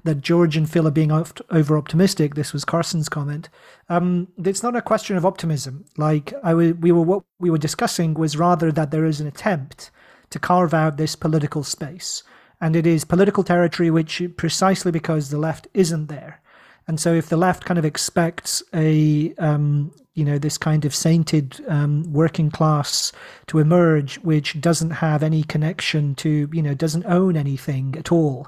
that 0.03 0.21
George 0.21 0.55
and 0.55 0.69
Phil 0.69 0.87
are 0.87 0.91
being 0.91 1.11
over 1.11 1.77
optimistic. 1.77 2.35
This 2.35 2.53
was 2.53 2.63
Carson's 2.63 3.09
comment. 3.09 3.49
Um, 3.89 4.29
it's 4.43 4.63
not 4.63 4.77
a 4.77 4.81
question 4.81 5.17
of 5.17 5.25
optimism. 5.25 5.83
Like 5.97 6.33
I 6.43 6.51
w- 6.51 6.77
we 6.79 6.93
were 6.93 7.01
what 7.01 7.23
we 7.39 7.49
were 7.49 7.57
discussing 7.57 8.13
was 8.13 8.37
rather 8.37 8.71
that 8.71 8.91
there 8.91 9.05
is 9.05 9.19
an 9.19 9.27
attempt 9.27 9.91
to 10.29 10.39
carve 10.39 10.73
out 10.73 10.95
this 10.95 11.17
political 11.17 11.63
space 11.63 12.23
and 12.61 12.75
it 12.75 12.85
is 12.87 13.03
political 13.03 13.43
territory 13.43 13.89
which 13.89 14.21
precisely 14.37 14.91
because 14.91 15.29
the 15.29 15.39
left 15.39 15.67
isn't 15.73 16.07
there. 16.07 16.39
And 16.87 16.99
so 16.99 17.13
if 17.13 17.29
the 17.29 17.37
left 17.37 17.65
kind 17.65 17.77
of 17.77 17.85
expects 17.85 18.63
a 18.73 19.33
um, 19.35 19.91
you 20.13 20.25
know 20.25 20.37
this 20.37 20.57
kind 20.57 20.83
of 20.83 20.93
sainted 20.93 21.63
um, 21.67 22.03
working 22.11 22.51
class 22.51 23.11
to 23.47 23.59
emerge 23.59 24.17
which 24.19 24.59
doesn't 24.59 24.91
have 24.91 25.23
any 25.23 25.43
connection 25.43 26.15
to 26.15 26.49
you 26.51 26.61
know 26.61 26.73
doesn't 26.73 27.05
own 27.05 27.37
anything 27.37 27.95
at 27.97 28.11
all 28.11 28.47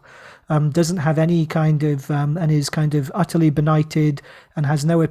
um, 0.50 0.72
doesn't 0.72 0.98
have 0.98 1.18
any 1.18 1.46
kind 1.46 1.84
of 1.84 2.12
um, 2.12 2.38
and 2.38 2.52
is 2.52 2.70
kind 2.70 2.94
of 2.94 3.10
utterly 3.16 3.50
benighted 3.50 4.22
and 4.56 4.66
has 4.66 4.84
no 4.84 5.08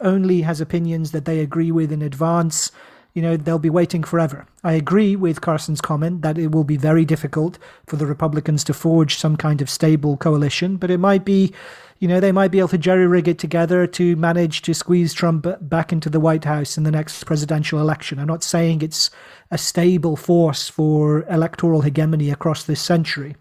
only 0.00 0.42
has 0.42 0.60
opinions 0.60 1.10
that 1.10 1.24
they 1.24 1.40
agree 1.40 1.72
with 1.72 1.90
in 1.90 2.02
advance 2.02 2.70
you 3.18 3.22
know, 3.22 3.36
they'll 3.36 3.58
be 3.58 3.68
waiting 3.68 4.04
forever. 4.04 4.46
I 4.62 4.74
agree 4.74 5.16
with 5.16 5.40
Carson's 5.40 5.80
comment 5.80 6.22
that 6.22 6.38
it 6.38 6.52
will 6.52 6.62
be 6.62 6.76
very 6.76 7.04
difficult 7.04 7.58
for 7.88 7.96
the 7.96 8.06
Republicans 8.06 8.62
to 8.62 8.72
forge 8.72 9.16
some 9.16 9.36
kind 9.36 9.60
of 9.60 9.68
stable 9.68 10.16
coalition, 10.16 10.76
but 10.76 10.88
it 10.88 10.98
might 10.98 11.24
be, 11.24 11.52
you 11.98 12.06
know, 12.06 12.20
they 12.20 12.30
might 12.30 12.52
be 12.52 12.60
able 12.60 12.68
to 12.68 12.78
jerry 12.78 13.08
rig 13.08 13.26
it 13.26 13.36
together 13.36 13.88
to 13.88 14.14
manage 14.14 14.62
to 14.62 14.72
squeeze 14.72 15.12
Trump 15.12 15.48
back 15.62 15.92
into 15.92 16.08
the 16.08 16.20
White 16.20 16.44
House 16.44 16.78
in 16.78 16.84
the 16.84 16.92
next 16.92 17.24
presidential 17.24 17.80
election. 17.80 18.20
I'm 18.20 18.28
not 18.28 18.44
saying 18.44 18.82
it's 18.82 19.10
a 19.50 19.58
stable 19.58 20.14
force 20.14 20.68
for 20.68 21.24
electoral 21.28 21.80
hegemony 21.80 22.30
across 22.30 22.62
this 22.62 22.80
century 22.80 23.34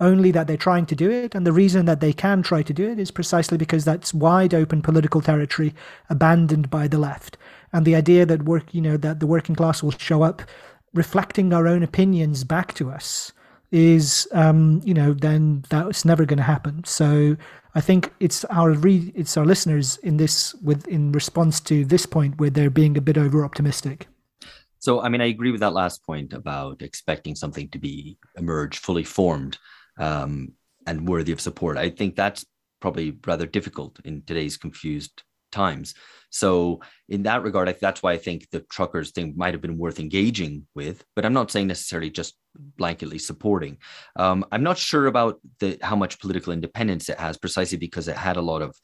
only 0.00 0.30
that 0.30 0.46
they're 0.46 0.56
trying 0.56 0.86
to 0.86 0.96
do 0.96 1.10
it. 1.10 1.34
And 1.34 1.46
the 1.46 1.52
reason 1.52 1.84
that 1.84 2.00
they 2.00 2.14
can 2.14 2.42
try 2.42 2.62
to 2.62 2.72
do 2.72 2.90
it 2.90 2.98
is 2.98 3.10
precisely 3.10 3.58
because 3.58 3.84
that's 3.84 4.14
wide 4.14 4.54
open 4.54 4.80
political 4.80 5.20
territory 5.20 5.74
abandoned 6.08 6.70
by 6.70 6.88
the 6.88 6.96
left 6.96 7.36
and 7.72 7.86
the 7.86 7.94
idea 7.94 8.26
that 8.26 8.44
work, 8.44 8.74
you 8.74 8.80
know, 8.80 8.96
that 8.96 9.20
the 9.20 9.26
working 9.26 9.54
class 9.54 9.82
will 9.82 9.92
show 9.92 10.22
up 10.22 10.42
reflecting 10.94 11.52
our 11.52 11.68
own 11.68 11.82
opinions 11.82 12.44
back 12.44 12.74
to 12.74 12.90
us 12.90 13.32
is 13.70 14.26
um, 14.32 14.80
you 14.84 14.92
know 14.92 15.12
then 15.12 15.64
that's 15.68 16.04
never 16.04 16.24
going 16.24 16.38
to 16.38 16.42
happen. 16.42 16.82
So 16.84 17.36
I 17.74 17.80
think 17.80 18.12
it's 18.18 18.44
our 18.46 18.72
re- 18.72 19.12
it's 19.14 19.36
our 19.36 19.44
listeners 19.44 19.98
in 19.98 20.16
this 20.16 20.54
with 20.54 20.86
in 20.88 21.12
response 21.12 21.60
to 21.60 21.84
this 21.84 22.06
point 22.06 22.38
where 22.38 22.50
they're 22.50 22.70
being 22.70 22.96
a 22.96 23.00
bit 23.00 23.16
over 23.16 23.44
optimistic. 23.44 24.08
So 24.78 25.00
I 25.00 25.08
mean, 25.08 25.20
I 25.20 25.26
agree 25.26 25.52
with 25.52 25.60
that 25.60 25.72
last 25.72 26.04
point 26.04 26.32
about 26.32 26.82
expecting 26.82 27.36
something 27.36 27.68
to 27.70 27.78
be 27.78 28.18
emerge 28.36 28.78
fully 28.78 29.04
formed 29.04 29.58
um, 29.98 30.52
and 30.86 31.08
worthy 31.08 31.32
of 31.32 31.40
support. 31.40 31.76
I 31.76 31.90
think 31.90 32.16
that's 32.16 32.44
probably 32.80 33.16
rather 33.26 33.46
difficult 33.46 34.00
in 34.04 34.22
today's 34.22 34.56
confused 34.56 35.22
times. 35.52 35.94
So 36.30 36.80
in 37.08 37.24
that 37.24 37.42
regard, 37.42 37.68
I, 37.68 37.72
that's 37.72 38.02
why 38.02 38.12
I 38.12 38.16
think 38.16 38.48
the 38.50 38.60
truckers 38.60 39.10
thing 39.10 39.34
might 39.36 39.54
have 39.54 39.60
been 39.60 39.78
worth 39.78 40.00
engaging 40.00 40.66
with, 40.74 41.04
but 41.14 41.26
I'm 41.26 41.32
not 41.32 41.50
saying 41.50 41.66
necessarily 41.66 42.10
just 42.10 42.36
blanketly 42.78 43.20
supporting. 43.20 43.78
Um, 44.16 44.44
I'm 44.50 44.62
not 44.62 44.78
sure 44.78 45.06
about 45.06 45.40
the 45.58 45.78
how 45.82 45.96
much 45.96 46.20
political 46.20 46.52
independence 46.52 47.08
it 47.08 47.18
has, 47.18 47.36
precisely 47.36 47.78
because 47.78 48.08
it 48.08 48.16
had 48.16 48.36
a 48.36 48.42
lot 48.42 48.62
of 48.62 48.76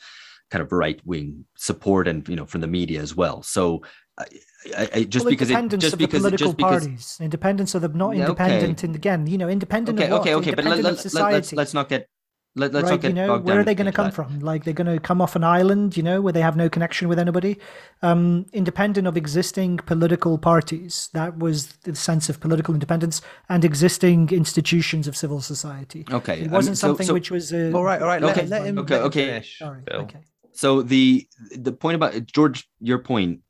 kind 0.51 0.63
of 0.63 0.71
right 0.71 1.01
wing 1.05 1.45
support 1.57 2.07
and 2.07 2.29
you 2.29 2.37
know 2.37 2.47
from 2.47 2.61
the 2.61 2.67
media 2.67 3.01
as 3.01 3.15
well. 3.15 3.43
So 3.43 3.83
I, 4.19 4.89
I, 4.95 5.05
just 5.05 5.25
well, 5.25 5.31
because 5.31 5.51
independence 5.51 5.85
it, 5.85 5.87
just 5.87 5.93
of 5.95 5.99
because 5.99 6.23
the 6.23 6.31
political 6.31 6.53
because, 6.55 6.87
parties, 6.87 7.19
independence 7.21 7.75
of 7.75 7.83
the 7.83 7.89
not 7.89 8.17
independent, 8.17 8.79
okay. 8.79 8.87
and 8.87 8.97
again, 8.97 9.27
you 9.27 9.39
know, 9.39 9.49
independent 9.49 9.99
okay, 9.99 10.07
of 10.07 10.13
what? 10.13 10.21
okay, 10.23 10.35
okay, 10.37 10.55
but 10.55 10.65
let, 10.65 10.83
let, 10.83 11.15
let, 11.15 11.33
let's 11.33 11.53
let's 11.53 11.75
not 11.75 11.89
get 11.89 12.09
let, 12.57 12.75
us 12.75 12.85
right, 12.85 12.91
not 12.91 13.01
get 13.03 13.09
you 13.09 13.15
know, 13.15 13.39
where 13.39 13.61
are 13.61 13.65
they 13.65 13.75
going 13.75 13.87
to 13.87 13.93
come 13.93 14.07
that. 14.07 14.15
from? 14.15 14.41
Like 14.41 14.65
they're 14.65 14.75
going 14.75 14.93
to 14.93 14.99
come 14.99 15.21
off 15.21 15.37
an 15.37 15.45
island, 15.45 15.97
you 15.97 16.03
know, 16.03 16.23
where 16.23 16.33
they 16.33 16.41
have 16.41 16.57
no 16.57 16.71
connection 16.71 17.07
with 17.07 17.19
anybody, 17.19 17.59
um, 18.03 18.47
independent 18.55 19.07
of 19.07 19.17
existing 19.17 19.77
political 19.79 20.39
parties. 20.39 21.11
That 21.13 21.39
was 21.39 21.69
the 21.85 21.95
sense 21.95 22.31
of 22.31 22.41
political 22.41 22.73
independence 22.73 23.21
and 23.51 23.65
existing 23.65 24.31
institutions 24.31 25.07
of 25.07 25.17
civil 25.17 25.43
society. 25.43 26.07
Okay, 26.11 26.41
it 26.41 26.51
wasn't 26.51 26.53
I 26.53 26.71
mean, 26.71 26.77
so, 26.77 26.89
something 26.89 27.07
so, 27.07 27.13
which 27.15 27.31
was 27.31 27.53
uh, 27.53 27.73
all 27.75 27.85
right. 27.85 28.01
All 28.01 28.09
right, 28.09 28.23
okay, 28.23 28.47
let, 28.47 28.63
let 28.63 28.67
him, 28.67 28.79
okay, 28.79 28.95
let 28.95 29.01
him 29.01 29.07
okay. 29.09 29.43
Sorry, 29.43 29.83
okay. 29.91 30.21
So 30.53 30.81
the 30.81 31.29
the 31.55 31.73
point 31.73 31.97
about 31.97 32.25
George, 32.25 32.67
your 32.81 32.99
point 32.99 33.43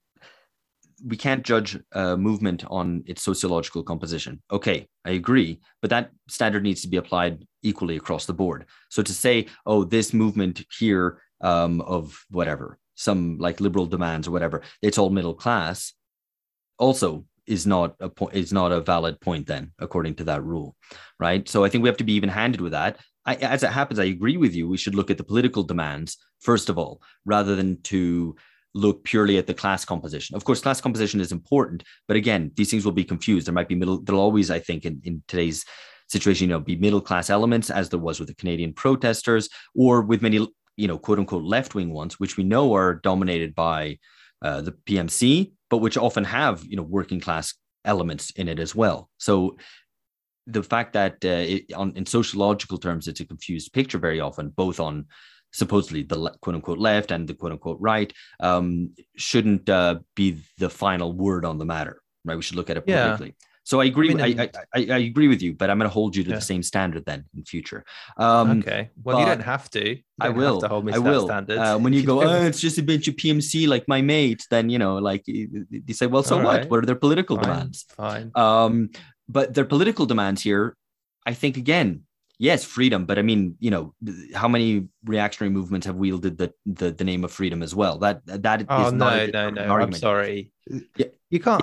we 1.06 1.16
can't 1.16 1.44
judge 1.44 1.78
a 1.92 2.16
movement 2.16 2.64
on 2.68 3.04
its 3.06 3.22
sociological 3.22 3.82
composition. 3.82 4.42
Okay, 4.50 4.88
I 5.04 5.10
agree, 5.10 5.60
but 5.80 5.90
that 5.90 6.10
standard 6.28 6.62
needs 6.62 6.82
to 6.82 6.88
be 6.88 6.96
applied 6.96 7.46
equally 7.62 7.96
across 7.96 8.26
the 8.26 8.34
board. 8.34 8.66
So 8.90 9.02
to 9.02 9.12
say, 9.12 9.46
oh, 9.64 9.84
this 9.84 10.12
movement 10.12 10.64
here 10.78 11.22
um, 11.40 11.80
of 11.82 12.24
whatever, 12.30 12.78
some 12.94 13.38
like 13.38 13.60
liberal 13.60 13.86
demands 13.86 14.26
or 14.26 14.32
whatever, 14.32 14.62
it's 14.82 14.98
all 14.98 15.10
middle 15.10 15.34
class, 15.34 15.92
also 16.78 17.24
is 17.46 17.66
not 17.66 17.94
a 18.00 18.08
point 18.08 18.34
is 18.34 18.52
not 18.52 18.72
a 18.72 18.80
valid 18.80 19.20
point 19.20 19.46
then, 19.46 19.72
according 19.78 20.16
to 20.16 20.24
that 20.24 20.42
rule, 20.42 20.74
right? 21.20 21.48
So 21.48 21.64
I 21.64 21.68
think 21.68 21.82
we 21.82 21.88
have 21.88 21.98
to 21.98 22.04
be 22.04 22.14
even-handed 22.14 22.60
with 22.60 22.72
that. 22.72 22.98
I, 23.24 23.36
as 23.36 23.62
it 23.62 23.70
happens, 23.70 24.00
I 24.00 24.04
agree 24.04 24.36
with 24.36 24.54
you. 24.54 24.68
We 24.68 24.76
should 24.76 24.94
look 24.94 25.10
at 25.10 25.18
the 25.18 25.24
political 25.24 25.62
demands 25.62 26.16
first 26.40 26.68
of 26.68 26.78
all, 26.78 27.00
rather 27.24 27.56
than 27.56 27.80
to 27.82 28.36
look 28.76 29.02
purely 29.04 29.38
at 29.38 29.46
the 29.46 29.54
class 29.54 29.84
composition. 29.84 30.36
Of 30.36 30.44
course, 30.44 30.60
class 30.60 30.80
composition 30.80 31.20
is 31.20 31.32
important, 31.32 31.82
but 32.06 32.16
again, 32.16 32.52
these 32.56 32.70
things 32.70 32.84
will 32.84 32.92
be 32.92 33.04
confused. 33.04 33.46
There 33.46 33.54
might 33.54 33.68
be 33.68 33.74
middle, 33.74 34.02
there'll 34.02 34.20
always, 34.20 34.50
I 34.50 34.58
think, 34.58 34.84
in, 34.84 35.00
in 35.02 35.22
today's 35.26 35.64
situation, 36.08 36.48
you 36.48 36.54
know, 36.54 36.60
be 36.60 36.76
middle 36.76 37.00
class 37.00 37.30
elements, 37.30 37.70
as 37.70 37.88
there 37.88 37.98
was 37.98 38.20
with 38.20 38.28
the 38.28 38.34
Canadian 38.34 38.74
protesters, 38.74 39.48
or 39.74 40.02
with 40.02 40.22
many, 40.22 40.46
you 40.76 40.88
know, 40.88 40.98
quote 40.98 41.18
unquote 41.18 41.42
left 41.42 41.74
wing 41.74 41.90
ones, 41.92 42.20
which 42.20 42.36
we 42.36 42.44
know 42.44 42.74
are 42.74 42.94
dominated 42.94 43.54
by 43.54 43.98
uh, 44.42 44.60
the 44.60 44.72
PMC, 44.72 45.52
but 45.70 45.78
which 45.78 45.96
often 45.96 46.24
have, 46.24 46.64
you 46.64 46.76
know, 46.76 46.82
working 46.82 47.18
class 47.18 47.54
elements 47.84 48.30
in 48.32 48.48
it 48.48 48.58
as 48.58 48.74
well. 48.74 49.08
So 49.16 49.56
the 50.46 50.62
fact 50.62 50.92
that 50.92 51.24
uh, 51.24 51.28
it, 51.28 51.72
on, 51.72 51.94
in 51.96 52.04
sociological 52.04 52.78
terms, 52.78 53.08
it's 53.08 53.20
a 53.20 53.26
confused 53.26 53.72
picture 53.72 53.98
very 53.98 54.20
often, 54.20 54.50
both 54.50 54.78
on 54.78 55.06
supposedly 55.52 56.02
the 56.02 56.30
quote 56.40 56.54
unquote 56.54 56.78
left 56.78 57.10
and 57.10 57.28
the 57.28 57.34
quote 57.34 57.52
unquote 57.52 57.78
right 57.80 58.12
um, 58.40 58.90
shouldn't 59.16 59.68
uh, 59.68 59.96
be 60.14 60.38
the 60.58 60.70
final 60.70 61.12
word 61.12 61.44
on 61.44 61.58
the 61.58 61.64
matter, 61.64 62.02
right? 62.24 62.36
We 62.36 62.42
should 62.42 62.56
look 62.56 62.70
at 62.70 62.76
it 62.76 62.86
politically. 62.86 63.28
Yeah. 63.28 63.46
So 63.66 63.80
I 63.80 63.86
agree. 63.86 64.12
I, 64.12 64.14
mean, 64.14 64.40
I, 64.40 64.50
I, 64.72 64.86
I, 64.92 64.98
agree 64.98 65.26
with 65.26 65.42
you, 65.42 65.52
but 65.52 65.70
I'm 65.70 65.78
going 65.78 65.90
to 65.90 65.92
hold 65.92 66.14
you 66.14 66.22
to 66.22 66.30
yeah. 66.30 66.36
the 66.36 66.40
same 66.40 66.62
standard 66.62 67.04
then 67.04 67.24
in 67.36 67.44
future. 67.44 67.84
Um, 68.16 68.60
okay. 68.60 68.90
Well, 69.02 69.18
you 69.18 69.26
don't 69.26 69.40
have 69.40 69.68
to. 69.70 69.98
I 70.20 70.28
will. 70.28 70.60
To 70.60 70.68
hold 70.68 70.84
me 70.84 70.92
I 70.92 70.98
will. 70.98 71.28
Uh, 71.28 71.76
when 71.76 71.92
you 71.92 72.02
go, 72.06 72.22
oh, 72.22 72.42
it's 72.44 72.60
just 72.60 72.78
a 72.78 72.82
bunch 72.84 73.08
of 73.08 73.16
PMC 73.16 73.66
like 73.66 73.88
my 73.88 74.02
mate, 74.02 74.46
then 74.50 74.70
you 74.70 74.78
know, 74.78 74.98
like 74.98 75.26
you, 75.26 75.66
you 75.68 75.94
say, 75.94 76.06
well, 76.06 76.22
so 76.22 76.38
All 76.38 76.44
what? 76.44 76.60
Right. 76.60 76.70
What 76.70 76.78
are 76.84 76.86
their 76.86 76.94
political 76.94 77.38
fine, 77.38 77.44
demands? 77.44 77.86
Fine. 77.96 78.30
Um, 78.36 78.90
but 79.28 79.52
their 79.52 79.64
political 79.64 80.06
demands 80.06 80.42
here, 80.42 80.76
I 81.26 81.34
think, 81.34 81.56
again, 81.56 82.05
yes, 82.38 82.64
freedom, 82.64 83.06
but 83.06 83.18
I 83.18 83.22
mean, 83.22 83.56
you 83.60 83.70
know, 83.70 83.94
how 84.34 84.48
many 84.48 84.88
reactionary 85.04 85.52
movements 85.52 85.86
have 85.86 85.96
wielded 85.96 86.38
the 86.38 86.52
the, 86.64 86.90
the 86.90 87.04
name 87.04 87.24
of 87.24 87.32
freedom 87.32 87.62
as 87.62 87.74
well? 87.74 87.98
That 87.98 88.20
that 88.26 88.62
is 88.62 88.66
oh, 88.68 88.86
is 88.86 88.92
no, 88.92 89.26
no, 89.26 89.50
no. 89.50 89.62
Argument. 89.62 89.94
I'm 89.94 90.00
sorry. 90.00 90.52
Yeah. 90.96 91.06
You 91.30 91.40
can't. 91.40 91.62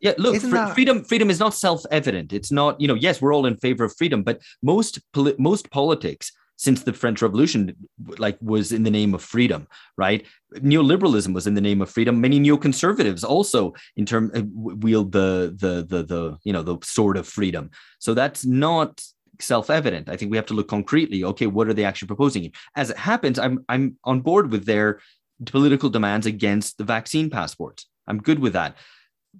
Yeah, 0.00 0.14
look, 0.18 0.40
fr- 0.40 0.48
that... 0.50 0.74
freedom 0.74 1.04
freedom 1.04 1.30
is 1.30 1.40
not 1.40 1.54
self-evident. 1.54 2.32
It's 2.32 2.52
not, 2.52 2.80
you 2.80 2.86
know, 2.86 2.94
yes, 2.94 3.20
we're 3.20 3.34
all 3.34 3.46
in 3.46 3.56
favor 3.56 3.84
of 3.84 3.96
freedom, 3.96 4.22
but 4.22 4.40
most 4.62 5.00
poli- 5.12 5.34
most 5.38 5.70
politics 5.70 6.32
since 6.56 6.82
the 6.82 6.92
French 6.92 7.22
Revolution, 7.22 7.74
like 8.18 8.36
was 8.42 8.70
in 8.70 8.82
the 8.82 8.90
name 8.90 9.14
of 9.14 9.22
freedom, 9.22 9.66
right? 9.96 10.26
Neoliberalism 10.56 11.32
was 11.32 11.46
in 11.46 11.54
the 11.54 11.60
name 11.60 11.80
of 11.80 11.88
freedom. 11.88 12.20
Many 12.20 12.38
neoconservatives 12.38 13.24
also, 13.24 13.72
in 13.96 14.04
term, 14.04 14.30
uh, 14.34 14.42
wield 14.52 15.12
the 15.12 15.56
the 15.56 15.86
the 15.88 16.02
the 16.04 16.38
you 16.44 16.52
know 16.52 16.62
the 16.62 16.76
sword 16.84 17.16
of 17.16 17.26
freedom. 17.26 17.70
So 17.98 18.12
that's 18.12 18.44
not 18.44 19.02
self-evident. 19.40 20.08
I 20.08 20.16
think 20.16 20.30
we 20.30 20.36
have 20.36 20.46
to 20.46 20.54
look 20.54 20.68
concretely. 20.68 21.24
Okay, 21.24 21.46
what 21.46 21.68
are 21.68 21.74
they 21.74 21.84
actually 21.84 22.08
proposing? 22.08 22.52
As 22.76 22.90
it 22.90 22.96
happens, 22.96 23.38
I'm 23.38 23.64
I'm 23.68 23.96
on 24.04 24.20
board 24.20 24.50
with 24.50 24.66
their 24.66 25.00
political 25.46 25.88
demands 25.88 26.26
against 26.26 26.78
the 26.78 26.84
vaccine 26.84 27.30
passports. 27.30 27.86
I'm 28.06 28.18
good 28.18 28.38
with 28.38 28.52
that. 28.54 28.76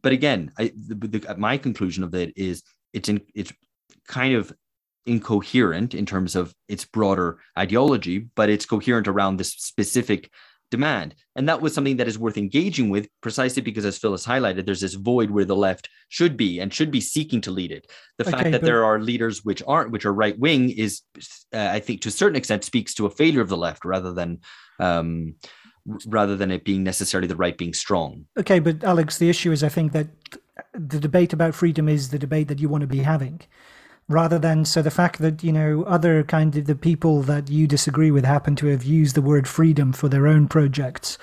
But 0.02 0.12
again, 0.12 0.52
I, 0.58 0.72
the, 0.74 0.94
the, 0.94 1.36
my 1.36 1.58
conclusion 1.58 2.04
of 2.04 2.14
it 2.14 2.32
is 2.36 2.62
it's 2.92 3.08
in 3.08 3.20
it's 3.34 3.52
kind 4.06 4.34
of 4.34 4.52
incoherent 5.06 5.94
in 5.94 6.06
terms 6.06 6.36
of 6.36 6.54
its 6.68 6.84
broader 6.84 7.38
ideology, 7.58 8.18
but 8.36 8.48
it's 8.48 8.66
coherent 8.66 9.08
around 9.08 9.36
this 9.36 9.52
specific 9.52 10.30
demand. 10.70 11.14
And 11.36 11.48
that 11.48 11.60
was 11.60 11.74
something 11.74 11.96
that 11.98 12.08
is 12.08 12.18
worth 12.18 12.38
engaging 12.38 12.90
with 12.90 13.08
precisely 13.20 13.62
because, 13.62 13.84
as 13.84 13.98
Phyllis 13.98 14.26
highlighted, 14.26 14.66
there's 14.66 14.80
this 14.80 14.94
void 14.94 15.30
where 15.30 15.44
the 15.44 15.56
left 15.56 15.88
should 16.08 16.36
be 16.36 16.60
and 16.60 16.72
should 16.72 16.90
be 16.90 17.00
seeking 17.00 17.40
to 17.42 17.50
lead 17.50 17.72
it. 17.72 17.86
The 18.18 18.24
okay, 18.24 18.30
fact 18.30 18.44
that 18.52 18.60
but... 18.60 18.66
there 18.66 18.84
are 18.84 19.00
leaders 19.00 19.44
which 19.44 19.62
aren't, 19.66 19.90
which 19.90 20.06
are 20.06 20.12
right 20.12 20.38
wing, 20.38 20.70
is, 20.70 21.02
uh, 21.52 21.68
I 21.70 21.80
think, 21.80 22.02
to 22.02 22.08
a 22.08 22.12
certain 22.12 22.36
extent, 22.36 22.64
speaks 22.64 22.94
to 22.94 23.06
a 23.06 23.10
failure 23.10 23.40
of 23.40 23.48
the 23.48 23.56
left 23.56 23.84
rather 23.84 24.12
than. 24.12 24.40
Um, 24.78 25.34
rather 26.06 26.36
than 26.36 26.50
it 26.50 26.62
being 26.62 26.84
necessarily 26.84 27.26
the 27.26 27.36
right 27.36 27.56
being 27.56 27.72
strong. 27.72 28.26
Okay, 28.38 28.58
but 28.58 28.84
Alex, 28.84 29.16
the 29.16 29.30
issue 29.30 29.50
is 29.50 29.64
I 29.64 29.70
think 29.70 29.92
that 29.92 30.08
the 30.74 31.00
debate 31.00 31.32
about 31.32 31.54
freedom 31.54 31.88
is 31.88 32.10
the 32.10 32.18
debate 32.18 32.48
that 32.48 32.60
you 32.60 32.68
want 32.68 32.82
to 32.82 32.86
be 32.86 32.98
having 32.98 33.40
rather 34.10 34.38
than 34.38 34.64
so 34.64 34.82
the 34.82 34.90
fact 34.90 35.20
that 35.20 35.42
you 35.44 35.52
know 35.52 35.84
other 35.84 36.24
kind 36.24 36.56
of 36.56 36.66
the 36.66 36.74
people 36.74 37.22
that 37.22 37.48
you 37.48 37.66
disagree 37.66 38.10
with 38.10 38.24
happen 38.24 38.56
to 38.56 38.66
have 38.66 38.84
used 38.84 39.14
the 39.14 39.22
word 39.22 39.46
freedom 39.46 39.92
for 39.92 40.08
their 40.08 40.26
own 40.26 40.48
projects 40.48 41.16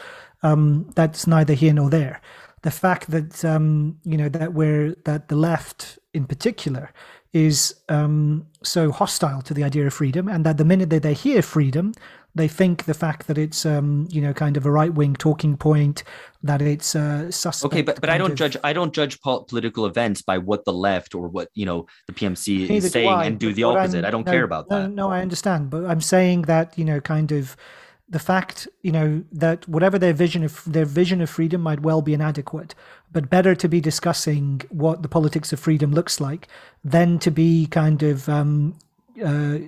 um, 0.44 0.90
that's 0.96 1.28
neither 1.28 1.54
here 1.54 1.74
nor 1.74 1.90
there. 1.90 2.22
The 2.62 2.72
fact 2.72 3.12
that 3.12 3.46
um, 3.46 3.98
you 4.04 4.18
know 4.18 4.30
that 4.30 4.54
we're 4.54 4.96
that 5.06 5.28
the 5.28 5.36
left 5.36 6.00
in 6.14 6.26
particular 6.26 6.92
is 7.34 7.76
um, 7.90 8.48
so 8.64 8.92
hostile 8.92 9.42
to 9.44 9.54
the 9.54 9.64
idea 9.64 9.86
of 9.86 9.94
freedom 9.94 10.28
and 10.28 10.46
that 10.46 10.58
the 10.58 10.66
minute 10.66 10.90
that 10.90 11.04
they 11.04 11.14
hear 11.14 11.42
freedom 11.42 11.94
they 12.38 12.48
think 12.48 12.86
the 12.86 12.94
fact 12.94 13.28
that 13.28 13.38
it's 13.38 13.66
um, 13.66 14.08
you 14.10 14.22
know 14.22 14.34
kind 14.34 14.58
of 14.58 14.66
a 14.66 14.72
right 14.72 14.94
wing 14.94 15.16
talking 15.16 15.58
point 15.58 16.04
that 16.44 16.62
it's 16.62 16.96
uh, 16.96 17.30
suspect. 17.32 17.74
Okay, 17.74 17.82
but 17.82 18.00
but 18.00 18.10
I 18.10 18.18
don't 18.18 18.32
of... 18.32 18.38
judge 18.38 18.58
I 18.64 18.74
don't 18.74 18.94
judge 18.94 19.20
political 19.22 19.86
events 19.86 20.22
by 20.22 20.38
what 20.38 20.66
the 20.66 20.74
left 20.74 21.16
or 21.16 21.28
what 21.28 21.50
you 21.54 21.66
know 21.66 21.88
the 22.08 22.14
PMC 22.14 22.70
is 22.70 22.92
saying 22.92 23.10
I, 23.10 23.26
and 23.26 23.40
do 23.40 23.54
the 23.54 23.64
opposite. 23.64 24.00
I'm, 24.00 24.06
I 24.06 24.12
do 24.12 24.18
not 24.18 24.26
no, 24.26 24.32
care 24.32 24.44
about 24.44 24.70
no, 24.70 24.82
that. 24.84 24.92
No, 24.92 25.10
I 25.10 25.22
understand, 25.22 25.70
but 25.70 25.86
I'm 25.86 26.02
saying 26.02 26.44
that 26.44 26.78
you 26.78 26.86
know 26.86 27.02
kind 27.02 27.32
of 27.32 27.58
the 28.10 28.20
fact 28.20 28.68
you 28.82 28.92
know 28.92 29.24
that 29.32 29.68
whatever 29.68 30.00
their 30.00 30.14
vision 30.14 30.44
of 30.44 30.64
their 30.66 30.86
vision 30.86 31.22
of 31.22 31.30
freedom 31.30 31.62
might 31.62 31.82
well 31.82 32.02
be 32.02 32.14
inadequate 32.14 32.74
but 33.12 33.30
better 33.30 33.56
to 33.56 33.68
be 33.68 33.82
discussing 33.82 34.62
what 34.70 35.02
the 35.02 35.10
politics 35.10 35.52
of 35.54 35.60
freedom 35.60 35.92
looks 35.92 36.20
like 36.20 36.48
than 36.84 37.20
to 37.20 37.32
be 37.32 37.68
kind 37.68 38.04
of 38.04 38.30
um, 38.30 38.78
uh, 39.24 39.60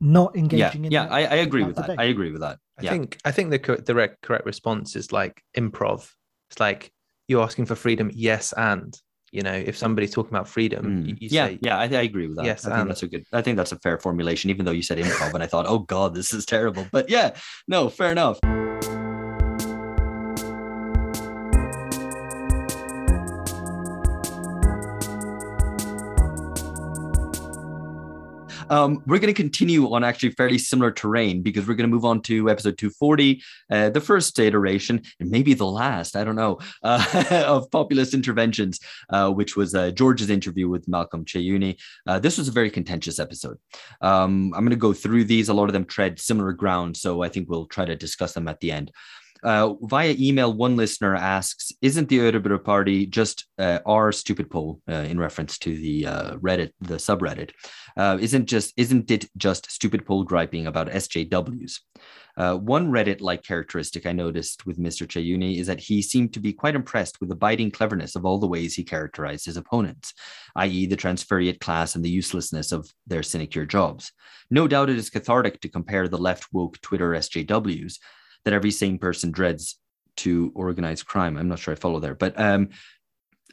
not 0.00 0.36
engaging 0.36 0.84
yeah, 0.84 1.04
in 1.04 1.08
yeah 1.08 1.14
I, 1.14 1.20
I, 1.26 1.34
agree 1.36 1.62
with 1.62 1.76
that. 1.76 1.98
i 1.98 2.04
agree 2.04 2.30
with 2.30 2.40
that. 2.40 2.58
I 2.78 2.82
think 2.86 3.18
i 3.24 3.30
think 3.30 3.50
the 3.50 3.58
correct 3.58 4.22
correct 4.22 4.46
response 4.46 4.96
is 4.96 5.12
like 5.12 5.42
improv. 5.56 6.10
It's 6.50 6.58
like 6.58 6.92
you're 7.28 7.42
asking 7.42 7.66
for 7.66 7.76
freedom 7.76 8.10
yes 8.12 8.52
and 8.56 8.98
you 9.30 9.42
know 9.42 9.52
if 9.52 9.76
somebody's 9.76 10.12
talking 10.12 10.32
about 10.32 10.48
freedom 10.48 11.04
mm. 11.04 11.08
you, 11.08 11.16
you 11.20 11.28
yeah 11.30 11.46
say, 11.48 11.58
yeah 11.62 11.78
I, 11.78 11.82
I, 11.82 12.02
agree 12.02 12.26
with 12.26 12.38
that. 12.38 12.46
yes 12.46 12.66
i 12.66 12.74
think 12.74 12.88
that's 12.88 13.02
a 13.02 13.08
good 13.08 13.24
i 13.32 13.42
think 13.42 13.56
that's 13.56 13.72
a 13.72 13.78
fair 13.78 13.98
formulation 13.98 14.50
even 14.50 14.64
though 14.64 14.72
you 14.72 14.82
said 14.82 14.98
improv 14.98 15.34
and 15.34 15.42
i 15.42 15.46
thought 15.46 15.66
oh 15.68 15.80
god 15.80 16.14
this 16.14 16.32
is 16.34 16.44
terrible. 16.44 16.86
But 16.90 17.08
yeah 17.08 17.36
no 17.68 17.88
fair 17.88 18.10
enough 18.10 18.40
Um, 28.70 29.02
we're 29.06 29.18
going 29.18 29.34
to 29.34 29.42
continue 29.42 29.92
on 29.92 30.04
actually 30.04 30.30
fairly 30.30 30.56
similar 30.56 30.92
terrain 30.92 31.42
because 31.42 31.66
we're 31.66 31.74
going 31.74 31.90
to 31.90 31.94
move 31.94 32.04
on 32.04 32.22
to 32.22 32.48
episode 32.48 32.78
240, 32.78 33.42
uh, 33.70 33.90
the 33.90 34.00
first 34.00 34.38
iteration, 34.38 35.02
and 35.18 35.30
maybe 35.30 35.54
the 35.54 35.66
last, 35.66 36.16
I 36.16 36.24
don't 36.24 36.36
know, 36.36 36.58
uh, 36.82 37.44
of 37.46 37.70
populist 37.70 38.14
interventions, 38.14 38.78
uh, 39.10 39.30
which 39.30 39.56
was 39.56 39.74
uh, 39.74 39.90
George's 39.90 40.30
interview 40.30 40.68
with 40.68 40.88
Malcolm 40.88 41.24
Kyeyune. 41.24 41.76
Uh, 42.06 42.18
this 42.18 42.38
was 42.38 42.48
a 42.48 42.52
very 42.52 42.70
contentious 42.70 43.18
episode. 43.18 43.58
Um, 44.00 44.54
I'm 44.54 44.60
going 44.60 44.70
to 44.70 44.76
go 44.76 44.92
through 44.92 45.24
these. 45.24 45.48
A 45.48 45.54
lot 45.54 45.68
of 45.68 45.72
them 45.72 45.84
tread 45.84 46.20
similar 46.20 46.52
ground, 46.52 46.96
so 46.96 47.22
I 47.22 47.28
think 47.28 47.50
we'll 47.50 47.66
try 47.66 47.84
to 47.84 47.96
discuss 47.96 48.32
them 48.32 48.48
at 48.48 48.60
the 48.60 48.70
end. 48.70 48.92
Uh, 49.42 49.74
via 49.82 50.14
email, 50.18 50.52
one 50.52 50.76
listener 50.76 51.14
asks, 51.14 51.72
"Isn't 51.80 52.08
the 52.08 52.18
Örebro 52.18 52.62
Party 52.62 53.06
just 53.06 53.46
uh, 53.58 53.78
r/stupidpol?" 53.86 54.80
Uh, 54.88 54.92
in 54.92 55.18
reference 55.18 55.58
to 55.58 55.76
the 55.76 56.06
uh, 56.06 56.36
Reddit, 56.36 56.72
the 56.80 56.96
subreddit, 56.96 57.50
uh, 57.96 58.18
isn't 58.20 58.46
just 58.46 58.74
isn't 58.76 59.10
it 59.10 59.30
just 59.36 59.68
stupidpol 59.68 60.26
griping 60.26 60.66
about 60.66 60.88
SJWs? 60.88 61.78
Uh, 62.36 62.56
one 62.56 62.90
Reddit-like 62.90 63.42
characteristic 63.42 64.06
I 64.06 64.12
noticed 64.12 64.64
with 64.64 64.78
Mr. 64.78 65.06
Kyeyune 65.06 65.58
is 65.58 65.66
that 65.66 65.80
he 65.80 66.00
seemed 66.00 66.32
to 66.32 66.40
be 66.40 66.52
quite 66.52 66.74
impressed 66.74 67.20
with 67.20 67.28
the 67.28 67.36
biting 67.36 67.70
cleverness 67.70 68.16
of 68.16 68.24
all 68.24 68.38
the 68.38 68.46
ways 68.46 68.74
he 68.74 68.84
characterized 68.84 69.46
his 69.46 69.56
opponents, 69.56 70.14
i.e., 70.56 70.86
the 70.86 70.96
transferiate 70.96 71.60
class 71.60 71.94
and 71.94 72.04
the 72.04 72.08
uselessness 72.08 72.72
of 72.72 72.90
their 73.06 73.22
sinecure 73.22 73.66
jobs. 73.66 74.12
No 74.50 74.66
doubt 74.66 74.90
it 74.90 74.96
is 74.96 75.10
cathartic 75.10 75.60
to 75.60 75.68
compare 75.68 76.08
the 76.08 76.18
left 76.18 76.46
woke 76.52 76.80
Twitter 76.80 77.10
SJWs 77.10 77.98
that 78.44 78.54
every 78.54 78.70
sane 78.70 78.98
person 78.98 79.30
dreads 79.30 79.76
to 80.18 80.52
organize 80.54 81.02
crime. 81.02 81.36
I'm 81.36 81.48
not 81.48 81.58
sure 81.58 81.72
I 81.72 81.76
follow 81.76 82.00
there, 82.00 82.14
but 82.14 82.38
um, 82.38 82.70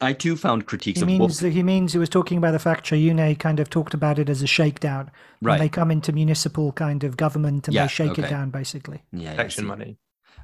I 0.02 0.14
too 0.14 0.36
found 0.36 0.66
critiques 0.66 1.00
he 1.00 1.04
of 1.04 1.08
means 1.08 1.40
he 1.40 1.64
means 1.64 1.94
he 1.94 2.00
was 2.00 2.10
talking 2.10 2.38
about 2.38 2.52
the 2.52 2.60
fact 2.60 2.90
Kyeyune 2.90 3.38
kind 3.40 3.60
of 3.60 3.70
talked 3.70 3.94
about 3.94 4.20
it 4.20 4.30
as 4.30 4.42
a 4.42 4.48
shakedown. 4.48 5.12
When 5.40 5.52
Right. 5.54 5.60
they 5.60 5.70
come 5.70 5.92
into 5.92 6.12
municipal 6.12 6.72
kind 6.72 7.04
of 7.04 7.16
government 7.18 7.68
and 7.68 7.76
Yeah, 7.76 7.84
they 7.84 7.90
shake 7.90 8.12
okay. 8.12 8.24
it 8.24 8.30
down 8.30 8.50
basically. 8.50 9.04
yeah, 9.12 9.34
yeah, 9.34 9.42
Action 9.42 9.64
see. 9.64 9.68
money. 9.68 9.98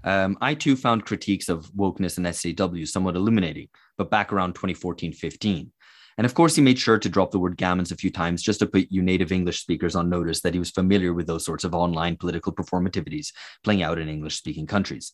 Um, 0.05 0.37
I 0.41 0.53
too 0.53 0.75
found 0.75 1.05
critiques 1.05 1.47
of 1.49 1.71
wokeness 1.73 2.17
and 2.17 2.27
SJW 2.27 2.85
somewhat 2.87 3.15
illuminating, 3.15 3.69
but 3.97 4.09
back 4.09 4.33
around 4.33 4.53
2014 4.53 5.13
15. 5.13 5.71
And 6.17 6.25
of 6.25 6.33
course, 6.33 6.55
he 6.55 6.61
made 6.61 6.79
sure 6.79 6.99
to 6.99 7.09
drop 7.09 7.31
the 7.31 7.39
word 7.39 7.57
gammons 7.57 7.91
a 7.91 7.95
few 7.95 8.11
times 8.11 8.43
just 8.43 8.59
to 8.59 8.67
put 8.67 8.87
you 8.89 9.01
native 9.01 9.31
English 9.31 9.61
speakers 9.61 9.95
on 9.95 10.09
notice 10.09 10.41
that 10.41 10.53
he 10.53 10.59
was 10.59 10.71
familiar 10.71 11.13
with 11.13 11.27
those 11.27 11.45
sorts 11.45 11.63
of 11.63 11.73
online 11.73 12.17
political 12.17 12.53
performativities 12.53 13.29
playing 13.63 13.83
out 13.83 13.99
in 13.99 14.09
English 14.09 14.35
speaking 14.35 14.67
countries. 14.67 15.13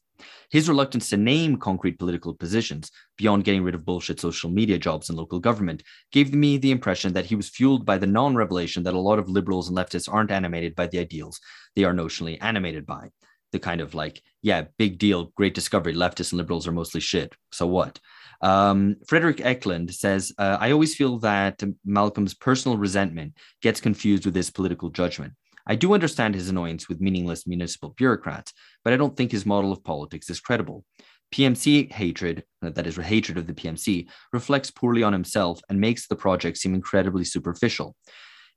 His 0.50 0.68
reluctance 0.68 1.10
to 1.10 1.18
name 1.18 1.58
concrete 1.58 2.00
political 2.00 2.34
positions 2.34 2.92
beyond 3.18 3.46
getting 3.46 3.64
rid 3.64 3.76
of 3.76 3.86
bullshit 3.86 4.20
social 4.20 4.50
media 4.50 4.78
jobs 4.78 5.10
in 5.10 5.16
local 5.16 5.40
government 5.40 5.84
gave 6.12 6.34
me 6.34 6.58
the 6.58 6.72
impression 6.72 7.14
that 7.14 7.26
he 7.26 7.36
was 7.36 7.50
fueled 7.50 7.86
by 7.86 7.98
the 7.98 8.08
non 8.08 8.36
revelation 8.36 8.84
that 8.84 8.94
a 8.94 9.00
lot 9.00 9.20
of 9.20 9.30
liberals 9.30 9.70
and 9.70 9.78
leftists 9.78 10.12
aren't 10.12 10.32
animated 10.32 10.76
by 10.76 10.88
the 10.88 11.00
ideals 11.00 11.40
they 11.76 11.84
are 11.84 11.94
notionally 11.94 12.38
animated 12.42 12.86
by 12.86 13.10
the 13.52 13.60
kind 13.60 13.82
of 13.82 13.96
like, 13.96 14.22
yeah, 14.42 14.66
big 14.78 14.98
deal, 14.98 15.32
great 15.36 15.56
discovery. 15.56 15.94
Leftists 15.94 16.32
and 16.32 16.38
liberals 16.38 16.68
are 16.68 16.72
mostly 16.72 17.02
shit. 17.02 17.34
So 17.52 17.68
what? 17.68 18.00
Um, 18.42 18.96
Frederick 19.08 19.42
Eklund 19.42 19.94
says, 19.94 20.34
uh, 20.38 20.58
I 20.60 20.72
always 20.72 20.96
feel 20.96 21.20
that 21.20 21.62
Malcolm's 21.86 22.34
personal 22.34 22.78
resentment 22.78 23.34
gets 23.62 23.82
confused 23.82 24.26
with 24.26 24.36
his 24.36 24.50
political 24.50 24.90
judgment. 24.90 25.34
I 25.68 25.76
do 25.76 25.94
understand 25.94 26.34
his 26.34 26.50
annoyance 26.50 26.90
with 26.90 27.02
meaningless 27.02 27.46
municipal 27.46 27.90
bureaucrats, 27.90 28.54
but 28.84 28.94
I 28.94 28.98
don't 28.98 29.16
think 29.16 29.32
his 29.32 29.46
model 29.46 29.72
of 29.72 29.84
politics 29.84 30.30
is 30.30 30.40
credible. 30.40 30.84
PMC 31.32 31.92
hatred, 31.92 32.44
uh, 32.64 32.72
that 32.72 32.88
is, 32.88 32.96
hatred 32.96 33.38
of 33.38 33.46
the 33.46 33.54
PMC, 33.54 34.08
reflects 34.34 34.72
poorly 34.72 35.04
on 35.04 35.14
himself 35.14 35.62
and 35.70 35.80
makes 35.80 36.08
the 36.08 36.16
project 36.16 36.58
seem 36.58 36.74
incredibly 36.74 37.24
superficial. 37.24 37.96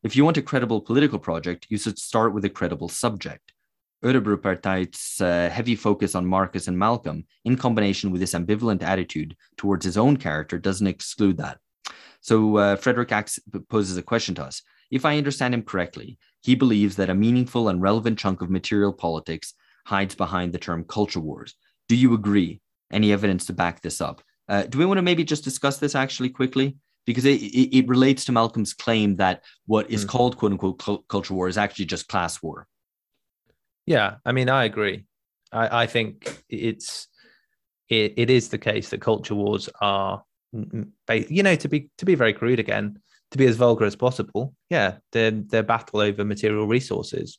If 0.02 0.16
you 0.16 0.24
want 0.24 0.38
a 0.38 0.42
credible 0.42 0.80
political 0.80 1.18
project, 1.18 1.66
you 1.68 1.76
should 1.76 1.98
start 1.98 2.32
with 2.32 2.44
a 2.44 2.50
credible 2.50 2.88
subject. 2.88 3.51
Örebro 4.02 4.36
uh, 5.20 5.50
heavy 5.50 5.76
focus 5.76 6.14
on 6.14 6.26
Marcus 6.26 6.68
and 6.68 6.78
Malcolm, 6.78 7.24
in 7.44 7.56
combination 7.56 8.10
with 8.10 8.20
this 8.20 8.34
ambivalent 8.34 8.82
attitude 8.82 9.36
towards 9.56 9.84
his 9.84 9.96
own 9.96 10.16
character, 10.16 10.58
doesn't 10.58 10.86
exclude 10.86 11.36
that. 11.36 11.58
So 12.20 12.56
uh, 12.56 12.76
Frederick 12.76 13.12
Axe 13.12 13.38
poses 13.68 13.96
a 13.96 14.02
question 14.02 14.34
to 14.36 14.44
us. 14.44 14.62
If 14.90 15.04
I 15.04 15.18
understand 15.18 15.54
him 15.54 15.62
correctly, 15.62 16.18
he 16.42 16.54
believes 16.54 16.96
that 16.96 17.10
a 17.10 17.14
meaningful 17.14 17.68
and 17.68 17.80
relevant 17.80 18.18
chunk 18.18 18.42
of 18.42 18.50
material 18.50 18.92
politics 18.92 19.54
hides 19.86 20.14
behind 20.14 20.52
the 20.52 20.58
term 20.58 20.84
culture 20.84 21.20
wars. 21.20 21.54
Do 21.88 21.96
you 21.96 22.14
agree? 22.14 22.60
Any 22.92 23.12
evidence 23.12 23.46
to 23.46 23.52
back 23.52 23.80
this 23.80 24.00
up? 24.00 24.22
Uh, 24.48 24.64
do 24.64 24.78
we 24.78 24.84
want 24.84 24.98
to 24.98 25.02
maybe 25.02 25.24
just 25.24 25.44
discuss 25.44 25.78
this 25.78 25.94
actually 25.94 26.28
quickly? 26.28 26.76
Because 27.06 27.24
it, 27.24 27.40
it, 27.40 27.78
it 27.78 27.88
relates 27.88 28.24
to 28.26 28.32
Malcolm's 28.32 28.74
claim 28.74 29.16
that 29.16 29.42
what 29.66 29.90
is 29.90 30.04
Mm. 30.04 30.08
called 30.08 30.36
quote 30.36 30.52
unquote 30.52 30.78
cul- 30.78 31.04
culture 31.08 31.34
war 31.34 31.48
is 31.48 31.58
actually 31.58 31.86
just 31.86 32.06
class 32.08 32.42
war. 32.42 32.66
Yeah, 33.92 34.14
I 34.24 34.32
mean, 34.32 34.48
I 34.48 34.64
agree. 34.64 35.04
I, 35.52 35.82
I 35.82 35.86
think 35.86 36.42
it's 36.48 37.08
it, 37.90 38.14
it 38.16 38.30
is 38.30 38.48
the 38.48 38.56
case 38.56 38.88
that 38.88 39.02
culture 39.02 39.34
wars 39.34 39.68
are, 39.82 40.24
you 40.50 41.42
know, 41.42 41.56
to 41.56 41.68
be 41.68 41.90
to 41.98 42.06
be 42.06 42.14
very 42.14 42.32
crude 42.32 42.58
again, 42.58 43.02
to 43.32 43.36
be 43.36 43.44
as 43.44 43.56
vulgar 43.56 43.84
as 43.84 43.94
possible. 43.94 44.54
Yeah, 44.70 44.96
they're 45.12 45.32
they're 45.32 45.62
battle 45.62 46.00
over 46.00 46.24
material 46.24 46.66
resources, 46.66 47.38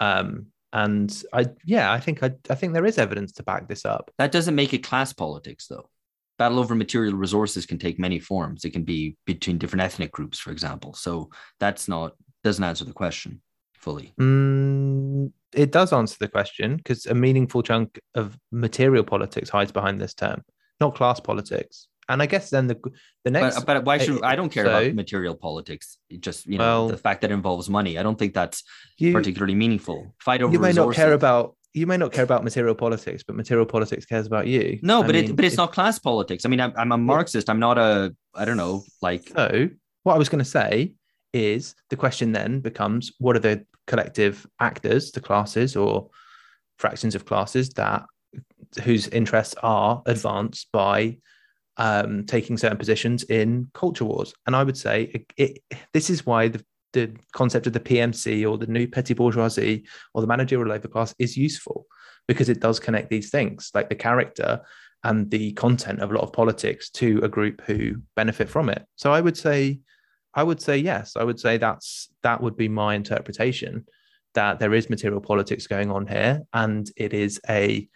um, 0.00 0.46
and 0.72 1.22
I 1.34 1.48
yeah, 1.66 1.92
I 1.92 2.00
think 2.00 2.22
I, 2.22 2.30
I 2.48 2.54
think 2.54 2.72
there 2.72 2.86
is 2.86 2.96
evidence 2.96 3.32
to 3.32 3.42
back 3.42 3.68
this 3.68 3.84
up. 3.84 4.10
That 4.16 4.32
doesn't 4.32 4.54
make 4.54 4.72
it 4.72 4.82
class 4.82 5.12
politics, 5.12 5.66
though. 5.66 5.90
Battle 6.38 6.58
over 6.58 6.74
material 6.74 7.16
resources 7.16 7.66
can 7.66 7.78
take 7.78 7.98
many 7.98 8.18
forms. 8.18 8.64
It 8.64 8.70
can 8.70 8.84
be 8.84 9.18
between 9.26 9.58
different 9.58 9.82
ethnic 9.82 10.10
groups, 10.10 10.38
for 10.38 10.52
example. 10.52 10.94
So 10.94 11.28
that's 11.60 11.86
not 11.86 12.14
doesn't 12.44 12.64
answer 12.64 12.86
the 12.86 12.94
question 12.94 13.42
fully. 13.82 14.12
Mm, 14.20 15.32
it 15.52 15.70
does 15.72 15.92
answer 15.92 16.16
the 16.18 16.28
question 16.28 16.76
because 16.76 17.06
a 17.06 17.14
meaningful 17.14 17.62
chunk 17.62 18.00
of 18.14 18.38
material 18.50 19.04
politics 19.04 19.50
hides 19.50 19.72
behind 19.72 20.00
this 20.00 20.14
term, 20.14 20.42
not 20.80 20.94
class 20.94 21.20
politics. 21.20 21.88
And 22.08 22.20
I 22.20 22.26
guess 22.26 22.50
then 22.50 22.66
the 22.66 22.76
the 23.24 23.30
next, 23.30 23.56
But, 23.60 23.66
but 23.66 23.84
why 23.84 23.98
should 23.98 24.22
I 24.24 24.34
don't 24.34 24.50
care 24.50 24.64
so- 24.64 24.70
about 24.70 24.94
material 24.94 25.36
politics? 25.36 25.98
It 26.10 26.20
Just 26.20 26.46
you 26.46 26.58
know 26.58 26.64
Well- 26.64 26.88
the 26.88 26.96
fact 26.96 27.20
that 27.22 27.30
it 27.30 27.34
involves 27.34 27.68
money. 27.68 27.98
I 27.98 28.02
don't 28.02 28.18
think 28.18 28.34
that's 28.34 28.64
you, 28.98 29.12
particularly 29.12 29.54
meaningful. 29.54 30.14
Fight 30.20 30.42
over 30.42 30.52
you 30.52 30.58
may 30.58 30.72
not 30.72 30.94
care 30.94 31.12
about 31.12 31.56
you 31.74 31.86
may 31.86 31.96
not 31.96 32.12
care 32.12 32.24
about 32.24 32.44
material 32.44 32.74
politics, 32.74 33.22
but 33.26 33.34
material 33.34 33.64
politics 33.64 34.04
cares 34.04 34.26
about 34.26 34.46
you. 34.46 34.78
no, 34.82 35.02
I 35.02 35.06
but 35.06 35.14
mean, 35.14 35.24
it 35.30 35.36
but 35.36 35.44
it's 35.44 35.56
not 35.56 35.72
class 35.72 35.98
politics. 35.98 36.44
I 36.44 36.48
mean, 36.50 36.60
I'm, 36.60 36.72
I'm 36.76 36.92
a 36.92 36.98
Marxist. 36.98 37.48
I'm 37.48 37.60
not 37.60 37.78
a 37.78 38.14
I 38.34 38.44
don't 38.44 38.58
know 38.58 38.82
like 39.00 39.28
So 39.28 39.68
what 40.02 40.14
I 40.14 40.18
was 40.18 40.28
going 40.28 40.44
to 40.44 40.50
say 40.60 40.94
is 41.32 41.74
the 41.88 41.96
question 41.96 42.32
then 42.32 42.60
becomes: 42.60 43.12
What 43.18 43.36
are 43.36 43.44
the 43.48 43.64
collective 43.86 44.46
actors, 44.60 45.12
the 45.12 45.20
classes 45.20 45.76
or 45.76 46.10
fractions 46.78 47.14
of 47.14 47.24
classes 47.24 47.70
that 47.70 48.04
whose 48.82 49.08
interests 49.08 49.54
are 49.62 50.02
advanced 50.06 50.68
by 50.72 51.18
um, 51.76 52.24
taking 52.26 52.56
certain 52.56 52.78
positions 52.78 53.24
in 53.24 53.70
culture 53.74 54.04
wars? 54.04 54.34
And 54.46 54.56
I 54.56 54.64
would 54.64 54.76
say 54.76 55.10
it, 55.14 55.32
it, 55.36 55.58
this 55.92 56.10
is 56.10 56.26
why 56.26 56.48
the 56.48 56.64
the 56.92 57.14
concept 57.32 57.66
of 57.66 57.72
the 57.72 57.80
PMC 57.80 58.48
or 58.48 58.58
the 58.58 58.66
new 58.66 58.86
petty 58.86 59.14
bourgeoisie 59.14 59.86
or 60.14 60.20
the 60.20 60.26
managerial 60.26 60.68
labor 60.68 60.88
class 60.88 61.14
is 61.18 61.36
useful 61.36 61.86
because 62.28 62.48
it 62.48 62.60
does 62.60 62.78
connect 62.78 63.10
these 63.10 63.30
things 63.30 63.70
like 63.74 63.88
the 63.88 63.94
character 63.94 64.60
and 65.04 65.30
the 65.30 65.52
content 65.52 66.00
of 66.00 66.10
a 66.10 66.14
lot 66.14 66.22
of 66.22 66.32
politics 66.32 66.88
to 66.90 67.20
a 67.22 67.28
group 67.28 67.60
who 67.62 67.94
benefit 68.14 68.48
from 68.48 68.68
it. 68.68 68.84
So 68.96 69.12
I 69.12 69.20
would 69.20 69.36
say, 69.36 69.80
I 70.34 70.42
would 70.42 70.60
say 70.60 70.78
yes. 70.78 71.16
I 71.16 71.24
would 71.24 71.38
say 71.40 71.58
that's 71.58 72.08
that 72.22 72.40
would 72.40 72.56
be 72.56 72.68
my 72.68 72.94
interpretation 72.94 73.86
that 74.34 74.58
there 74.58 74.72
is 74.72 74.88
material 74.88 75.20
politics 75.20 75.66
going 75.66 75.90
on 75.90 76.06
here, 76.06 76.42
and 76.54 76.90
it 76.96 77.12
is 77.12 77.40
a 77.48 77.88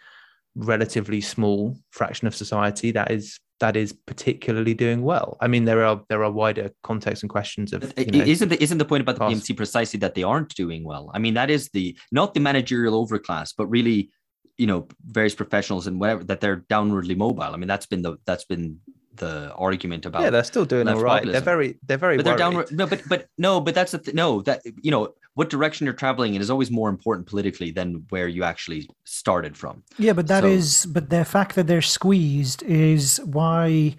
relatively 0.55 1.21
small 1.21 1.77
fraction 1.91 2.27
of 2.27 2.35
society 2.35 2.91
that 2.91 3.11
is 3.11 3.39
that 3.59 3.75
is 3.75 3.91
particularly 3.91 4.73
doing 4.75 5.01
well. 5.01 5.37
I 5.41 5.47
mean, 5.47 5.65
there 5.65 5.83
are 5.83 6.01
there 6.09 6.23
are 6.23 6.31
wider 6.31 6.71
contexts 6.83 7.23
and 7.23 7.29
questions 7.29 7.73
of 7.73 7.83
you 7.83 7.89
uh, 7.97 8.11
know, 8.11 8.23
it- 8.23 8.27
isn't 8.27 8.49
the, 8.49 8.61
isn't 8.61 8.77
the 8.77 8.85
point 8.85 9.01
about 9.01 9.15
the 9.15 9.19
class. 9.19 9.33
PMC 9.33 9.57
precisely 9.57 9.99
that 9.99 10.13
they 10.15 10.23
aren't 10.23 10.53
doing 10.55 10.83
well? 10.83 11.09
I 11.13 11.19
mean, 11.19 11.33
that 11.33 11.49
is 11.49 11.69
the 11.69 11.97
not 12.11 12.33
the 12.33 12.39
managerial 12.39 13.05
overclass, 13.05 13.53
but 13.57 13.67
really, 13.67 14.11
you 14.57 14.67
know, 14.67 14.87
various 15.05 15.33
professionals 15.33 15.87
and 15.87 15.99
whatever 15.99 16.23
that 16.25 16.39
they're 16.39 16.65
downwardly 16.69 17.17
mobile. 17.17 17.43
I 17.43 17.57
mean, 17.57 17.67
that's 17.67 17.87
been 17.87 18.03
the 18.03 18.17
that's 18.25 18.45
been 18.45 18.79
the 19.17 19.53
argument 19.55 20.05
about. 20.05 20.21
yeah, 20.21 20.29
they're 20.29 20.43
still 20.43 20.65
doing 20.65 20.85
left 20.85 20.97
all 20.97 21.03
right. 21.03 21.25
They're 21.25 21.41
very 21.41 21.77
they're 21.87 21.97
very 21.97 22.17
but 22.17 22.25
they're 22.25 22.33
worried. 22.33 22.39
downward. 22.39 22.71
No, 22.71 22.87
but 22.87 23.01
but 23.07 23.27
no, 23.37 23.59
but 23.61 23.73
that's 23.75 23.91
the 23.91 23.99
th- 23.99 24.15
no 24.15 24.41
that 24.43 24.61
you 24.81 24.91
know 24.91 25.13
what 25.33 25.49
direction 25.49 25.85
you're 25.85 25.93
traveling 25.93 26.33
in 26.35 26.41
is 26.41 26.49
always 26.49 26.71
more 26.71 26.89
important 26.89 27.27
politically 27.27 27.69
than 27.71 28.05
where 28.09 28.27
you 28.27 28.43
actually 28.43 28.89
started 29.05 29.55
from. 29.55 29.83
Yeah, 29.99 30.13
but 30.13 30.27
that 30.27 30.43
So- 30.43 30.49
is, 30.49 30.85
but 30.87 31.09
the 31.09 31.23
fact 31.25 31.55
that 31.55 31.67
they're 31.67 31.81
squeezed 31.81 32.63
is 32.63 33.21
why 33.23 33.95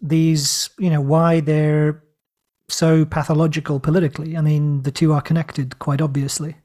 these, 0.00 0.70
you 0.78 0.90
know, 0.90 1.00
why 1.00 1.40
they're 1.40 2.04
so 2.68 3.04
pathological 3.04 3.80
politically. 3.80 4.36
I 4.36 4.40
mean, 4.42 4.82
the 4.82 4.90
two 4.92 5.12
are 5.12 5.20
connected 5.22 5.78
quite 5.78 6.00
obviously. 6.00 6.56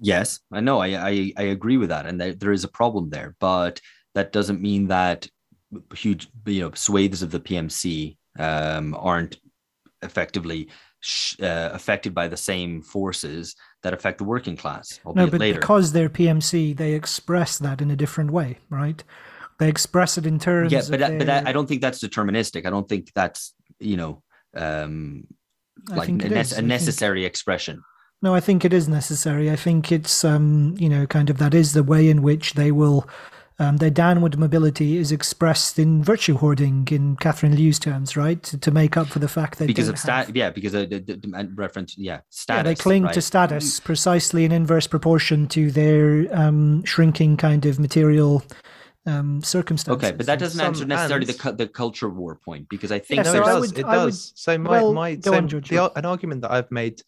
Yes, 0.00 0.40
I 0.52 0.60
know. 0.60 0.78
I 0.78 0.88
I, 1.10 1.32
I 1.36 1.42
agree 1.44 1.76
with 1.76 1.88
that, 1.88 2.06
and 2.06 2.20
there, 2.20 2.32
there 2.34 2.52
is 2.52 2.64
a 2.64 2.68
problem 2.68 3.10
there, 3.10 3.34
but 3.40 3.80
that 4.14 4.32
doesn't 4.32 4.60
mean 4.60 4.88
that 4.88 5.28
huge, 5.94 6.28
you 6.46 6.60
know, 6.62 6.70
swathes 6.74 7.22
of 7.22 7.30
the 7.30 7.40
PMC 7.40 8.16
um, 8.38 8.94
aren't 8.98 9.36
effectively 10.02 10.68
sh- 11.00 11.36
uh, 11.40 11.70
affected 11.72 12.14
by 12.14 12.28
the 12.28 12.36
same 12.36 12.82
forces 12.82 13.54
that 13.82 13.92
affect 13.92 14.18
the 14.18 14.24
working 14.24 14.56
class. 14.56 15.00
No, 15.04 15.26
but 15.26 15.40
later. 15.40 15.60
because 15.60 15.92
they're 15.92 16.08
PMC, 16.08 16.76
they 16.76 16.92
express 16.92 17.58
that 17.58 17.80
in 17.80 17.90
a 17.90 17.96
different 17.96 18.30
way, 18.30 18.58
right? 18.70 19.02
They 19.58 19.68
express 19.68 20.18
it 20.18 20.26
in 20.26 20.38
terms. 20.38 20.72
yeah, 20.72 20.80
of 20.80 20.90
but 20.90 21.00
that, 21.00 21.18
but 21.18 21.26
that, 21.26 21.46
I 21.46 21.52
don't 21.52 21.66
think 21.66 21.82
that's 21.82 22.02
deterministic. 22.02 22.64
I 22.64 22.70
don't 22.70 22.88
think 22.88 23.12
that's 23.14 23.54
you 23.80 23.96
know 23.96 24.22
um, 24.54 25.26
like 25.88 26.08
a, 26.08 26.12
is. 26.12 26.52
a 26.52 26.56
I 26.56 26.58
think- 26.58 26.68
necessary 26.68 27.24
expression. 27.24 27.82
No, 28.20 28.34
I 28.34 28.40
think 28.40 28.64
it 28.64 28.72
is 28.72 28.88
necessary. 28.88 29.48
I 29.48 29.54
think 29.54 29.92
it's 29.92 30.24
um, 30.24 30.74
you 30.76 30.88
know, 30.88 31.06
kind 31.06 31.30
of 31.30 31.38
that 31.38 31.54
is 31.54 31.72
the 31.72 31.84
way 31.84 32.08
in 32.08 32.22
which 32.22 32.54
they 32.54 32.72
will 32.72 33.08
um, 33.60 33.78
their 33.78 33.90
downward 33.90 34.38
mobility 34.38 34.96
is 34.98 35.10
expressed 35.10 35.78
in 35.78 36.02
virtue 36.02 36.36
hoarding 36.36 36.86
in 36.90 37.16
Catherine 37.16 37.56
Liu's 37.56 37.78
terms, 37.78 38.16
right? 38.16 38.40
To, 38.44 38.58
to 38.58 38.70
make 38.70 38.96
up 38.96 39.08
for 39.08 39.18
the 39.18 39.26
fact 39.28 39.58
that 39.58 39.66
because 39.66 39.88
of 39.88 39.98
stat, 39.98 40.26
have- 40.26 40.36
yeah, 40.36 40.50
because 40.50 40.74
of 40.74 40.88
the, 40.90 41.00
the, 41.00 41.16
the 41.16 41.50
reference, 41.56 41.96
yeah, 41.98 42.20
status. 42.30 42.58
yeah, 42.58 42.62
they 42.62 42.74
cling 42.74 43.02
right? 43.04 43.14
to 43.14 43.20
status 43.20 43.80
precisely 43.80 44.44
in 44.44 44.52
inverse 44.52 44.86
proportion 44.86 45.48
to 45.48 45.70
their 45.72 46.26
um, 46.36 46.84
shrinking 46.84 47.36
kind 47.36 47.66
of 47.66 47.80
material 47.80 48.44
um, 49.06 49.42
circumstances. 49.42 50.04
Okay, 50.04 50.16
but 50.16 50.26
that 50.26 50.38
doesn't 50.38 50.60
answer 50.60 50.80
Some 50.80 50.88
necessarily 50.88 51.26
the 51.26 51.32
and- 51.32 51.40
cu- 51.40 51.52
the 51.52 51.66
culture 51.66 52.08
war 52.08 52.36
point 52.36 52.68
because 52.68 52.92
I 52.92 53.00
think 53.00 53.24
Yeah, 53.24 53.32
no, 53.32 53.32
so 53.32 53.38
it 53.42 53.44
does. 53.46 53.60
would- 53.70 53.78
it 53.78 53.84
I 53.86 53.96
would- 53.98 54.04
does. 54.10 54.32
so 54.36 54.56
my 54.58 54.70
well, 54.70 54.92
my 54.92 55.18
so 55.20 55.34
on, 55.34 55.48
George. 55.48 55.68
the, 55.68 55.90
an 55.98 56.04
argument 56.04 56.42
that 56.42 56.52
I've 56.52 56.70
made 56.70 57.02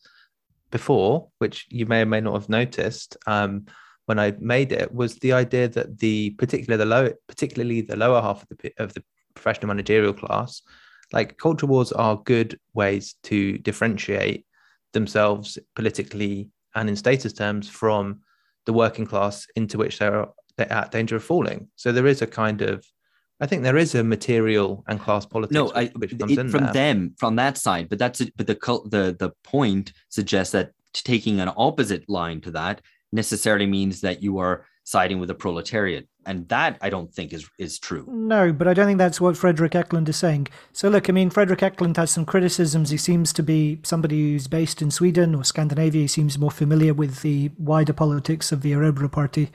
before, 0.73 1.29
which 1.39 1.67
you 1.69 1.87
may 1.87 2.03
or 2.03 2.07
may 2.07 2.21
not 2.21 2.35
have 2.35 2.49
noticed, 2.49 3.17
um, 3.27 3.67
when 4.11 4.19
I 4.19 4.35
made 4.41 4.73
it, 4.73 4.93
was 4.93 5.15
the 5.21 5.33
idea 5.33 5.69
that 5.69 6.01
the 6.01 6.31
particular 6.31 6.77
the 6.77 6.85
low, 6.85 7.13
particularly 7.29 7.81
the 7.81 7.95
lower 8.05 8.21
half 8.21 8.43
of 8.43 8.59
the 8.59 8.73
of 8.85 8.93
the 8.95 9.05
professional 9.37 9.69
managerial 9.69 10.13
class, 10.13 10.63
like 11.13 11.39
culture 11.39 11.69
wars 11.73 11.93
are 11.93 12.17
good 12.35 12.59
ways 12.75 13.15
to 13.29 13.57
differentiate 13.59 14.45
themselves 14.93 15.59
politically 15.77 16.51
and 16.75 16.89
in 16.89 16.97
status 16.97 17.33
terms 17.33 17.69
from 17.69 18.19
the 18.67 18.73
working 18.73 19.07
class 19.07 19.47
into 19.55 19.79
which 19.79 20.01
they're 20.01 20.27
they're 20.57 20.73
at 20.73 20.91
danger 20.91 21.15
of 21.15 21.23
falling. 21.23 21.69
So 21.77 21.93
there 21.93 22.09
is 22.09 22.21
a 22.21 22.27
kind 22.27 22.63
of 22.63 22.85
I 23.41 23.47
think 23.47 23.63
there 23.63 23.83
is 23.85 23.95
a 23.95 24.03
material 24.03 24.83
and 24.89 24.99
class 24.99 25.25
politics 25.25 25.55
no, 25.55 25.67
which, 25.67 25.77
I, 25.77 25.83
it, 26.03 26.39
in 26.39 26.51
from 26.51 26.65
there. 26.65 26.73
them 26.73 27.15
from 27.17 27.37
that 27.37 27.59
side, 27.59 27.89
but 27.89 28.01
that's 28.01 28.21
but 28.37 28.49
the 28.49 28.57
cult 28.57 28.91
the 28.91 29.15
the 29.17 29.31
point 29.45 29.93
suggests 30.09 30.51
that 30.57 30.73
taking 30.93 31.39
an 31.39 31.53
opposite 31.57 32.05
line 32.09 32.41
to 32.41 32.51
that 32.51 32.83
necessarily 33.13 33.67
means 33.67 34.01
that 34.01 34.23
you 34.23 34.39
are 34.39 34.67
siding 34.85 35.21
with 35.21 35.29
the 35.29 35.35
proletariat, 35.35 36.09
and 36.27 36.49
that 36.49 36.77
I 36.81 36.91
don't 36.91 37.13
think 37.13 37.33
is 37.33 37.49
is 37.59 37.79
true. 37.79 38.05
No, 38.09 38.53
but 38.53 38.67
I 38.67 38.75
don't 38.75 38.87
think 38.87 38.99
that's 38.99 39.21
what 39.21 39.37
Frederick 39.37 39.75
Eklund 39.75 40.09
is 40.09 40.17
saying. 40.17 40.49
So, 40.73 40.89
look, 40.89 41.09
I 41.09 41.13
mean, 41.13 41.31
Frederick 41.31 41.63
Eklund 41.63 41.97
has 41.97 42.11
some 42.11 42.25
criticisms. 42.25 42.91
He 42.91 42.97
seems 42.97 43.33
to 43.35 43.43
be 43.43 43.81
somebody 43.85 44.33
who's 44.33 44.49
based 44.49 44.83
in 44.83 44.91
Sweden 44.91 45.35
or 45.35 45.45
Scandinavia. 45.45 46.03
He 46.03 46.09
seems 46.09 46.39
more 46.39 46.51
familiar 46.51 46.93
with 46.93 47.23
the 47.23 47.51
wider 47.57 47.93
politics 47.93 48.53
of 48.53 48.63
the 48.63 48.73
Örebro 48.73 49.11
party. 49.13 49.51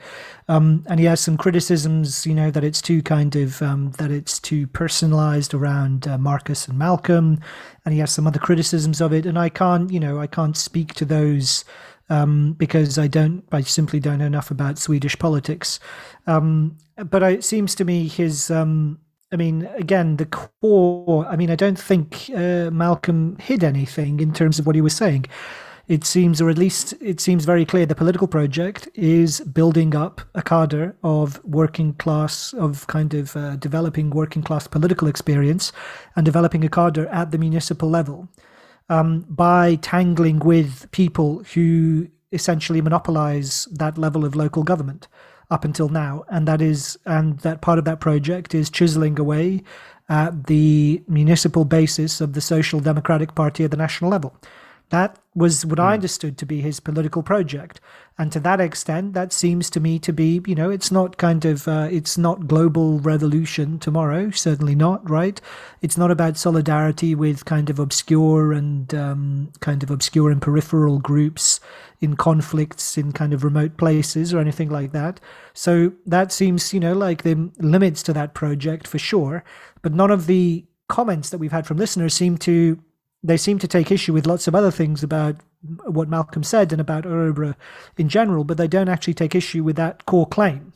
Um, 0.48 0.84
and 0.86 1.00
he 1.00 1.06
has 1.06 1.20
some 1.20 1.36
criticisms, 1.36 2.26
you 2.26 2.34
know, 2.34 2.50
that 2.50 2.64
it's 2.64 2.80
too 2.80 3.02
kind 3.02 3.34
of, 3.36 3.60
um, 3.60 3.90
that 3.98 4.10
it's 4.10 4.38
too 4.38 4.66
personalized 4.68 5.52
around 5.52 6.06
uh, 6.06 6.16
Marcus 6.18 6.68
and 6.68 6.78
Malcolm. 6.78 7.40
And 7.84 7.92
he 7.92 8.00
has 8.00 8.12
some 8.12 8.26
other 8.26 8.38
criticisms 8.38 9.00
of 9.00 9.12
it. 9.12 9.26
And 9.26 9.38
I 9.38 9.48
can't, 9.48 9.92
you 9.92 10.00
know, 10.00 10.18
I 10.18 10.28
can't 10.28 10.56
speak 10.56 10.94
to 10.94 11.04
those 11.04 11.64
um, 12.08 12.54
because 12.54 12.98
I 12.98 13.06
don't, 13.06 13.44
I 13.52 13.62
simply 13.62 14.00
don't 14.00 14.18
know 14.18 14.26
enough 14.26 14.50
about 14.50 14.78
Swedish 14.78 15.18
politics. 15.18 15.80
Um, 16.26 16.76
but 16.96 17.22
it 17.22 17.44
seems 17.44 17.74
to 17.76 17.84
me 17.84 18.08
his, 18.08 18.50
um, 18.50 18.98
I 19.32 19.36
mean, 19.36 19.68
again, 19.76 20.16
the 20.16 20.26
core, 20.26 21.26
I 21.26 21.36
mean, 21.36 21.50
I 21.50 21.56
don't 21.56 21.78
think 21.78 22.30
uh, 22.34 22.70
Malcolm 22.70 23.36
hid 23.40 23.64
anything 23.64 24.20
in 24.20 24.32
terms 24.32 24.58
of 24.58 24.66
what 24.66 24.74
he 24.74 24.80
was 24.80 24.94
saying. 24.94 25.26
It 25.88 26.04
seems, 26.04 26.40
or 26.40 26.50
at 26.50 26.58
least 26.58 26.94
it 27.00 27.20
seems 27.20 27.44
very 27.44 27.64
clear, 27.64 27.86
the 27.86 27.94
political 27.94 28.26
project 28.26 28.88
is 28.94 29.40
building 29.40 29.94
up 29.94 30.20
a 30.34 30.42
cadre 30.42 30.92
of 31.04 31.42
working 31.44 31.92
class, 31.94 32.52
of 32.54 32.88
kind 32.88 33.14
of 33.14 33.36
uh, 33.36 33.54
developing 33.56 34.10
working 34.10 34.42
class 34.42 34.66
political 34.66 35.06
experience 35.06 35.72
and 36.16 36.24
developing 36.24 36.64
a 36.64 36.68
cadre 36.68 37.06
at 37.08 37.30
the 37.30 37.38
municipal 37.38 37.88
level 37.88 38.28
um, 38.88 39.26
by 39.28 39.76
tangling 39.76 40.38
with 40.40 40.90
people 40.90 41.42
who 41.54 42.08
essentially 42.32 42.80
monopolize 42.80 43.66
that 43.72 43.98
level 43.98 44.24
of 44.24 44.34
local 44.34 44.62
government 44.62 45.08
up 45.50 45.64
until 45.64 45.88
now. 45.88 46.24
And 46.28 46.46
that 46.48 46.60
is 46.60 46.98
and 47.06 47.38
that 47.40 47.60
part 47.60 47.78
of 47.78 47.84
that 47.84 48.00
project 48.00 48.54
is 48.54 48.70
chiseling 48.70 49.18
away 49.18 49.62
at 50.08 50.46
the 50.46 51.02
municipal 51.08 51.64
basis 51.64 52.20
of 52.20 52.32
the 52.32 52.40
social 52.40 52.80
democratic 52.80 53.34
party 53.34 53.64
at 53.64 53.70
the 53.70 53.76
national 53.76 54.10
level 54.10 54.36
that 54.90 55.18
was 55.34 55.66
what 55.66 55.80
I 55.80 55.94
understood 55.94 56.38
to 56.38 56.46
be 56.46 56.60
his 56.60 56.80
political 56.80 57.22
project. 57.22 57.80
And 58.18 58.32
to 58.32 58.40
that 58.40 58.60
extent, 58.60 59.12
that 59.12 59.32
seems 59.32 59.68
to 59.70 59.80
me 59.80 59.98
to 59.98 60.12
be, 60.12 60.40
you 60.46 60.54
know, 60.54 60.70
it's 60.70 60.90
not 60.90 61.18
kind 61.18 61.44
of, 61.44 61.68
uh, 61.68 61.88
it's 61.90 62.16
not 62.16 62.46
global 62.46 63.00
revolution 63.00 63.78
tomorrow, 63.78 64.30
certainly 64.30 64.74
not, 64.74 65.08
right? 65.10 65.38
It's 65.82 65.98
not 65.98 66.10
about 66.10 66.38
solidarity 66.38 67.14
with 67.14 67.44
kind 67.44 67.68
of 67.68 67.78
obscure 67.78 68.52
and 68.52 68.94
um, 68.94 69.52
kind 69.60 69.82
of 69.82 69.90
obscure 69.90 70.30
and 70.30 70.40
peripheral 70.40 70.98
groups 70.98 71.60
in 72.00 72.16
conflicts 72.16 72.96
in 72.96 73.12
kind 73.12 73.34
of 73.34 73.44
remote 73.44 73.76
places 73.76 74.32
or 74.32 74.38
anything 74.38 74.70
like 74.70 74.92
that. 74.92 75.20
So 75.52 75.92
that 76.06 76.32
seems, 76.32 76.72
you 76.72 76.80
know, 76.80 76.94
like 76.94 77.22
the 77.22 77.50
limits 77.58 78.02
to 78.04 78.12
that 78.14 78.34
project 78.34 78.86
for 78.86 78.98
sure. 78.98 79.44
But 79.82 79.92
none 79.92 80.10
of 80.10 80.26
the 80.26 80.64
comments 80.88 81.30
that 81.30 81.38
we've 81.38 81.52
had 81.52 81.66
from 81.66 81.76
listeners 81.76 82.14
seem 82.14 82.38
to 82.38 82.80
they 83.22 83.36
seem 83.36 83.58
to 83.58 83.68
take 83.68 83.90
issue 83.90 84.12
with 84.12 84.26
lots 84.26 84.46
of 84.46 84.54
other 84.54 84.70
things 84.70 85.02
about 85.02 85.36
what 85.84 86.08
Malcolm 86.08 86.42
said 86.42 86.72
and 86.72 86.80
about 86.80 87.04
Örebro 87.04 87.54
in 87.96 88.08
general, 88.08 88.44
but 88.44 88.56
they 88.56 88.68
don't 88.68 88.88
actually 88.88 89.14
take 89.14 89.34
issue 89.34 89.64
with 89.64 89.76
that 89.76 90.06
core 90.06 90.26
claim. 90.26 90.72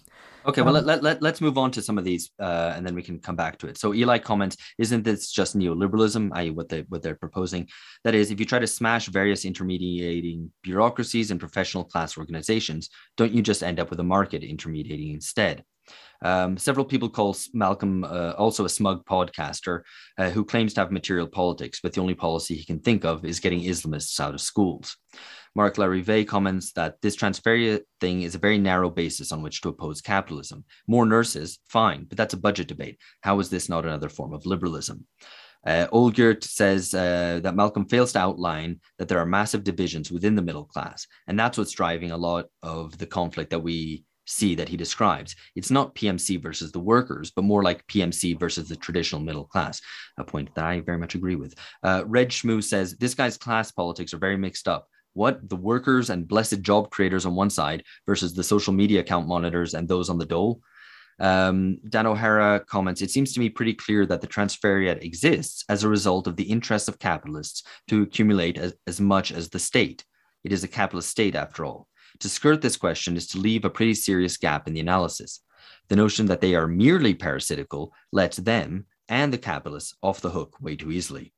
Okay, 0.47 0.63
well, 0.63 0.77
Um, 0.77 0.87
let, 0.87 0.87
let, 0.87 1.03
let, 1.03 1.23
let's 1.23 1.41
move 1.41 1.59
on 1.59 1.71
to 1.73 1.83
some 1.83 1.99
of 1.99 2.05
these 2.05 2.31
uh, 2.41 2.73
and 2.75 2.87
then 2.87 2.95
we 2.95 3.03
can 3.03 3.21
come 3.21 3.37
back 3.37 3.59
to 3.59 3.67
it. 3.67 3.77
So 3.77 3.93
Eli 3.93 4.19
comments, 4.19 4.57
isn't 4.79 5.05
this 5.05 5.31
just 5.31 5.57
neoliberalism, 5.57 6.31
i.e. 6.35 6.51
what, 6.51 6.69
they, 6.69 6.83
what 6.89 7.03
they're 7.03 7.15
proposing? 7.15 7.69
That 8.05 8.15
is, 8.15 8.31
if 8.31 8.41
you 8.41 8.47
try 8.47 8.59
to 8.59 8.67
smash 8.67 9.07
various 9.09 9.45
intermediating 9.45 10.51
bureaucracies 10.63 11.31
and 11.31 11.39
professional 11.39 11.85
class 11.85 12.17
organizations, 12.17 12.89
don't 13.17 13.33
you 13.33 13.43
just 13.43 13.63
end 13.63 13.81
up 13.81 13.91
with 13.91 14.01
a 14.01 14.05
market 14.05 14.43
intermediating 14.43 15.13
instead? 15.13 15.63
Um, 16.23 16.57
several 16.57 16.85
people 16.85 17.09
call 17.09 17.37
Malcolm 17.53 18.05
uh, 18.05 18.33
also 18.37 18.65
a 18.65 18.69
smug 18.69 19.05
podcaster 19.07 19.83
uh, 20.19 20.31
who 20.31 20.45
claims 20.45 20.75
to 20.75 20.81
have 20.81 20.93
material 20.93 21.27
politics, 21.27 21.81
but 21.83 21.93
the 21.93 22.01
only 22.01 22.15
policy 22.15 22.55
he 22.55 22.65
can 22.65 22.81
think 22.81 23.05
of 23.05 23.25
is 23.25 23.41
getting 23.41 23.63
Islamists 23.63 24.21
out 24.21 24.35
of 24.35 24.41
schools. 24.41 24.97
Mark 25.55 25.77
Larive 25.77 26.27
comments 26.27 26.73
that 26.73 26.97
this 27.03 27.17
transferia 27.17 27.81
thing 28.01 28.23
is 28.23 28.35
a 28.35 28.39
very 28.39 28.59
narrow 28.59 28.91
basis 28.91 29.33
on 29.33 29.43
which 29.43 29.61
to 29.61 29.69
oppose 29.69 30.01
capitalism. 30.01 30.65
More 30.87 31.07
nurses, 31.07 31.59
fine, 31.69 32.05
but 32.05 32.17
that's 32.17 32.35
a 32.35 32.39
budget 32.39 32.69
debate. 32.69 32.99
How 33.23 33.41
is 33.41 33.51
this 33.51 33.69
not 33.69 33.85
another 33.85 34.09
form 34.09 34.33
of 34.33 34.47
liberalism? 34.47 35.07
Uh, 35.67 35.87
Olgert 35.93 36.43
says 36.43 36.95
uh, 36.95 37.41
that 37.43 37.55
Malcolm 37.55 37.87
fails 37.87 38.13
to 38.13 38.19
outline 38.19 38.81
that 38.99 39.09
there 39.09 39.19
are 39.19 39.27
massive 39.27 39.63
divisions 39.63 40.11
within 40.11 40.35
the 40.35 40.43
middle 40.43 40.65
class, 40.65 41.07
and 41.27 41.39
that's 41.39 41.59
what's 41.59 41.73
driving 41.73 42.13
a 42.13 42.17
lot 42.17 42.47
of 42.63 42.97
the 42.97 43.07
conflict 43.07 43.51
that 43.51 43.63
we 43.63 44.05
see 44.27 44.55
that 44.55 44.69
he 44.69 44.77
describes. 44.77 45.35
It's 45.57 45.71
not 45.71 45.95
PMC 45.95 46.41
versus 46.43 46.73
the 46.73 46.81
workers, 46.81 47.33
but 47.35 47.45
more 47.45 47.63
like 47.63 47.87
PMC 47.89 48.39
versus 48.39 48.69
the 48.69 48.77
traditional 48.77 49.21
middle 49.21 49.45
class, 49.45 49.81
a 50.19 50.25
point 50.25 50.55
that 50.55 50.65
I 50.65 50.81
very 50.81 50.99
much 50.99 51.15
agree 51.15 51.37
with. 51.37 51.55
Uh, 51.83 52.05
Red 52.07 52.31
Schmoo 52.31 52.63
says 52.63 52.97
this 52.97 53.15
guy's 53.15 53.37
class 53.37 53.71
politics 53.71 54.15
are 54.15 54.19
very 54.19 54.37
mixed 54.37 54.69
up. 54.69 54.87
What 55.15 55.49
the 55.49 55.57
workers 55.57 56.11
and 56.11 56.29
blessed 56.29 56.63
job 56.63 56.91
creators 56.91 57.27
on 57.27 57.35
one 57.35 57.51
side 57.51 57.85
versus 58.07 58.35
the 58.35 58.45
social 58.45 58.73
media 58.73 59.01
account 59.01 59.27
monitors 59.27 59.75
and 59.75 59.89
those 59.89 60.09
on 60.09 60.19
the 60.19 60.27
dole. 60.27 60.63
Um, 61.19 61.79
Dan 61.89 62.07
O'Hara 62.07 62.61
comments, 62.61 63.03
it 63.03 63.11
seems 63.11 63.35
to 63.35 63.41
me 63.41 63.51
pretty 63.51 63.75
clear 63.75 64.07
that 64.07 64.23
the 64.23 64.27
transferiat 64.27 65.03
exists 65.03 65.65
as 65.69 65.85
a 65.85 65.89
result 65.89 66.27
of 66.27 66.37
the 66.37 66.45
interests 66.45 66.89
of 66.89 66.99
capitalists 66.99 67.63
to 67.89 68.03
accumulate 68.03 68.57
as, 68.57 68.75
as 68.87 69.01
much 69.01 69.31
as 69.31 69.51
the 69.51 69.59
state. 69.59 70.05
It 70.45 70.53
is 70.53 70.65
a 70.65 70.69
capitalist 70.69 71.11
state 71.11 71.35
after 71.35 71.67
all. 71.67 71.89
To 72.21 72.29
skirt 72.29 72.63
this 72.63 72.77
question 72.77 73.17
is 73.17 73.27
to 73.29 73.39
leave 73.39 73.65
a 73.65 73.71
pretty 73.71 73.95
serious 73.95 74.37
gap 74.37 74.67
in 74.67 74.75
the 74.75 74.81
analysis. 74.81 75.41
The 75.89 75.97
notion 75.97 76.27
that 76.27 76.41
they 76.41 76.55
are 76.55 76.67
merely 76.67 77.15
parasitical 77.15 77.93
lets 78.13 78.39
them 78.39 78.87
and 79.09 79.33
the 79.33 79.39
capitalists 79.39 79.95
off 80.03 80.21
the 80.21 80.31
hook 80.31 80.57
way 80.61 80.77
too 80.77 80.91
easily. 80.91 81.35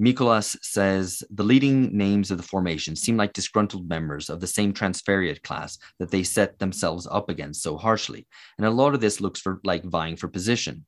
Mikolas 0.00 0.56
says 0.62 1.22
the 1.30 1.44
leading 1.44 1.94
names 1.94 2.30
of 2.30 2.38
the 2.38 2.42
formation 2.42 2.96
seem 2.96 3.18
like 3.18 3.34
disgruntled 3.34 3.88
members 3.88 4.30
of 4.30 4.40
the 4.40 4.46
same 4.46 4.72
transferiate 4.72 5.42
class 5.42 5.76
that 5.98 6.10
they 6.10 6.22
set 6.22 6.58
themselves 6.58 7.06
up 7.10 7.28
against 7.28 7.62
so 7.62 7.76
harshly, 7.76 8.26
and 8.56 8.66
a 8.66 8.70
lot 8.70 8.94
of 8.94 9.00
this 9.00 9.20
looks 9.20 9.40
for 9.40 9.60
like 9.62 9.84
vying 9.84 10.16
for 10.16 10.28
position. 10.28 10.86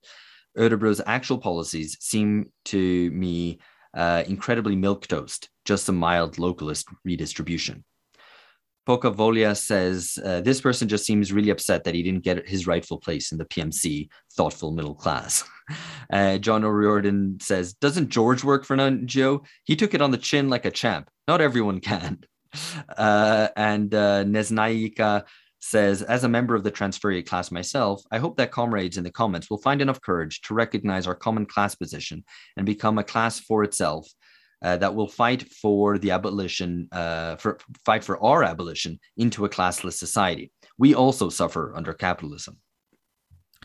Örebro's 0.56 1.02
actual 1.06 1.38
policies 1.38 1.96
seem 2.00 2.50
to 2.64 3.10
me 3.10 3.58
uh, 3.94 4.22
incredibly 4.26 4.76
milquetoast, 4.76 5.48
just 5.64 5.88
a 5.88 5.92
mild 5.92 6.36
localist 6.36 6.86
redistribution. 7.04 7.84
Pokavolia 8.86 9.56
says 9.56 10.18
uh, 10.24 10.40
this 10.40 10.60
person 10.60 10.88
just 10.88 11.06
seems 11.06 11.32
really 11.32 11.50
upset 11.50 11.84
that 11.84 11.94
he 11.94 12.02
didn't 12.02 12.24
get 12.24 12.48
his 12.48 12.66
rightful 12.66 12.98
place 12.98 13.30
in 13.30 13.38
the 13.38 13.44
PMC, 13.44 14.08
thoughtful 14.36 14.72
middle 14.72 14.94
class. 14.94 15.44
Uh, 16.12 16.36
John 16.36 16.64
O'Riordan 16.64 17.38
says, 17.40 17.72
Doesn't 17.72 18.10
George 18.10 18.44
work 18.44 18.66
for 18.66 18.74
an 18.74 19.06
NGO? 19.06 19.46
He 19.64 19.76
took 19.76 19.94
it 19.94 20.02
on 20.02 20.10
the 20.10 20.18
chin 20.18 20.50
like 20.50 20.66
a 20.66 20.70
champ. 20.70 21.08
Not 21.26 21.40
everyone 21.40 21.80
can. 21.80 22.18
Uh, 22.98 23.48
and 23.56 23.94
uh, 23.94 24.24
Neznaika 24.24 25.24
says, 25.60 26.02
As 26.02 26.24
a 26.24 26.28
member 26.28 26.54
of 26.54 26.64
the 26.64 26.70
transferiate 26.70 27.24
class 27.24 27.50
myself, 27.50 28.02
I 28.10 28.18
hope 28.18 28.36
that 28.36 28.50
comrades 28.50 28.98
in 28.98 29.04
the 29.04 29.10
comments 29.10 29.48
will 29.48 29.62
find 29.62 29.80
enough 29.80 30.02
courage 30.02 30.42
to 30.42 30.52
recognize 30.52 31.06
our 31.06 31.14
common 31.14 31.46
class 31.46 31.74
position 31.74 32.24
and 32.58 32.66
become 32.66 32.98
a 32.98 33.04
class 33.04 33.40
for 33.40 33.64
itself 33.64 34.06
uh, 34.62 34.76
that 34.76 34.94
will 34.94 35.08
fight 35.08 35.50
for 35.52 35.98
the 35.98 36.12
abolition, 36.12 36.88
uh, 36.92 37.36
for 37.36 37.58
fight 37.84 38.04
for 38.04 38.22
our 38.22 38.44
abolition 38.44 39.00
into 39.16 39.44
a 39.44 39.48
classless 39.48 39.94
society. 39.94 40.52
We 40.78 40.94
also 40.94 41.28
suffer 41.28 41.74
under 41.74 41.92
capitalism. 41.92 42.58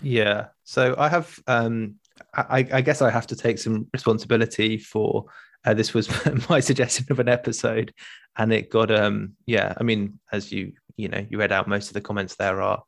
Yeah. 0.01 0.47
So 0.63 0.95
I 0.97 1.09
have, 1.09 1.39
um, 1.47 1.95
I, 2.33 2.67
I 2.71 2.81
guess 2.81 3.01
I 3.01 3.09
have 3.09 3.27
to 3.27 3.35
take 3.35 3.57
some 3.59 3.87
responsibility 3.93 4.77
for. 4.77 5.25
Uh, 5.65 5.73
this 5.73 5.93
was 5.93 6.09
my 6.49 6.59
suggestion 6.59 7.05
of 7.09 7.19
an 7.19 7.27
episode, 7.27 7.93
and 8.37 8.53
it 8.53 8.69
got, 8.69 8.91
um, 8.91 9.33
yeah. 9.45 9.73
I 9.77 9.83
mean, 9.83 10.19
as 10.31 10.51
you, 10.51 10.73
you 10.95 11.09
know, 11.09 11.25
you 11.29 11.37
read 11.37 11.51
out 11.51 11.67
most 11.67 11.87
of 11.87 11.93
the 11.93 12.01
comments 12.01 12.35
there 12.35 12.61
are, 12.61 12.83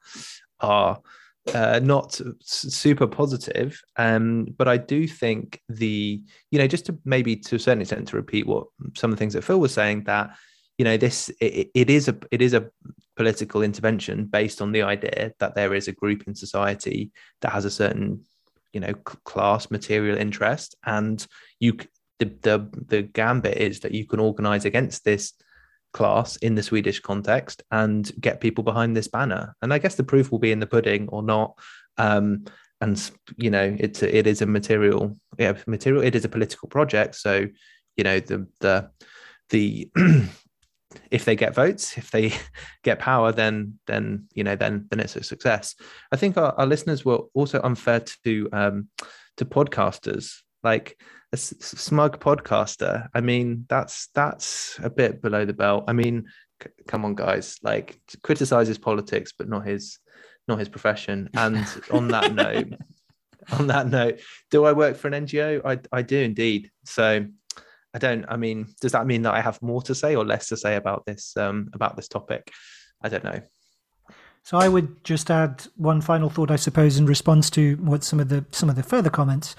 are 0.60 1.00
uh, 1.54 1.80
not 1.84 2.20
super 2.42 3.08
positive. 3.08 3.82
Um, 3.98 4.48
but 4.58 4.68
I 4.68 4.78
do 4.78 5.08
think 5.08 5.62
the, 5.70 6.24
you 6.52 6.60
know, 6.60 6.68
just 6.68 6.86
to 6.88 6.98
maybe 7.06 7.36
to 7.36 7.56
a 7.56 7.60
certain 7.60 7.82
extent 7.82 8.08
to 8.10 8.16
repeat 8.16 8.48
what 8.48 8.68
some 8.96 9.12
of 9.12 9.18
the 9.18 9.20
things 9.20 9.34
that 9.34 9.44
Phil 9.44 9.60
was 9.60 9.74
saying 9.74 10.04
that, 10.06 10.36
you 10.78 10.86
know, 10.86 10.98
this 10.98 11.30
it, 11.42 11.70
it 11.74 11.90
is 11.90 12.08
a 12.08 12.18
it 12.32 12.42
is 12.42 12.54
a 12.54 12.70
political 13.16 13.62
intervention 13.62 14.26
based 14.26 14.62
on 14.62 14.72
the 14.72 14.84
idea 14.84 15.34
that 15.40 15.56
there 15.56 15.74
is 15.74 15.88
a 15.88 15.94
group 15.94 16.24
in 16.28 16.36
society 16.36 17.12
that 17.42 17.52
has 17.52 17.66
a 17.66 17.72
certain, 17.72 18.24
you 18.72 18.80
know, 18.80 18.94
class 18.94 19.70
material 19.72 20.18
interest, 20.18 20.76
and 20.86 21.26
you 21.60 21.78
the 22.20 22.26
the 22.42 22.70
the 22.88 23.02
gambit 23.02 23.58
is 23.58 23.82
that 23.82 23.94
you 23.94 24.06
can 24.06 24.20
organize 24.20 24.66
against 24.66 25.04
this 25.04 25.34
class 25.94 26.36
in 26.38 26.56
the 26.56 26.64
Swedish 26.64 27.00
context 27.00 27.64
and 27.72 28.12
get 28.20 28.42
people 28.42 28.64
behind 28.64 28.96
this 28.96 29.08
banner. 29.08 29.56
And 29.62 29.74
I 29.74 29.80
guess 29.80 29.96
the 29.96 30.04
proof 30.04 30.32
will 30.32 30.40
be 30.40 30.52
in 30.52 30.60
the 30.60 30.68
pudding 30.68 31.08
or 31.10 31.24
not. 31.24 31.58
Um, 31.98 32.46
and 32.82 33.12
you 33.38 33.50
know, 33.50 33.76
it's 33.80 34.02
a, 34.02 34.18
it 34.18 34.28
is 34.28 34.42
a 34.42 34.46
material, 34.46 35.18
yeah, 35.38 35.54
material. 35.68 36.04
It 36.04 36.16
is 36.16 36.26
a 36.26 36.30
political 36.30 36.70
project. 36.70 37.16
So, 37.16 37.48
you 37.98 38.04
know, 38.04 38.20
the 38.20 38.48
the 38.62 38.90
the 39.50 39.92
if 41.12 41.26
they 41.26 41.36
get 41.36 41.56
votes, 41.56 41.98
if 41.98 42.12
they 42.12 42.34
get 42.84 43.00
power, 43.00 43.32
then 43.32 43.80
then 43.88 44.28
you 44.34 44.44
know, 44.44 44.56
then 44.56 44.88
then 44.90 45.00
it's 45.00 45.16
a 45.16 45.24
success. 45.24 45.76
I 46.12 46.16
think 46.16 46.38
our, 46.38 46.54
our 46.54 46.66
listeners 46.66 47.04
were 47.04 47.22
also 47.34 47.60
unfair 47.62 48.04
to 48.24 48.50
um, 48.54 48.88
to 49.38 49.46
podcasters. 49.46 50.38
Like 50.64 50.98
a 51.32 51.38
smug 51.38 52.20
podcaster. 52.20 53.08
I 53.14 53.22
mean, 53.22 53.66
that's 53.70 54.08
that's 54.14 54.80
a 54.82 54.90
bit 54.90 55.22
below 55.22 55.46
the 55.46 55.54
belt. 55.54 55.86
I 55.88 55.94
mean, 55.94 56.28
c- 56.62 56.70
come 56.88 57.06
on, 57.06 57.16
guys, 57.16 57.58
like 57.64 58.00
criticizes 58.24 58.78
politics, 58.78 59.34
but 59.38 59.48
not 59.48 59.66
his 59.66 60.00
not 60.48 60.60
his 60.60 60.70
profession. 60.70 61.30
And 61.36 61.66
on 61.92 62.08
that 62.10 62.34
note, 62.34 62.74
on 63.52 63.68
that 63.68 63.88
note, 63.88 64.20
do 64.50 64.66
I 64.66 64.74
work 64.74 64.98
for 64.98 65.08
an 65.08 65.26
NGO? 65.26 65.62
I 65.64 65.80
I 65.92 66.02
do 66.02 66.20
indeed. 66.20 66.72
So 66.86 67.26
I 67.94 68.00
don't. 68.00 68.26
I 68.28 68.38
mean, 68.38 68.68
does 68.82 68.92
that 68.94 69.08
mean 69.08 69.22
that 69.24 69.34
I 69.34 69.42
have 69.42 69.62
more 69.62 69.82
to 69.84 69.96
say 69.96 70.16
or 70.16 70.26
less 70.26 70.48
to 70.50 70.58
say 70.58 70.76
about 70.76 71.06
this 71.06 71.36
um, 71.38 71.70
about 71.74 71.96
this 71.96 72.08
topic? 72.08 72.52
I 73.02 73.10
don't 73.10 73.24
know. 73.24 73.42
So 74.44 74.58
I 74.58 74.68
would 74.68 75.04
just 75.04 75.30
add 75.30 75.68
one 75.76 76.02
final 76.02 76.30
thought, 76.30 76.50
I 76.50 76.56
suppose, 76.56 76.98
in 76.98 77.06
response 77.06 77.50
to 77.52 77.76
what 77.78 78.04
some 78.04 78.20
of 78.20 78.30
the 78.30 78.46
some 78.52 78.70
of 78.70 78.76
the 78.76 78.84
further 78.84 79.10
comments. 79.10 79.56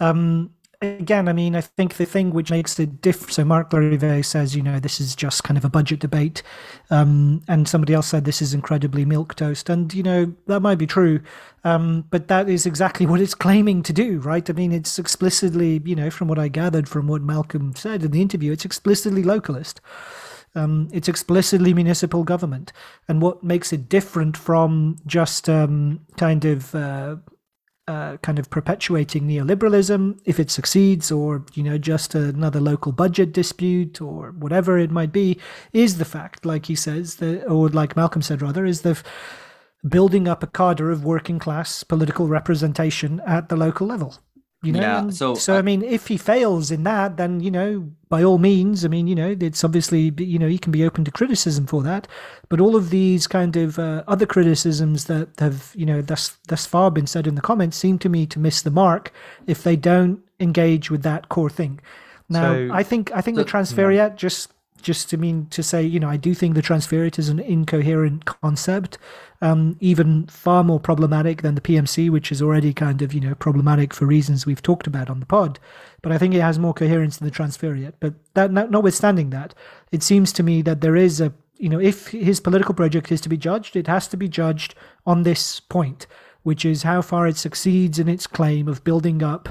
Um, 0.00 0.50
again, 0.82 1.28
I 1.28 1.32
mean, 1.32 1.54
I 1.54 1.60
think 1.60 1.94
the 1.94 2.04
thing 2.04 2.30
which 2.30 2.50
makes 2.50 2.74
the 2.74 2.86
different. 2.86 3.32
So 3.32 3.44
Mark 3.44 3.70
Larive 3.70 4.24
says, 4.24 4.54
you 4.54 4.62
know, 4.62 4.78
this 4.78 5.00
is 5.00 5.14
just 5.14 5.44
kind 5.44 5.56
of 5.56 5.64
a 5.64 5.68
budget 5.68 6.00
debate, 6.00 6.42
um, 6.90 7.42
and 7.48 7.68
somebody 7.68 7.94
else 7.94 8.08
said 8.08 8.24
this 8.24 8.42
is 8.42 8.54
incredibly 8.54 9.04
milk 9.04 9.34
toast, 9.34 9.68
and 9.68 9.92
you 9.94 10.02
know 10.02 10.32
that 10.46 10.60
might 10.60 10.78
be 10.78 10.86
true, 10.86 11.20
um, 11.64 12.04
but 12.10 12.28
that 12.28 12.48
is 12.48 12.66
exactly 12.66 13.06
what 13.12 13.20
it's 13.20 13.34
claiming 13.34 13.82
to 13.82 13.92
do, 13.92 14.18
right? 14.20 14.48
I 14.48 14.52
mean, 14.52 14.72
it's 14.72 14.98
explicitly, 14.98 15.80
you 15.84 15.96
know, 15.96 16.10
from 16.10 16.28
what 16.28 16.38
I 16.38 16.48
gathered 16.48 16.88
from 16.88 17.06
what 17.06 17.22
Malcolm 17.22 17.74
said 17.74 18.02
in 18.02 18.10
the 18.10 18.22
interview, 18.22 18.52
it's 18.52 18.64
explicitly 18.64 19.22
localist. 19.22 19.80
Um, 20.54 20.88
it's 20.92 21.08
explicitly 21.08 21.72
municipal 21.72 22.24
government, 22.24 22.72
and 23.08 23.22
what 23.22 23.42
makes 23.42 23.72
it 23.72 23.88
different 23.88 24.36
from 24.36 24.98
just 25.06 25.48
um, 25.48 26.00
kind 26.18 26.44
of 26.44 26.74
uh, 26.74 27.16
uh, 27.88 28.16
kind 28.18 28.38
of 28.38 28.48
perpetuating 28.50 29.26
neoliberalism 29.26 30.18
if 30.24 30.38
it 30.38 30.50
succeeds, 30.50 31.10
or 31.10 31.44
you 31.54 31.62
know 31.62 31.78
just 31.78 32.14
another 32.14 32.60
local 32.60 32.92
budget 32.92 33.32
dispute 33.32 34.00
or 34.00 34.30
whatever 34.32 34.78
it 34.78 34.90
might 34.90 35.12
be, 35.12 35.38
is 35.72 35.98
the 35.98 36.04
fact, 36.04 36.44
like 36.44 36.66
he 36.66 36.74
says, 36.74 37.16
that, 37.16 37.44
or 37.46 37.68
like 37.68 37.96
Malcolm 37.96 38.22
said 38.22 38.42
rather, 38.42 38.64
is 38.64 38.82
the 38.82 39.02
building 39.88 40.28
up 40.28 40.42
a 40.42 40.46
cadre 40.46 40.92
of 40.92 41.04
working 41.04 41.38
class 41.38 41.82
political 41.82 42.28
representation 42.28 43.20
at 43.26 43.48
the 43.48 43.56
local 43.56 43.86
level 43.86 44.16
you 44.62 44.72
know 44.72 44.80
yeah, 44.80 45.10
so 45.10 45.34
so 45.34 45.54
I, 45.54 45.58
I, 45.58 45.62
mean 45.62 45.82
if 45.82 46.06
he 46.06 46.16
fails 46.16 46.70
in 46.70 46.84
that 46.84 47.16
then 47.16 47.40
you 47.40 47.50
know 47.50 47.90
by 48.08 48.22
all 48.22 48.38
means 48.38 48.84
i 48.84 48.88
mean 48.88 49.08
you 49.08 49.14
know 49.14 49.36
it's 49.40 49.64
obviously 49.64 50.12
you 50.18 50.38
know 50.38 50.46
he 50.46 50.58
can 50.58 50.70
be 50.70 50.84
open 50.84 51.04
to 51.04 51.10
criticism 51.10 51.66
for 51.66 51.82
that 51.82 52.06
but 52.48 52.60
all 52.60 52.76
of 52.76 52.90
these 52.90 53.26
kind 53.26 53.56
of 53.56 53.78
uh, 53.78 54.04
other 54.06 54.26
criticisms 54.26 55.06
that 55.06 55.28
have 55.38 55.72
you 55.74 55.84
know 55.84 56.00
thus 56.00 56.38
thus 56.48 56.64
far 56.64 56.90
been 56.90 57.08
said 57.08 57.26
in 57.26 57.34
the 57.34 57.40
comments 57.40 57.76
seem 57.76 57.98
to 57.98 58.08
me 58.08 58.24
to 58.24 58.38
miss 58.38 58.62
the 58.62 58.70
mark 58.70 59.12
if 59.46 59.64
they 59.64 59.74
don't 59.74 60.20
engage 60.38 60.90
with 60.90 61.02
that 61.02 61.28
core 61.28 61.50
thing 61.50 61.80
now 62.28 62.52
so, 62.52 62.70
i 62.72 62.82
think 62.82 63.10
i 63.12 63.20
think 63.20 63.36
the, 63.36 63.44
the 63.44 63.50
transferiate 63.50 64.10
yeah. 64.10 64.16
just 64.16 64.52
just 64.82 65.08
to 65.10 65.16
mean 65.16 65.46
to 65.50 65.62
say, 65.62 65.82
you 65.82 66.00
know, 66.00 66.08
I 66.08 66.16
do 66.16 66.34
think 66.34 66.54
the 66.54 66.62
transferiate 66.62 67.18
is 67.18 67.28
an 67.28 67.38
incoherent 67.38 68.24
concept, 68.24 68.98
um, 69.40 69.76
even 69.80 70.26
far 70.26 70.62
more 70.62 70.80
problematic 70.80 71.42
than 71.42 71.54
the 71.54 71.60
PMC, 71.60 72.10
which 72.10 72.30
is 72.30 72.42
already 72.42 72.72
kind 72.72 73.00
of, 73.02 73.14
you 73.14 73.20
know, 73.20 73.34
problematic 73.34 73.94
for 73.94 74.06
reasons 74.06 74.44
we've 74.44 74.62
talked 74.62 74.86
about 74.86 75.08
on 75.08 75.20
the 75.20 75.26
pod. 75.26 75.58
But 76.02 76.12
I 76.12 76.18
think 76.18 76.34
it 76.34 76.40
has 76.40 76.58
more 76.58 76.74
coherence 76.74 77.16
than 77.16 77.28
the 77.28 77.34
transferiate. 77.34 77.94
But 78.00 78.14
that, 78.34 78.52
notwithstanding 78.52 79.30
that, 79.30 79.54
it 79.90 80.02
seems 80.02 80.32
to 80.34 80.42
me 80.42 80.62
that 80.62 80.80
there 80.80 80.96
is 80.96 81.20
a, 81.20 81.32
you 81.56 81.68
know, 81.68 81.80
if 81.80 82.08
his 82.08 82.40
political 82.40 82.74
project 82.74 83.10
is 83.12 83.20
to 83.22 83.28
be 83.28 83.36
judged, 83.36 83.76
it 83.76 83.86
has 83.86 84.08
to 84.08 84.16
be 84.16 84.28
judged 84.28 84.74
on 85.06 85.22
this 85.22 85.60
point, 85.60 86.06
which 86.42 86.64
is 86.64 86.82
how 86.82 87.02
far 87.02 87.26
it 87.26 87.36
succeeds 87.36 87.98
in 87.98 88.08
its 88.08 88.26
claim 88.26 88.68
of 88.68 88.84
building 88.84 89.22
up 89.22 89.48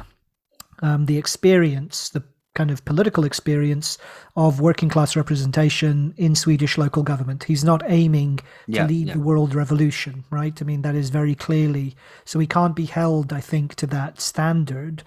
um, 0.81 1.05
the 1.05 1.17
experience, 1.17 2.09
the 2.09 2.23
kind 2.53 2.69
of 2.69 2.83
political 2.83 3.23
experience 3.23 3.97
of 4.35 4.59
working 4.59 4.89
class 4.89 5.15
representation 5.15 6.13
in 6.17 6.35
Swedish 6.35 6.77
local 6.77 7.03
government. 7.03 7.45
He's 7.45 7.63
not 7.63 7.81
aiming 7.85 8.37
to 8.37 8.43
yeah, 8.67 8.85
lead 8.85 9.07
yeah. 9.07 9.13
the 9.13 9.19
world 9.19 9.55
revolution, 9.55 10.25
right? 10.29 10.61
I 10.61 10.65
mean, 10.65 10.81
that 10.81 10.95
is 10.95 11.09
very 11.09 11.35
clearly 11.35 11.95
so 12.25 12.39
he 12.39 12.47
can't 12.47 12.75
be 12.75 12.85
held, 12.85 13.33
I 13.33 13.41
think, 13.41 13.75
to 13.75 13.87
that 13.87 14.19
standard. 14.19 15.03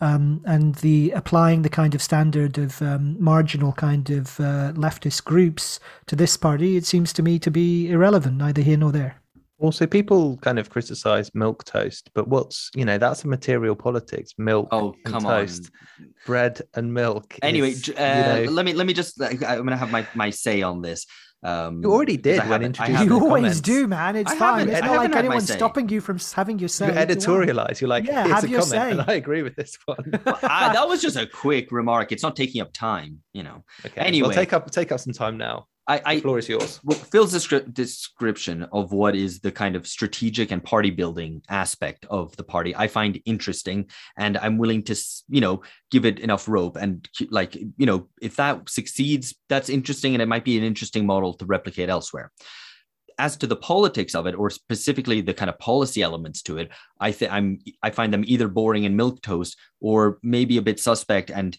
Um, 0.00 0.42
and 0.44 0.76
the 0.76 1.10
applying 1.10 1.62
the 1.62 1.68
kind 1.68 1.94
of 1.94 2.02
standard 2.02 2.56
of 2.56 2.80
um, 2.82 3.16
marginal 3.18 3.72
kind 3.72 4.08
of 4.10 4.38
uh, 4.38 4.72
leftist 4.74 5.24
groups 5.24 5.80
to 6.06 6.14
this 6.14 6.36
party, 6.36 6.76
it 6.76 6.86
seems 6.86 7.12
to 7.14 7.22
me 7.22 7.38
to 7.40 7.50
be 7.50 7.90
irrelevant, 7.90 8.36
neither 8.36 8.62
here 8.62 8.76
nor 8.76 8.92
there. 8.92 9.20
Also, 9.58 9.86
people 9.86 10.36
kind 10.38 10.58
of 10.58 10.70
criticize 10.70 11.34
milk 11.34 11.64
toast, 11.64 12.10
but 12.14 12.28
what's 12.28 12.70
you 12.74 12.84
know 12.84 12.96
that's 12.96 13.24
a 13.24 13.28
material 13.28 13.74
politics. 13.74 14.32
Milk, 14.38 14.68
oh 14.70 14.94
come 15.04 15.22
toast, 15.22 15.70
on, 16.00 16.14
bread 16.26 16.62
and 16.74 16.94
milk. 16.94 17.36
Anyway, 17.42 17.70
is, 17.70 17.88
uh, 17.88 18.36
you 18.38 18.46
know, 18.46 18.52
let 18.52 18.64
me 18.64 18.72
let 18.72 18.86
me 18.86 18.92
just. 18.92 19.20
I'm 19.20 19.38
going 19.38 19.66
to 19.68 19.76
have 19.76 19.90
my 19.90 20.06
my 20.14 20.30
say 20.30 20.62
on 20.62 20.80
this. 20.80 21.06
Um, 21.42 21.82
you 21.82 21.92
already 21.92 22.16
did 22.16 22.48
when 22.48 22.64
introducing. 22.64 23.06
You 23.06 23.14
always 23.14 23.42
comments. 23.42 23.60
do, 23.60 23.86
man. 23.86 24.16
It's 24.16 24.32
I 24.32 24.36
fine. 24.36 24.68
It's 24.68 24.80
not 24.80 24.96
like 24.96 25.14
anyone's 25.14 25.52
stopping 25.52 25.88
you 25.88 26.00
from 26.00 26.18
having 26.34 26.58
your 26.58 26.68
say. 26.68 26.86
You 26.86 26.92
editorialize. 26.92 27.80
You're 27.80 27.88
like, 27.88 28.06
yeah, 28.06 28.26
have 28.26 28.44
a 28.44 28.48
your 28.48 28.60
comment, 28.60 28.70
say. 28.70 28.90
and 28.90 29.00
I 29.08 29.14
agree 29.14 29.42
with 29.42 29.54
this 29.54 29.78
one. 29.84 30.20
well, 30.24 30.38
I, 30.42 30.72
that 30.72 30.88
was 30.88 31.00
just 31.00 31.16
a 31.16 31.26
quick 31.26 31.70
remark. 31.70 32.10
It's 32.10 32.24
not 32.24 32.34
taking 32.34 32.60
up 32.60 32.72
time, 32.72 33.22
you 33.32 33.44
know. 33.44 33.64
Okay. 33.86 34.00
Anyway, 34.00 34.28
well, 34.28 34.36
take 34.36 34.52
up 34.52 34.68
take 34.70 34.90
up 34.90 34.98
some 34.98 35.12
time 35.12 35.36
now. 35.36 35.66
I, 35.88 36.02
I 36.04 36.14
the 36.16 36.20
floor 36.20 36.38
is 36.38 36.48
yours. 36.48 36.80
Phil's 37.10 37.34
descri- 37.34 37.72
description 37.72 38.66
of 38.72 38.92
what 38.92 39.16
is 39.16 39.40
the 39.40 39.50
kind 39.50 39.74
of 39.74 39.86
strategic 39.86 40.50
and 40.50 40.62
party 40.62 40.90
building 40.90 41.42
aspect 41.48 42.04
of 42.10 42.36
the 42.36 42.44
party, 42.44 42.76
I 42.76 42.88
find 42.88 43.20
interesting, 43.24 43.88
and 44.16 44.36
I'm 44.36 44.58
willing 44.58 44.82
to, 44.84 44.96
you 45.28 45.40
know, 45.40 45.62
give 45.90 46.04
it 46.04 46.20
enough 46.20 46.46
rope. 46.46 46.76
And 46.76 47.08
like, 47.30 47.54
you 47.54 47.86
know, 47.86 48.08
if 48.20 48.36
that 48.36 48.68
succeeds, 48.68 49.34
that's 49.48 49.70
interesting, 49.70 50.14
and 50.14 50.22
it 50.22 50.28
might 50.28 50.44
be 50.44 50.58
an 50.58 50.64
interesting 50.64 51.06
model 51.06 51.32
to 51.34 51.46
replicate 51.46 51.88
elsewhere. 51.88 52.30
As 53.20 53.36
to 53.38 53.48
the 53.48 53.56
politics 53.56 54.14
of 54.14 54.26
it, 54.26 54.36
or 54.36 54.50
specifically 54.50 55.22
the 55.22 55.34
kind 55.34 55.48
of 55.48 55.58
policy 55.58 56.02
elements 56.02 56.42
to 56.42 56.58
it, 56.58 56.70
I 57.00 57.12
think 57.12 57.32
I'm 57.32 57.58
I 57.82 57.90
find 57.90 58.12
them 58.12 58.24
either 58.26 58.46
boring 58.46 58.84
and 58.84 58.96
milk 58.96 59.22
toast, 59.22 59.56
or 59.80 60.18
maybe 60.22 60.58
a 60.58 60.62
bit 60.62 60.78
suspect 60.78 61.30
and 61.30 61.56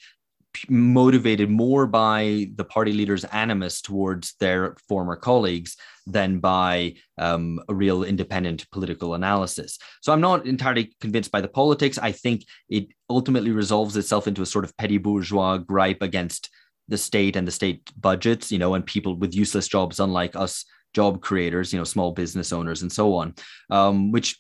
motivated 0.67 1.49
more 1.49 1.87
by 1.87 2.49
the 2.55 2.63
party 2.63 2.91
leader's 2.91 3.23
animus 3.25 3.81
towards 3.81 4.33
their 4.39 4.75
former 4.87 5.15
colleagues 5.15 5.77
than 6.07 6.39
by 6.39 6.95
um, 7.17 7.59
a 7.69 7.73
real 7.73 8.03
independent 8.03 8.69
political 8.71 9.13
analysis. 9.13 9.77
So 10.01 10.11
I'm 10.11 10.21
not 10.21 10.45
entirely 10.45 10.95
convinced 10.99 11.31
by 11.31 11.41
the 11.41 11.47
politics. 11.47 11.97
I 11.97 12.11
think 12.11 12.45
it 12.67 12.87
ultimately 13.09 13.51
resolves 13.51 13.95
itself 13.95 14.27
into 14.27 14.41
a 14.41 14.47
sort 14.47 14.65
of 14.65 14.75
petty 14.77 14.97
bourgeois 14.97 15.57
gripe 15.57 16.01
against 16.01 16.49
the 16.87 16.97
state 16.97 17.35
and 17.35 17.47
the 17.47 17.51
state 17.51 17.91
budgets, 17.99 18.51
you 18.51 18.57
know, 18.57 18.73
and 18.73 18.85
people 18.85 19.15
with 19.15 19.35
useless 19.35 19.67
jobs, 19.67 19.99
unlike 19.99 20.35
us 20.35 20.65
job 20.93 21.21
creators, 21.21 21.71
you 21.71 21.77
know, 21.77 21.83
small 21.83 22.11
business 22.11 22.51
owners 22.51 22.81
and 22.81 22.91
so 22.91 23.13
on, 23.13 23.35
um, 23.69 24.11
which 24.11 24.39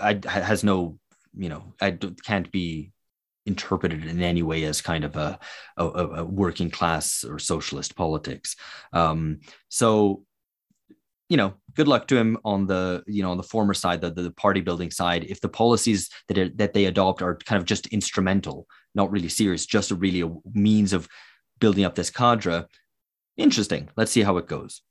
I, 0.00 0.20
has 0.26 0.62
no, 0.62 0.98
you 1.34 1.48
know, 1.48 1.74
I 1.80 1.92
can't 2.22 2.50
be 2.52 2.92
interpreted 3.46 4.04
in 4.04 4.22
any 4.22 4.42
way 4.42 4.64
as 4.64 4.80
kind 4.80 5.04
of 5.04 5.16
a, 5.16 5.38
a, 5.76 5.84
a 5.84 6.24
working 6.24 6.70
class 6.70 7.24
or 7.24 7.38
socialist 7.38 7.96
politics. 7.96 8.56
Um, 8.92 9.40
so, 9.68 10.24
you 11.28 11.36
know, 11.36 11.54
good 11.74 11.88
luck 11.88 12.06
to 12.08 12.16
him 12.16 12.38
on 12.44 12.66
the 12.66 13.02
you 13.06 13.22
know 13.22 13.30
on 13.30 13.36
the 13.36 13.42
former 13.42 13.74
side, 13.74 14.00
the, 14.00 14.10
the 14.10 14.30
party 14.30 14.60
building 14.60 14.90
side. 14.90 15.24
If 15.24 15.40
the 15.40 15.48
policies 15.48 16.10
that 16.28 16.38
are, 16.38 16.48
that 16.50 16.72
they 16.72 16.86
adopt 16.86 17.22
are 17.22 17.36
kind 17.36 17.60
of 17.60 17.66
just 17.66 17.86
instrumental, 17.88 18.66
not 18.94 19.10
really 19.10 19.28
serious, 19.28 19.66
just 19.66 19.90
a 19.90 19.94
really 19.94 20.22
a 20.22 20.30
means 20.52 20.92
of 20.92 21.08
building 21.58 21.84
up 21.84 21.94
this 21.94 22.10
cadre, 22.10 22.66
interesting. 23.36 23.88
Let's 23.96 24.12
see 24.12 24.22
how 24.22 24.36
it 24.36 24.46
goes. 24.46 24.82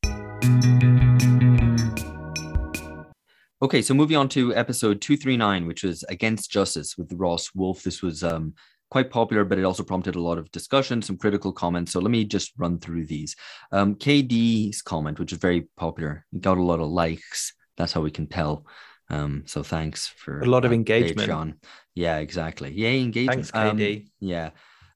Okay, 3.65 3.81
so 3.81 3.95
moving 3.95 4.15
on 4.15 4.29
to 4.29 4.53
episode 4.53 5.01
239, 5.01 5.65
which 5.65 5.83
was 5.83 6.03
Against 6.03 6.51
Justice 6.51 6.99
with 6.99 7.11
Ross 7.13 7.49
Wolfe. 7.55 7.81
This 7.81 8.03
was 8.03 8.23
um, 8.23 8.53
quite 8.91 9.09
popular, 9.09 9.43
but 9.43 9.57
it 9.57 9.63
also 9.63 9.81
prompted 9.81 10.13
a 10.13 10.21
lot 10.21 10.37
of 10.37 10.51
discussion, 10.51 11.01
some 11.01 11.17
critical 11.17 11.51
comments. 11.51 11.91
So 11.91 11.99
let 11.99 12.11
me 12.11 12.25
just 12.25 12.53
run 12.59 12.77
through 12.77 13.07
these. 13.07 13.35
Um, 13.71 13.95
KD's 13.95 14.83
comment, 14.83 15.17
which 15.17 15.31
is 15.31 15.39
very 15.39 15.61
popular, 15.77 16.27
got 16.39 16.59
a 16.59 16.61
lot 16.61 16.79
of 16.79 16.89
likes. 16.89 17.55
That's 17.75 17.91
how 17.91 18.01
we 18.01 18.11
can 18.11 18.27
tell. 18.27 18.67
Um, 19.09 19.41
so 19.47 19.63
thanks 19.63 20.09
for 20.09 20.41
a 20.41 20.45
lot 20.45 20.63
of 20.63 20.71
engagement. 20.71 21.27
Patreon. 21.27 21.55
Yeah, 21.95 22.19
exactly. 22.19 22.71
Yeah, 22.71 22.89
engagement. 22.89 23.47
Thanks, 23.47 23.79
KD. 23.79 23.97
Um, 23.97 24.05
yeah. 24.19 24.49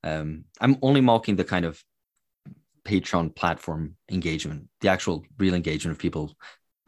Um, 0.03 0.45
I'm 0.61 0.77
only 0.83 1.01
mocking 1.01 1.37
the 1.37 1.43
kind 1.43 1.65
of 1.65 1.83
Patreon 2.85 3.35
platform 3.35 3.95
engagement, 4.11 4.67
the 4.81 4.89
actual 4.89 5.23
real 5.39 5.55
engagement 5.55 5.95
of 5.97 5.99
people 5.99 6.35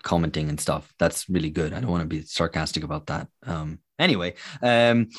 commenting 0.04 0.50
and 0.50 0.60
stuff. 0.60 0.94
That's 1.00 1.30
really 1.30 1.50
good. 1.50 1.74
I 1.74 1.80
don't 1.80 1.92
want 1.92 2.02
to 2.02 2.08
be 2.08 2.24
sarcastic 2.24 2.84
about 2.84 3.08
that. 3.08 3.28
Um, 3.46 3.80
anyway, 4.00 4.36
um, 4.62 5.10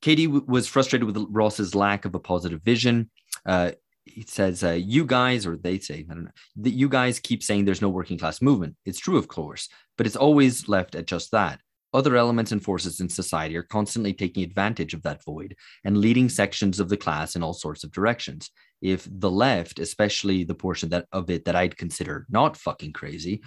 KD 0.00 0.26
w- 0.26 0.44
was 0.46 0.66
frustrated 0.66 1.06
with 1.06 1.26
Ross's 1.30 1.74
lack 1.74 2.04
of 2.04 2.14
a 2.14 2.20
positive 2.20 2.62
vision. 2.62 3.10
Uh, 3.46 3.72
he 4.04 4.22
says, 4.22 4.64
uh, 4.64 4.70
"You 4.70 5.04
guys, 5.04 5.46
or 5.46 5.56
they 5.56 5.78
say, 5.78 6.06
I 6.10 6.14
don't 6.14 6.24
know, 6.24 6.30
that 6.56 6.70
you 6.70 6.88
guys 6.88 7.20
keep 7.20 7.42
saying 7.42 7.64
there's 7.64 7.82
no 7.82 7.88
working 7.90 8.18
class 8.18 8.40
movement. 8.40 8.76
It's 8.84 8.98
true, 8.98 9.18
of 9.18 9.28
course, 9.28 9.68
but 9.96 10.06
it's 10.06 10.16
always 10.16 10.68
left 10.68 10.94
at 10.94 11.06
just 11.06 11.30
that. 11.32 11.60
Other 11.94 12.16
elements 12.16 12.52
and 12.52 12.62
forces 12.62 13.00
in 13.00 13.08
society 13.08 13.56
are 13.56 13.62
constantly 13.62 14.12
taking 14.12 14.42
advantage 14.42 14.92
of 14.92 15.02
that 15.02 15.24
void 15.24 15.56
and 15.84 15.96
leading 15.98 16.28
sections 16.28 16.80
of 16.80 16.90
the 16.90 16.98
class 16.98 17.34
in 17.34 17.42
all 17.42 17.54
sorts 17.54 17.82
of 17.82 17.92
directions. 17.92 18.50
If 18.82 19.08
the 19.10 19.30
left, 19.30 19.78
especially 19.78 20.44
the 20.44 20.54
portion 20.54 20.90
that 20.90 21.06
of 21.12 21.30
it 21.30 21.46
that 21.46 21.56
I'd 21.56 21.78
consider 21.78 22.26
not 22.28 22.56
fucking 22.58 22.92
crazy, 22.92 23.42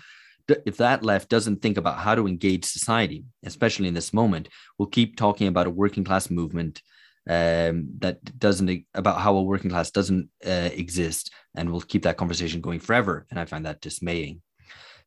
if 0.66 0.78
that 0.78 1.04
left 1.04 1.30
doesn't 1.30 1.62
think 1.62 1.78
about 1.78 1.98
how 1.98 2.16
to 2.16 2.28
engage 2.28 2.66
society, 2.66 3.24
especially 3.44 3.88
in 3.88 3.94
this 3.94 4.14
moment, 4.14 4.50
we'll 4.78 4.88
keep 4.88 5.16
talking 5.16 5.48
about 5.48 5.68
a 5.68 5.72
working 5.72 6.04
class 6.04 6.30
movement 6.30 6.82
um, 7.30 7.90
that 8.00 8.40
doesn't 8.40 8.86
about 8.94 9.22
how 9.22 9.36
a 9.36 9.44
working 9.44 9.70
class 9.70 9.92
doesn't 9.92 10.30
uh, 10.46 10.70
exist, 10.74 11.32
and 11.56 11.72
we'll 11.72 11.82
keep 11.82 12.04
that 12.04 12.18
conversation 12.18 12.62
going 12.62 12.80
forever. 12.80 13.26
And 13.30 13.40
I 13.40 13.46
find 13.46 13.66
that 13.66 13.82
dismaying. 13.82 14.42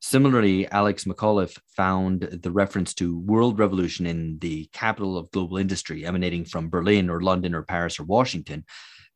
Similarly, 0.01 0.69
Alex 0.69 1.05
McAuliffe 1.05 1.59
found 1.77 2.21
the 2.21 2.51
reference 2.51 2.93
to 2.95 3.19
world 3.21 3.59
revolution 3.59 4.07
in 4.07 4.39
the 4.39 4.69
capital 4.73 5.17
of 5.17 5.31
global 5.31 5.57
industry 5.57 6.05
emanating 6.05 6.45
from 6.45 6.69
Berlin 6.69 7.09
or 7.09 7.23
London 7.23 7.55
or 7.55 7.63
Paris 7.63 7.99
or 7.99 8.05
Washington 8.05 8.65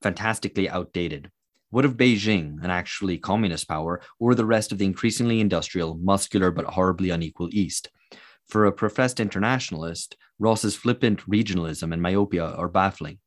fantastically 0.03 0.69
outdated. 0.69 1.31
What 1.71 1.85
of 1.85 1.99
Beijing, 1.99 2.64
an 2.64 2.71
actually 2.71 3.19
communist 3.19 3.69
power, 3.69 4.01
or 4.19 4.35
the 4.35 4.47
rest 4.47 4.73
of 4.73 4.79
the 4.79 4.87
increasingly 4.87 5.41
industrial, 5.41 5.99
muscular, 5.99 6.51
but 6.51 6.64
horribly 6.64 7.11
unequal 7.11 7.51
East? 7.53 7.91
For 8.49 8.64
a 8.64 8.73
professed 8.73 9.21
internationalist, 9.21 10.16
Ross's 10.39 10.75
flippant 10.75 11.21
regionalism 11.29 11.93
and 11.93 12.01
myopia 12.01 12.47
are 12.47 12.71
baffling. 12.71 13.19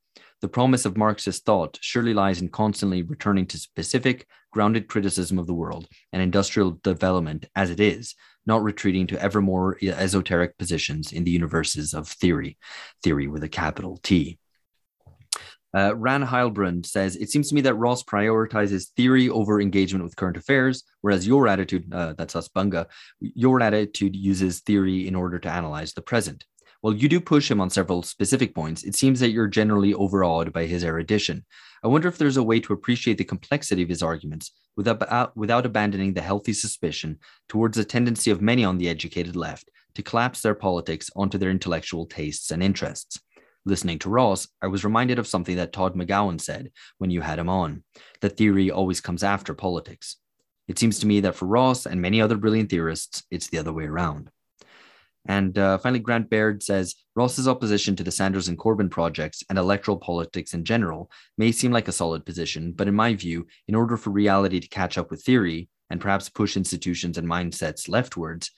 The 0.41 0.47
promise 0.47 0.85
of 0.85 0.97
Marxist 0.97 1.45
thought 1.45 1.77
surely 1.81 2.15
lies 2.15 2.41
in 2.41 2.49
constantly 2.49 3.03
returning 3.03 3.45
to 3.45 3.59
specific, 3.59 4.25
grounded 4.51 4.87
criticism 4.87 5.37
of 5.37 5.45
the 5.45 5.53
world 5.53 5.87
and 6.11 6.19
industrial 6.19 6.79
development 6.83 7.45
as 7.55 7.69
it 7.69 7.79
is, 7.79 8.15
not 8.47 8.63
retreating 8.63 9.05
to 9.05 9.21
ever 9.21 9.39
more 9.39 9.77
esoteric 9.83 10.57
positions 10.57 11.11
in 11.11 11.25
the 11.25 11.31
universes 11.31 11.93
of 11.93 12.07
theory, 12.07 12.57
theory 13.03 13.27
with 13.27 13.43
a 13.43 13.49
capital 13.49 13.99
T. 14.01 14.39
Uh, 15.73 15.95
Ran 15.95 16.25
Heilbrund 16.25 16.85
says, 16.85 17.15
It 17.15 17.29
seems 17.29 17.49
to 17.49 17.55
me 17.55 17.61
that 17.61 17.75
Ross 17.75 18.03
prioritizes 18.03 18.89
theory 18.97 19.29
over 19.29 19.61
engagement 19.61 20.03
with 20.03 20.15
current 20.15 20.37
affairs, 20.37 20.83
whereas 21.01 21.25
your 21.25 21.47
attitude, 21.47 21.91
uh, 21.93 22.13
that's 22.17 22.35
us 22.35 22.49
bunga, 22.49 22.87
your 23.19 23.61
attitude 23.61 24.15
uses 24.15 24.59
theory 24.59 25.07
in 25.07 25.15
order 25.15 25.39
to 25.39 25.49
analyze 25.49 25.93
the 25.93 26.01
present. 26.01 26.45
While 26.81 26.95
you 26.95 27.07
do 27.07 27.21
push 27.21 27.49
him 27.49 27.61
on 27.61 27.69
several 27.69 28.01
specific 28.01 28.55
points, 28.55 28.83
it 28.83 28.95
seems 28.95 29.19
that 29.19 29.29
you're 29.29 29.47
generally 29.47 29.93
overawed 29.93 30.51
by 30.51 30.65
his 30.65 30.83
erudition. 30.83 31.45
I 31.83 31.87
wonder 31.87 32.07
if 32.07 32.17
there's 32.17 32.37
a 32.37 32.43
way 32.43 32.59
to 32.59 32.73
appreciate 32.73 33.19
the 33.19 33.23
complexity 33.23 33.83
of 33.83 33.89
his 33.89 34.01
arguments 34.01 34.51
without, 34.75 35.37
without 35.37 35.65
abandoning 35.65 36.13
the 36.13 36.21
healthy 36.21 36.53
suspicion 36.53 37.19
towards 37.47 37.77
the 37.77 37.85
tendency 37.85 38.31
of 38.31 38.41
many 38.41 38.65
on 38.65 38.79
the 38.79 38.89
educated 38.89 39.35
left 39.35 39.69
to 39.93 40.01
collapse 40.01 40.41
their 40.41 40.55
politics 40.55 41.09
onto 41.15 41.37
their 41.37 41.51
intellectual 41.51 42.07
tastes 42.07 42.49
and 42.49 42.63
interests. 42.63 43.19
Listening 43.65 43.99
to 43.99 44.09
Ross, 44.09 44.47
I 44.61 44.67
was 44.67 44.83
reminded 44.83 45.19
of 45.19 45.27
something 45.27 45.57
that 45.57 45.71
Todd 45.71 45.95
McGowan 45.95 46.41
said 46.41 46.71
when 46.97 47.11
you 47.11 47.21
had 47.21 47.37
him 47.37 47.49
on 47.49 47.83
that 48.21 48.37
theory 48.37 48.71
always 48.71 49.01
comes 49.01 49.23
after 49.23 49.53
politics. 49.53 50.17
It 50.67 50.79
seems 50.79 50.99
to 50.99 51.07
me 51.07 51.19
that 51.21 51.35
for 51.35 51.45
Ross 51.45 51.85
and 51.85 52.01
many 52.01 52.21
other 52.21 52.37
brilliant 52.37 52.69
theorists, 52.69 53.23
it's 53.29 53.47
the 53.47 53.59
other 53.59 53.73
way 53.73 53.85
around. 53.85 54.31
And 55.27 55.57
uh, 55.57 55.77
finally, 55.77 55.99
Grant 55.99 56.29
Baird 56.29 56.63
says 56.63 56.95
Ross's 57.15 57.47
opposition 57.47 57.95
to 57.95 58.03
the 58.03 58.11
Sanders 58.11 58.47
and 58.47 58.57
Corbyn 58.57 58.89
projects 58.89 59.43
and 59.49 59.59
electoral 59.59 59.97
politics 59.97 60.55
in 60.55 60.65
general 60.65 61.11
may 61.37 61.51
seem 61.51 61.71
like 61.71 61.87
a 61.87 61.91
solid 61.91 62.25
position, 62.25 62.71
but 62.71 62.87
in 62.87 62.95
my 62.95 63.13
view, 63.13 63.45
in 63.67 63.75
order 63.75 63.97
for 63.97 64.09
reality 64.09 64.59
to 64.59 64.67
catch 64.69 64.97
up 64.97 65.11
with 65.11 65.23
theory 65.23 65.69
and 65.91 66.01
perhaps 66.01 66.29
push 66.29 66.57
institutions 66.57 67.19
and 67.19 67.27
mindsets 67.27 67.87
leftwards, 67.87 68.49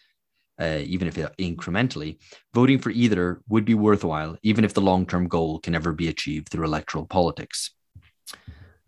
uh, 0.64 0.80
even 0.86 1.08
if 1.10 1.16
incrementally, 1.16 2.18
voting 2.54 2.80
for 2.80 2.90
either 2.90 3.42
would 3.50 3.66
be 3.66 3.74
worthwhile, 3.74 4.38
even 4.44 4.64
if 4.64 4.74
the 4.74 4.82
long 4.82 5.06
term 5.06 5.28
goal 5.28 5.60
can 5.60 5.74
never 5.74 5.92
be 5.92 6.08
achieved 6.08 6.48
through 6.50 6.64
electoral 6.66 7.06
politics. 7.06 7.72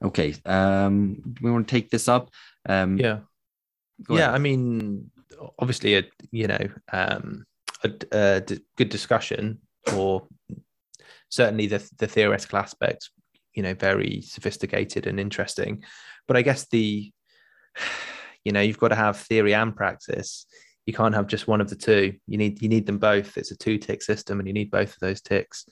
Okay, 0.02 0.36
um, 0.46 1.36
we 1.42 1.52
want 1.52 1.68
to 1.68 1.72
take 1.72 1.90
this 1.90 2.08
up. 2.08 2.30
Um, 2.70 2.98
yeah, 2.98 3.20
yeah. 4.10 4.32
I 4.32 4.38
mean, 4.38 5.12
obviously, 5.60 5.98
a 5.98 6.04
you 6.32 6.48
know, 6.48 6.70
um, 6.94 7.46
a, 7.84 7.92
a 8.12 8.42
d- 8.42 8.62
good 8.78 8.90
discussion, 8.90 9.60
or 9.94 10.28
certainly 11.30 11.68
the 11.68 11.86
the 11.98 12.08
theoretical 12.08 12.60
aspects, 12.60 13.10
you 13.54 13.64
know, 13.64 13.74
very 13.74 14.22
sophisticated 14.22 15.08
and 15.08 15.20
interesting. 15.20 15.84
But 16.26 16.38
I 16.38 16.42
guess 16.42 16.68
the, 16.70 17.12
you 18.46 18.54
know, 18.54 18.62
you've 18.62 18.80
got 18.80 18.90
to 18.90 18.96
have 18.96 19.18
theory 19.18 19.54
and 19.54 19.76
practice 19.76 20.46
you 20.86 20.94
can't 20.94 21.16
have 21.16 21.28
just 21.28 21.48
one 21.48 21.62
of 21.62 21.70
the 21.70 21.76
two. 21.76 22.16
You 22.28 22.38
need 22.38 22.62
you 22.62 22.70
need 22.70 22.86
them 22.86 23.00
both. 23.00 23.38
It's 23.38 23.52
a 23.52 23.58
two 23.58 23.78
tick 23.78 24.02
system, 24.02 24.40
and 24.40 24.48
you 24.48 24.54
need 24.54 24.72
both 24.72 24.94
of 24.94 25.00
those 25.00 25.22
ticks. 25.22 25.66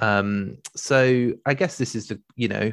Um, 0.00 0.58
so 0.76 1.32
I 1.46 1.54
guess 1.54 1.78
this 1.78 1.94
is 1.94 2.08
the 2.08 2.20
you 2.36 2.48
know, 2.48 2.72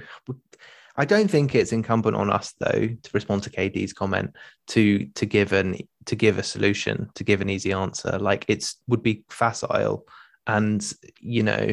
I 0.97 1.05
don't 1.05 1.29
think 1.29 1.55
it's 1.55 1.71
incumbent 1.71 2.15
on 2.15 2.29
us 2.29 2.53
though 2.59 2.87
to 2.87 3.09
respond 3.13 3.43
to 3.43 3.49
KD's 3.49 3.93
comment 3.93 4.35
to 4.67 5.05
to 5.05 5.25
give 5.25 5.53
an 5.53 5.77
to 6.05 6.15
give 6.15 6.37
a 6.37 6.43
solution 6.43 7.09
to 7.15 7.23
give 7.23 7.41
an 7.41 7.49
easy 7.49 7.71
answer. 7.71 8.17
Like 8.19 8.45
it's 8.47 8.77
would 8.87 9.03
be 9.03 9.23
facile, 9.29 10.05
and 10.45 10.93
you 11.21 11.43
know, 11.43 11.69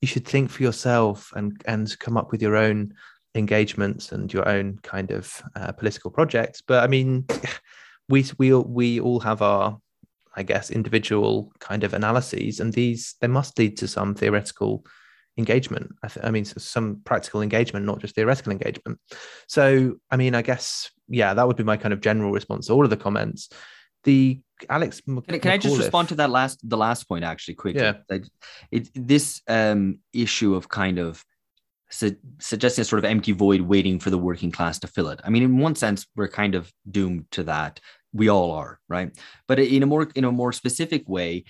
you 0.00 0.08
should 0.08 0.26
think 0.26 0.50
for 0.50 0.62
yourself 0.62 1.32
and 1.36 1.60
and 1.66 1.98
come 1.98 2.16
up 2.16 2.32
with 2.32 2.40
your 2.40 2.56
own 2.56 2.94
engagements 3.34 4.12
and 4.12 4.32
your 4.32 4.48
own 4.48 4.78
kind 4.82 5.10
of 5.10 5.42
uh, 5.56 5.72
political 5.72 6.10
projects. 6.10 6.62
But 6.62 6.82
I 6.82 6.86
mean 6.86 7.26
we 8.08 8.24
we 8.38 8.52
we 8.54 9.00
all 9.00 9.20
have 9.20 9.42
our 9.42 9.78
I 10.34 10.42
guess 10.42 10.70
individual 10.70 11.52
kind 11.58 11.84
of 11.84 11.94
analyses, 11.94 12.60
and 12.60 12.72
these 12.72 13.16
they 13.20 13.26
must 13.26 13.58
lead 13.58 13.76
to 13.78 13.88
some 13.88 14.14
theoretical 14.14 14.84
engagement. 15.36 15.94
I, 16.02 16.08
th- 16.08 16.24
I 16.26 16.30
mean, 16.30 16.44
so 16.44 16.58
some 16.58 17.00
practical 17.04 17.42
engagement, 17.42 17.86
not 17.86 18.00
just 18.00 18.14
theoretical 18.14 18.52
engagement. 18.52 18.98
So, 19.46 19.96
I 20.10 20.16
mean, 20.16 20.34
I 20.34 20.42
guess 20.42 20.90
yeah, 21.08 21.34
that 21.34 21.46
would 21.46 21.56
be 21.56 21.64
my 21.64 21.76
kind 21.76 21.92
of 21.92 22.00
general 22.00 22.32
response 22.32 22.66
to 22.66 22.72
all 22.72 22.84
of 22.84 22.90
the 22.90 22.96
comments. 22.96 23.48
The 24.04 24.40
Alex, 24.68 25.00
can, 25.00 25.22
I, 25.28 25.38
can 25.38 25.52
I 25.52 25.58
just 25.58 25.78
respond 25.78 26.08
to 26.08 26.14
that 26.16 26.30
last 26.30 26.60
the 26.68 26.76
last 26.76 27.08
point 27.08 27.24
actually 27.24 27.54
quickly? 27.54 27.82
Yeah, 27.82 28.18
it, 28.70 28.90
this 28.94 29.42
um, 29.48 29.98
issue 30.12 30.54
of 30.54 30.68
kind 30.68 30.98
of 30.98 31.24
su- 31.90 32.16
suggesting 32.38 32.82
a 32.82 32.84
sort 32.84 32.98
of 32.98 33.04
empty 33.04 33.32
void 33.32 33.62
waiting 33.62 33.98
for 33.98 34.10
the 34.10 34.18
working 34.18 34.50
class 34.50 34.78
to 34.80 34.86
fill 34.86 35.08
it. 35.08 35.20
I 35.24 35.30
mean, 35.30 35.42
in 35.42 35.58
one 35.58 35.74
sense, 35.74 36.06
we're 36.16 36.28
kind 36.28 36.54
of 36.54 36.72
doomed 36.90 37.26
to 37.32 37.44
that. 37.44 37.80
We 38.12 38.28
all 38.28 38.52
are, 38.52 38.80
right? 38.88 39.16
But 39.46 39.58
in 39.58 39.82
a 39.82 39.86
more 39.86 40.08
in 40.14 40.24
a 40.24 40.32
more 40.32 40.52
specific 40.52 41.08
way, 41.08 41.44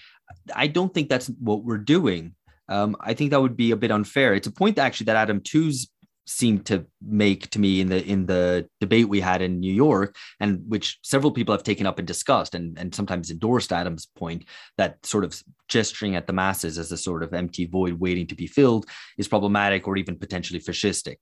I 0.55 0.67
don't 0.67 0.93
think 0.93 1.09
that's 1.09 1.29
what 1.41 1.65
we're 1.65 1.79
doing. 1.79 2.35
Um, 2.69 2.97
I 3.01 3.15
think 3.15 3.31
that 3.31 3.41
would 3.41 3.57
be 3.57 3.71
a 3.71 3.77
bit 3.77 3.91
unfair. 3.91 4.35
It's 4.35 4.47
a 4.47 4.53
point 4.53 4.79
actually 4.79 5.07
that 5.07 5.17
Adam 5.17 5.41
Tooze 5.41 5.89
seemed 6.29 6.67
to 6.67 6.85
make 7.01 7.49
to 7.49 7.59
me 7.59 7.81
in 7.81 7.89
the 7.89 8.05
in 8.05 8.27
the 8.27 8.69
debate 8.81 9.09
we 9.09 9.21
had 9.21 9.41
in 9.41 9.61
New 9.61 9.73
York, 9.73 10.15
and 10.41 10.63
which 10.69 10.99
several 11.03 11.33
people 11.33 11.55
have 11.55 11.63
taken 11.63 11.87
up 11.87 11.99
and 11.99 12.07
discussed, 12.07 12.55
and 12.55 12.79
and 12.79 12.95
sometimes 12.95 13.31
endorsed 13.31 13.73
Adam's 13.73 14.07
point 14.07 14.45
that 14.77 15.05
sort 15.07 15.25
of 15.25 15.43
gesturing 15.69 16.17
at 16.17 16.27
the 16.27 16.33
masses 16.33 16.79
as 16.79 16.93
a 16.93 16.97
sort 16.97 17.23
of 17.23 17.33
empty 17.33 17.65
void 17.67 17.95
waiting 17.95 18.27
to 18.27 18.35
be 18.35 18.47
filled 18.47 18.87
is 19.17 19.29
problematic 19.29 19.89
or 19.89 19.97
even 19.97 20.17
potentially 20.17 20.61
fascistic. 20.61 21.17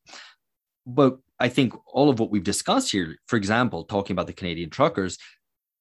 But 0.86 1.18
I 1.38 1.48
think 1.48 1.74
all 1.86 2.08
of 2.08 2.18
what 2.18 2.30
we've 2.30 2.44
discussed 2.44 2.92
here, 2.92 3.16
for 3.26 3.36
example, 3.36 3.84
talking 3.84 4.14
about 4.14 4.26
the 4.26 4.32
Canadian 4.32 4.70
truckers, 4.70 5.18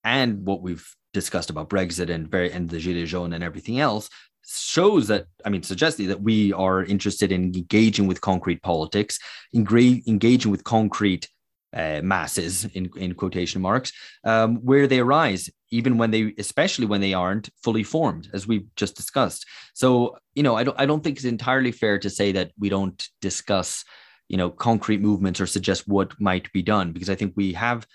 and 0.04 0.46
what 0.46 0.62
we've 0.62 0.88
discussed 1.14 1.50
about 1.50 1.70
Brexit 1.70 2.10
and 2.10 2.30
very 2.30 2.52
and 2.52 2.70
the 2.70 2.78
Gilets 2.78 3.08
jaunes 3.08 3.34
and 3.34 3.44
everything 3.44 3.80
else 3.80 4.10
shows 4.48 5.08
that 5.08 5.26
I 5.44 5.50
mean 5.50 5.64
suggesting 5.64 6.08
that 6.08 6.22
we 6.22 6.54
are 6.54 6.84
interested 6.84 7.32
in 7.32 7.56
engaging 7.56 8.08
with 8.08 8.22
concrete 8.22 8.62
politics, 8.62 9.18
engra- 9.56 10.06
engaging 10.08 10.52
with 10.52 10.64
concrete 10.64 11.28
uh, 11.74 12.00
masses 12.04 12.66
in, 12.66 12.90
in 12.96 13.14
quotation 13.14 13.62
marks 13.62 13.92
um, 14.24 14.58
where 14.58 14.88
they 14.88 15.00
arise 15.00 15.50
even 15.72 15.98
when 15.98 16.12
they 16.12 16.34
especially 16.38 16.86
when 16.86 17.02
they 17.02 17.14
aren't 17.14 17.50
fully 17.64 17.84
formed 17.84 18.30
as 18.34 18.48
we've 18.48 18.68
just 18.76 18.96
discussed. 18.96 19.46
So 19.74 20.18
you 20.36 20.44
know 20.44 20.56
i 20.56 20.64
don't 20.64 20.80
i 20.80 20.86
don't 20.86 21.04
think 21.04 21.18
it's 21.18 21.26
entirely 21.26 21.72
fair 21.72 21.98
to 22.00 22.10
say 22.10 22.32
that 22.34 22.52
we 22.60 22.70
don't 22.70 23.08
discuss 23.22 23.84
you 24.28 24.38
know 24.38 24.50
concrete 24.50 25.02
movements 25.02 25.40
or 25.40 25.46
suggest 25.46 25.88
what 25.88 26.20
might 26.20 26.52
be 26.54 26.62
done 26.62 26.92
because 26.92 27.10
i 27.10 27.16
think 27.16 27.34
we 27.36 27.54
have 27.54 27.86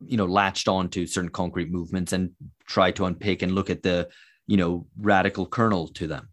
you 0.00 0.16
know 0.16 0.26
latched 0.26 0.68
on 0.68 0.88
to 0.88 1.06
certain 1.06 1.30
concrete 1.30 1.70
movements 1.70 2.12
and 2.12 2.30
try 2.66 2.90
to 2.90 3.04
unpick 3.04 3.42
and 3.42 3.54
look 3.54 3.70
at 3.70 3.82
the 3.82 4.08
you 4.46 4.56
know 4.56 4.86
radical 4.96 5.46
kernel 5.46 5.88
to 5.88 6.06
them 6.06 6.28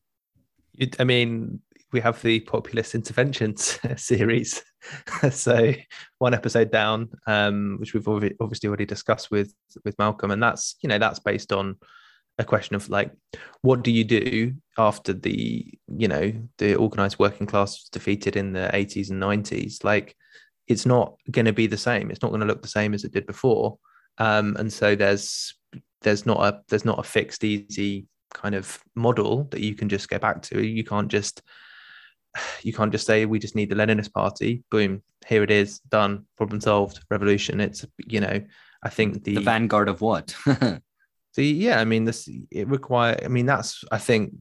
I 1.00 1.04
mean, 1.04 1.60
we 1.92 2.00
have 2.00 2.22
the 2.22 2.40
populist 2.42 2.96
interventions 2.96 3.80
series. 3.98 4.64
so 5.32 5.74
one 6.20 6.34
episode 6.34 6.72
down, 6.72 7.10
um, 7.28 7.78
which 7.80 7.94
we've 7.94 8.08
obviously 8.08 8.68
already 8.68 8.86
discussed 8.86 9.30
with 9.30 9.54
with 9.84 9.98
Malcolm, 10.00 10.32
and 10.32 10.42
that's 10.42 10.76
you 10.82 10.90
know 10.90 10.98
that's 10.98 11.20
based 11.20 11.52
on 11.52 11.78
a 12.38 12.44
question 12.44 12.76
of 12.76 12.90
like, 12.90 13.12
what 13.62 13.84
do 13.84 13.92
you 13.92 14.04
do 14.04 14.54
after 14.78 15.14
the 15.14 15.66
you 15.88 16.08
know 16.08 16.34
the 16.58 16.76
organized 16.76 17.20
working 17.20 17.48
class 17.48 17.72
was 17.72 17.90
defeated 17.92 18.36
in 18.36 18.54
the 18.54 18.70
80s 18.74 19.10
and 19.10 19.22
90s? 19.22 19.84
Like, 19.84 20.16
it's 20.68 20.86
not 20.86 21.16
going 21.30 21.46
to 21.46 21.54
be 21.54 21.68
the 21.68 21.78
same. 21.78 22.10
It's 22.10 22.22
not 22.22 22.30
going 22.30 22.42
to 22.42 22.48
look 22.48 22.62
the 22.62 22.68
same 22.68 22.94
as 22.94 23.04
it 23.04 23.14
did 23.14 23.28
before. 23.28 23.78
Um, 24.18 24.56
and 24.58 24.72
so 24.72 24.96
there's 24.96 25.54
there's 26.02 26.26
not 26.26 26.40
a 26.42 26.62
there's 26.70 26.86
not 26.86 27.00
a 27.00 27.04
fixed 27.04 27.44
easy 27.44 28.08
kind 28.34 28.56
of 28.56 28.82
model 28.96 29.46
that 29.52 29.62
you 29.62 29.76
can 29.76 29.90
just 29.90 30.10
go 30.10 30.20
back 30.20 30.42
to. 30.44 30.66
You 30.66 30.84
can't 30.84 31.10
just 31.10 31.42
you 32.62 32.74
can't 32.74 32.92
just 32.92 33.06
say 33.06 33.26
we 33.26 33.40
just 33.40 33.56
need 33.56 33.70
the 33.70 33.76
Leninist 33.76 34.14
party. 34.14 34.64
Boom, 34.72 35.02
here 35.28 35.44
it 35.44 35.52
is, 35.52 35.80
done, 35.80 36.26
problem 36.38 36.62
solved, 36.62 37.04
revolution. 37.10 37.60
It's 37.60 37.86
you 37.98 38.20
know, 38.20 38.42
I 38.84 38.90
think 38.90 39.24
the, 39.24 39.36
the 39.36 39.42
vanguard 39.42 39.90
of 39.90 40.02
what 40.02 40.36
the 41.36 41.46
yeah, 41.46 41.80
I 41.80 41.86
mean 41.86 42.06
this 42.06 42.30
it 42.52 42.68
require. 42.68 43.20
I 43.24 43.28
mean 43.28 43.46
that's 43.46 43.84
I 43.92 43.98
think 43.98 44.34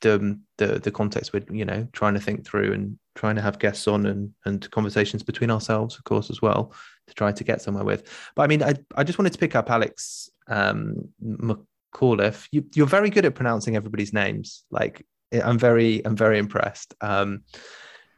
the 0.00 0.38
the 0.58 0.78
the 0.78 0.90
context 0.90 1.32
we're 1.32 1.44
you 1.50 1.64
know 1.64 1.86
trying 1.92 2.14
to 2.14 2.20
think 2.20 2.46
through 2.46 2.72
and 2.72 2.98
trying 3.14 3.34
to 3.34 3.42
have 3.42 3.58
guests 3.58 3.88
on 3.88 4.06
and 4.06 4.32
and 4.44 4.70
conversations 4.70 5.22
between 5.22 5.50
ourselves, 5.50 5.96
of 5.96 6.04
course, 6.04 6.30
as 6.30 6.42
well 6.42 6.72
to 7.06 7.14
try 7.14 7.32
to 7.32 7.44
get 7.44 7.62
somewhere 7.62 7.84
with. 7.84 8.08
But 8.34 8.42
I 8.42 8.46
mean, 8.46 8.62
I 8.62 8.74
I 8.94 9.04
just 9.04 9.18
wanted 9.18 9.32
to 9.32 9.38
pick 9.38 9.54
up 9.54 9.70
Alex 9.70 10.30
um, 10.48 11.08
McAuliffe. 11.22 12.46
You, 12.52 12.64
you're 12.74 12.86
very 12.86 13.10
good 13.10 13.24
at 13.24 13.34
pronouncing 13.34 13.76
everybody's 13.76 14.12
names. 14.12 14.64
Like 14.70 15.04
I'm 15.32 15.58
very 15.58 16.04
I'm 16.04 16.16
very 16.16 16.38
impressed. 16.38 16.94
Um, 17.00 17.42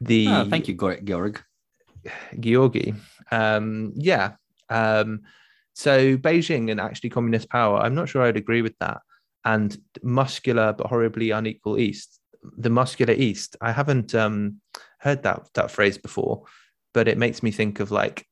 the 0.00 0.28
oh, 0.28 0.48
thank 0.48 0.68
you 0.68 0.74
Georg. 0.74 1.42
Georgi. 2.40 2.94
Um, 3.30 3.92
yeah. 3.94 4.32
Um, 4.68 5.22
so 5.78 6.16
Beijing 6.16 6.72
and 6.72 6.80
actually 6.80 7.10
communist 7.10 7.48
power, 7.48 7.78
I'm 7.78 7.94
not 7.94 8.08
sure 8.08 8.22
I'd 8.22 8.36
agree 8.36 8.62
with 8.62 8.76
that. 8.80 8.98
And 9.44 9.78
muscular 10.02 10.72
but 10.72 10.88
horribly 10.88 11.30
unequal 11.30 11.78
East, 11.78 12.18
the 12.42 12.68
muscular 12.68 13.14
East. 13.14 13.54
I 13.60 13.70
haven't 13.70 14.12
um, 14.12 14.60
heard 14.98 15.22
that 15.22 15.46
that 15.54 15.70
phrase 15.70 15.96
before, 15.96 16.42
but 16.92 17.06
it 17.06 17.16
makes 17.16 17.44
me 17.44 17.52
think 17.52 17.78
of 17.78 17.92
like 17.92 18.26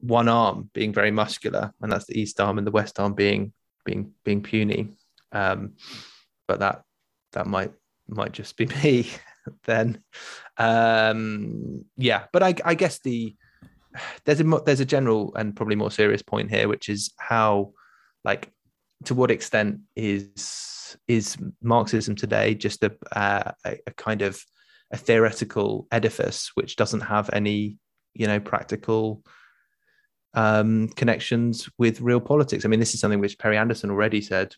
one 0.00 0.28
arm 0.28 0.68
being 0.74 0.92
very 0.92 1.12
muscular, 1.12 1.72
and 1.80 1.92
that's 1.92 2.06
the 2.06 2.20
East 2.20 2.40
arm, 2.40 2.58
and 2.58 2.66
the 2.66 2.72
West 2.72 2.98
arm 2.98 3.14
being 3.14 3.52
being 3.84 4.12
being 4.24 4.42
puny. 4.42 4.96
Um, 5.30 5.74
but 6.48 6.58
that 6.58 6.82
that 7.34 7.46
might 7.46 7.72
might 8.08 8.32
just 8.32 8.56
be 8.56 8.66
me 8.82 9.08
then. 9.64 10.02
Um, 10.58 11.84
yeah, 11.96 12.24
but 12.32 12.42
I, 12.42 12.54
I 12.64 12.74
guess 12.74 12.98
the 12.98 13.36
there's 14.24 14.40
a 14.40 14.44
there's 14.64 14.80
a 14.80 14.84
general 14.84 15.34
and 15.36 15.54
probably 15.54 15.76
more 15.76 15.90
serious 15.90 16.22
point 16.22 16.50
here, 16.50 16.68
which 16.68 16.88
is 16.88 17.12
how 17.18 17.72
like 18.24 18.50
to 19.04 19.14
what 19.14 19.30
extent 19.30 19.80
is 19.94 20.96
is 21.08 21.36
Marxism 21.62 22.14
today 22.14 22.54
just 22.54 22.82
a 22.82 22.92
uh, 23.12 23.52
a, 23.64 23.78
a 23.86 23.90
kind 23.92 24.22
of 24.22 24.42
a 24.92 24.96
theoretical 24.96 25.86
edifice 25.90 26.50
which 26.54 26.76
doesn't 26.76 27.00
have 27.00 27.28
any 27.32 27.78
you 28.14 28.26
know 28.26 28.40
practical 28.40 29.22
um, 30.34 30.88
connections 30.88 31.68
with 31.78 32.00
real 32.00 32.20
politics. 32.20 32.64
I 32.64 32.68
mean, 32.68 32.80
this 32.80 32.94
is 32.94 33.00
something 33.00 33.20
which 33.20 33.38
Perry 33.38 33.56
Anderson 33.56 33.90
already 33.90 34.20
said 34.20 34.54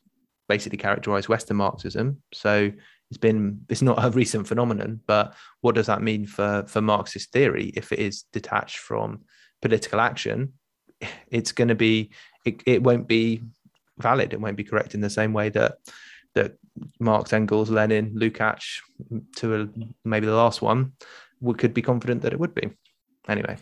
basically 0.49 0.78
characterized 0.78 1.28
Western 1.28 1.57
Marxism. 1.57 2.22
So 2.34 2.72
it's 3.11 3.19
been 3.19 3.65
it's 3.69 3.83
not 3.83 4.03
a 4.03 4.11
recent 4.23 4.47
phenomenon, 4.47 5.01
but 5.07 5.35
what 5.61 5.75
does 5.75 5.87
that 5.87 6.03
mean 6.03 6.27
for 6.27 6.65
for 6.67 6.81
Marxist 6.81 7.33
theory 7.33 7.73
if 7.75 7.93
it 7.93 7.99
is 7.99 8.25
detached 8.33 8.79
from 8.79 9.23
political 9.63 10.01
action? 10.01 10.55
It's 11.31 11.53
going 11.53 11.69
to 11.69 11.77
be 11.77 12.11
it, 12.45 12.63
it 12.67 12.83
won't 12.83 13.07
be 13.07 13.43
valid. 13.99 14.33
It 14.33 14.41
won't 14.41 14.57
be 14.57 14.65
correct 14.65 14.95
in 14.95 15.01
the 15.01 15.11
same 15.11 15.33
way 15.33 15.49
that 15.51 15.77
that 16.35 16.57
Marx, 16.99 17.33
Engels, 17.33 17.71
Lenin, 17.71 18.15
Lukács, 18.15 18.81
to 19.37 19.63
a, 19.63 19.69
maybe 20.05 20.27
the 20.27 20.35
last 20.35 20.63
one, 20.63 20.93
we 21.41 21.55
could 21.55 21.75
be 21.75 21.83
confident 21.83 22.23
that 22.23 22.33
it 22.33 22.41
would 22.41 22.55
be. 22.55 22.71
Anyway. 23.29 23.57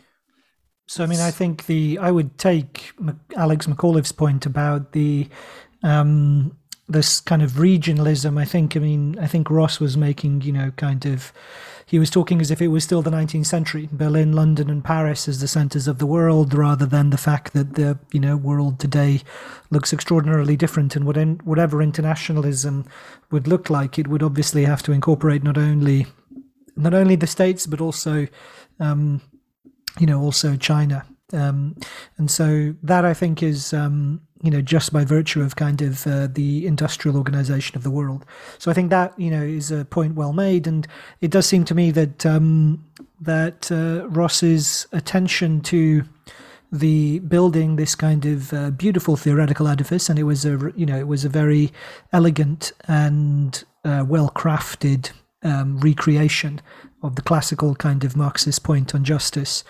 So 0.86 1.02
I 1.02 1.06
mean, 1.06 1.20
I 1.20 1.30
think 1.30 1.66
the 1.66 1.98
I 1.98 2.10
would 2.10 2.38
take 2.38 2.92
Alex 3.36 3.66
McAuliffe's 3.66 4.12
point 4.12 4.46
about 4.46 4.92
the 4.92 5.28
um, 5.82 6.56
this 6.88 7.20
kind 7.20 7.42
of 7.42 7.52
regionalism. 7.52 8.38
I 8.38 8.44
think 8.44 8.76
I 8.76 8.80
mean 8.80 9.18
I 9.18 9.26
think 9.26 9.50
Ross 9.50 9.80
was 9.80 9.96
making 9.96 10.42
you 10.42 10.52
know 10.52 10.70
kind 10.76 11.04
of 11.06 11.32
he 11.86 12.00
was 12.00 12.10
talking 12.10 12.40
as 12.40 12.50
if 12.50 12.60
it 12.60 12.68
was 12.68 12.82
still 12.82 13.00
the 13.00 13.10
19th 13.10 13.46
century, 13.46 13.88
Berlin, 13.92 14.32
London, 14.32 14.68
and 14.68 14.82
Paris 14.84 15.28
as 15.28 15.40
the 15.40 15.46
centers 15.46 15.86
of 15.86 15.98
the 15.98 16.06
world, 16.06 16.52
rather 16.52 16.84
than 16.84 17.10
the 17.10 17.16
fact 17.16 17.52
that 17.52 17.74
the 17.74 17.98
you 18.12 18.20
know 18.20 18.36
world 18.36 18.78
today 18.80 19.22
looks 19.70 19.92
extraordinarily 19.92 20.56
different. 20.56 20.96
And 20.96 21.04
whatever 21.04 21.82
internationalism 21.82 22.84
would 23.30 23.46
look 23.46 23.70
like, 23.70 23.98
it 23.98 24.08
would 24.08 24.22
obviously 24.22 24.64
have 24.64 24.82
to 24.84 24.92
incorporate 24.92 25.42
not 25.42 25.58
only 25.58 26.06
not 26.76 26.92
only 26.92 27.16
the 27.16 27.26
states 27.26 27.66
but 27.66 27.80
also 27.80 28.26
um, 28.80 29.22
you 29.98 30.06
know, 30.06 30.20
also 30.20 30.56
China. 30.56 31.04
Um, 31.32 31.76
and 32.18 32.30
so 32.30 32.74
that 32.82 33.04
I 33.04 33.14
think 33.14 33.42
is, 33.42 33.72
um, 33.72 34.20
you 34.46 34.52
know, 34.52 34.62
just 34.62 34.92
by 34.92 35.04
virtue 35.04 35.42
of 35.42 35.56
kind 35.56 35.82
of 35.82 36.06
uh, 36.06 36.28
the 36.32 36.66
industrial 36.66 37.16
organization 37.16 37.76
of 37.76 37.82
the 37.82 37.90
world. 37.90 38.24
So 38.58 38.70
I 38.70 38.74
think 38.74 38.90
that, 38.90 39.12
you 39.18 39.30
know, 39.30 39.42
is 39.42 39.72
a 39.72 39.84
point 39.84 40.14
well 40.14 40.32
made. 40.32 40.68
And 40.68 40.86
it 41.20 41.32
does 41.32 41.46
seem 41.46 41.64
to 41.64 41.74
me 41.74 41.90
that, 41.90 42.24
um, 42.24 42.84
that 43.20 43.70
uh, 43.72 44.08
Ross's 44.08 44.86
attention 44.92 45.60
to 45.62 46.04
the 46.70 47.18
building 47.20 47.76
this 47.76 47.94
kind 47.94 48.24
of 48.24 48.52
uh, 48.52 48.70
beautiful 48.70 49.16
theoretical 49.16 49.68
edifice, 49.68 50.08
and 50.08 50.18
it 50.18 50.24
was 50.24 50.44
a, 50.44 50.72
you 50.76 50.86
know, 50.86 50.98
it 50.98 51.08
was 51.08 51.24
a 51.24 51.28
very 51.28 51.72
elegant 52.12 52.72
and 52.88 53.64
uh, 53.84 54.04
well 54.06 54.30
crafted 54.30 55.10
um, 55.42 55.78
recreation 55.78 56.60
of 57.02 57.14
the 57.14 57.22
classical 57.22 57.74
kind 57.74 58.04
of 58.04 58.16
Marxist 58.16 58.62
point 58.62 58.94
on 58.94 59.04
justice. 59.04 59.64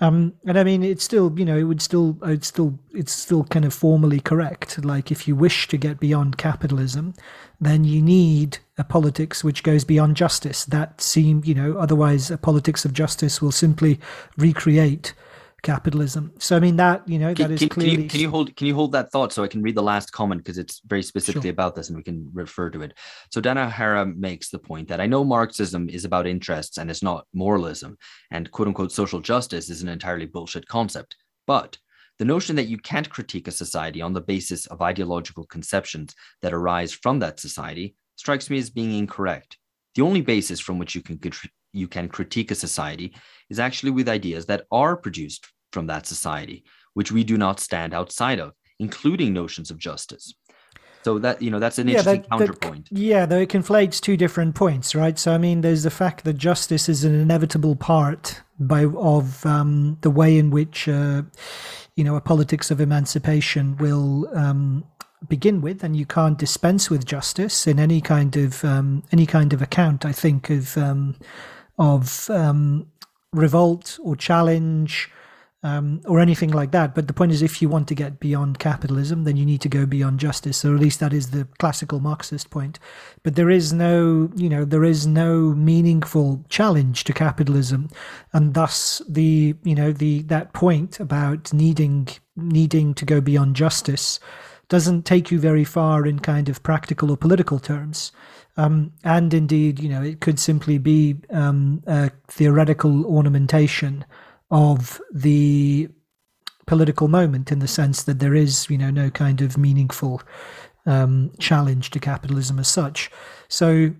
Um, 0.00 0.34
and 0.46 0.58
I 0.58 0.64
mean, 0.64 0.82
it's 0.82 1.04
still, 1.04 1.36
you 1.38 1.44
know, 1.44 1.56
it 1.56 1.64
would 1.64 1.82
still, 1.82 2.16
it's 2.22 2.46
still, 2.46 2.78
it's 2.92 3.12
still 3.12 3.44
kind 3.44 3.64
of 3.64 3.74
formally 3.74 4.20
correct. 4.20 4.84
Like, 4.84 5.10
if 5.10 5.26
you 5.26 5.34
wish 5.34 5.68
to 5.68 5.76
get 5.76 6.00
beyond 6.00 6.38
capitalism, 6.38 7.14
then 7.60 7.84
you 7.84 8.00
need 8.00 8.58
a 8.78 8.84
politics 8.84 9.42
which 9.42 9.64
goes 9.64 9.84
beyond 9.84 10.16
justice. 10.16 10.64
That 10.64 11.00
seem, 11.00 11.42
you 11.44 11.54
know, 11.54 11.76
otherwise 11.76 12.30
a 12.30 12.38
politics 12.38 12.84
of 12.84 12.92
justice 12.92 13.42
will 13.42 13.52
simply 13.52 13.98
recreate 14.36 15.14
capitalism. 15.62 16.32
So 16.38 16.56
I 16.56 16.60
mean 16.60 16.76
that 16.76 17.08
you 17.08 17.18
know 17.18 17.34
can, 17.34 17.48
that 17.48 17.54
is 17.54 17.60
can, 17.60 17.68
clearly. 17.68 17.94
Can 17.96 18.02
you, 18.02 18.08
can 18.08 18.20
you, 18.20 18.30
hold 18.30 18.56
can 18.56 18.66
you 18.66 18.74
hold 18.74 18.92
that 18.92 19.10
thought 19.10 19.32
so 19.32 19.42
I 19.42 19.48
can 19.48 19.62
read 19.62 19.74
the 19.74 19.82
last 19.82 20.12
comment 20.12 20.42
because 20.42 20.58
it's 20.58 20.80
very 20.86 21.02
specifically 21.02 21.48
Sure. 21.48 21.52
about 21.52 21.74
this 21.74 21.88
and 21.88 21.96
we 21.96 22.02
can 22.02 22.30
refer 22.32 22.70
to 22.70 22.82
it. 22.82 22.94
So 23.30 23.40
Dana 23.40 23.66
O'Hara 23.66 24.06
makes 24.06 24.50
the 24.50 24.58
point 24.58 24.88
that 24.88 25.00
I 25.00 25.06
know 25.06 25.24
Marxism 25.24 25.88
is 25.88 26.04
about 26.04 26.26
interests 26.26 26.78
and 26.78 26.90
it's 26.90 27.02
not 27.02 27.26
moralism, 27.32 27.96
and 28.30 28.50
quote 28.50 28.68
unquote 28.68 28.92
social 28.92 29.20
justice 29.20 29.68
is 29.70 29.82
an 29.82 29.88
entirely 29.88 30.26
bullshit 30.26 30.66
concept. 30.68 31.16
But 31.46 31.78
the 32.18 32.24
notion 32.24 32.56
that 32.56 32.66
you 32.66 32.78
can't 32.78 33.08
critique 33.08 33.46
a 33.46 33.52
society 33.52 34.02
on 34.02 34.12
the 34.12 34.20
basis 34.20 34.66
of 34.66 34.82
ideological 34.82 35.44
conceptions 35.44 36.14
that 36.42 36.52
arise 36.52 36.92
from 36.92 37.20
that 37.20 37.38
society 37.38 37.94
strikes 38.16 38.50
me 38.50 38.58
as 38.58 38.70
being 38.70 38.92
incorrect. 38.92 39.56
The 39.94 40.02
only 40.02 40.20
basis 40.20 40.60
from 40.60 40.78
which 40.78 40.94
you 40.94 41.02
can 41.02 41.16
you 41.72 41.88
can 41.88 42.08
critique 42.08 42.50
a 42.50 42.54
society 42.54 43.14
is 43.50 43.58
actually 43.58 43.90
with 43.90 44.08
ideas 44.08 44.46
that 44.46 44.64
are 44.70 44.96
produced 44.96 45.46
from 45.72 45.86
that 45.86 46.06
society, 46.06 46.64
which 46.94 47.12
we 47.12 47.24
do 47.24 47.36
not 47.36 47.60
stand 47.60 47.94
outside 47.94 48.40
of, 48.40 48.52
including 48.78 49.32
notions 49.32 49.70
of 49.70 49.78
justice. 49.78 50.34
So 51.04 51.18
that 51.20 51.40
you 51.40 51.50
know 51.50 51.60
that's 51.60 51.78
an 51.78 51.88
interesting 51.88 52.22
that- 52.22 52.38
that- 52.38 52.60
counterpoint. 52.60 52.88
yeah, 52.90 53.24
though 53.24 53.38
it 53.38 53.48
conflates 53.48 54.00
two 54.00 54.16
different 54.16 54.54
points, 54.54 54.94
right? 54.94 55.18
So 55.18 55.32
I 55.32 55.38
mean, 55.38 55.60
there's 55.60 55.84
the 55.84 55.90
fact 55.90 56.24
that 56.24 56.34
justice 56.34 56.88
is 56.88 57.04
an 57.04 57.14
inevitable 57.14 57.76
part 57.76 58.42
by 58.58 58.84
of 58.84 59.46
um, 59.46 59.96
the 60.00 60.10
way 60.10 60.36
in 60.36 60.50
which 60.50 60.88
uh, 60.88 61.22
you 61.94 62.04
know 62.04 62.16
a 62.16 62.20
politics 62.20 62.70
of 62.70 62.80
emancipation 62.80 63.76
will 63.76 64.28
um, 64.36 64.84
begin 65.28 65.60
with, 65.60 65.84
and 65.84 65.96
you 65.96 66.04
can't 66.04 66.36
dispense 66.38 66.90
with 66.90 67.04
justice 67.04 67.66
in 67.66 67.78
any 67.78 68.00
kind 68.00 68.36
of 68.36 68.64
um, 68.64 69.04
any 69.12 69.24
kind 69.24 69.52
of 69.52 69.62
account. 69.62 70.04
I 70.04 70.12
think 70.12 70.50
of 70.50 70.76
um, 70.76 71.14
of 71.78 72.28
um, 72.30 72.86
revolt 73.32 73.98
or 74.02 74.16
challenge 74.16 75.10
um, 75.62 76.00
or 76.04 76.20
anything 76.20 76.50
like 76.50 76.70
that. 76.70 76.94
But 76.94 77.08
the 77.08 77.12
point 77.12 77.32
is, 77.32 77.42
if 77.42 77.60
you 77.60 77.68
want 77.68 77.88
to 77.88 77.94
get 77.94 78.20
beyond 78.20 78.58
capitalism, 78.58 79.24
then 79.24 79.36
you 79.36 79.44
need 79.44 79.60
to 79.62 79.68
go 79.68 79.86
beyond 79.86 80.20
justice. 80.20 80.64
Or 80.64 80.74
at 80.74 80.80
least 80.80 81.00
that 81.00 81.12
is 81.12 81.30
the 81.30 81.46
classical 81.58 82.00
Marxist 82.00 82.50
point. 82.50 82.78
But 83.22 83.34
there 83.34 83.50
is 83.50 83.72
no, 83.72 84.30
you 84.36 84.48
know, 84.48 84.64
there 84.64 84.84
is 84.84 85.06
no 85.06 85.54
meaningful 85.54 86.44
challenge 86.48 87.04
to 87.04 87.12
capitalism, 87.12 87.88
and 88.32 88.54
thus 88.54 89.02
the, 89.08 89.54
you 89.64 89.74
know, 89.74 89.92
the 89.92 90.22
that 90.22 90.52
point 90.52 91.00
about 91.00 91.52
needing 91.52 92.08
needing 92.36 92.94
to 92.94 93.04
go 93.04 93.20
beyond 93.20 93.56
justice 93.56 94.20
doesn't 94.68 95.04
take 95.04 95.30
you 95.30 95.40
very 95.40 95.64
far 95.64 96.06
in 96.06 96.18
kind 96.18 96.48
of 96.48 96.62
practical 96.62 97.10
or 97.10 97.16
political 97.16 97.58
terms. 97.58 98.12
Um, 98.58 98.92
and 99.04 99.32
indeed, 99.32 99.78
you 99.78 99.88
know, 99.88 100.02
it 100.02 100.20
could 100.20 100.38
simply 100.40 100.78
be 100.78 101.16
um, 101.30 101.82
a 101.86 102.10
theoretical 102.26 103.06
ornamentation 103.06 104.04
of 104.50 105.00
the 105.14 105.88
political 106.66 107.06
moment 107.06 107.52
in 107.52 107.60
the 107.60 107.68
sense 107.68 108.02
that 108.02 108.18
there 108.18 108.34
is, 108.34 108.68
you 108.68 108.76
know, 108.76 108.90
no 108.90 109.10
kind 109.10 109.40
of 109.40 109.56
meaningful 109.56 110.20
um, 110.86 111.30
challenge 111.38 111.90
to 111.90 112.00
capitalism 112.00 112.58
as 112.58 112.66
such. 112.66 113.10
So 113.48 113.92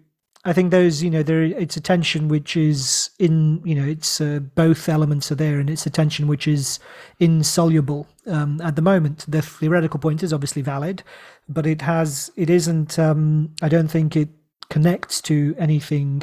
I 0.45 0.53
think 0.53 0.71
those, 0.71 1.03
you 1.03 1.11
know, 1.11 1.23
there 1.23 1.43
it's 1.43 1.77
a 1.77 1.81
tension 1.81 2.27
which 2.29 2.57
is 2.57 3.11
in, 3.19 3.61
you 3.65 3.75
know, 3.75 3.87
it's 3.87 4.21
uh, 4.21 4.41
both 4.55 4.89
elements 4.89 5.31
are 5.31 5.37
there, 5.37 5.61
and 5.61 5.71
it's 5.71 5.87
a 5.87 5.91
tension 5.91 6.27
which 6.27 6.49
is 6.49 6.79
insoluble 7.21 8.07
um, 8.27 8.61
at 8.61 8.75
the 8.75 8.83
moment. 8.83 9.25
The 9.29 9.43
theoretical 9.43 10.01
point 10.01 10.23
is 10.23 10.33
obviously 10.33 10.63
valid, 10.63 11.03
but 11.49 11.67
it 11.67 11.83
has, 11.83 12.31
it 12.37 12.51
isn't. 12.51 12.99
Um, 12.99 13.55
I 13.63 13.69
don't 13.69 13.89
think 13.89 14.17
it 14.17 14.31
connects 14.71 15.21
to 15.23 15.55
anything 15.59 16.23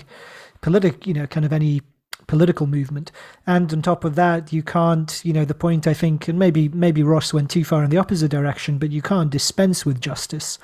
politic, 0.62 1.06
you 1.08 1.14
know, 1.14 1.28
kind 1.28 1.46
of 1.46 1.54
any 1.54 1.82
political 2.28 2.68
movement. 2.68 3.12
And 3.46 3.72
on 3.72 3.82
top 3.82 4.04
of 4.04 4.16
that, 4.16 4.52
you 4.52 4.64
can't, 4.64 5.22
you 5.24 5.34
know, 5.34 5.46
the 5.46 5.54
point 5.54 5.88
I 5.88 5.94
think, 5.94 6.28
and 6.28 6.40
maybe 6.40 6.70
maybe 6.70 7.04
Ross 7.04 7.34
went 7.34 7.52
too 7.52 7.64
far 7.64 7.84
in 7.84 7.90
the 7.90 7.98
opposite 7.98 8.32
direction, 8.32 8.78
but 8.78 8.92
you 8.92 9.02
can't 9.02 9.30
dispense 9.30 9.86
with 9.86 10.02
justice, 10.02 10.58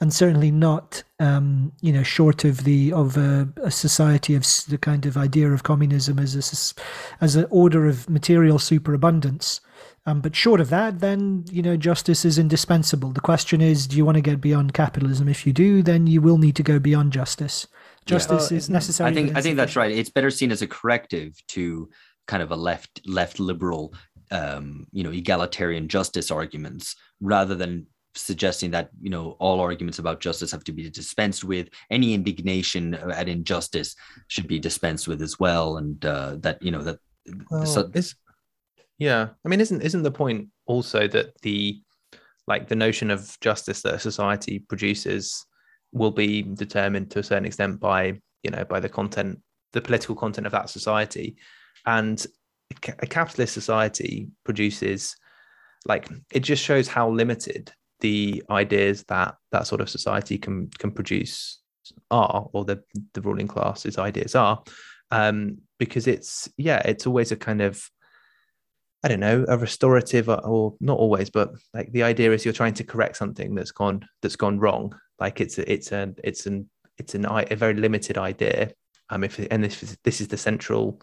and 0.00 0.12
certainly 0.12 0.50
not, 0.50 1.02
um, 1.18 1.72
you 1.80 1.92
know, 1.92 2.04
short 2.04 2.44
of 2.44 2.64
the 2.64 2.92
of 2.92 3.16
a, 3.16 3.48
a 3.62 3.70
society 3.70 4.34
of 4.34 4.44
the 4.68 4.78
kind 4.78 5.06
of 5.06 5.16
idea 5.16 5.50
of 5.52 5.64
communism 5.64 6.18
as 6.18 6.34
a, 6.36 7.24
as 7.24 7.36
an 7.36 7.46
order 7.50 7.86
of 7.86 8.08
material 8.08 8.58
superabundance. 8.58 9.60
Um, 10.08 10.22
but 10.22 10.34
short 10.34 10.60
of 10.60 10.70
that, 10.70 11.00
then 11.00 11.44
you 11.50 11.60
know 11.60 11.76
justice 11.76 12.24
is 12.24 12.38
indispensable. 12.38 13.10
The 13.10 13.20
question 13.20 13.60
is, 13.60 13.86
do 13.86 13.96
you 13.96 14.06
want 14.06 14.16
to 14.16 14.22
get 14.22 14.40
beyond 14.40 14.72
capitalism? 14.72 15.28
If 15.28 15.46
you 15.46 15.52
do, 15.52 15.82
then 15.82 16.06
you 16.06 16.22
will 16.22 16.38
need 16.38 16.56
to 16.56 16.62
go 16.62 16.78
beyond 16.78 17.12
justice. 17.12 17.66
Justice 18.06 18.50
Uh, 18.50 18.54
is 18.54 18.70
necessary. 18.70 19.10
I 19.10 19.14
think 19.14 19.36
I 19.36 19.42
think 19.42 19.56
that's 19.56 19.76
right. 19.76 19.90
It's 19.90 20.08
better 20.08 20.30
seen 20.30 20.50
as 20.50 20.62
a 20.62 20.66
corrective 20.66 21.34
to 21.48 21.90
kind 22.26 22.42
of 22.42 22.50
a 22.50 22.56
left 22.56 23.02
left 23.06 23.38
liberal, 23.38 23.92
um, 24.30 24.86
you 24.92 25.04
know, 25.04 25.10
egalitarian 25.10 25.88
justice 25.88 26.30
arguments 26.30 26.96
rather 27.20 27.54
than 27.54 27.86
suggesting 28.14 28.70
that 28.70 28.88
you 29.02 29.10
know 29.10 29.36
all 29.38 29.60
arguments 29.60 29.98
about 29.98 30.20
justice 30.20 30.50
have 30.52 30.64
to 30.64 30.72
be 30.72 30.88
dispensed 30.88 31.44
with. 31.44 31.68
Any 31.90 32.14
indignation 32.14 32.94
at 32.94 33.28
injustice 33.28 33.94
should 34.28 34.48
be 34.48 34.58
dispensed 34.58 35.06
with 35.06 35.20
as 35.20 35.38
well, 35.38 35.76
and 35.76 36.02
uh, 36.02 36.36
that 36.36 36.62
you 36.62 36.70
know 36.70 36.82
that. 36.82 36.98
Well, 37.50 37.66
so- 37.66 37.90
is 37.92 38.14
yeah. 38.98 39.28
I 39.44 39.48
mean, 39.48 39.60
isn't 39.60 39.82
isn't 39.82 40.02
the 40.02 40.10
point 40.10 40.48
also 40.66 41.06
that 41.08 41.40
the 41.42 41.80
like 42.46 42.68
the 42.68 42.76
notion 42.76 43.10
of 43.10 43.38
justice 43.40 43.82
that 43.82 43.94
a 43.94 43.98
society 43.98 44.58
produces 44.58 45.46
will 45.92 46.10
be 46.10 46.42
determined 46.42 47.10
to 47.10 47.20
a 47.20 47.22
certain 47.22 47.44
extent 47.44 47.80
by 47.80 48.20
you 48.42 48.50
know 48.50 48.64
by 48.64 48.80
the 48.80 48.88
content, 48.88 49.40
the 49.72 49.80
political 49.80 50.14
content 50.14 50.46
of 50.46 50.52
that 50.52 50.70
society, 50.70 51.36
and 51.86 52.26
a 52.70 53.06
capitalist 53.06 53.54
society 53.54 54.28
produces 54.44 55.16
like 55.86 56.08
it 56.32 56.40
just 56.40 56.62
shows 56.62 56.88
how 56.88 57.08
limited 57.08 57.72
the 58.00 58.42
ideas 58.50 59.04
that 59.04 59.36
that 59.52 59.66
sort 59.66 59.80
of 59.80 59.88
society 59.88 60.38
can 60.38 60.68
can 60.78 60.90
produce 60.90 61.60
are 62.10 62.48
or 62.52 62.64
the 62.64 62.82
the 63.14 63.20
ruling 63.22 63.48
class's 63.48 63.96
ideas 63.96 64.34
are 64.34 64.62
um 65.10 65.56
because 65.78 66.06
it's 66.06 66.48
yeah 66.58 66.82
it's 66.84 67.06
always 67.06 67.32
a 67.32 67.36
kind 67.36 67.62
of 67.62 67.88
i 69.04 69.08
don't 69.08 69.20
know 69.20 69.44
a 69.48 69.56
restorative 69.56 70.28
or, 70.28 70.44
or 70.46 70.74
not 70.80 70.98
always 70.98 71.30
but 71.30 71.50
like 71.74 71.92
the 71.92 72.02
idea 72.02 72.32
is 72.32 72.44
you're 72.44 72.54
trying 72.54 72.74
to 72.74 72.84
correct 72.84 73.16
something 73.16 73.54
that's 73.54 73.70
gone 73.70 74.06
that's 74.22 74.36
gone 74.36 74.58
wrong. 74.58 74.94
Like 75.18 75.40
it's 75.40 75.58
a, 75.58 75.70
it's 75.70 75.92
an 75.92 76.16
it's 76.22 76.46
an 76.46 76.68
it's 76.98 77.14
an 77.14 77.26
a 77.26 77.56
very 77.56 77.74
limited 77.74 78.18
idea. 78.18 78.72
Um 79.10 79.24
if 79.24 79.38
and 79.50 79.62
this 79.62 79.82
is 79.82 79.96
this 80.04 80.20
is 80.20 80.28
the 80.28 80.36
central 80.36 81.00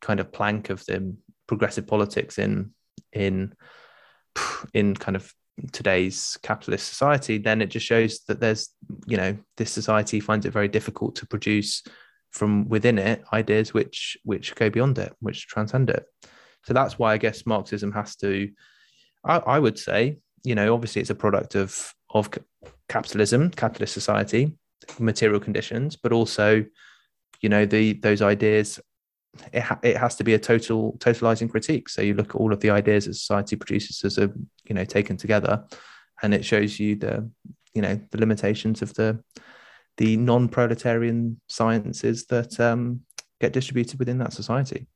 kind 0.00 0.20
of 0.20 0.32
plank 0.32 0.70
of 0.70 0.84
the 0.86 1.16
progressive 1.46 1.86
politics 1.86 2.38
in 2.38 2.72
in 3.12 3.54
in 4.74 4.94
kind 4.94 5.16
of 5.16 5.32
today's 5.72 6.38
capitalist 6.44 6.86
society 6.86 7.36
then 7.36 7.60
it 7.60 7.66
just 7.66 7.84
shows 7.84 8.20
that 8.28 8.38
there's 8.38 8.68
you 9.06 9.16
know 9.16 9.36
this 9.56 9.72
society 9.72 10.20
finds 10.20 10.46
it 10.46 10.52
very 10.52 10.68
difficult 10.68 11.16
to 11.16 11.26
produce 11.26 11.82
from 12.30 12.68
within 12.68 12.96
it 12.96 13.24
ideas 13.32 13.74
which 13.74 14.16
which 14.22 14.54
go 14.54 14.70
beyond 14.70 14.98
it 14.98 15.12
which 15.18 15.48
transcend 15.48 15.90
it 15.90 16.04
so 16.64 16.72
that's 16.74 16.98
why 16.98 17.12
i 17.12 17.18
guess 17.18 17.46
marxism 17.46 17.92
has 17.92 18.16
to 18.16 18.50
i, 19.24 19.36
I 19.38 19.58
would 19.58 19.78
say 19.78 20.18
you 20.44 20.54
know 20.54 20.74
obviously 20.74 21.00
it's 21.00 21.10
a 21.10 21.14
product 21.14 21.54
of 21.54 21.94
of 22.10 22.30
capitalism 22.88 23.50
capitalist 23.50 23.94
society 23.94 24.52
material 24.98 25.40
conditions 25.40 25.96
but 25.96 26.12
also 26.12 26.64
you 27.40 27.48
know 27.48 27.66
the 27.66 27.94
those 27.94 28.22
ideas 28.22 28.80
it, 29.52 29.62
ha- 29.62 29.78
it 29.82 29.96
has 29.96 30.16
to 30.16 30.24
be 30.24 30.34
a 30.34 30.38
total 30.38 30.94
totalizing 30.98 31.50
critique. 31.50 31.88
So 31.88 32.02
you 32.02 32.14
look 32.14 32.30
at 32.30 32.36
all 32.36 32.52
of 32.52 32.60
the 32.60 32.70
ideas 32.70 33.06
that 33.06 33.14
society 33.14 33.56
produces 33.56 34.04
as 34.04 34.18
a 34.18 34.32
you 34.68 34.74
know 34.74 34.84
taken 34.84 35.16
together 35.16 35.64
and 36.22 36.34
it 36.34 36.44
shows 36.44 36.78
you 36.78 36.96
the 36.96 37.30
you 37.74 37.82
know 37.82 38.00
the 38.10 38.18
limitations 38.18 38.82
of 38.82 38.94
the 38.94 39.22
the 39.96 40.16
non-proletarian 40.16 41.40
sciences 41.48 42.26
that 42.26 42.58
um, 42.60 43.00
get 43.40 43.52
distributed 43.52 43.98
within 43.98 44.18
that 44.18 44.32
society 44.32 44.86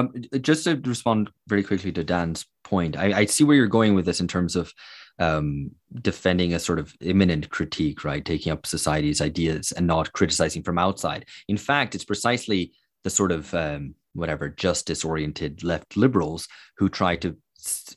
Um, 0.00 0.14
just 0.40 0.64
to 0.64 0.80
respond 0.84 1.30
very 1.46 1.62
quickly 1.62 1.92
to 1.92 2.04
Dan's 2.04 2.46
point, 2.64 2.96
I, 2.96 3.20
I 3.20 3.24
see 3.26 3.44
where 3.44 3.56
you're 3.56 3.66
going 3.66 3.94
with 3.94 4.06
this 4.06 4.20
in 4.20 4.28
terms 4.28 4.56
of 4.56 4.72
um, 5.18 5.72
defending 6.00 6.54
a 6.54 6.58
sort 6.58 6.78
of 6.78 6.94
immanent 7.00 7.50
critique, 7.50 8.04
right? 8.04 8.24
Taking 8.24 8.52
up 8.52 8.66
society's 8.66 9.20
ideas 9.20 9.72
and 9.72 9.86
not 9.86 10.12
criticizing 10.12 10.62
from 10.62 10.78
outside. 10.78 11.26
In 11.48 11.58
fact, 11.58 11.94
it's 11.94 12.04
precisely 12.04 12.72
the 13.04 13.10
sort 13.10 13.30
of 13.30 13.52
um, 13.54 13.94
whatever 14.14 14.48
justice 14.48 15.04
oriented 15.04 15.62
left 15.62 15.96
liberals 15.96 16.48
who 16.78 16.88
try 16.88 17.16
to 17.16 17.36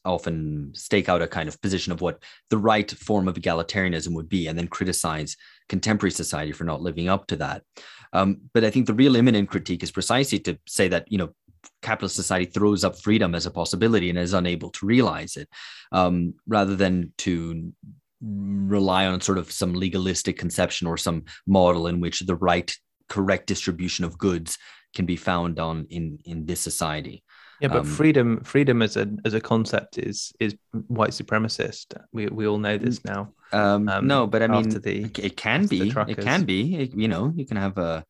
often 0.04 0.72
stake 0.74 1.08
out 1.08 1.22
a 1.22 1.28
kind 1.28 1.48
of 1.48 1.62
position 1.62 1.94
of 1.94 2.02
what 2.02 2.22
the 2.50 2.58
right 2.58 2.92
form 2.92 3.30
of 3.30 3.36
egalitarianism 3.36 4.14
would 4.14 4.28
be 4.28 4.48
and 4.48 4.58
then 4.58 4.68
criticize 4.68 5.38
contemporary 5.70 6.12
society 6.12 6.52
for 6.52 6.66
not 6.66 6.82
living 6.82 7.08
up 7.08 7.28
to 7.28 7.38
that. 7.38 7.64
Um, 8.12 8.42
but 8.54 8.64
I 8.66 8.70
think 8.70 8.86
the 8.86 8.94
real 8.94 9.16
immanent 9.16 9.50
critique 9.50 9.82
is 9.82 9.92
precisely 9.92 10.40
to 10.40 10.60
say 10.68 10.90
that, 10.90 11.10
you 11.12 11.18
know, 11.18 11.30
capitalist 11.82 12.16
society 12.16 12.46
throws 12.46 12.84
up 12.84 13.00
freedom 13.00 13.36
as 13.36 13.46
a 13.46 13.52
possibility 13.52 14.10
and 14.10 14.20
is 14.20 14.34
unable 14.34 14.70
to 14.72 14.86
realize 14.86 15.36
it, 15.38 15.50
um, 15.92 16.34
rather 16.48 16.76
than 16.76 17.14
to 17.20 17.74
rely 18.22 19.06
on 19.06 19.20
sort 19.22 19.38
of 19.38 19.52
some 19.52 19.74
legalistic 19.74 20.38
conception 20.38 20.88
or 20.88 20.98
some 20.98 21.24
model 21.46 21.88
in 21.88 22.00
which 22.00 22.20
the 22.22 22.36
right 22.36 22.74
correct 23.10 23.48
distribution 23.48 24.06
of 24.06 24.18
goods 24.18 24.58
can 24.96 25.06
be 25.06 25.16
found 25.16 25.60
on 25.60 25.86
in 25.90 26.20
in 26.26 26.46
this 26.46 26.62
society. 26.62 27.24
Yeah, 27.62 27.70
but 27.70 27.80
Um, 27.80 27.86
freedom, 27.86 28.42
freedom 28.44 28.82
as 28.82 28.98
a 28.98 29.08
as 29.26 29.34
a 29.34 29.42
concept 29.42 29.98
is 29.98 30.34
is 30.40 30.56
white 30.88 31.12
supremacist. 31.12 31.94
We 32.12 32.28
we 32.28 32.48
all 32.48 32.58
know 32.60 32.78
this 32.78 33.04
now. 33.06 33.34
Um, 33.52 33.88
Um, 33.90 34.08
no, 34.08 34.28
but 34.28 34.42
I 34.42 34.48
mean, 34.48 34.70
the- 34.70 35.04
it, 35.06 35.20
it 35.20 35.38
can 35.38 35.68
be. 35.68 35.90
It 36.08 36.18
can 36.22 36.44
be. 36.46 36.76
It- 36.76 36.96
you 36.96 37.08
know, 37.08 37.32
you 37.36 37.46
can 37.46 37.58
have 37.58 37.78
a 37.78 38.06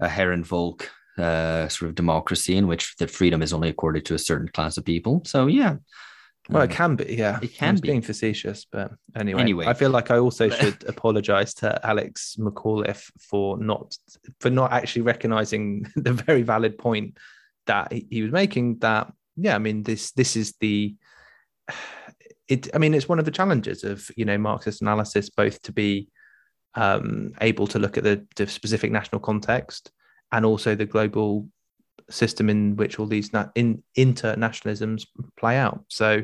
a 0.00 0.08
Herrenvolk 0.08 0.82
uh, 1.18 1.68
sort 1.68 1.88
of 1.88 1.94
democracy 1.94 2.56
in 2.56 2.66
which 2.66 2.96
the 2.96 3.06
freedom 3.06 3.42
is 3.42 3.52
only 3.52 3.68
accorded 3.68 4.04
to 4.06 4.14
a 4.14 4.18
certain 4.18 4.48
class 4.48 4.76
of 4.76 4.84
people. 4.84 5.22
So 5.24 5.46
yeah. 5.46 5.76
Well, 6.48 6.62
Um, 6.62 6.70
it 6.70 6.74
can 6.74 6.96
be, 6.96 7.16
yeah. 7.16 7.38
it 7.42 7.54
can 7.54 7.74
be. 7.74 7.88
being 7.88 8.02
facetious, 8.02 8.66
but 8.70 8.92
anyway. 9.16 9.40
Anyway. 9.40 9.66
I 9.66 9.74
feel 9.74 9.90
like 9.90 10.10
I 10.10 10.18
also 10.18 10.48
should 10.58 10.84
apologize 10.88 11.54
to 11.54 11.84
Alex 11.84 12.36
McAuliffe 12.38 13.10
for 13.18 13.58
not 13.58 13.96
for 14.40 14.50
not 14.50 14.72
actually 14.72 15.02
recognizing 15.02 15.86
the 15.96 16.12
very 16.12 16.42
valid 16.42 16.78
point 16.78 17.18
that 17.66 17.92
he, 17.92 18.06
he 18.10 18.22
was 18.22 18.32
making. 18.32 18.78
That 18.78 19.12
yeah, 19.36 19.56
I 19.56 19.58
mean 19.58 19.82
this 19.82 20.12
this 20.12 20.36
is 20.36 20.54
the 20.60 20.94
it. 22.48 22.68
I 22.74 22.78
mean, 22.78 22.94
it's 22.94 23.08
one 23.08 23.18
of 23.18 23.24
the 23.24 23.30
challenges 23.32 23.82
of 23.82 24.08
you 24.16 24.24
know 24.24 24.38
Marxist 24.38 24.82
analysis, 24.82 25.30
both 25.30 25.60
to 25.62 25.72
be 25.72 26.08
um, 26.76 27.32
able 27.40 27.66
to 27.68 27.78
look 27.78 27.96
at 27.96 28.04
the, 28.04 28.24
the 28.36 28.46
specific 28.46 28.92
national 28.92 29.20
context 29.20 29.90
and 30.32 30.44
also 30.44 30.74
the 30.74 30.86
global 30.86 31.48
system 32.10 32.48
in 32.48 32.76
which 32.76 32.98
all 32.98 33.06
these 33.06 33.32
na- 33.32 33.48
in 33.54 33.82
internationalisms 33.96 35.06
play 35.36 35.56
out. 35.56 35.84
So, 35.88 36.22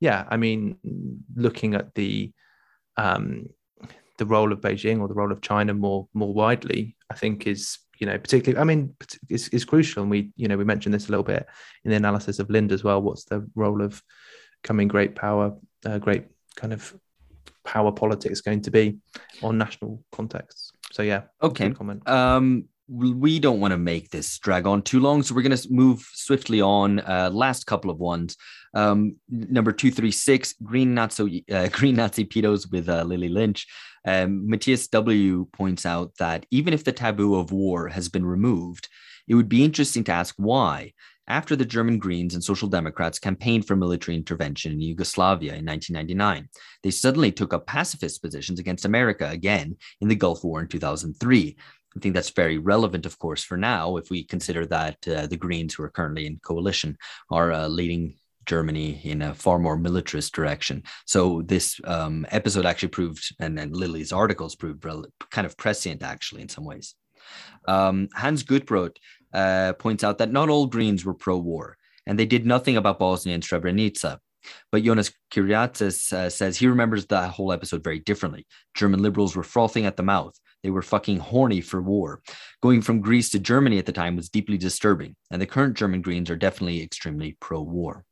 yeah, 0.00 0.26
I 0.28 0.36
mean, 0.36 0.76
looking 1.34 1.74
at 1.74 1.94
the 1.94 2.32
um, 2.96 3.48
the 4.18 4.26
role 4.26 4.52
of 4.52 4.60
Beijing 4.60 5.00
or 5.00 5.08
the 5.08 5.14
role 5.14 5.32
of 5.32 5.40
China 5.40 5.74
more 5.74 6.08
more 6.14 6.32
widely, 6.34 6.96
I 7.10 7.14
think 7.14 7.46
is 7.46 7.78
you 7.98 8.06
know 8.06 8.18
particularly. 8.18 8.60
I 8.60 8.64
mean, 8.64 8.94
is, 9.28 9.48
is 9.48 9.64
crucial, 9.64 10.02
and 10.02 10.10
we 10.10 10.32
you 10.36 10.48
know 10.48 10.56
we 10.56 10.64
mentioned 10.64 10.94
this 10.94 11.08
a 11.08 11.10
little 11.10 11.24
bit 11.24 11.46
in 11.84 11.90
the 11.90 11.96
analysis 11.96 12.38
of 12.38 12.50
Lind 12.50 12.72
as 12.72 12.84
well. 12.84 13.00
What's 13.00 13.24
the 13.24 13.48
role 13.54 13.82
of 13.82 14.02
coming 14.62 14.88
great 14.88 15.14
power, 15.14 15.56
uh, 15.86 15.98
great 15.98 16.24
kind 16.56 16.72
of 16.72 16.94
power 17.64 17.92
politics 17.92 18.40
going 18.40 18.60
to 18.62 18.70
be 18.70 18.98
on 19.42 19.58
national 19.58 20.02
contexts? 20.12 20.72
So 20.92 21.02
yeah, 21.02 21.22
Okay. 21.42 21.70
comment. 21.70 22.06
Um, 22.08 22.68
we 22.88 23.38
don't 23.38 23.60
want 23.60 23.72
to 23.72 23.78
make 23.78 24.10
this 24.10 24.38
drag 24.38 24.66
on 24.66 24.82
too 24.82 25.00
long, 25.00 25.22
so 25.22 25.34
we're 25.34 25.42
going 25.42 25.56
to 25.56 25.72
move 25.72 26.06
swiftly 26.12 26.60
on. 26.60 27.00
Uh, 27.00 27.30
last 27.32 27.66
couple 27.66 27.90
of 27.90 27.98
ones. 27.98 28.36
Um, 28.74 29.16
number 29.28 29.72
two 29.72 29.90
three 29.90 30.10
six, 30.10 30.54
Green 30.62 30.94
Nazi 30.94 31.44
uh, 31.52 31.68
Green 31.72 31.96
Nazi 31.96 32.24
pedos 32.24 32.70
with 32.70 32.88
uh, 32.88 33.02
Lily 33.04 33.28
Lynch. 33.28 33.66
Um, 34.04 34.48
Matthias 34.48 34.88
W 34.88 35.46
points 35.52 35.86
out 35.86 36.12
that 36.18 36.44
even 36.50 36.74
if 36.74 36.84
the 36.84 36.92
taboo 36.92 37.36
of 37.36 37.52
war 37.52 37.88
has 37.88 38.08
been 38.08 38.26
removed, 38.26 38.88
it 39.28 39.34
would 39.34 39.48
be 39.48 39.64
interesting 39.64 40.04
to 40.04 40.12
ask 40.12 40.34
why. 40.36 40.92
After 41.28 41.54
the 41.54 41.64
German 41.64 41.98
Greens 41.98 42.34
and 42.34 42.42
Social 42.42 42.68
Democrats 42.68 43.20
campaigned 43.20 43.66
for 43.66 43.76
military 43.76 44.16
intervention 44.16 44.72
in 44.72 44.80
Yugoslavia 44.80 45.54
in 45.54 45.64
1999, 45.64 46.48
they 46.82 46.90
suddenly 46.90 47.30
took 47.30 47.54
up 47.54 47.66
pacifist 47.66 48.20
positions 48.20 48.58
against 48.58 48.84
America 48.84 49.28
again 49.28 49.76
in 50.00 50.08
the 50.08 50.16
Gulf 50.16 50.42
War 50.42 50.60
in 50.60 50.66
2003. 50.66 51.56
I 51.96 52.00
think 52.00 52.14
that's 52.14 52.30
very 52.30 52.58
relevant, 52.58 53.06
of 53.06 53.18
course, 53.18 53.44
for 53.44 53.56
now, 53.56 53.96
if 53.96 54.10
we 54.10 54.24
consider 54.24 54.66
that 54.66 54.96
uh, 55.06 55.26
the 55.26 55.36
Greens, 55.36 55.74
who 55.74 55.82
are 55.82 55.90
currently 55.90 56.26
in 56.26 56.38
coalition, 56.42 56.96
are 57.30 57.52
uh, 57.52 57.68
leading 57.68 58.14
Germany 58.46 59.00
in 59.04 59.22
a 59.22 59.34
far 59.34 59.58
more 59.58 59.76
militarist 59.76 60.34
direction. 60.34 60.82
So 61.06 61.42
this 61.42 61.80
um, 61.84 62.26
episode 62.30 62.66
actually 62.66 62.88
proved, 62.88 63.34
and, 63.38 63.58
and 63.58 63.76
Lily's 63.76 64.12
articles 64.12 64.56
proved 64.56 64.84
rel- 64.84 65.06
kind 65.30 65.46
of 65.46 65.56
prescient, 65.56 66.02
actually, 66.02 66.42
in 66.42 66.48
some 66.48 66.64
ways. 66.64 66.94
Um, 67.68 68.08
Hans 68.14 68.42
Gutbrot 68.42 68.96
uh, 69.32 69.74
points 69.74 70.02
out 70.02 70.18
that 70.18 70.32
not 70.32 70.48
all 70.48 70.66
Greens 70.66 71.04
were 71.04 71.14
pro-war, 71.14 71.76
and 72.06 72.18
they 72.18 72.26
did 72.26 72.44
nothing 72.46 72.76
about 72.76 72.98
Bosnia 72.98 73.34
and 73.34 73.44
Srebrenica. 73.44 74.18
But 74.70 74.82
Jonas 74.82 75.12
Kyriatis 75.30 76.12
uh, 76.12 76.30
says 76.30 76.56
he 76.56 76.66
remembers 76.66 77.06
the 77.06 77.28
whole 77.28 77.52
episode 77.52 77.84
very 77.84 77.98
differently. 77.98 78.46
German 78.74 79.02
liberals 79.02 79.36
were 79.36 79.42
frothing 79.42 79.86
at 79.86 79.96
the 79.96 80.02
mouth. 80.02 80.34
They 80.62 80.70
were 80.70 80.82
fucking 80.82 81.18
horny 81.18 81.60
for 81.60 81.82
war. 81.82 82.22
Going 82.62 82.82
from 82.82 83.00
Greece 83.00 83.30
to 83.30 83.38
Germany 83.38 83.78
at 83.78 83.86
the 83.86 83.92
time 83.92 84.16
was 84.16 84.28
deeply 84.28 84.58
disturbing, 84.58 85.16
and 85.30 85.42
the 85.42 85.46
current 85.46 85.76
German 85.76 86.02
Greens 86.02 86.30
are 86.30 86.36
definitely 86.36 86.82
extremely 86.82 87.36
pro 87.40 87.62
war. 87.62 88.04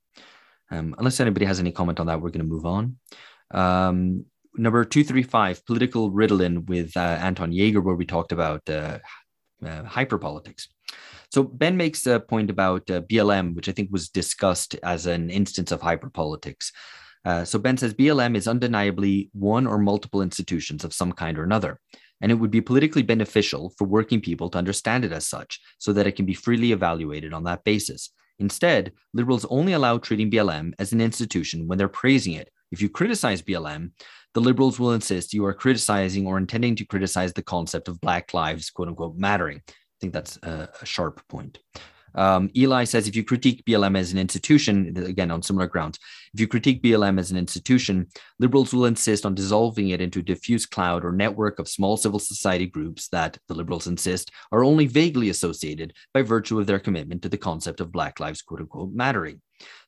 Um, 0.70 0.94
unless 0.98 1.20
anybody 1.20 1.46
has 1.46 1.60
any 1.60 1.72
comment 1.72 2.00
on 2.00 2.06
that, 2.06 2.20
we're 2.20 2.30
going 2.30 2.46
to 2.46 2.52
move 2.52 2.66
on. 2.66 2.98
Um, 3.52 4.26
number 4.54 4.84
235, 4.84 5.64
Political 5.64 6.12
Ritalin 6.12 6.68
with 6.68 6.96
uh, 6.96 7.00
Anton 7.00 7.52
Jaeger, 7.52 7.80
where 7.80 7.94
we 7.94 8.06
talked 8.06 8.32
about 8.32 8.68
uh, 8.68 8.98
uh, 9.64 9.82
hyperpolitics. 9.82 10.68
So 11.30 11.44
Ben 11.44 11.76
makes 11.76 12.06
a 12.06 12.18
point 12.18 12.50
about 12.50 12.90
uh, 12.90 13.02
BLM, 13.02 13.54
which 13.54 13.68
I 13.68 13.72
think 13.72 13.90
was 13.92 14.08
discussed 14.08 14.74
as 14.82 15.06
an 15.06 15.30
instance 15.30 15.70
of 15.70 15.80
hyperpolitics. 15.80 16.72
Uh, 17.24 17.44
so 17.44 17.58
Ben 17.58 17.76
says 17.76 17.94
BLM 17.94 18.36
is 18.36 18.48
undeniably 18.48 19.30
one 19.32 19.66
or 19.66 19.78
multiple 19.78 20.22
institutions 20.22 20.84
of 20.84 20.94
some 20.94 21.12
kind 21.12 21.38
or 21.38 21.44
another, 21.44 21.78
and 22.20 22.32
it 22.32 22.36
would 22.36 22.50
be 22.50 22.60
politically 22.60 23.02
beneficial 23.02 23.72
for 23.78 23.86
working 23.86 24.20
people 24.20 24.50
to 24.50 24.58
understand 24.58 25.04
it 25.04 25.12
as 25.12 25.26
such, 25.26 25.60
so 25.78 25.92
that 25.92 26.06
it 26.06 26.16
can 26.16 26.26
be 26.26 26.34
freely 26.34 26.72
evaluated 26.72 27.32
on 27.32 27.44
that 27.44 27.62
basis. 27.62 28.10
Instead, 28.38 28.92
liberals 29.12 29.44
only 29.50 29.74
allow 29.74 29.98
treating 29.98 30.30
BLM 30.30 30.72
as 30.78 30.92
an 30.92 31.00
institution 31.00 31.68
when 31.68 31.76
they're 31.76 31.88
praising 31.88 32.32
it. 32.32 32.50
If 32.72 32.80
you 32.80 32.88
criticize 32.88 33.42
BLM, 33.42 33.90
the 34.32 34.40
liberals 34.40 34.80
will 34.80 34.92
insist 34.92 35.34
you 35.34 35.44
are 35.44 35.52
criticizing 35.52 36.26
or 36.26 36.38
intending 36.38 36.74
to 36.76 36.86
criticize 36.86 37.34
the 37.34 37.42
concept 37.42 37.88
of 37.88 38.00
Black 38.00 38.32
lives, 38.32 38.70
quote 38.70 38.88
unquote, 38.88 39.16
mattering. 39.16 39.60
I 40.00 40.02
think 40.02 40.14
that's 40.14 40.38
a, 40.42 40.70
a 40.80 40.86
sharp 40.86 41.20
point. 41.28 41.58
Um, 42.14 42.50
Eli 42.56 42.84
says 42.84 43.06
if 43.06 43.14
you 43.14 43.22
critique 43.22 43.62
BLM 43.66 43.96
as 43.96 44.12
an 44.12 44.18
institution, 44.18 44.96
again, 44.96 45.30
on 45.30 45.42
similar 45.42 45.66
grounds, 45.66 45.98
if 46.32 46.40
you 46.40 46.48
critique 46.48 46.82
BLM 46.82 47.18
as 47.18 47.30
an 47.30 47.36
institution, 47.36 48.06
liberals 48.38 48.72
will 48.72 48.86
insist 48.86 49.26
on 49.26 49.34
dissolving 49.34 49.90
it 49.90 50.00
into 50.00 50.20
a 50.20 50.22
diffuse 50.22 50.66
cloud 50.66 51.04
or 51.04 51.12
network 51.12 51.58
of 51.58 51.68
small 51.68 51.96
civil 51.96 52.18
society 52.18 52.66
groups 52.66 53.08
that, 53.08 53.38
the 53.48 53.54
liberals 53.54 53.86
insist, 53.86 54.30
are 54.52 54.64
only 54.64 54.86
vaguely 54.86 55.28
associated 55.28 55.92
by 56.14 56.22
virtue 56.22 56.58
of 56.58 56.66
their 56.66 56.80
commitment 56.80 57.22
to 57.22 57.28
the 57.28 57.38
concept 57.38 57.80
of 57.80 57.92
Black 57.92 58.20
lives, 58.20 58.42
quote 58.42 58.60
unquote, 58.60 58.92
mattering. 58.92 59.40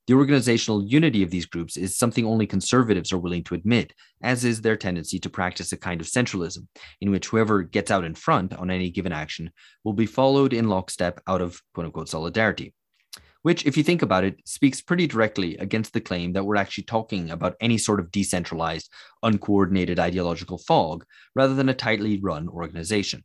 The 0.09 0.15
organizational 0.15 0.83
unity 0.83 1.23
of 1.23 1.31
these 1.31 1.47
groups 1.47 1.77
is 1.77 1.97
something 1.97 2.27
only 2.27 2.45
conservatives 2.45 3.13
are 3.13 3.19
willing 3.19 3.45
to 3.45 3.55
admit, 3.55 3.95
as 4.21 4.45
is 4.45 4.61
their 4.61 4.77
tendency 4.77 5.21
to 5.21 5.31
practice 5.31 5.73
a 5.73 5.77
kind 5.77 6.01
of 6.01 6.09
centralism, 6.09 6.67
in 7.01 7.13
which 7.13 7.29
whoever 7.29 7.63
gets 7.63 7.89
out 7.89 8.05
in 8.05 8.17
front 8.17 8.53
on 8.53 8.69
any 8.69 8.91
given 8.91 9.13
action 9.13 9.53
will 9.85 9.93
be 9.93 10.07
followed 10.07 10.53
in 10.53 10.69
lockstep 10.69 11.21
out 11.29 11.41
of 11.41 11.61
quote 11.73 11.87
unquote 11.87 12.09
solidarity. 12.09 12.75
Which, 13.43 13.65
if 13.65 13.77
you 13.77 13.85
think 13.85 14.03
about 14.03 14.25
it, 14.25 14.41
speaks 14.45 14.81
pretty 14.81 15.07
directly 15.07 15.57
against 15.59 15.93
the 15.93 16.01
claim 16.01 16.33
that 16.33 16.45
we're 16.45 16.57
actually 16.57 16.85
talking 16.85 17.31
about 17.31 17.57
any 17.61 17.79
sort 17.79 18.01
of 18.01 18.11
decentralized, 18.11 18.91
uncoordinated 19.23 20.01
ideological 20.01 20.59
fog 20.59 21.05
rather 21.37 21.55
than 21.55 21.69
a 21.69 21.75
tightly 21.75 22.21
run 22.21 22.49
organization. 22.49 23.23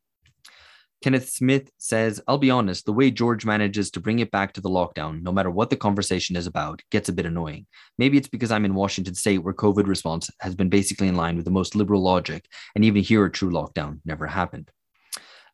Kenneth 1.03 1.29
Smith 1.29 1.69
says, 1.77 2.21
I'll 2.27 2.37
be 2.37 2.49
honest, 2.49 2.85
the 2.85 2.93
way 2.93 3.11
George 3.11 3.45
manages 3.45 3.91
to 3.91 3.99
bring 3.99 4.19
it 4.19 4.31
back 4.31 4.53
to 4.53 4.61
the 4.61 4.69
lockdown, 4.69 5.21
no 5.21 5.31
matter 5.31 5.51
what 5.51 5.69
the 5.69 5.75
conversation 5.75 6.35
is 6.35 6.47
about, 6.47 6.81
gets 6.89 7.07
a 7.07 7.13
bit 7.13 7.25
annoying. 7.25 7.67
Maybe 7.97 8.17
it's 8.17 8.27
because 8.27 8.51
I'm 8.51 8.65
in 8.65 8.73
Washington 8.73 9.13
state 9.13 9.39
where 9.39 9.53
COVID 9.53 9.87
response 9.87 10.29
has 10.39 10.55
been 10.55 10.69
basically 10.69 11.07
in 11.07 11.15
line 11.15 11.35
with 11.35 11.45
the 11.45 11.51
most 11.51 11.75
liberal 11.75 12.01
logic, 12.01 12.47
and 12.75 12.83
even 12.83 13.03
here 13.03 13.25
a 13.25 13.31
true 13.31 13.51
lockdown 13.51 13.99
never 14.05 14.25
happened. 14.25 14.71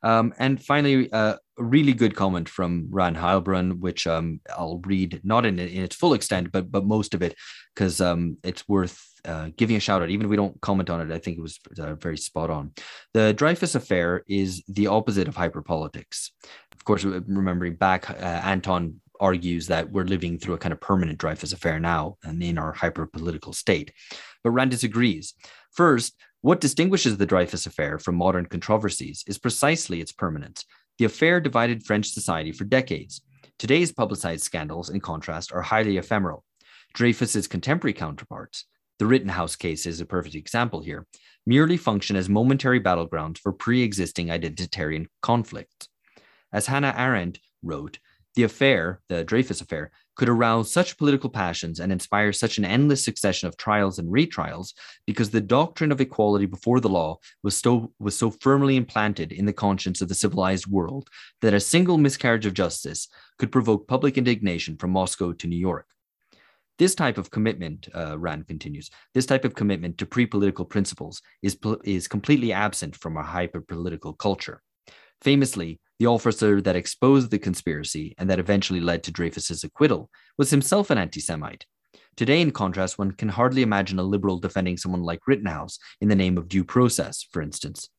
Um, 0.01 0.33
and 0.37 0.61
finally, 0.63 1.11
uh, 1.11 1.35
a 1.57 1.63
really 1.63 1.93
good 1.93 2.15
comment 2.15 2.49
from 2.49 2.87
Ran 2.89 3.15
Heilbrunn, 3.15 3.79
which 3.79 4.05
um, 4.05 4.41
I'll 4.49 4.81
read 4.85 5.21
not 5.23 5.45
in, 5.45 5.59
in 5.59 5.83
its 5.83 5.95
full 5.95 6.13
extent, 6.13 6.51
but 6.51 6.71
but 6.71 6.85
most 6.85 7.13
of 7.13 7.21
it, 7.21 7.35
because 7.73 8.01
um, 8.01 8.37
it's 8.43 8.67
worth 8.67 9.12
uh, 9.25 9.49
giving 9.57 9.75
a 9.75 9.79
shout 9.79 10.01
out. 10.01 10.09
Even 10.09 10.25
if 10.25 10.29
we 10.29 10.35
don't 10.35 10.59
comment 10.61 10.89
on 10.89 11.01
it, 11.01 11.13
I 11.13 11.19
think 11.19 11.37
it 11.37 11.41
was 11.41 11.59
uh, 11.79 11.95
very 11.95 12.17
spot 12.17 12.49
on. 12.49 12.71
The 13.13 13.33
Dreyfus 13.33 13.75
affair 13.75 14.23
is 14.27 14.63
the 14.67 14.87
opposite 14.87 15.27
of 15.27 15.35
hyperpolitics. 15.35 16.31
Of 16.73 16.83
course, 16.83 17.03
remembering 17.03 17.75
back, 17.75 18.09
uh, 18.09 18.13
Anton 18.13 18.99
argues 19.19 19.67
that 19.67 19.89
we're 19.91 20.03
living 20.03 20.37
through 20.37 20.55
a 20.55 20.57
kind 20.57 20.73
of 20.73 20.81
permanent 20.81 21.17
Dreyfus 21.19 21.53
affair 21.53 21.79
now 21.79 22.17
and 22.23 22.43
in 22.43 22.57
our 22.57 22.73
hyperpolitical 22.73 23.55
state. 23.55 23.93
But 24.43 24.51
Rand 24.51 24.71
disagrees. 24.71 25.33
First, 25.71 26.15
what 26.41 26.59
distinguishes 26.59 27.17
the 27.17 27.25
Dreyfus 27.25 27.65
affair 27.65 27.97
from 27.97 28.15
modern 28.15 28.45
controversies 28.47 29.23
is 29.27 29.37
precisely 29.37 30.01
its 30.01 30.11
permanence. 30.11 30.65
The 30.99 31.05
affair 31.05 31.39
divided 31.39 31.85
French 31.85 32.09
society 32.09 32.51
for 32.51 32.65
decades. 32.65 33.21
Today's 33.57 33.93
publicized 33.93 34.43
scandals, 34.43 34.89
in 34.89 34.99
contrast, 34.99 35.53
are 35.53 35.61
highly 35.61 35.97
ephemeral. 35.97 36.43
Dreyfus's 36.93 37.47
contemporary 37.47 37.93
counterparts, 37.93 38.65
the 39.03 39.07
Rittenhouse 39.07 39.57
case 39.57 39.85
is 39.85 39.99
a 39.99 40.05
perfect 40.05 40.33
example 40.33 40.79
here, 40.79 41.05
merely 41.45 41.75
function 41.75 42.15
as 42.15 42.29
momentary 42.29 42.79
battlegrounds 42.79 43.37
for 43.37 43.51
pre 43.51 43.83
existing 43.83 44.27
identitarian 44.27 45.07
conflicts. 45.21 45.89
As 46.53 46.67
Hannah 46.67 46.95
Arendt 46.97 47.39
wrote, 47.61 47.99
The 48.35 48.43
affair, 48.43 49.01
the 49.09 49.25
Dreyfus 49.25 49.59
affair, 49.59 49.91
could 50.15 50.29
arouse 50.29 50.71
such 50.71 50.97
political 50.97 51.29
passions 51.29 51.81
and 51.81 51.91
inspire 51.91 52.31
such 52.31 52.57
an 52.57 52.63
endless 52.63 53.03
succession 53.03 53.49
of 53.49 53.57
trials 53.57 53.99
and 53.99 54.07
retrials 54.07 54.71
because 55.05 55.31
the 55.31 55.41
doctrine 55.41 55.91
of 55.91 55.99
equality 55.99 56.45
before 56.45 56.79
the 56.79 56.87
law 56.87 57.17
was 57.43 57.57
so, 57.57 57.91
was 57.99 58.17
so 58.17 58.31
firmly 58.31 58.77
implanted 58.77 59.33
in 59.33 59.45
the 59.45 59.51
conscience 59.51 59.99
of 59.99 60.07
the 60.07 60.15
civilized 60.15 60.67
world 60.67 61.09
that 61.41 61.53
a 61.53 61.59
single 61.59 61.97
miscarriage 61.97 62.45
of 62.45 62.53
justice 62.53 63.09
could 63.37 63.51
provoke 63.51 63.85
public 63.85 64.17
indignation 64.17 64.77
from 64.77 64.91
Moscow 64.91 65.33
to 65.33 65.47
New 65.47 65.59
York. 65.59 65.87
This 66.79 66.95
type 66.95 67.17
of 67.17 67.29
commitment, 67.29 67.87
uh, 67.93 68.17
Rand 68.17 68.47
continues, 68.47 68.89
this 69.13 69.27
type 69.27 69.45
of 69.45 69.53
commitment 69.53 69.97
to 69.99 70.05
pre 70.05 70.25
political 70.25 70.65
principles 70.65 71.21
is, 71.41 71.57
is 71.83 72.07
completely 72.07 72.51
absent 72.51 72.95
from 72.95 73.15
our 73.15 73.23
hyper 73.23 73.61
political 73.61 74.13
culture. 74.13 74.61
Famously, 75.21 75.79
the 75.99 76.07
officer 76.07 76.61
that 76.61 76.75
exposed 76.75 77.29
the 77.31 77.39
conspiracy 77.39 78.15
and 78.17 78.29
that 78.29 78.39
eventually 78.39 78.79
led 78.79 79.03
to 79.03 79.11
Dreyfus's 79.11 79.63
acquittal 79.63 80.09
was 80.37 80.49
himself 80.49 80.89
an 80.89 80.97
anti 80.97 81.19
Semite. 81.19 81.65
Today, 82.15 82.41
in 82.41 82.51
contrast, 82.51 82.97
one 82.97 83.11
can 83.11 83.29
hardly 83.29 83.61
imagine 83.61 83.99
a 83.99 84.03
liberal 84.03 84.39
defending 84.39 84.77
someone 84.77 85.03
like 85.03 85.27
Rittenhouse 85.27 85.77
in 86.01 86.09
the 86.09 86.15
name 86.15 86.37
of 86.37 86.47
due 86.47 86.63
process, 86.63 87.25
for 87.31 87.41
instance. 87.41 87.89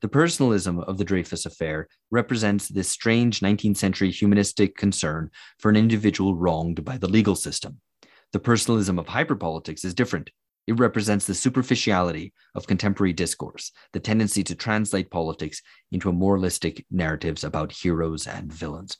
The 0.00 0.08
personalism 0.08 0.80
of 0.80 0.98
the 0.98 1.04
Dreyfus 1.04 1.46
affair 1.46 1.86
represents 2.10 2.68
this 2.68 2.88
strange 2.88 3.40
19th 3.40 3.76
century 3.76 4.10
humanistic 4.10 4.76
concern 4.76 5.30
for 5.58 5.68
an 5.68 5.76
individual 5.76 6.34
wronged 6.36 6.84
by 6.84 6.96
the 6.96 7.08
legal 7.08 7.36
system. 7.36 7.80
The 8.32 8.40
personalism 8.40 8.98
of 8.98 9.06
hyperpolitics 9.06 9.84
is 9.84 9.94
different. 9.94 10.30
It 10.66 10.78
represents 10.78 11.26
the 11.26 11.34
superficiality 11.34 12.32
of 12.54 12.66
contemporary 12.66 13.12
discourse, 13.12 13.72
the 13.92 14.00
tendency 14.00 14.44
to 14.44 14.54
translate 14.54 15.10
politics 15.10 15.62
into 15.90 16.08
a 16.08 16.12
moralistic 16.12 16.84
narratives 16.90 17.42
about 17.42 17.72
heroes 17.72 18.26
and 18.26 18.52
villains. 18.52 18.96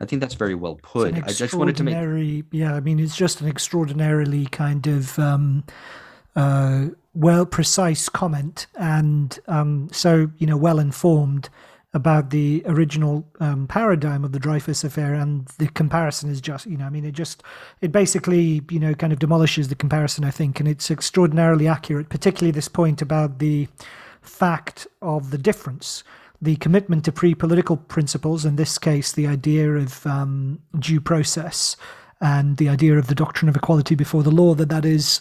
I 0.00 0.06
think 0.06 0.20
that's 0.20 0.34
very 0.34 0.54
well 0.54 0.78
put. 0.82 1.14
I 1.14 1.32
just 1.32 1.54
wanted 1.54 1.76
to 1.76 1.84
make. 1.84 2.44
Yeah, 2.50 2.74
I 2.74 2.80
mean, 2.80 2.98
it's 2.98 3.16
just 3.16 3.40
an 3.40 3.48
extraordinarily 3.48 4.46
kind 4.46 4.86
of 4.86 5.18
um, 5.18 5.64
uh, 6.36 6.86
well 7.14 7.46
precise 7.46 8.08
comment, 8.08 8.66
and 8.74 9.38
um, 9.46 9.88
so 9.92 10.30
you 10.38 10.46
know, 10.46 10.56
well 10.56 10.78
informed 10.78 11.48
about 11.94 12.30
the 12.30 12.60
original 12.66 13.24
um, 13.38 13.68
paradigm 13.68 14.24
of 14.24 14.32
the 14.32 14.40
Dreyfus 14.40 14.82
affair, 14.82 15.14
and 15.14 15.46
the 15.58 15.68
comparison 15.68 16.28
is 16.28 16.40
just, 16.40 16.66
you 16.66 16.76
know, 16.76 16.86
I 16.86 16.90
mean, 16.90 17.04
it 17.04 17.12
just, 17.12 17.42
it 17.80 17.92
basically, 17.92 18.62
you 18.68 18.80
know, 18.80 18.94
kind 18.94 19.12
of 19.12 19.20
demolishes 19.20 19.68
the 19.68 19.76
comparison, 19.76 20.24
I 20.24 20.32
think, 20.32 20.58
and 20.58 20.68
it's 20.68 20.90
extraordinarily 20.90 21.68
accurate, 21.68 22.08
particularly 22.08 22.50
this 22.50 22.66
point 22.66 23.00
about 23.00 23.38
the 23.38 23.68
fact 24.20 24.88
of 25.02 25.30
the 25.30 25.38
difference, 25.38 26.02
the 26.42 26.56
commitment 26.56 27.04
to 27.04 27.12
pre-political 27.12 27.76
principles, 27.76 28.44
in 28.44 28.56
this 28.56 28.76
case, 28.76 29.12
the 29.12 29.28
idea 29.28 29.70
of 29.70 30.04
um, 30.04 30.60
due 30.78 31.00
process 31.00 31.76
and 32.20 32.56
the 32.56 32.68
idea 32.68 32.98
of 32.98 33.06
the 33.06 33.14
doctrine 33.14 33.48
of 33.48 33.56
equality 33.56 33.94
before 33.94 34.24
the 34.24 34.30
law, 34.32 34.54
that 34.54 34.68
that 34.68 34.84
is 34.84 35.20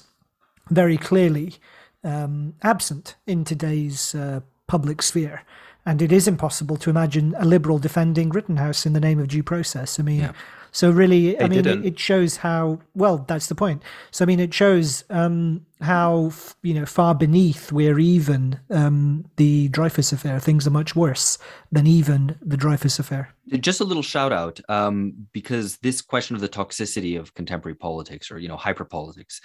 very 0.70 0.98
clearly 0.98 1.56
um, 2.04 2.56
absent 2.64 3.16
in 3.28 3.45
today's 3.45 4.16
uh, 4.16 4.40
public 4.68 5.04
sphere 5.04 5.44
and 5.85 6.01
it 6.01 6.11
is 6.11 6.27
impossible 6.27 6.77
to 6.77 6.89
imagine 6.89 7.35
a 7.38 7.45
liberal 7.45 7.80
defending 7.80 8.30
Rittenhouse 8.30 8.85
in 8.85 8.93
the 8.93 8.99
name 8.99 9.19
of 9.19 9.27
due 9.27 9.43
process. 9.43 9.99
I 9.99 10.03
mean, 10.03 10.19
yeah. 10.19 10.31
So 10.74 10.90
really, 10.90 11.36
they 11.36 11.45
I 11.45 11.48
mean, 11.48 11.68
it, 11.68 11.86
it, 11.86 12.00
shows 12.00 12.38
how 12.38 12.80
well 12.95 13.20
that's 13.20 13.45
the 13.45 13.54
point. 13.54 13.84
So 14.10 14.26
I 14.26 14.26
mean, 14.26 14.40
it 14.40 14.54
shows 14.56 15.04
um, 15.12 15.68
how 15.82 16.32
you 16.64 16.74
know 16.74 16.86
far 16.88 17.14
beneath 17.14 17.72
we're 17.72 18.00
even 18.00 18.60
um, 18.72 19.24
the 19.36 19.68
Dreyfus 19.70 20.12
affair. 20.12 20.40
Things 20.40 20.66
are 20.66 20.72
much 20.72 20.95
worse 20.95 21.38
than 21.72 21.86
even 21.86 22.38
the 22.41 22.58
Dreyfus 22.58 22.98
affair. 22.98 23.36
Just 23.60 23.82
a 23.82 23.84
little 23.84 24.02
shout 24.02 24.34
out 24.34 24.60
um, 24.68 25.14
because 25.32 25.78
this 25.78 26.02
question 26.02 26.36
of 26.36 26.41
the 26.41 26.50
toxicity 26.50 27.20
of 27.20 27.36
contemporary 27.36 27.76
politics 27.76 28.32
or 28.32 28.40
you 28.40 28.48
know 28.48 28.58
hyper 28.58 28.84
politics 28.84 29.41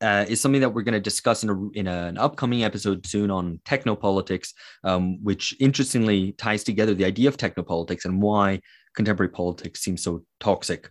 uh, 0.00 0.24
is 0.28 0.40
something 0.40 0.62
that 0.62 0.70
we're 0.70 0.80
going 0.82 0.94
to 0.94 1.00
discuss 1.00 1.42
in, 1.42 1.50
a, 1.50 1.68
in 1.72 1.86
a, 1.86 2.06
an 2.06 2.16
upcoming 2.16 2.64
episode 2.64 3.06
soon 3.06 3.30
on 3.30 3.60
technopolitics, 3.66 4.54
um, 4.82 5.22
which 5.22 5.54
interestingly 5.60 6.32
ties 6.32 6.64
together 6.64 6.94
the 6.94 7.04
idea 7.04 7.28
of 7.28 7.36
technopolitics 7.36 8.06
and 8.06 8.22
why 8.22 8.58
contemporary 8.94 9.30
politics 9.30 9.80
seems 9.80 10.02
so 10.02 10.24
toxic. 10.38 10.90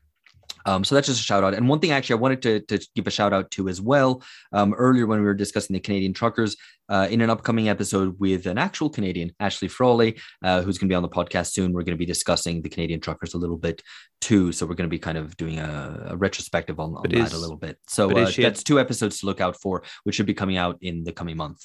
Um, 0.65 0.83
so 0.83 0.93
that's 0.93 1.07
just 1.07 1.21
a 1.21 1.23
shout 1.23 1.43
out. 1.43 1.53
And 1.53 1.67
one 1.67 1.79
thing 1.79 1.91
actually 1.91 2.15
I 2.15 2.19
wanted 2.19 2.41
to, 2.43 2.59
to 2.61 2.87
give 2.95 3.07
a 3.07 3.11
shout 3.11 3.33
out 3.33 3.49
to 3.51 3.69
as 3.69 3.81
well 3.81 4.21
um, 4.51 4.73
earlier 4.73 5.07
when 5.07 5.19
we 5.19 5.25
were 5.25 5.33
discussing 5.33 5.73
the 5.73 5.79
Canadian 5.79 6.13
truckers 6.13 6.57
uh, 6.89 7.07
in 7.09 7.21
an 7.21 7.29
upcoming 7.29 7.69
episode 7.69 8.19
with 8.19 8.45
an 8.45 8.57
actual 8.57 8.89
Canadian, 8.89 9.31
Ashley 9.39 9.67
Frawley, 9.67 10.19
uh, 10.43 10.61
who's 10.61 10.77
going 10.77 10.87
to 10.89 10.91
be 10.91 10.95
on 10.95 11.03
the 11.03 11.09
podcast 11.09 11.53
soon. 11.53 11.71
We're 11.71 11.83
going 11.83 11.95
to 11.95 11.99
be 11.99 12.05
discussing 12.05 12.61
the 12.61 12.69
Canadian 12.69 12.99
truckers 12.99 13.33
a 13.33 13.37
little 13.37 13.57
bit 13.57 13.81
too. 14.21 14.51
So 14.51 14.65
we're 14.65 14.75
going 14.75 14.89
to 14.89 14.93
be 14.93 14.99
kind 14.99 15.17
of 15.17 15.35
doing 15.37 15.59
a, 15.59 16.09
a 16.09 16.17
retrospective 16.17 16.79
on, 16.79 16.95
on 16.95 17.03
that 17.03 17.13
is, 17.13 17.33
a 17.33 17.37
little 17.37 17.57
bit. 17.57 17.77
So 17.87 18.11
uh, 18.11 18.31
that's 18.31 18.61
a, 18.61 18.63
two 18.63 18.79
episodes 18.79 19.19
to 19.19 19.27
look 19.27 19.41
out 19.41 19.59
for, 19.61 19.83
which 20.03 20.15
should 20.15 20.25
be 20.25 20.33
coming 20.33 20.57
out 20.57 20.77
in 20.81 21.03
the 21.03 21.13
coming 21.13 21.37
month. 21.37 21.61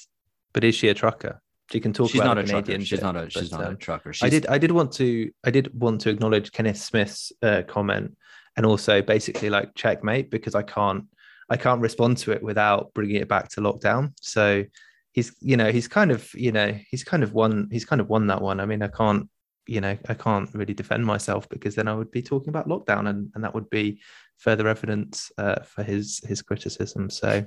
But 0.53 0.63
is 0.63 0.73
she 0.73 0.87
a 0.87 0.93
trucker? 0.93 1.41
She 1.71 1.79
can 1.79 1.93
talk 1.93 2.11
she's 2.11 2.21
about 2.21 2.35
not 2.35 2.45
a 2.45 2.47
Canadian. 2.47 2.83
She's 2.83 3.01
not 3.01 3.15
a. 3.15 3.29
She's 3.29 3.49
but, 3.49 3.59
not 3.59 3.67
um, 3.67 3.73
a 3.73 3.77
trucker. 3.77 4.13
She's... 4.13 4.23
I 4.23 4.29
did. 4.29 4.45
I 4.47 4.57
did 4.57 4.71
want 4.71 4.91
to. 4.93 5.31
I 5.43 5.51
did 5.51 5.79
want 5.79 6.01
to 6.01 6.09
acknowledge 6.09 6.51
Kenneth 6.51 6.77
Smith's 6.77 7.31
uh, 7.41 7.63
comment 7.67 8.15
and 8.57 8.65
also 8.65 9.01
basically 9.01 9.49
like 9.49 9.75
checkmate 9.75 10.29
because 10.29 10.55
I 10.55 10.61
can't 10.63 11.05
I 11.49 11.57
can't 11.57 11.81
respond 11.81 12.17
to 12.19 12.31
it 12.31 12.41
without 12.41 12.93
bringing 12.93 13.17
it 13.17 13.27
back 13.27 13.49
to 13.49 13.61
lockdown. 13.61 14.13
So 14.21 14.63
he's 15.11 15.35
you 15.41 15.57
know 15.57 15.71
he's 15.71 15.87
kind 15.87 16.11
of 16.11 16.31
you 16.33 16.51
know 16.51 16.77
he's 16.89 17.03
kind 17.03 17.23
of 17.23 17.33
won 17.33 17.69
he's 17.71 17.85
kind 17.85 18.01
of 18.01 18.09
won 18.09 18.27
that 18.27 18.41
one. 18.41 18.59
I 18.59 18.65
mean 18.65 18.81
I 18.81 18.87
can't 18.87 19.29
you 19.67 19.81
know 19.81 19.97
I 20.07 20.13
can't 20.13 20.49
really 20.53 20.73
defend 20.73 21.05
myself 21.05 21.49
because 21.49 21.75
then 21.75 21.87
I 21.87 21.95
would 21.95 22.11
be 22.11 22.21
talking 22.21 22.49
about 22.49 22.67
lockdown 22.67 23.09
and 23.09 23.31
and 23.35 23.43
that 23.43 23.53
would 23.53 23.69
be 23.69 24.01
further 24.37 24.67
evidence 24.67 25.31
uh, 25.37 25.61
for 25.63 25.83
his 25.83 26.21
his 26.25 26.41
criticism. 26.41 27.09
So 27.09 27.45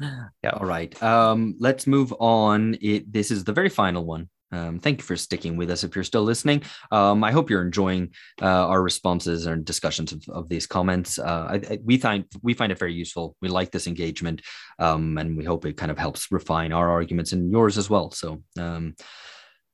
yeah 0.00 0.50
all 0.52 0.66
right 0.66 1.00
um 1.02 1.54
let's 1.58 1.86
move 1.86 2.12
on 2.18 2.76
it 2.80 3.10
this 3.12 3.30
is 3.30 3.44
the 3.44 3.52
very 3.52 3.68
final 3.68 4.04
one 4.04 4.28
um, 4.52 4.78
thank 4.78 4.98
you 4.98 5.04
for 5.04 5.16
sticking 5.16 5.56
with 5.56 5.70
us 5.70 5.82
if 5.82 5.94
you're 5.94 6.04
still 6.04 6.22
listening. 6.22 6.62
Um, 6.92 7.24
I 7.24 7.32
hope 7.32 7.50
you're 7.50 7.62
enjoying 7.64 8.12
uh, 8.40 8.68
our 8.68 8.82
responses 8.82 9.46
and 9.46 9.64
discussions 9.64 10.12
of, 10.12 10.24
of 10.28 10.48
these 10.48 10.66
comments. 10.66 11.18
Uh, 11.18 11.46
I, 11.50 11.54
I, 11.72 11.78
we 11.84 11.98
find 11.98 12.24
we 12.42 12.54
find 12.54 12.70
it 12.70 12.78
very 12.78 12.94
useful. 12.94 13.36
We 13.42 13.48
like 13.48 13.72
this 13.72 13.86
engagement, 13.86 14.42
um, 14.78 15.18
and 15.18 15.36
we 15.36 15.44
hope 15.44 15.66
it 15.66 15.76
kind 15.76 15.90
of 15.90 15.98
helps 15.98 16.30
refine 16.30 16.72
our 16.72 16.90
arguments 16.90 17.32
and 17.32 17.50
yours 17.50 17.78
as 17.78 17.90
well. 17.90 18.10
So. 18.10 18.42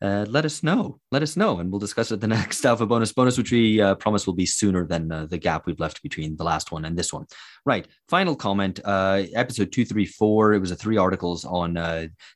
Uh, 0.02 0.26
let 0.28 0.44
us 0.44 0.64
know. 0.64 0.98
Let 1.12 1.22
us 1.22 1.36
know, 1.36 1.60
and 1.60 1.70
we'll 1.70 1.78
discuss 1.78 2.10
it 2.10 2.20
the 2.20 2.26
next 2.38 2.64
Aufhebonus 2.64 3.14
bonus, 3.14 3.38
which 3.38 3.52
we 3.52 3.80
uh, 3.80 3.94
promise 3.94 4.26
will 4.26 4.34
be 4.34 4.46
sooner 4.46 4.84
than 4.84 5.12
uh, 5.12 5.26
the 5.26 5.38
gap 5.38 5.64
we've 5.64 5.78
left 5.78 6.02
between 6.02 6.36
the 6.36 6.42
last 6.42 6.72
one 6.72 6.84
and 6.84 6.98
this 6.98 7.12
one. 7.12 7.26
Right. 7.64 7.86
Final 8.08 8.34
comment. 8.34 8.80
Uh, 8.84 9.22
episode 9.34 9.70
two 9.70 9.84
three 9.84 10.06
four. 10.06 10.54
It 10.54 10.58
was 10.58 10.72
a 10.72 10.76
three 10.76 10.96
articles 10.96 11.44
on 11.44 11.76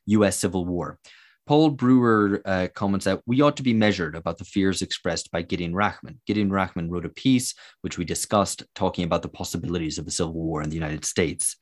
U.S. 0.05 0.37
Uh, 0.37 0.39
Civil 0.39 0.65
War. 0.65 0.97
Paul 1.45 1.69
Brewer 1.69 2.41
uh, 2.45 2.67
comments 2.73 3.05
that 3.05 3.21
we 3.25 3.41
ought 3.41 3.55
to 3.57 3.63
be 3.63 3.73
measured 3.73 4.15
about 4.15 4.37
the 4.37 4.43
fears 4.45 4.81
expressed 4.81 5.31
by 5.31 5.41
Gideon 5.41 5.73
Rachman. 5.73 6.17
Gideon 6.25 6.49
Rachman 6.49 6.89
wrote 6.89 7.05
a 7.05 7.09
piece, 7.09 7.53
which 7.81 7.97
we 7.97 8.03
discussed, 8.03 8.63
talking 8.75 9.05
about 9.05 9.21
the 9.21 9.29
possibilities 9.29 9.97
of 9.97 10.07
a 10.07 10.11
civil 10.11 10.33
war 10.33 10.61
in 10.61 10.69
the 10.69 10.75
United 10.75 11.05
States. 11.05 11.55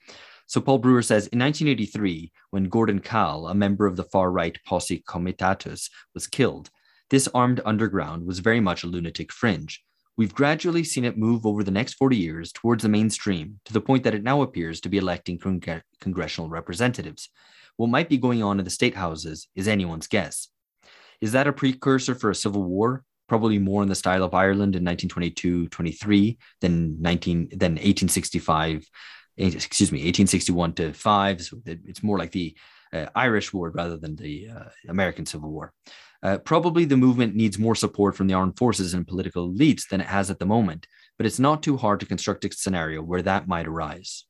So 0.47 0.61
Paul 0.61 0.77
Brewer 0.77 1.01
says 1.01 1.27
in 1.27 1.39
1983, 1.39 2.31
when 2.51 2.69
Gordon 2.69 2.99
Kahl, 2.99 3.47
a 3.47 3.55
member 3.55 3.85
of 3.87 3.95
the 3.95 4.03
far 4.03 4.31
right 4.31 4.57
Posse 4.65 5.03
Comitatus, 5.07 5.89
was 6.13 6.27
killed, 6.27 6.69
this 7.09 7.27
armed 7.33 7.61
underground 7.65 8.25
was 8.25 8.39
very 8.39 8.59
much 8.59 8.83
a 8.83 8.87
lunatic 8.87 9.31
fringe. 9.31 9.83
We've 10.17 10.33
gradually 10.33 10.83
seen 10.83 11.03
it 11.03 11.17
move 11.17 11.45
over 11.45 11.63
the 11.63 11.71
next 11.71 11.95
40 11.95 12.15
years 12.15 12.51
towards 12.51 12.83
the 12.83 12.89
mainstream 12.89 13.59
to 13.65 13.73
the 13.73 13.81
point 13.81 14.03
that 14.03 14.15
it 14.15 14.23
now 14.23 14.43
appears 14.43 14.79
to 14.81 14.89
be 14.89 14.97
electing 14.97 15.37
congr- 15.37 15.81
congressional 15.99 16.49
representatives. 16.49 17.29
What 17.75 17.89
might 17.89 18.07
be 18.07 18.17
going 18.17 18.41
on 18.41 18.57
in 18.57 18.65
the 18.65 18.71
state 18.71 18.95
houses 18.95 19.47
is 19.55 19.67
anyone's 19.67 20.07
guess. 20.07 20.47
Is 21.19 21.33
that 21.33 21.47
a 21.47 21.53
precursor 21.53 22.15
for 22.15 22.29
a 22.29 22.35
civil 22.35 22.63
war? 22.63 23.03
Probably 23.27 23.59
more 23.59 23.83
in 23.83 23.89
the 23.89 23.95
style 23.95 24.23
of 24.23 24.33
Ireland 24.33 24.75
in 24.75 24.85
1922-23 24.85 26.37
than 26.61 27.01
19 27.01 27.49
than 27.51 27.73
1865, 27.73 28.87
excuse 29.37 29.91
me, 29.91 29.99
1861 29.99 30.73
to 30.73 30.93
five. 30.93 31.41
So 31.41 31.61
it's 31.65 32.03
more 32.03 32.17
like 32.17 32.31
the 32.31 32.55
uh, 32.93 33.07
Irish 33.15 33.53
War 33.53 33.69
rather 33.71 33.97
than 33.97 34.15
the 34.15 34.49
uh, 34.49 34.69
American 34.87 35.25
Civil 35.25 35.51
War. 35.51 35.73
Uh, 36.23 36.37
probably 36.39 36.85
the 36.85 36.97
movement 36.97 37.35
needs 37.35 37.59
more 37.59 37.75
support 37.75 38.15
from 38.15 38.27
the 38.27 38.33
armed 38.33 38.57
forces 38.57 38.93
and 38.93 39.07
political 39.07 39.51
elites 39.51 39.87
than 39.87 40.01
it 40.01 40.07
has 40.07 40.31
at 40.31 40.39
the 40.39 40.45
moment, 40.45 40.87
but 41.17 41.25
it's 41.25 41.39
not 41.39 41.61
too 41.61 41.77
hard 41.77 41.99
to 41.99 42.05
construct 42.05 42.45
a 42.45 42.51
scenario 42.51 43.01
where 43.01 43.21
that 43.21 43.47
might 43.47 43.67
arise. 43.67 44.25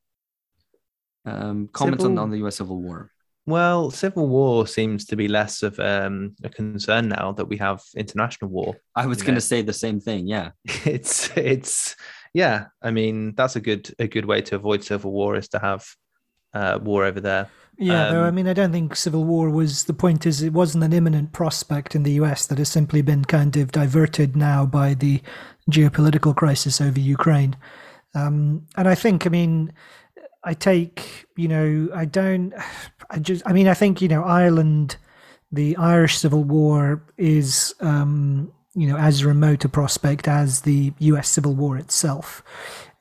Um, 1.25 1.69
comments 1.71 2.03
Civil, 2.03 2.19
on, 2.19 2.23
on 2.25 2.31
the 2.31 2.45
US 2.45 2.57
Civil 2.57 2.81
War. 2.81 3.11
Well, 3.47 3.91
civil 3.91 4.27
war 4.27 4.65
seems 4.65 5.05
to 5.05 5.15
be 5.15 5.27
less 5.27 5.61
of 5.61 5.79
um, 5.79 6.35
a 6.43 6.49
concern 6.49 7.09
now 7.09 7.31
that 7.33 7.45
we 7.45 7.57
have 7.57 7.81
international 7.95 8.49
war. 8.49 8.75
I 8.95 9.05
was 9.05 9.21
going 9.21 9.35
to 9.35 9.41
say 9.41 9.61
the 9.61 9.73
same 9.73 9.99
thing. 9.99 10.27
Yeah, 10.27 10.51
it's 10.65 11.29
it's 11.37 11.95
yeah. 12.33 12.65
I 12.81 12.91
mean, 12.91 13.35
that's 13.35 13.55
a 13.55 13.61
good 13.61 13.93
a 13.99 14.07
good 14.07 14.25
way 14.25 14.41
to 14.41 14.55
avoid 14.55 14.83
civil 14.83 15.11
war 15.11 15.35
is 15.35 15.47
to 15.49 15.59
have 15.59 15.85
uh, 16.53 16.79
war 16.81 17.05
over 17.05 17.19
there. 17.19 17.49
Yeah, 17.77 18.09
though 18.09 18.23
I 18.23 18.29
Um, 18.29 18.35
mean, 18.35 18.47
I 18.47 18.53
don't 18.53 18.71
think 18.71 18.95
civil 18.95 19.25
war 19.25 19.49
was 19.49 19.83
the 19.83 19.93
point. 19.93 20.25
Is 20.25 20.41
it 20.41 20.53
wasn't 20.53 20.83
an 20.83 20.93
imminent 20.93 21.33
prospect 21.33 21.93
in 21.93 22.03
the 22.03 22.13
U.S. 22.13 22.47
that 22.47 22.57
has 22.57 22.69
simply 22.69 23.01
been 23.01 23.25
kind 23.25 23.55
of 23.57 23.71
diverted 23.71 24.35
now 24.35 24.65
by 24.65 24.93
the 24.93 25.21
geopolitical 25.69 26.35
crisis 26.35 26.79
over 26.81 26.99
Ukraine. 26.99 27.55
Um, 28.13 28.65
and 28.77 28.87
I 28.87 28.95
think, 28.95 29.25
I 29.27 29.29
mean, 29.29 29.73
I 30.45 30.53
take, 30.53 31.25
you 31.35 31.47
know, 31.47 31.89
I 31.93 32.05
don't, 32.05 32.53
I 33.09 33.19
just, 33.19 33.41
I 33.45 33.51
mean, 33.53 33.67
I 33.67 33.73
think, 33.73 34.01
you 34.01 34.07
know, 34.07 34.23
Ireland, 34.23 34.95
the 35.51 35.75
Irish 35.77 36.17
Civil 36.19 36.43
War 36.43 37.03
is, 37.17 37.73
um, 37.81 38.51
you 38.75 38.87
know, 38.87 38.97
as 38.97 39.25
remote 39.25 39.65
a 39.65 39.69
prospect 39.69 40.27
as 40.27 40.61
the 40.61 40.93
U.S. 40.99 41.27
Civil 41.29 41.55
War 41.55 41.77
itself. 41.77 42.43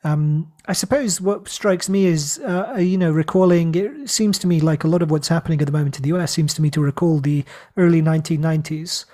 Um, 0.03 0.51
I 0.67 0.73
suppose 0.73 1.19
what 1.19 1.47
strikes 1.47 1.89
me 1.89 2.05
is, 2.05 2.39
uh, 2.39 2.75
you 2.79 2.97
know, 2.97 3.11
recalling. 3.11 3.73
It 3.73 4.07
seems 4.09 4.37
to 4.39 4.47
me 4.47 4.59
like 4.59 4.83
a 4.83 4.87
lot 4.87 5.01
of 5.01 5.09
what's 5.09 5.27
happening 5.27 5.59
at 5.61 5.65
the 5.65 5.71
moment 5.71 5.97
in 5.97 6.03
the 6.03 6.09
US 6.15 6.31
seems 6.31 6.53
to 6.55 6.61
me 6.61 6.69
to 6.71 6.81
recall 6.81 7.19
the 7.19 7.43
early 7.75 8.01
1990s. 8.03 9.05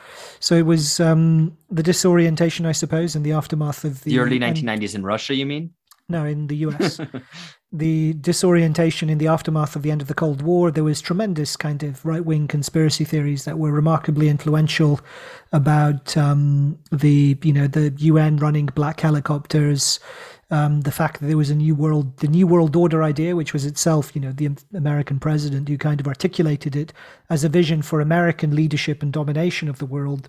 So 0.41 0.55
it 0.55 0.65
was 0.65 0.99
um, 0.99 1.57
the 1.69 1.81
disorientation, 1.83 2.65
I 2.65 2.73
suppose, 2.73 3.15
in 3.15 3.23
the 3.23 3.31
aftermath 3.31 3.83
of 3.85 4.03
the, 4.03 4.11
The 4.11 4.19
early 4.19 4.41
and- 4.41 4.57
1990s 4.57 4.95
in 4.95 5.03
Russia, 5.03 5.33
you 5.35 5.45
mean? 5.45 5.71
no, 6.09 6.25
in 6.25 6.47
the 6.47 6.57
US. 6.67 6.99
the 7.73 8.13
disorientation 8.13 9.09
in 9.09 9.17
the 9.17 9.27
aftermath 9.27 9.75
of 9.77 9.81
the 9.81 9.91
end 9.91 10.01
of 10.01 10.09
the 10.09 10.13
Cold 10.13 10.41
War, 10.41 10.71
there 10.71 10.83
was 10.83 10.99
tremendous 10.99 11.55
kind 11.55 11.83
of 11.83 12.05
right 12.05 12.23
wing 12.23 12.47
conspiracy 12.47 13.05
theories 13.05 13.45
that 13.45 13.57
were 13.57 13.71
remarkably 13.71 14.27
influential 14.27 14.99
about 15.53 16.17
um, 16.17 16.77
the 16.91 17.37
you 17.43 17.53
know 17.53 17.67
the 17.67 17.93
UN 17.97 18.37
running 18.37 18.65
black 18.67 18.99
helicopters. 18.99 19.99
Um, 20.49 20.81
the 20.81 20.91
fact 20.91 21.21
that 21.21 21.27
there 21.27 21.37
was 21.37 21.49
a 21.49 21.55
new 21.55 21.73
world, 21.73 22.17
the 22.17 22.27
new 22.27 22.45
world 22.45 22.75
order 22.75 23.03
idea, 23.03 23.37
which 23.37 23.53
was 23.53 23.65
itself, 23.65 24.13
you 24.13 24.19
know, 24.19 24.33
the 24.33 24.49
American 24.73 25.17
president 25.17 25.69
who 25.69 25.77
kind 25.77 26.01
of 26.01 26.09
articulated 26.09 26.75
it 26.75 26.91
as 27.29 27.45
a 27.45 27.49
vision 27.49 27.81
for 27.81 28.01
American 28.01 28.53
leadership 28.53 29.01
and 29.01 29.13
domination 29.13 29.69
of 29.69 29.79
the 29.79 29.85
world, 29.85 30.27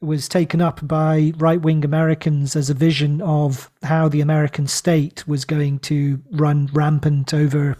was 0.00 0.28
taken 0.28 0.60
up 0.60 0.86
by 0.86 1.32
right 1.38 1.60
wing 1.60 1.84
Americans 1.84 2.54
as 2.54 2.70
a 2.70 2.74
vision 2.74 3.20
of 3.20 3.68
how 3.82 4.08
the 4.08 4.20
American 4.20 4.68
state 4.68 5.26
was 5.26 5.44
going 5.44 5.78
to 5.80 6.20
run 6.30 6.68
rampant 6.72 7.34
over 7.34 7.76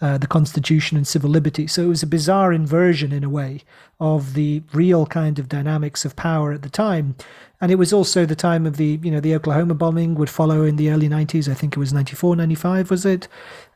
uh, 0.00 0.16
the 0.16 0.28
Constitution 0.28 0.96
and 0.96 1.08
civil 1.08 1.28
liberty. 1.28 1.66
So 1.66 1.82
it 1.82 1.88
was 1.88 2.04
a 2.04 2.06
bizarre 2.06 2.52
inversion, 2.52 3.10
in 3.12 3.24
a 3.24 3.28
way, 3.28 3.62
of 3.98 4.34
the 4.34 4.62
real 4.72 5.06
kind 5.06 5.40
of 5.40 5.48
dynamics 5.48 6.04
of 6.04 6.14
power 6.14 6.52
at 6.52 6.62
the 6.62 6.70
time. 6.70 7.16
And 7.60 7.72
it 7.72 7.76
was 7.76 7.92
also 7.92 8.26
the 8.26 8.36
time 8.36 8.66
of 8.66 8.76
the, 8.76 9.00
you 9.02 9.10
know, 9.10 9.18
the 9.20 9.34
Oklahoma 9.34 9.74
bombing 9.74 10.14
would 10.16 10.30
follow 10.30 10.62
in 10.62 10.76
the 10.76 10.90
early 10.90 11.08
90s. 11.08 11.48
I 11.50 11.54
think 11.54 11.74
it 11.74 11.80
was 11.80 11.92
94, 11.92 12.36
95, 12.36 12.90
was 12.90 13.06
it? 13.06 13.26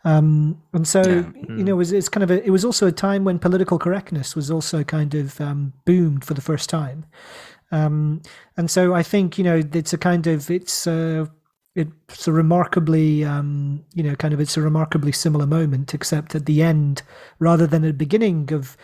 Um, 0.05 0.61
and 0.73 0.87
so, 0.87 1.03
Yeah. 1.03 1.33
you 1.57 1.65
know, 1.65 1.73
it 1.73 1.77
was, 1.79 1.91
it's 1.91 2.09
kind 2.09 2.23
of 2.23 2.31
a, 2.31 2.45
it 2.47 2.51
was 2.51 2.65
also 2.65 2.87
a 2.87 2.93
time 2.93 3.25
when 3.25 3.39
political 3.39 3.79
correctness 3.79 4.37
was 4.37 4.51
also 4.51 4.85
kind 4.85 5.15
of 5.15 5.41
um, 5.41 5.73
boomed 5.87 6.25
for 6.25 6.35
the 6.35 6.41
first 6.43 6.69
time. 6.71 7.07
Um, 7.73 8.23
and 8.57 8.71
so 8.71 8.95
I 8.95 9.03
think 9.03 9.39
you 9.39 9.45
know 9.45 9.63
it's 9.73 9.93
a 9.93 9.99
kind 9.99 10.27
of 10.27 10.51
it's 10.51 10.87
a 10.87 11.31
it's 11.77 12.27
a 12.27 12.33
remarkably 12.33 13.25
um, 13.25 13.85
you 13.95 14.03
know 14.03 14.17
kind 14.17 14.35
of 14.35 14.41
it's 14.41 14.57
a 14.57 14.63
remarkably 14.63 15.13
similar 15.13 15.47
moment, 15.47 15.95
except 15.95 16.35
at 16.35 16.47
the 16.47 16.63
end 16.63 17.03
rather 17.39 17.67
than 17.67 17.85
at 17.85 17.89
the 17.89 17.95
beginning 17.95 18.53
of 18.53 18.77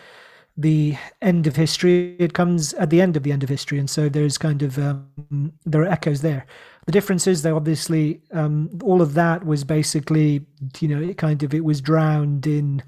the 0.57 0.97
end 1.21 1.45
of 1.45 1.55
history, 1.55 2.15
it 2.17 2.33
comes 2.33 2.73
at 2.73 2.89
the 2.89 2.99
end 2.99 3.15
of 3.15 3.23
the 3.23 3.31
end 3.31 3.43
of 3.43 3.49
history, 3.49 3.77
and 3.77 3.89
so 3.89 4.09
there's 4.09 4.37
kind 4.37 4.63
of 4.63 4.79
um, 4.79 5.53
there 5.65 5.81
are 5.83 5.87
echoes 5.87 6.21
there. 6.21 6.45
The 6.87 6.91
difference 6.91 7.27
is, 7.27 7.43
though, 7.43 7.55
obviously, 7.57 8.21
um, 8.31 8.69
all 8.81 9.01
of 9.01 9.13
that 9.13 9.45
was 9.45 9.63
basically, 9.63 10.45
you 10.79 10.87
know, 10.87 11.01
it 11.01 11.17
kind 11.17 11.43
of 11.43 11.53
it 11.53 11.63
was 11.63 11.81
drowned 11.81 12.47
in 12.47 12.81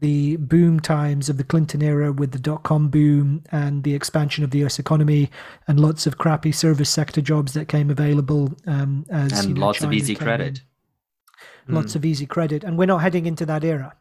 the 0.00 0.36
boom 0.36 0.80
times 0.80 1.28
of 1.28 1.36
the 1.36 1.44
Clinton 1.44 1.82
era 1.82 2.12
with 2.12 2.32
the 2.32 2.38
dot 2.38 2.64
com 2.64 2.88
boom 2.88 3.44
and 3.52 3.84
the 3.84 3.94
expansion 3.94 4.42
of 4.42 4.50
the 4.50 4.64
US 4.64 4.78
economy 4.78 5.30
and 5.68 5.78
lots 5.78 6.06
of 6.06 6.18
crappy 6.18 6.50
service 6.50 6.90
sector 6.90 7.20
jobs 7.20 7.52
that 7.52 7.68
came 7.68 7.88
available 7.90 8.54
um, 8.66 9.06
as 9.08 9.32
And 9.32 9.48
you 9.50 9.54
know, 9.54 9.66
lots 9.66 9.82
of 9.82 9.92
easy 9.92 10.14
credit. 10.14 10.62
in. 11.68 11.74
Lots 11.74 11.94
of 11.94 12.04
easy 12.04 12.24
credit, 12.24 12.64
and 12.64 12.78
we're 12.78 12.86
not 12.86 13.02
heading 13.02 13.26
into 13.26 13.44
that 13.44 13.62
era. 13.62 13.94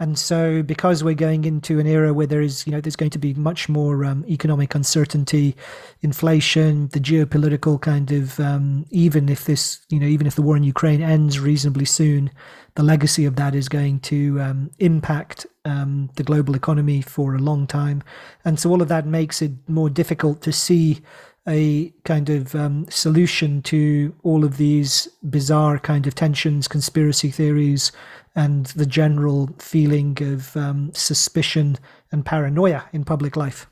And 0.00 0.16
so, 0.16 0.62
because 0.62 1.02
we're 1.02 1.14
going 1.14 1.44
into 1.44 1.80
an 1.80 1.86
era 1.88 2.14
where 2.14 2.26
there 2.26 2.40
is, 2.40 2.64
you 2.66 2.72
know, 2.72 2.80
there's 2.80 2.94
going 2.94 3.10
to 3.10 3.18
be 3.18 3.34
much 3.34 3.68
more 3.68 4.04
um, 4.04 4.24
economic 4.28 4.76
uncertainty, 4.76 5.56
inflation, 6.02 6.86
the 6.88 7.00
geopolitical 7.00 7.80
kind 7.80 8.12
of, 8.12 8.38
um, 8.38 8.86
even 8.90 9.28
if 9.28 9.46
this, 9.46 9.80
you 9.88 9.98
know, 9.98 10.06
even 10.06 10.28
if 10.28 10.36
the 10.36 10.42
war 10.42 10.56
in 10.56 10.62
Ukraine 10.62 11.02
ends 11.02 11.40
reasonably 11.40 11.84
soon, 11.84 12.30
the 12.76 12.84
legacy 12.84 13.24
of 13.24 13.34
that 13.36 13.56
is 13.56 13.68
going 13.68 13.98
to 14.00 14.40
um, 14.40 14.70
impact 14.78 15.46
um, 15.64 16.10
the 16.14 16.22
global 16.22 16.54
economy 16.54 17.02
for 17.02 17.34
a 17.34 17.40
long 17.40 17.66
time. 17.66 18.04
And 18.44 18.60
so, 18.60 18.70
all 18.70 18.80
of 18.80 18.88
that 18.88 19.04
makes 19.04 19.42
it 19.42 19.50
more 19.66 19.90
difficult 19.90 20.42
to 20.42 20.52
see 20.52 21.00
a 21.48 21.92
kind 22.04 22.28
of 22.28 22.54
um, 22.54 22.86
solution 22.90 23.62
to 23.62 24.14
all 24.22 24.44
of 24.44 24.58
these 24.58 25.08
bizarre 25.30 25.78
kind 25.78 26.06
of 26.06 26.14
tensions, 26.14 26.68
conspiracy 26.68 27.30
theories, 27.30 27.90
and 28.36 28.66
the 28.66 28.86
general 28.86 29.48
feeling 29.58 30.16
of 30.20 30.56
um, 30.56 30.92
suspicion 30.94 31.76
and 32.12 32.24
paranoia 32.24 32.84
in 32.92 33.04
public 33.04 33.36
life. 33.36 33.66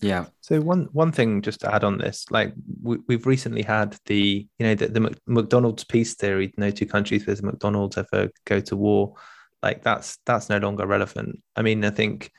Yeah. 0.00 0.26
So 0.40 0.60
one 0.60 0.88
one 0.92 1.12
thing 1.12 1.42
just 1.42 1.60
to 1.60 1.72
add 1.72 1.84
on 1.84 1.98
this, 1.98 2.26
like 2.30 2.52
we, 2.82 2.98
we've 3.06 3.26
recently 3.26 3.62
had 3.62 3.96
the 4.06 4.48
you 4.58 4.66
know 4.66 4.74
the, 4.74 4.88
the 4.88 5.16
McDonald's 5.26 5.84
peace 5.84 6.14
theory, 6.14 6.52
no 6.56 6.70
two 6.70 6.86
countries 6.86 7.24
with 7.24 7.42
McDonald's 7.44 7.96
ever 7.96 8.28
go 8.44 8.58
to 8.58 8.76
war, 8.76 9.14
like 9.62 9.84
that's 9.84 10.18
that's 10.26 10.48
no 10.48 10.58
longer 10.58 10.86
relevant. 10.86 11.40
I 11.54 11.62
mean, 11.62 11.84
I 11.84 11.90
think 11.90 12.32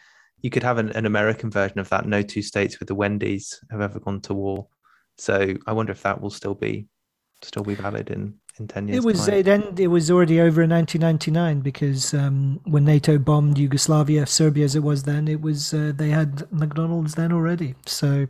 you 0.44 0.49
could 0.49 0.61
have 0.61 0.78
an, 0.78 0.90
an 0.91 1.07
American 1.07 1.49
version 1.49 1.80
of 1.80 1.90
that. 1.90 2.06
No 2.06 2.22
two 2.22 2.44
states 2.44 2.80
with 2.80 2.90
the 2.90 2.95
Wendy's 2.95 3.60
have 3.72 3.82
ever 3.82 3.99
gone 3.99 4.22
to 4.22 4.34
war. 4.34 4.68
So 5.18 5.56
I 5.65 5.72
wonder 5.72 5.91
if 5.94 6.03
that 6.03 6.22
will 6.22 6.30
still 6.30 6.53
be 6.53 6.88
still 7.41 7.64
be 7.64 7.76
valid 7.76 8.11
in 8.11 8.36
in 8.60 8.68
ten 8.68 8.88
years. 8.88 8.98
It 8.98 9.06
was 9.06 9.26
time. 9.26 9.36
it 9.36 9.48
end, 9.48 9.80
it 9.80 9.88
was 9.88 10.11
already 10.11 10.41
over 10.41 10.61
in 10.61 10.70
1999 10.70 11.61
because 11.61 12.14
um, 12.14 12.60
when 12.65 12.84
NATO 12.84 13.18
bombed 13.18 13.57
Yugoslavia, 13.57 14.26
Serbia 14.26 14.65
as 14.65 14.76
it 14.76 14.84
was 14.84 15.03
then, 15.03 15.28
it 15.28 15.41
was 15.41 15.74
uh, 15.74 15.94
they 15.95 16.10
had 16.10 16.52
McDonald's 16.52 17.15
then 17.15 17.32
already. 17.32 17.76
So 17.86 18.28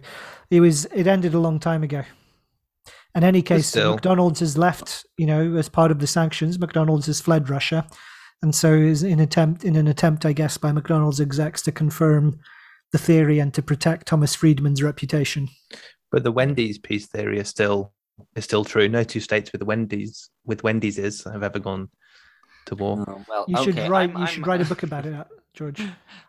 it 0.52 0.60
was 0.60 0.86
it 0.86 1.08
ended 1.08 1.34
a 1.34 1.40
long 1.40 1.60
time 1.60 1.84
ago. 1.84 2.04
In 3.16 3.24
any 3.24 3.42
case, 3.42 3.68
still. 3.68 3.94
McDonald's 3.94 4.40
has 4.40 4.58
left. 4.58 5.06
You 5.18 5.26
know, 5.26 5.56
as 5.56 5.68
part 5.68 5.90
of 5.90 6.00
the 6.00 6.08
sanctions, 6.08 6.60
McDonald's 6.60 7.08
has 7.08 7.22
fled 7.22 7.50
Russia, 7.50 7.88
and 8.44 8.54
so 8.54 8.74
is 8.74 9.02
in 9.02 9.20
attempt 9.22 9.64
in 9.64 9.76
an 9.76 9.88
attempt, 9.88 10.26
I 10.26 10.34
guess, 10.34 10.58
by 10.58 10.72
McDonald's 10.72 11.20
execs 11.22 11.62
to 11.64 11.72
confirm 11.72 12.40
the 12.92 12.98
theory 13.00 13.40
and 13.40 13.52
to 13.56 13.64
protect 13.64 14.06
Thomas 14.08 14.36
Friedman's 14.36 14.84
reputation. 14.84 15.48
but 16.12 16.24
the 16.24 16.32
Wendy's 16.32 16.78
peace 16.78 17.08
theory 17.08 17.40
is 17.40 17.48
still 17.48 17.94
is 18.36 18.44
still 18.44 18.64
true. 18.66 18.88
No 18.88 19.04
two 19.04 19.22
states 19.22 19.52
with 19.52 19.60
the 19.60 19.66
Wendy's 19.66 20.30
with 20.46 20.62
Wendy's 20.64 21.00
is 21.00 21.24
have 21.24 21.42
ever 21.42 21.58
gone 21.58 21.90
to 22.68 22.76
war. 22.76 23.04
Oh, 23.08 23.26
well, 23.28 23.46
You 23.48 23.58
should 23.64 23.80
okay, 23.80 23.90
write. 23.90 24.10
I'm- 24.10 24.18
you 24.18 24.26
I'm- 24.26 24.28
should 24.28 24.46
write 24.46 24.62
a 24.62 24.66
book 24.72 24.84
about 24.84 25.06
it, 25.06 25.16
George. 25.54 25.82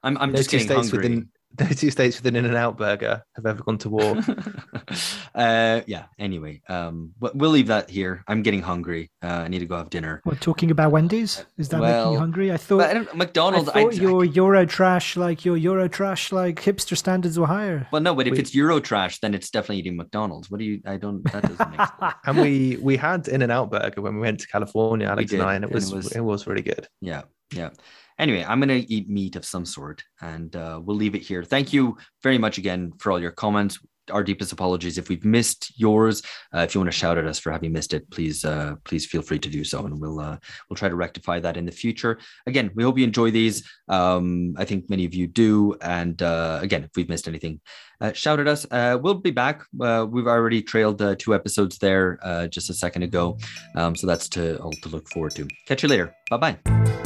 I'm, 0.02 0.16
I'm 0.18 0.30
no 0.30 0.36
just 0.36 0.50
two 0.50 0.58
getting 0.58 0.72
states 0.72 0.90
hungry. 0.90 1.08
within 1.08 1.28
no 1.60 1.66
two 1.68 1.90
states 1.90 2.16
within 2.16 2.36
In 2.36 2.44
and 2.44 2.56
Out 2.56 2.76
Burger 2.76 3.22
have 3.36 3.46
ever 3.46 3.62
gone 3.62 3.78
to 3.78 3.88
war. 3.90 4.16
uh, 5.34 5.80
yeah. 5.86 6.04
Anyway, 6.18 6.62
um, 6.68 7.12
but 7.18 7.36
we'll 7.36 7.50
leave 7.50 7.68
that 7.68 7.88
here. 7.90 8.24
I'm 8.26 8.42
getting 8.42 8.62
hungry. 8.62 9.10
Uh, 9.22 9.26
I 9.44 9.48
need 9.48 9.60
to 9.60 9.66
go 9.66 9.76
have 9.76 9.90
dinner. 9.90 10.20
we're 10.24 10.34
talking 10.36 10.70
about 10.70 10.90
Wendy's? 10.92 11.44
Is 11.58 11.68
that 11.70 11.80
making 11.80 12.12
you 12.12 12.18
hungry? 12.18 12.52
I 12.52 12.56
thought. 12.56 12.80
I 12.82 12.94
don't, 12.94 13.08
I 13.08 13.16
McDonald's. 13.16 13.70
thought 13.70 13.76
I, 13.94 13.96
your 13.96 14.24
Euro 14.24 14.66
trash, 14.66 15.16
like 15.16 15.44
your 15.44 15.56
Euro 15.56 15.88
trash, 15.88 16.32
like 16.32 16.56
hipster 16.62 16.96
standards 16.96 17.38
were 17.38 17.46
higher. 17.46 17.86
well, 17.92 18.02
no, 18.02 18.14
but 18.14 18.26
if 18.26 18.32
We- 18.32 18.38
it's 18.38 18.54
Euro 18.54 18.80
trash, 18.80 19.20
then 19.20 19.34
it's 19.34 19.50
definitely 19.50 19.78
eating 19.78 19.96
McDonald's. 19.96 20.50
What 20.50 20.58
do 20.58 20.64
you? 20.64 20.80
I 20.86 20.96
don't. 20.96 21.22
That 21.32 21.42
doesn't 21.42 21.70
make 21.70 21.78
sense. 21.80 22.14
and 22.26 22.38
we 22.40 22.78
we 22.80 22.96
had 22.96 23.28
In 23.28 23.42
and 23.42 23.52
Out 23.52 23.70
Burger 23.70 24.00
when 24.02 24.14
we 24.16 24.20
went 24.20 24.40
to 24.40 24.48
California, 24.48 25.06
Alex 25.06 25.32
and 25.32 25.40
did, 25.40 25.46
I, 25.46 25.54
and 25.54 25.64
it 25.64 25.68
and 25.68 25.72
it 25.72 25.74
was, 25.74 25.92
was- 25.94 26.12
it 26.12 26.20
was 26.20 26.46
really 26.46 26.62
good. 26.62 26.88
Yeah, 27.00 27.22
yeah. 27.52 27.70
Anyway, 28.18 28.44
I'm 28.46 28.60
gonna 28.60 28.84
eat 28.86 29.08
meat 29.08 29.36
of 29.36 29.44
some 29.44 29.64
sort, 29.64 30.04
and 30.20 30.54
uh, 30.54 30.80
we'll 30.82 30.96
leave 30.96 31.14
it 31.14 31.22
here. 31.22 31.42
Thank 31.42 31.72
you 31.72 31.96
very 32.22 32.38
much 32.38 32.58
again 32.58 32.92
for 32.98 33.10
all 33.10 33.20
your 33.20 33.32
comments. 33.32 33.78
Our 34.10 34.22
deepest 34.22 34.52
apologies 34.52 34.98
if 34.98 35.08
we've 35.08 35.24
missed 35.24 35.72
yours. 35.80 36.22
Uh, 36.54 36.58
if 36.60 36.74
you 36.74 36.80
want 36.80 36.92
to 36.92 36.96
shout 36.96 37.16
at 37.16 37.24
us 37.24 37.38
for 37.38 37.50
having 37.50 37.72
missed 37.72 37.94
it, 37.94 38.08
please, 38.10 38.44
uh, 38.44 38.74
please 38.84 39.06
feel 39.06 39.22
free 39.22 39.38
to 39.38 39.48
do 39.48 39.64
so, 39.64 39.86
and 39.86 39.98
we'll 39.98 40.20
uh, 40.20 40.36
we'll 40.68 40.76
try 40.76 40.90
to 40.90 40.94
rectify 40.94 41.40
that 41.40 41.56
in 41.56 41.64
the 41.64 41.72
future. 41.72 42.18
Again, 42.46 42.70
we 42.74 42.84
hope 42.84 42.98
you 42.98 43.04
enjoy 43.04 43.30
these. 43.30 43.68
Um, 43.88 44.54
I 44.58 44.64
think 44.64 44.90
many 44.90 45.06
of 45.06 45.14
you 45.14 45.26
do, 45.26 45.74
and 45.80 46.20
uh, 46.20 46.58
again, 46.60 46.84
if 46.84 46.90
we've 46.94 47.08
missed 47.08 47.26
anything, 47.26 47.60
uh, 48.00 48.12
shout 48.12 48.38
at 48.40 48.46
us. 48.46 48.66
We'll 48.70 49.14
be 49.14 49.30
back. 49.32 49.62
We've 49.72 50.28
already 50.28 50.62
trailed 50.62 51.18
two 51.18 51.34
episodes 51.34 51.78
there 51.78 52.18
just 52.48 52.70
a 52.70 52.74
second 52.74 53.02
ago, 53.04 53.38
um, 53.74 53.96
so 53.96 54.06
that's 54.06 54.28
to 54.30 54.58
all 54.58 54.72
to 54.82 54.88
look 54.90 55.08
forward 55.08 55.34
to. 55.36 55.48
Catch 55.66 55.82
you 55.82 55.88
later. 55.88 56.14
Bye 56.30 56.36
bye. 56.36 57.03